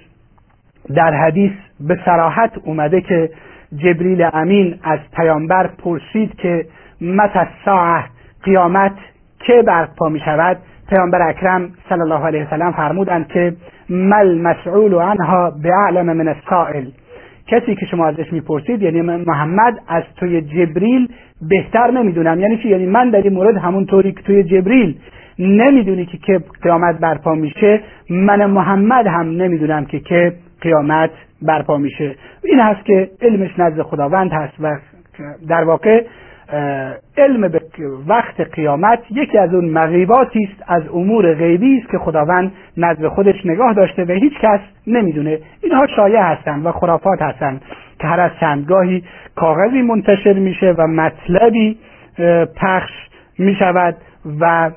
در 0.94 1.14
حدیث 1.14 1.52
به 1.80 1.98
سراحت 2.04 2.52
اومده 2.64 3.00
که 3.00 3.30
جبریل 3.76 4.28
امین 4.32 4.78
از 4.82 4.98
پیامبر 5.16 5.66
پرسید 5.66 6.34
که 6.34 6.66
مت 7.00 7.48
ساعه 7.64 8.04
قیامت 8.42 8.94
که 9.38 9.62
برپا 9.66 10.08
می 10.08 10.20
شود 10.20 10.56
پیامبر 10.88 11.28
اکرم 11.28 11.70
صلی 11.88 12.00
الله 12.00 12.26
علیه 12.26 12.46
وسلم 12.46 12.72
فرمودند 12.72 13.28
که 13.28 13.56
مل 13.90 14.38
مسئول 14.38 14.94
عنها 14.94 15.50
به 15.62 15.70
اعلم 15.74 16.16
من 16.16 16.28
السائل. 16.28 16.84
کسی 17.46 17.74
که 17.74 17.86
شما 17.86 18.06
ازش 18.06 18.32
می‌پرسید 18.32 18.82
یعنی 18.82 19.00
محمد 19.00 19.78
از 19.88 20.02
توی 20.16 20.40
جبریل 20.40 21.08
بهتر 21.48 21.90
نمی‌دونم. 21.90 22.40
یعنی 22.40 22.58
چی؟ 22.58 22.68
یعنی 22.68 22.86
من 22.86 23.10
در 23.10 23.22
این 23.22 23.32
مورد 23.32 23.56
همونطوری 23.56 24.12
که 24.12 24.22
توی 24.22 24.42
جبریل 24.42 24.98
نمی‌دونی 25.38 26.06
که 26.06 26.18
که 26.18 26.40
قیامت 26.62 26.98
برپا 26.98 27.34
میشه 27.34 27.80
من 28.10 28.46
محمد 28.46 29.06
هم 29.06 29.26
نمی‌دونم 29.26 29.84
که 29.84 30.00
که 30.00 30.32
قیامت 30.60 31.10
برپا 31.42 31.78
میشه. 31.78 32.14
این 32.44 32.60
هست 32.60 32.84
که 32.84 33.10
علمش 33.22 33.58
نزد 33.58 33.82
خداوند 33.82 34.32
هست 34.32 34.54
و 34.60 34.76
در 35.48 35.64
واقع 35.64 36.04
علم 37.16 37.48
به 37.48 37.60
وقت 38.06 38.40
قیامت 38.40 38.98
یکی 39.10 39.38
از 39.38 39.54
اون 39.54 39.64
مغیباتی 39.64 40.48
است 40.52 40.62
از 40.66 40.82
امور 40.88 41.34
غیبی 41.34 41.78
است 41.78 41.90
که 41.90 41.98
خداوند 41.98 42.52
نزد 42.76 43.06
خودش 43.06 43.46
نگاه 43.46 43.72
داشته 43.72 44.04
و 44.04 44.12
هیچ 44.12 44.32
کس 44.42 44.60
نمی‌دونه. 44.86 45.38
اینها 45.62 45.86
شایع 45.96 46.22
هستند 46.22 46.66
و 46.66 46.72
خرافات 46.72 47.22
هستند 47.22 47.62
که 47.98 48.06
هر 48.06 48.20
از 48.20 48.30
چندگاهی 48.40 49.04
کاغذی 49.36 49.82
منتشر 49.82 50.32
میشه 50.32 50.74
و 50.78 50.86
مطلبی 50.86 51.78
پخش 52.56 52.92
می‌شود 53.38 53.96
و 54.40 54.70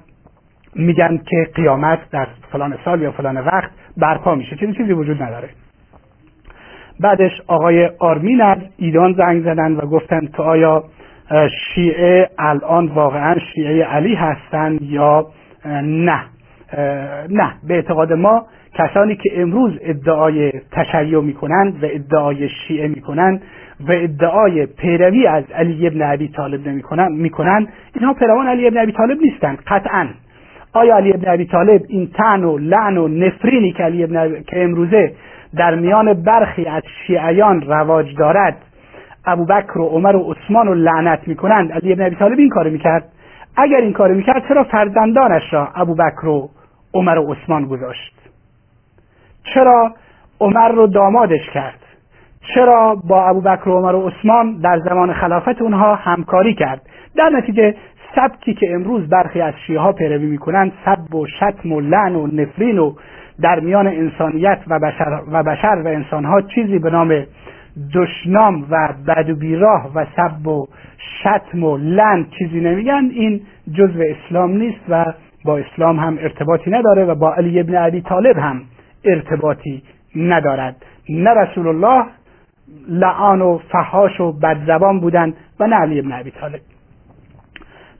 میگن 0.76 1.18
که 1.26 1.48
قیامت 1.56 2.00
در 2.12 2.28
فلان 2.52 2.78
سال 2.86 3.02
یا 3.02 3.12
فلان 3.12 3.38
وقت 3.38 3.72
برپا 3.98 4.36
میشه. 4.36 4.56
چنین 4.56 4.74
چیزی 4.74 4.94
وجود 4.94 5.24
نداره. 5.24 5.50
بعدش 7.00 7.32
آقای 7.48 7.90
آرمین 8.00 8.42
از 8.42 8.58
ایران 8.78 9.14
زنگ 9.14 9.42
زدن 9.44 9.72
و 9.72 9.82
گفتند 9.82 10.32
که 10.36 10.44
آیا 10.44 10.84
شیعه 11.74 12.30
الان 12.38 12.88
واقعا 12.88 13.36
شیعه 13.54 13.84
علی 13.84 14.16
هستند 14.16 14.82
یا 14.82 15.26
نه؟ 15.84 16.22
نه. 17.30 17.54
به 17.68 17.74
اعتقاد 17.74 18.14
ما 18.14 18.46
کسانی 18.74 19.16
که 19.16 19.42
امروز 19.42 19.80
ادعای 19.82 20.52
تشیع 20.72 21.20
می‌کنند 21.20 21.84
و 21.84 21.88
ادعای 21.92 22.50
شیعه 22.50 22.88
می‌کنند 22.88 23.42
و 23.88 23.92
ادعای 23.92 24.66
پیروی 24.66 25.28
از 25.28 25.44
علی 25.56 25.88
ابن 25.88 26.02
ابی 26.02 26.28
طالب 26.28 26.68
نمی‌کنند 26.68 27.12
می‌کنند 27.12 27.68
اینها 27.96 28.14
پیروان 28.14 28.48
علی 28.48 28.68
ابن 28.68 28.78
ابی 28.78 28.92
طالب 28.92 29.18
نیستند 29.22 29.60
قطعا. 29.68 30.08
آیا 30.74 30.96
علی 30.96 31.14
ابن 31.14 31.34
ابی 31.34 31.46
طالب 31.46 31.82
این 31.88 32.08
تن 32.08 32.44
و 32.44 32.58
لعن 32.58 32.98
و 32.98 33.08
نفرینی 33.08 33.72
که 33.72 33.84
علی 33.84 34.04
ابن 34.04 34.44
که 34.48 34.64
امروزه 34.64 35.14
در 35.58 35.76
میان 35.76 36.14
برخی 36.14 36.66
از 36.66 36.84
شیعیان 37.08 37.62
رواج 37.62 38.16
دارد 38.16 38.58
ابوبکر 39.26 39.78
و 39.78 39.88
عمر 39.88 40.16
و 40.16 40.34
عثمان 40.34 40.68
رو 40.68 40.74
لعنت 40.74 41.28
می‌کنند. 41.28 41.72
علی 41.72 41.94
ابن 41.94 42.06
ابی 42.06 42.16
طالب 42.16 42.40
این 42.40 42.50
کارو 42.50 42.72
می‌کرد. 42.72 43.04
اگر 43.58 43.78
این 43.78 43.94
کارو 43.94 44.16
می‌کرد 44.16 44.48
چرا 44.48 44.64
فرزندانش 44.64 45.54
را 45.54 45.68
ابوبکر 45.76 46.28
و 46.28 46.50
عمر 46.94 47.18
و 47.18 47.34
عثمان 47.34 47.66
گذاشت؟ 47.66 48.14
چرا 49.54 49.94
عمر 50.42 50.72
رو 50.72 50.88
دامادش 50.88 51.50
کرد؟ 51.54 51.80
چرا 52.56 52.96
با 52.96 53.28
ابوبکر 53.28 53.70
و 53.70 53.78
عمر 53.78 53.96
و 53.96 54.10
عثمان 54.10 54.58
در 54.58 54.80
زمان 54.80 55.14
خلافت 55.14 55.62
اونها 55.62 55.96
همکاری 55.96 56.54
کرد؟ 56.54 56.82
در 57.16 57.30
نتیجه 57.30 57.76
سبکی 58.16 58.54
که 58.54 58.74
امروز 58.74 59.10
برخی 59.10 59.42
از 59.42 59.54
شیعه 59.68 59.80
ها 59.80 59.92
پیروی 59.92 60.26
می‌کنند 60.26 60.72
سب 60.86 61.16
و 61.16 61.26
شتم 61.28 61.72
و 61.72 61.80
لعن 61.80 62.16
و 62.16 62.28
نفرین 62.28 62.80
و 62.80 62.94
در 63.42 63.60
میان 63.60 63.88
انسانیت 63.88 64.60
و 64.68 64.80
بشر 64.80 65.22
و, 65.32 65.44
بشر 65.44 65.82
و 65.86 65.88
انسانها 65.88 66.42
چیزی 66.42 66.80
به 66.80 66.90
نام 66.90 67.24
دشنام 67.94 68.66
و 68.70 68.94
بد 69.08 69.30
و 69.30 69.36
بیراه 69.36 69.92
و 69.96 70.06
سب 70.16 70.48
و 70.48 70.68
شتم 71.24 71.64
و 71.64 71.78
لن 71.78 72.26
چیزی 72.40 72.60
نمیگن. 72.60 73.10
این 73.12 73.42
جزء 73.74 74.04
اسلام 74.04 74.52
نیست 74.52 74.82
و 74.90 75.14
با 75.46 75.58
اسلام 75.58 76.00
هم 76.00 76.18
ارتباطی 76.22 76.72
نداره 76.72 77.06
و 77.06 77.16
با 77.16 77.34
علی 77.34 77.60
ابن 77.60 77.76
ابی 77.76 78.02
طالب 78.02 78.38
هم 78.38 78.62
ارتباطی 79.06 79.84
ندارد. 80.16 80.76
نه 81.10 81.30
رسول 81.30 81.68
الله 81.68 82.06
لعان 82.90 83.42
و 83.42 83.58
فحاش 83.58 84.20
و 84.20 84.32
بدزبان 84.32 85.00
بودند 85.00 85.34
و 85.60 85.68
نه 85.68 85.76
علی 85.76 86.00
ابن 86.00 86.12
ابی 86.12 86.32
طالب. 86.32 86.60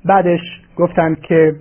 بعدش 0.06 0.62
گفتند 0.76 1.22
که 1.22 1.56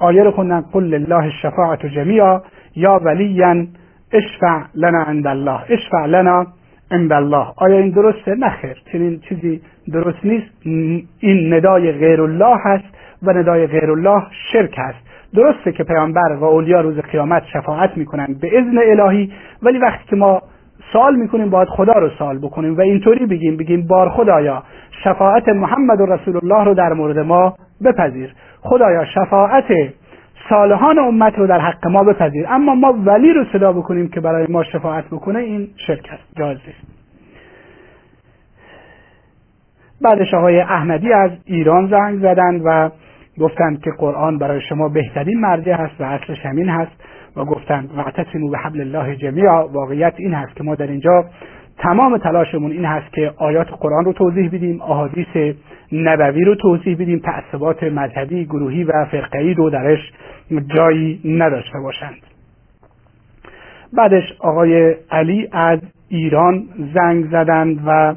آیه 0.00 0.22
رو 0.22 0.30
خوندن 0.30 0.60
قل 0.60 0.84
لله 0.84 1.24
الشفاعت 1.24 1.86
جمیعا 1.86 2.40
یا 2.76 3.00
ولیا 3.04 3.66
اشفع 4.14 4.60
لنا 4.74 5.02
عند 5.02 5.26
الله 5.26 5.60
اشفع 5.68 6.06
لنا 6.06 6.46
عند 6.90 7.12
الله. 7.12 7.46
آیا 7.56 7.78
این 7.78 7.90
درسته؟ 7.90 8.34
نخیر 8.34 8.76
چنین 8.92 9.20
چیزی 9.20 9.60
درست 9.92 10.24
نیست. 10.24 10.46
این 11.20 11.54
ندای 11.54 11.92
غیر 11.92 12.20
الله 12.22 12.56
هست 12.64 12.84
و 13.22 13.32
ندای 13.32 13.66
غیر 13.66 13.90
الله 13.90 14.22
شرک 14.52 14.74
هست. 14.78 14.98
درسته 15.34 15.72
که 15.72 15.84
پیامبر 15.84 16.32
و 16.40 16.44
اولیا 16.44 16.80
روز 16.80 16.98
قیامت 16.98 17.42
شفاعت 17.52 17.96
می‌کنن 17.96 18.26
به 18.40 18.58
اذن 18.58 18.78
الهی 18.78 19.32
ولی 19.62 19.78
وقتی 19.78 20.04
که 20.10 20.16
ما 20.16 20.42
سوال 20.92 21.16
می‌کنیم 21.16 21.50
باید 21.50 21.68
خدا 21.68 21.92
رو 21.92 22.08
سوال 22.18 22.38
بکنیم 22.38 22.76
و 22.76 22.80
اینطوری 22.80 23.26
بگیم 23.26 23.56
بگیم 23.56 23.86
بار 23.86 24.08
خدایا 24.08 24.62
شفاعت 25.04 25.48
محمد 25.48 26.00
و 26.00 26.06
رسول 26.06 26.36
الله 26.36 26.64
رو 26.64 26.74
در 26.74 26.92
مورد 26.92 27.18
ما 27.18 27.56
بپذیر. 27.84 28.34
خدایا 28.60 29.04
شفاعت 29.04 29.64
صالحان 30.48 30.98
امت 30.98 31.38
رو 31.38 31.46
در 31.46 31.60
حق 31.60 31.86
ما 31.86 32.04
بپذیر. 32.04 32.46
اما 32.48 32.74
ما 32.74 32.92
ولی 32.92 33.32
رو 33.32 33.44
صدا 33.52 33.72
بکنیم 33.72 34.08
که 34.08 34.20
برای 34.20 34.46
ما 34.48 34.64
شفاعت 34.64 35.04
بکنه 35.06 35.38
این 35.38 35.68
شرک 35.86 36.08
است 36.12 36.38
جایز 36.38 36.58
بعدش 40.02 40.34
آقای 40.34 40.60
احمدی 40.60 41.12
از 41.12 41.30
ایران 41.44 41.88
زنگ 41.90 42.18
زدند 42.18 42.62
و 42.64 42.90
گفتند 43.40 43.80
که 43.80 43.90
قرآن 43.98 44.38
برای 44.38 44.60
شما 44.60 44.88
بهترین 44.88 45.40
مرجع 45.40 45.72
هست 45.72 46.00
و 46.00 46.04
اصلش 46.04 46.46
همین 46.46 46.68
هست 46.68 46.92
و 47.36 47.44
گفتند 47.44 47.90
واعتصموا 47.96 48.50
به 48.50 48.58
حبل 48.58 48.80
الله 48.80 49.16
جمیعا. 49.16 49.68
واقعیت 49.68 50.14
این 50.16 50.34
هست 50.34 50.56
که 50.56 50.64
ما 50.64 50.74
در 50.74 50.86
اینجا 50.86 51.24
تمام 51.78 52.18
تلاشمون 52.18 52.70
این 52.70 52.84
هست 52.84 53.12
که 53.12 53.32
آیات 53.36 53.66
قرآن 53.80 54.04
رو 54.04 54.12
توضیح 54.12 54.48
بدیم 54.48 54.82
احادیث 54.82 55.54
نبوی 55.92 56.44
رو 56.44 56.54
توضیح 56.54 56.94
بدیم 56.94 57.18
تعصبات 57.18 57.82
مذهبی 57.82 58.44
گروهی 58.44 58.84
و 58.84 59.04
فرقه‌ای 59.10 59.54
رو 59.54 59.70
درش 59.70 60.12
جایی 60.74 61.20
نداشته 61.24 61.80
باشند. 61.80 62.16
بعدش 63.92 64.22
آقای 64.38 64.94
علی 65.10 65.48
از 65.52 65.78
ایران 66.08 66.64
زنگ 66.94 67.26
زدند 67.30 67.80
و 67.86 68.14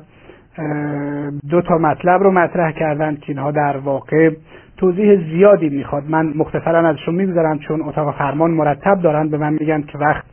دو 1.49 1.61
تا 1.61 1.77
مطلب 1.77 2.23
رو 2.23 2.31
مطرح 2.31 2.71
کردند 2.71 3.19
که 3.19 3.29
اینها 3.29 3.51
در 3.51 3.77
واقع 3.77 4.29
توضیح 4.77 5.15
زیادی 5.15 5.69
می‌خواد. 5.69 6.03
من 6.09 6.33
مختصرا 6.35 6.89
ازشون 6.89 7.15
میگذرم 7.15 7.59
چون 7.59 7.81
اتاق 7.81 8.17
فرمان 8.17 8.51
مرتب 8.51 9.01
دارن 9.01 9.29
به 9.29 9.37
من 9.37 9.53
میگن 9.53 9.81
که 9.81 9.97
وقت 9.97 10.23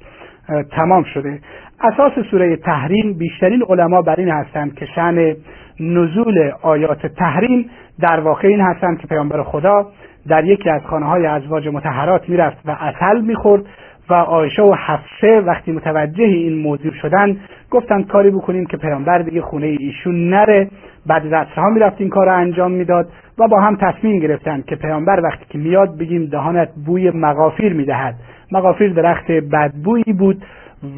تمام 0.70 1.02
شده. 1.02 1.40
اساس 1.80 2.12
سوره 2.30 2.56
تحریم 2.56 3.12
بیشترین 3.18 3.62
علما 3.68 4.02
بر 4.02 4.14
این 4.18 4.28
هستند 4.28 4.74
که 4.74 4.86
شن 4.86 5.36
نزول 5.80 6.52
آیات 6.62 7.06
تحریم 7.06 7.70
در 8.00 8.20
واقع 8.20 8.48
این 8.48 8.60
هستند 8.60 8.98
که 8.98 9.06
پیامبر 9.06 9.42
خدا 9.42 9.86
در 10.28 10.44
یکی 10.44 10.70
از 10.70 10.82
خانه 10.82 11.06
های 11.06 11.26
ازواج 11.26 11.68
متحرات 11.68 12.28
می‌رفت 12.28 12.59
و 12.64 12.70
اصل 12.70 13.20
می‌خورد 13.20 13.62
و 14.10 14.14
آیشه 14.14 14.62
و 14.62 14.74
حفصه 14.74 15.40
وقتی 15.40 15.72
متوجه 15.72 16.24
این 16.24 16.62
موضوع 16.62 16.92
شدن 17.02 17.36
گفتند 17.70 18.06
کاری 18.06 18.30
بکنیم 18.30 18.66
که 18.66 18.76
پیامبر 18.76 19.18
دیگه 19.18 19.42
خونه 19.42 19.66
ایشون 19.66 20.30
نره. 20.30 20.68
بعد 21.06 21.34
از 21.34 21.46
ها 21.56 21.70
می‌رفت 21.70 22.01
این 22.01 22.10
کار 22.10 22.26
رو 22.26 22.36
انجام 22.36 22.72
می‌داد 22.72 23.09
و 23.38 23.48
با 23.48 23.60
هم 23.60 23.76
تصمیم 23.76 24.20
گرفتن 24.20 24.62
که 24.66 24.76
پیامبر 24.76 25.20
وقتی 25.20 25.44
که 25.48 25.59
میاد 25.59 25.98
بگیم 25.98 26.26
دهانت 26.26 26.68
بوی 26.86 27.10
مغافیر 27.10 27.72
می‌دهد. 27.72 28.14
مغافیر 28.52 28.92
درخت 28.92 29.30
بدبویی 29.30 30.12
بود 30.18 30.44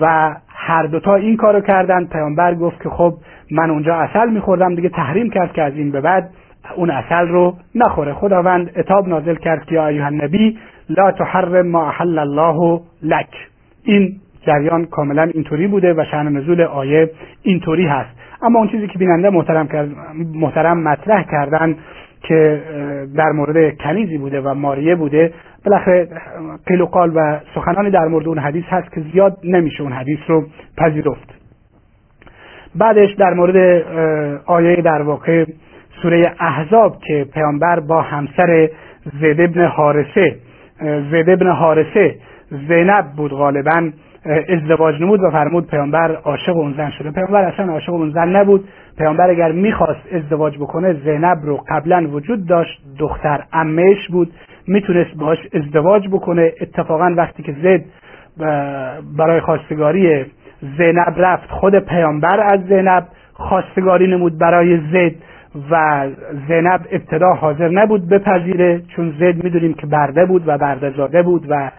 و 0.01 0.35
هر 0.49 0.83
دوتا 0.83 1.15
این 1.15 1.37
کارو 1.37 1.61
کردن 1.61 2.05
پیامبر 2.05 2.55
گفت 2.55 2.83
که 2.83 2.89
خب 2.89 3.15
من 3.51 3.71
اونجا 3.71 3.95
اصل 3.95 4.31
میخوردم 4.31 4.75
دیگه 4.75 4.89
تحریم 4.89 5.31
کرد 5.31 5.53
که 5.53 5.63
از 5.63 5.73
این 5.77 5.91
به 5.91 6.01
بعد 6.01 6.31
اون 6.77 6.91
اصل 6.91 7.29
رو 7.29 7.55
نخوره. 7.75 8.13
خداوند 8.13 8.71
اتاب 8.77 9.09
نازل 9.09 9.35
کرد 9.35 9.65
که 9.65 9.75
یا 9.75 9.87
ایها 9.87 10.07
النبی 10.07 10.59
لا 10.89 11.13
تحرم 11.13 11.67
ما 11.67 11.89
احل 11.89 12.19
الله 12.19 12.81
لک. 13.03 13.49
این 13.85 14.17
جریان 14.47 14.85
کاملا 14.85 15.23
اینطوری 15.23 15.67
بوده 15.67 15.95
و 15.95 16.05
شأن 16.11 16.37
نزول 16.37 16.61
آیه 16.61 17.11
اینطوری 17.43 17.87
هست. 17.87 18.11
اما 18.43 18.59
اون 18.59 18.69
چیزی 18.69 18.87
که 18.87 18.99
بیننده 18.99 19.31
محترم 19.31 19.69
محترم 20.35 20.83
مطرح 20.83 21.23
کردن 21.23 21.77
که 22.23 22.63
در 23.17 23.33
مورد 23.33 23.79
کنیزی 23.79 24.19
بوده 24.19 24.41
و 24.41 24.55
ماریه 24.55 24.95
بوده 24.95 25.33
بالاخره 25.65 26.09
قیل 26.67 26.81
و 26.81 26.87
قال 26.87 27.13
و 27.15 27.39
سخنانی 27.55 27.91
در 27.91 28.09
مورد 28.09 28.29
اون 28.29 28.39
حدیث 28.39 28.65
هست 28.69 28.93
که 28.93 29.01
زیاد 29.13 29.39
نمیشه 29.45 29.83
اون 29.83 29.93
حدیث 29.93 30.19
رو 30.29 30.45
پذیرفت. 30.77 31.35
بعدش 32.75 33.15
در 33.15 33.35
مورد 33.35 33.85
آیه 34.47 34.83
در 34.83 35.03
واقع 35.03 35.45
سوره 36.03 36.33
احزاب 36.41 36.99
که 36.99 37.27
پیامبر 37.35 37.81
با 37.81 38.03
همسر 38.03 38.69
زید 39.21 39.41
ابن 39.41 39.67
حارسه 39.67 40.37
زید 41.11 41.31
ابن 41.31 41.51
حارسه 41.51 42.15
زینب 42.69 43.05
بود 43.17 43.31
غالبا 43.31 43.91
ازدواج 44.49 45.03
نمود 45.03 45.21
و 45.21 45.31
فرمود 45.31 45.67
پیامبر 45.67 46.17
عاشق 46.17 46.57
اون 46.57 46.75
زن 46.77 46.91
شده. 46.91 47.11
پیامبر 47.11 47.45
اصلا 47.45 47.73
عاشق 47.73 47.93
اون 47.93 48.11
زن 48.11 48.37
نبود. 48.37 48.69
پیامبر 48.99 49.31
اگر 49.31 49.53
می‌خواست 49.53 50.01
ازدواج 50.13 50.59
بکنه 50.59 50.93
زینب 50.93 51.39
رو 51.43 51.61
قبلا 51.69 52.09
وجود 52.13 52.47
داشت. 52.47 52.81
دختر 52.99 53.43
امش 53.53 54.09
بود. 54.09 54.33
می‌تونست 54.69 55.15
باش 55.17 55.39
ازدواج 55.55 56.09
بکنه. 56.09 56.53
اتفاقا 56.61 57.15
وقتی 57.17 57.43
که 57.43 57.53
زید 57.63 57.85
برای 59.19 59.41
خواستگاری 59.41 60.25
زینب 60.79 61.15
رفت 61.17 61.51
خود 61.51 61.79
پیامبر 61.79 62.41
از 62.41 62.61
زینب 62.69 63.07
خواستگاری 63.33 64.07
نمود 64.07 64.39
برای 64.39 64.81
زید. 64.93 65.23
و 65.71 66.07
زینب 66.49 66.81
ابتدا 66.93 67.33
حاضر 67.33 67.69
نبود 67.69 68.09
بپذیره 68.09 68.83
چون 68.97 69.15
زید 69.19 69.45
می‌دونیم 69.45 69.75
که 69.75 69.87
برده 69.87 70.27
بود 70.27 70.43
و 70.47 70.59
برده 70.59 70.91
زاده 70.91 71.23
بود 71.23 71.47
و 71.49 71.71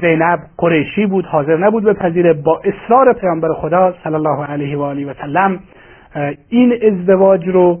زینب 0.00 0.38
قریشی 0.58 1.06
بود 1.06 1.26
حاضر 1.26 1.56
نبود 1.56 1.84
بپذیره. 1.84 2.32
با 2.32 2.60
اصرار 2.64 3.12
پیامبر 3.12 3.48
خدا 3.48 3.94
صلی 4.04 4.14
الله 4.14 4.44
علیه 4.44 4.78
و 4.78 4.82
آله 4.82 5.06
و 5.06 5.14
سلم 5.14 5.58
این 6.48 6.74
ازدواج 6.82 7.48
رو 7.48 7.80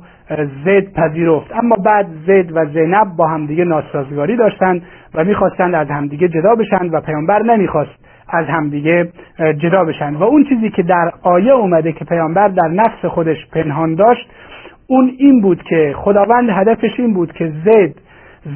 زید 0.64 0.92
پذیرفت. 0.92 1.52
اما 1.52 1.76
بعد 1.76 2.06
زید 2.26 2.56
و 2.56 2.66
زینب 2.66 3.16
با 3.16 3.26
همدیگه 3.26 3.64
ناسازگاری 3.64 4.36
داشتند 4.36 4.82
و 5.14 5.24
می‌خواستند 5.24 5.74
از 5.74 5.88
همدیگه 5.88 6.28
جدا 6.28 6.54
بشند 6.54 6.94
و 6.94 7.00
پیامبر 7.00 7.42
نمی‌خواست 7.42 8.04
از 8.28 8.46
همدیگه 8.46 9.08
جدا 9.58 9.84
بشند 9.84 10.16
و 10.16 10.22
اون 10.22 10.44
چیزی 10.44 10.70
که 10.70 10.82
در 10.82 11.12
آیه 11.22 11.52
اومده 11.52 11.92
که 11.92 12.04
پیامبر 12.04 12.48
در 12.48 12.68
نفس 12.68 13.04
خودش 13.04 13.46
پنهان 13.52 13.94
داشت 13.94 14.30
اون 14.88 15.12
این 15.18 15.40
بود 15.40 15.62
که 15.62 15.94
خداوند 15.96 16.50
هدفش 16.50 17.00
این 17.00 17.14
بود 17.14 17.32
که 17.32 17.52
زید 17.64 17.96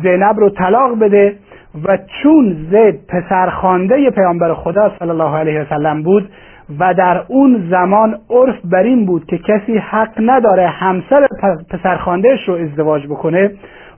زینب 0.03 0.39
رو 0.39 0.51
طلاق 0.51 0.99
بده 0.99 1.37
و 1.85 1.99
چون 2.23 2.57
زید 2.71 3.01
پسرخوانده 3.09 4.11
پیامبر 4.11 4.55
خدا 4.55 4.93
صلی 4.99 5.11
الله 5.11 5.37
علیه 5.37 5.61
وسلم 5.61 6.03
بود 6.03 6.31
و 6.79 6.95
در 6.95 7.25
اون 7.29 7.69
زمان 7.71 8.19
عرف 8.31 8.57
بر 8.65 8.83
این 8.83 9.07
بود 9.07 9.25
که 9.27 9.39
کسی 9.39 9.79
حق 9.79 10.11
نداره 10.19 10.67
همسر 10.67 11.27
پسرخواندهش 11.71 12.49
رو 12.49 12.55
ازدواج 12.55 13.07
بکنه 13.07 13.51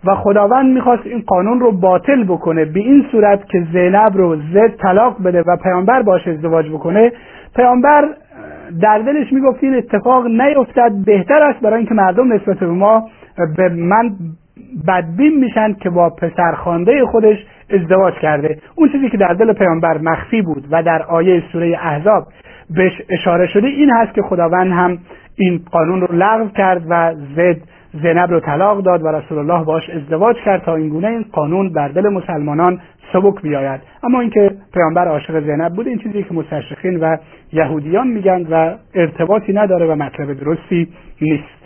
و 0.04 0.14
خداوند 0.14 0.74
می‌خواست 0.74 1.06
این 1.06 1.22
قانون 1.26 1.60
رو 1.60 1.72
باطل 1.72 2.24
بکنه. 2.24 2.64
به 2.64 2.80
این 2.80 3.06
صورت 3.10 3.48
که 3.48 3.66
زینب 3.72 4.12
رو 4.14 4.36
زد 4.36 4.76
طلاق 4.82 5.22
بده 5.24 5.42
و 5.46 5.56
پیامبر 5.56 6.02
باش 6.02 6.28
ازدواج 6.28 6.68
بکنه 6.68 7.12
پیامبر 7.56 8.04
در 8.82 8.98
دلش 8.98 9.32
می‌گفت 9.32 9.64
این 9.64 9.74
اتفاق 9.74 10.26
نیفتد 10.26 10.92
بهتر 11.06 11.42
است 11.42 11.60
برای 11.60 11.78
اینکه 11.78 11.94
مردم 11.94 12.32
نسبت 12.32 12.58
به 12.58 12.66
ما 12.66 13.08
به 13.56 13.68
من 13.68 14.10
بدبین 14.88 15.38
میشن 15.38 15.72
که 15.72 15.90
با 15.90 16.10
پسرخوانده 16.10 17.06
خودش 17.06 17.36
ازدواج 17.70 18.14
کرده. 18.14 18.58
اون 18.74 18.88
چیزی 18.92 19.10
که 19.10 19.16
در 19.16 19.34
دل 19.34 19.52
پیامبر 19.52 19.98
مخفی 19.98 20.42
بود 20.42 20.64
و 20.70 20.82
در 20.82 21.02
آیه 21.02 21.42
سوره 21.52 21.78
احزاب 21.82 22.26
بهش 22.70 22.92
اشاره 23.10 23.46
شده 23.46 23.66
این 23.66 23.90
هست 23.90 24.14
که 24.14 24.22
خداوند 24.22 24.72
هم 24.72 24.98
این 25.36 25.60
قانون 25.72 26.00
رو 26.00 26.08
لغو 26.12 26.48
کرد 26.48 26.82
و 26.88 27.14
زد 27.36 27.56
زینب 28.02 28.30
رو 28.30 28.40
طلاق 28.40 28.82
داد 28.82 29.02
و 29.02 29.08
رسول 29.08 29.38
الله 29.38 29.64
باش 29.64 29.90
ازدواج 29.90 30.36
کرد 30.44 30.62
تا 30.62 30.74
اینگونه 30.74 31.08
این 31.08 31.24
قانون 31.32 31.72
بر 31.72 31.88
دل 31.88 32.08
مسلمانان 32.08 32.80
سبک 33.12 33.42
بیاید. 33.42 33.80
اما 34.02 34.20
اینکه 34.20 34.50
پیامبر 34.74 35.08
عاشق 35.08 35.40
زینب 35.40 35.72
بود 35.72 35.86
این 35.86 35.98
چیزی 35.98 36.22
که 36.22 36.34
مستشرقین 36.34 37.00
و 37.00 37.16
یهودیان 37.52 38.08
میگن 38.08 38.46
و 38.50 38.76
ارتباطی 38.94 39.52
نداره 39.52 39.86
و 39.86 39.94
مطلب 39.94 40.32
درستی 40.32 40.88
نیست. 41.20 41.60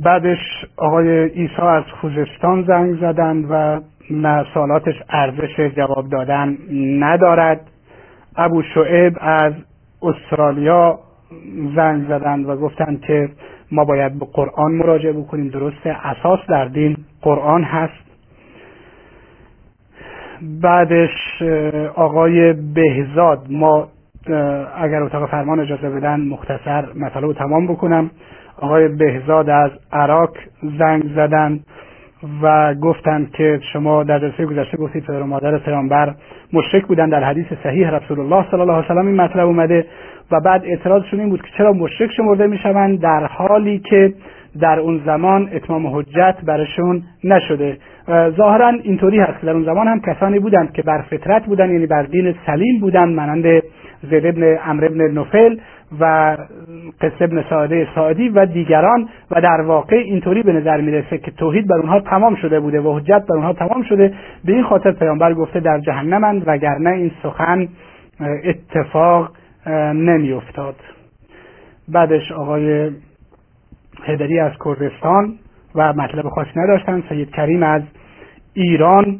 بعدش 0.00 0.38
آقای 0.76 1.08
ایسا 1.08 1.70
از 1.70 1.84
خوزستان 2.00 2.62
زنگ 2.62 2.96
زدند 3.00 3.46
و 3.50 3.80
سالاتش 4.54 4.94
ارزش 5.08 5.60
جواب 5.76 6.08
دادن 6.08 6.58
ندارد. 6.98 7.60
ابو 8.36 8.62
شعیب 8.62 9.16
از 9.20 9.52
استرالیا 10.02 10.98
زنگ 11.76 12.08
زدند 12.08 12.48
و 12.48 12.56
گفتند 12.56 13.00
که 13.00 13.28
ما 13.72 13.84
باید 13.84 14.18
به 14.18 14.26
قرآن 14.32 14.72
مراجعه 14.72 15.12
بکنیم. 15.12 15.48
درسته 15.48 15.96
اساس 16.06 16.40
در 16.48 16.64
دین 16.64 16.96
قرآن 17.22 17.64
هست. 17.64 18.11
بعدش 20.62 21.42
آقای 21.94 22.52
بهزاد 22.52 23.46
ما 23.50 23.88
اگر 24.76 25.02
اتاق 25.02 25.30
فرمان 25.30 25.60
اجازه 25.60 25.90
بدن 25.90 26.20
مختصر 26.20 26.84
مطالب 26.94 27.24
رو 27.24 27.32
تمام 27.32 27.66
بکنم. 27.66 28.10
آقای 28.60 28.88
بهزاد 28.88 29.50
از 29.50 29.70
عراق 29.92 30.36
زنگ 30.78 31.02
زدن 31.16 31.60
و 32.42 32.74
گفتند 32.74 33.30
که 33.30 33.60
شما 33.72 34.02
در 34.04 34.18
جلسه 34.18 34.46
گذشته 34.46 34.76
گفتید 34.76 35.04
پدر 35.04 35.22
و 35.22 35.26
مادر 35.26 35.58
پیامبر 35.58 36.14
مشرک 36.52 36.86
بودن 36.86 37.08
در 37.08 37.24
حدیث 37.24 37.46
صحیح 37.62 37.90
رسول 37.90 38.20
الله 38.20 38.50
صلی 38.50 38.60
الله 38.60 38.72
علیه 38.72 39.02
و 39.02 39.06
این 39.06 39.20
مطلب 39.20 39.46
اومده 39.46 39.86
و 40.32 40.40
بعد 40.40 40.64
اعتراضشون 40.64 41.20
این 41.20 41.28
بود 41.28 41.42
که 41.42 41.48
چرا 41.58 41.72
مشرک 41.72 42.10
شمرده 42.16 42.46
می‌شوند 42.46 43.00
در 43.00 43.26
حالی 43.26 43.78
که 43.78 44.14
در 44.60 44.78
اون 44.78 45.02
زمان 45.06 45.48
اتمام 45.52 45.86
حجت 45.86 46.36
برشون 46.46 47.02
نشده. 47.24 47.76
ظاهرا 48.36 48.68
اینطوری 48.68 49.18
هست 49.18 49.44
در 49.44 49.50
اون 49.50 49.64
زمان 49.64 49.88
هم 49.88 50.00
کسانی 50.00 50.38
بودند 50.38 50.72
که 50.72 50.82
بر 50.82 51.02
فطرت 51.02 51.46
بودند 51.46 51.70
یعنی 51.70 51.86
بر 51.86 52.02
دین 52.02 52.34
سلیم 52.46 52.80
بودند 52.80 53.16
مانند 53.16 53.62
زید 54.10 54.26
ابن 54.26 54.42
عمرو 54.42 54.86
ابن 54.86 55.10
نوفل 55.10 55.56
و 56.00 56.36
قصه 57.00 57.24
ابن 57.24 57.44
ساده 57.50 57.88
سعدی 57.94 58.28
و 58.28 58.46
دیگران. 58.46 59.08
و 59.30 59.40
در 59.40 59.60
واقع 59.60 59.96
اینطوری 59.96 60.42
به 60.42 60.52
نظر 60.52 60.80
می‌رسه 60.80 61.18
که 61.18 61.30
توحید 61.30 61.68
بر 61.68 61.76
اونها 61.76 62.00
تمام 62.00 62.34
شده 62.34 62.60
بوده 62.60 62.80
و 62.80 62.98
حجت 62.98 63.24
بر 63.28 63.34
اونها 63.34 63.52
تمام 63.52 63.82
شده. 63.82 64.14
به 64.44 64.52
این 64.52 64.62
خاطر 64.62 64.92
پیامبر 64.92 65.34
گفته 65.34 65.60
در 65.60 65.78
جهنمند 65.78 66.42
وگرنه 66.46 66.90
این 66.90 67.10
سخن 67.22 67.68
اتفاق 68.44 69.30
نمیافتاد. 69.94 70.74
بعدش 71.88 72.32
آقای 72.32 72.90
هدری 74.04 74.40
از 74.40 74.52
کردستان 74.64 75.34
و 75.74 75.92
مطلب 75.92 76.28
خاصی 76.28 76.50
نداشتن. 76.56 77.02
سید 77.08 77.30
کریم 77.30 77.62
از 77.62 77.82
ایران 78.54 79.18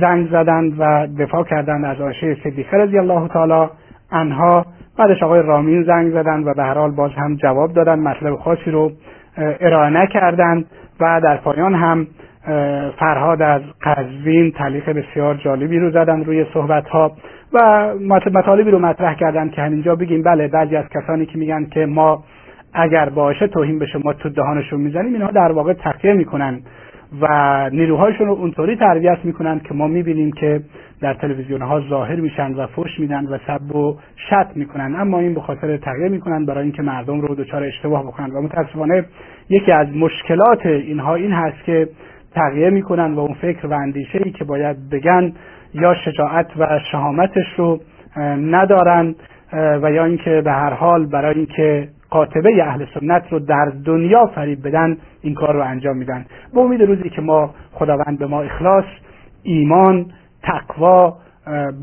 زنگ 0.00 0.28
زدند 0.30 0.74
و 0.78 1.06
دفاع 1.18 1.44
کردند 1.44 1.84
از 1.84 2.00
آشه 2.00 2.36
صدیقه 2.44 2.76
رضی 2.76 2.98
الله 2.98 3.28
تعالی 3.28 3.68
انها 4.12 4.66
بعدش 4.98 5.22
آقای 5.22 5.42
رامین 5.42 5.82
زنگ 5.82 6.10
زدند 6.10 6.46
و 6.46 6.54
به 6.54 6.62
هر 6.62 6.74
حال 6.74 6.90
باز 6.90 7.10
هم 7.16 7.36
جواب 7.36 7.72
دادن 7.72 7.98
مطلب 7.98 8.36
خاصی 8.36 8.70
رو 8.70 8.92
ارائه 9.36 9.90
نکردند 9.90 10.66
و 11.00 11.20
در 11.20 11.36
پایان 11.36 11.74
هم 11.74 12.06
فرهاد 12.98 13.42
از 13.42 13.62
قزوین 13.82 14.52
تعلیق 14.52 14.90
بسیار 14.90 15.34
جالبی 15.34 15.78
رو 15.78 15.90
زدن 15.90 16.24
روی 16.24 16.46
صحبت 16.54 16.88
ها 16.88 17.12
و 17.52 17.88
مطالبی 18.32 18.70
رو 18.70 18.78
مطرح 18.78 19.14
کردن 19.14 19.48
که 19.48 19.62
همینجا 19.62 19.96
بگیم. 19.96 20.22
بله 20.22 20.48
بعضی 20.48 20.76
از 20.76 20.84
کسانی 20.88 21.26
که 21.26 21.38
میگن 21.38 21.64
که 21.64 21.86
ما 21.86 22.24
اگر 22.76 23.08
باشه 23.08 23.46
توهین 23.46 23.78
به 23.78 23.86
شما 23.86 24.12
تو 24.12 24.28
دهانشون 24.28 24.80
می‌زنیم 24.80 25.12
اینها 25.12 25.30
در 25.30 25.52
واقع 25.52 25.72
تقیه 25.72 26.12
می‌کنن 26.12 26.60
و 27.20 27.26
نیروهایشون 27.72 28.26
رو 28.26 28.32
اونطوری 28.32 28.76
تربیت 28.76 29.18
می‌کنن 29.24 29.60
که 29.60 29.74
ما 29.74 29.86
می‌بینیم 29.86 30.32
که 30.32 30.60
در 31.00 31.14
تلویزیون 31.14 31.62
ها 31.62 31.80
ظاهر 31.80 32.16
میشن 32.16 32.54
و 32.54 32.66
فش 32.66 33.00
میدن 33.00 33.26
و 33.26 33.38
سب 33.46 33.76
و 33.76 33.96
شت 34.16 34.56
می‌کنن. 34.56 34.94
اما 34.96 35.18
این 35.18 35.34
به 35.34 35.40
خاطر 35.40 35.76
تغییر 35.76 36.08
می‌کنن 36.08 36.46
برای 36.46 36.62
اینکه 36.62 36.82
مردم 36.82 37.20
رو 37.20 37.34
دچار 37.34 37.64
اشتباه 37.64 38.02
بکنن 38.02 38.30
و 38.30 38.42
متاسفانه 38.42 39.04
یکی 39.50 39.72
از 39.72 39.96
مشکلات 39.96 40.66
اینها 40.66 41.14
این 41.14 41.32
هست 41.32 41.64
که 41.64 41.88
تغییر 42.34 42.70
می‌کنن 42.70 43.14
و 43.14 43.18
اون 43.18 43.34
فکر 43.34 43.66
و 43.66 43.72
اندیشه 43.72 44.20
ای 44.24 44.30
که 44.30 44.44
باید 44.44 44.90
بگن 44.90 45.32
یا 45.74 45.94
شجاعت 45.94 46.46
و 46.58 46.78
شهامتش 46.92 47.46
رو 47.56 47.80
ندارن 48.40 49.14
و 49.52 49.92
یا 49.92 50.04
اینکه 50.04 50.42
به 50.44 50.52
هر 50.52 50.72
حال 50.72 51.06
برای 51.06 51.34
اینکه 51.34 51.88
قاطبه 52.16 52.64
اهل 52.64 52.84
سنت 52.94 53.22
رو 53.30 53.38
در 53.38 53.72
دنیا 53.84 54.26
فریب 54.26 54.68
بدن 54.68 54.96
این 55.22 55.34
کار 55.34 55.54
رو 55.54 55.62
انجام 55.62 55.96
میدن. 55.96 56.26
به 56.54 56.60
امید 56.60 56.82
روزی 56.82 57.10
که 57.10 57.22
ما 57.22 57.54
خداوند 57.72 58.18
به 58.18 58.26
ما 58.26 58.42
اخلاص 58.42 58.84
ایمان 59.42 60.06
تقوا 60.42 61.16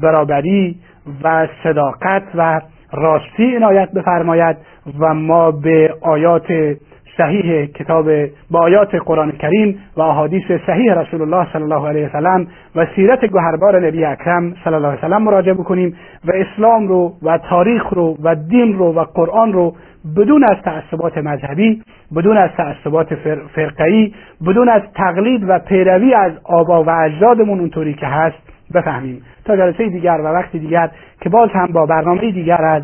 برابری 0.01 0.79
و 1.23 1.47
صداقت 1.63 2.23
و 2.35 2.61
راستی 2.91 3.55
عنایت 3.55 3.91
بفرماید 3.91 4.57
و 4.99 5.13
ما 5.13 5.51
به 5.51 5.95
آیات 6.01 6.75
صحیح 7.17 7.65
کتاب 7.65 8.05
با 8.51 8.59
آیات 8.59 8.95
قرآن 8.95 9.31
کریم 9.31 9.79
و 9.97 10.01
احادیث 10.01 10.43
صحیح 10.65 10.93
رسول 10.93 11.21
الله 11.21 11.47
صلی 11.53 11.63
الله 11.63 11.87
علیه 11.87 12.07
وسلم 12.07 12.47
و 12.75 12.85
سیرت 12.95 13.25
گوهربار 13.25 13.87
نبی 13.87 14.05
اکرم 14.05 14.55
صلی 14.63 14.73
الله 14.73 14.87
علیه 14.87 14.99
وسلم 14.99 15.23
مراجعه 15.23 15.53
بکنیم 15.53 15.95
و 16.25 16.31
اسلام 16.35 16.87
رو 16.87 17.13
و 17.23 17.37
تاریخ 17.37 17.89
رو 17.89 18.17
و 18.23 18.35
دین 18.35 18.77
رو 18.77 18.93
و 18.93 19.03
قرآن 19.03 19.53
رو 19.53 19.75
بدون 20.17 20.43
از 20.43 20.57
تعصبات 20.65 21.17
مذهبی 21.17 21.81
بدون 22.15 22.37
از 22.37 22.49
تعصبات 22.57 23.15
فرقه‌ای 23.55 24.13
بدون 24.47 24.69
از 24.69 24.81
تقلید 24.95 25.49
و 25.49 25.59
پیروی 25.59 26.13
از 26.13 26.31
آبا 26.43 26.83
و 26.83 26.89
اجدادمون 26.89 27.59
اونطوری 27.59 27.93
که 27.93 28.07
هست 28.07 28.37
بفهمیم. 28.73 29.21
تا 29.45 29.57
جلسه 29.57 29.89
دیگر 29.89 30.21
و 30.23 30.27
وقتی 30.27 30.59
دیگر 30.59 30.89
که 31.21 31.29
باز 31.29 31.49
هم 31.49 31.67
با 31.67 31.85
برنامه 31.85 32.31
دیگر 32.31 32.61
از 32.61 32.83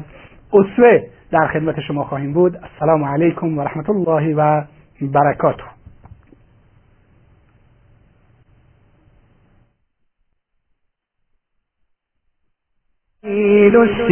اسوه 0.54 1.02
در 1.32 1.48
خدمت 1.48 1.80
شما 1.80 2.04
خواهیم 2.04 2.34
بود. 2.34 2.58
السلام 2.64 3.04
علیکم 3.04 3.58
و 3.58 3.62
رحمت 3.62 3.90
الله 3.90 4.36
و 4.36 4.64
برکاته. 5.02 5.64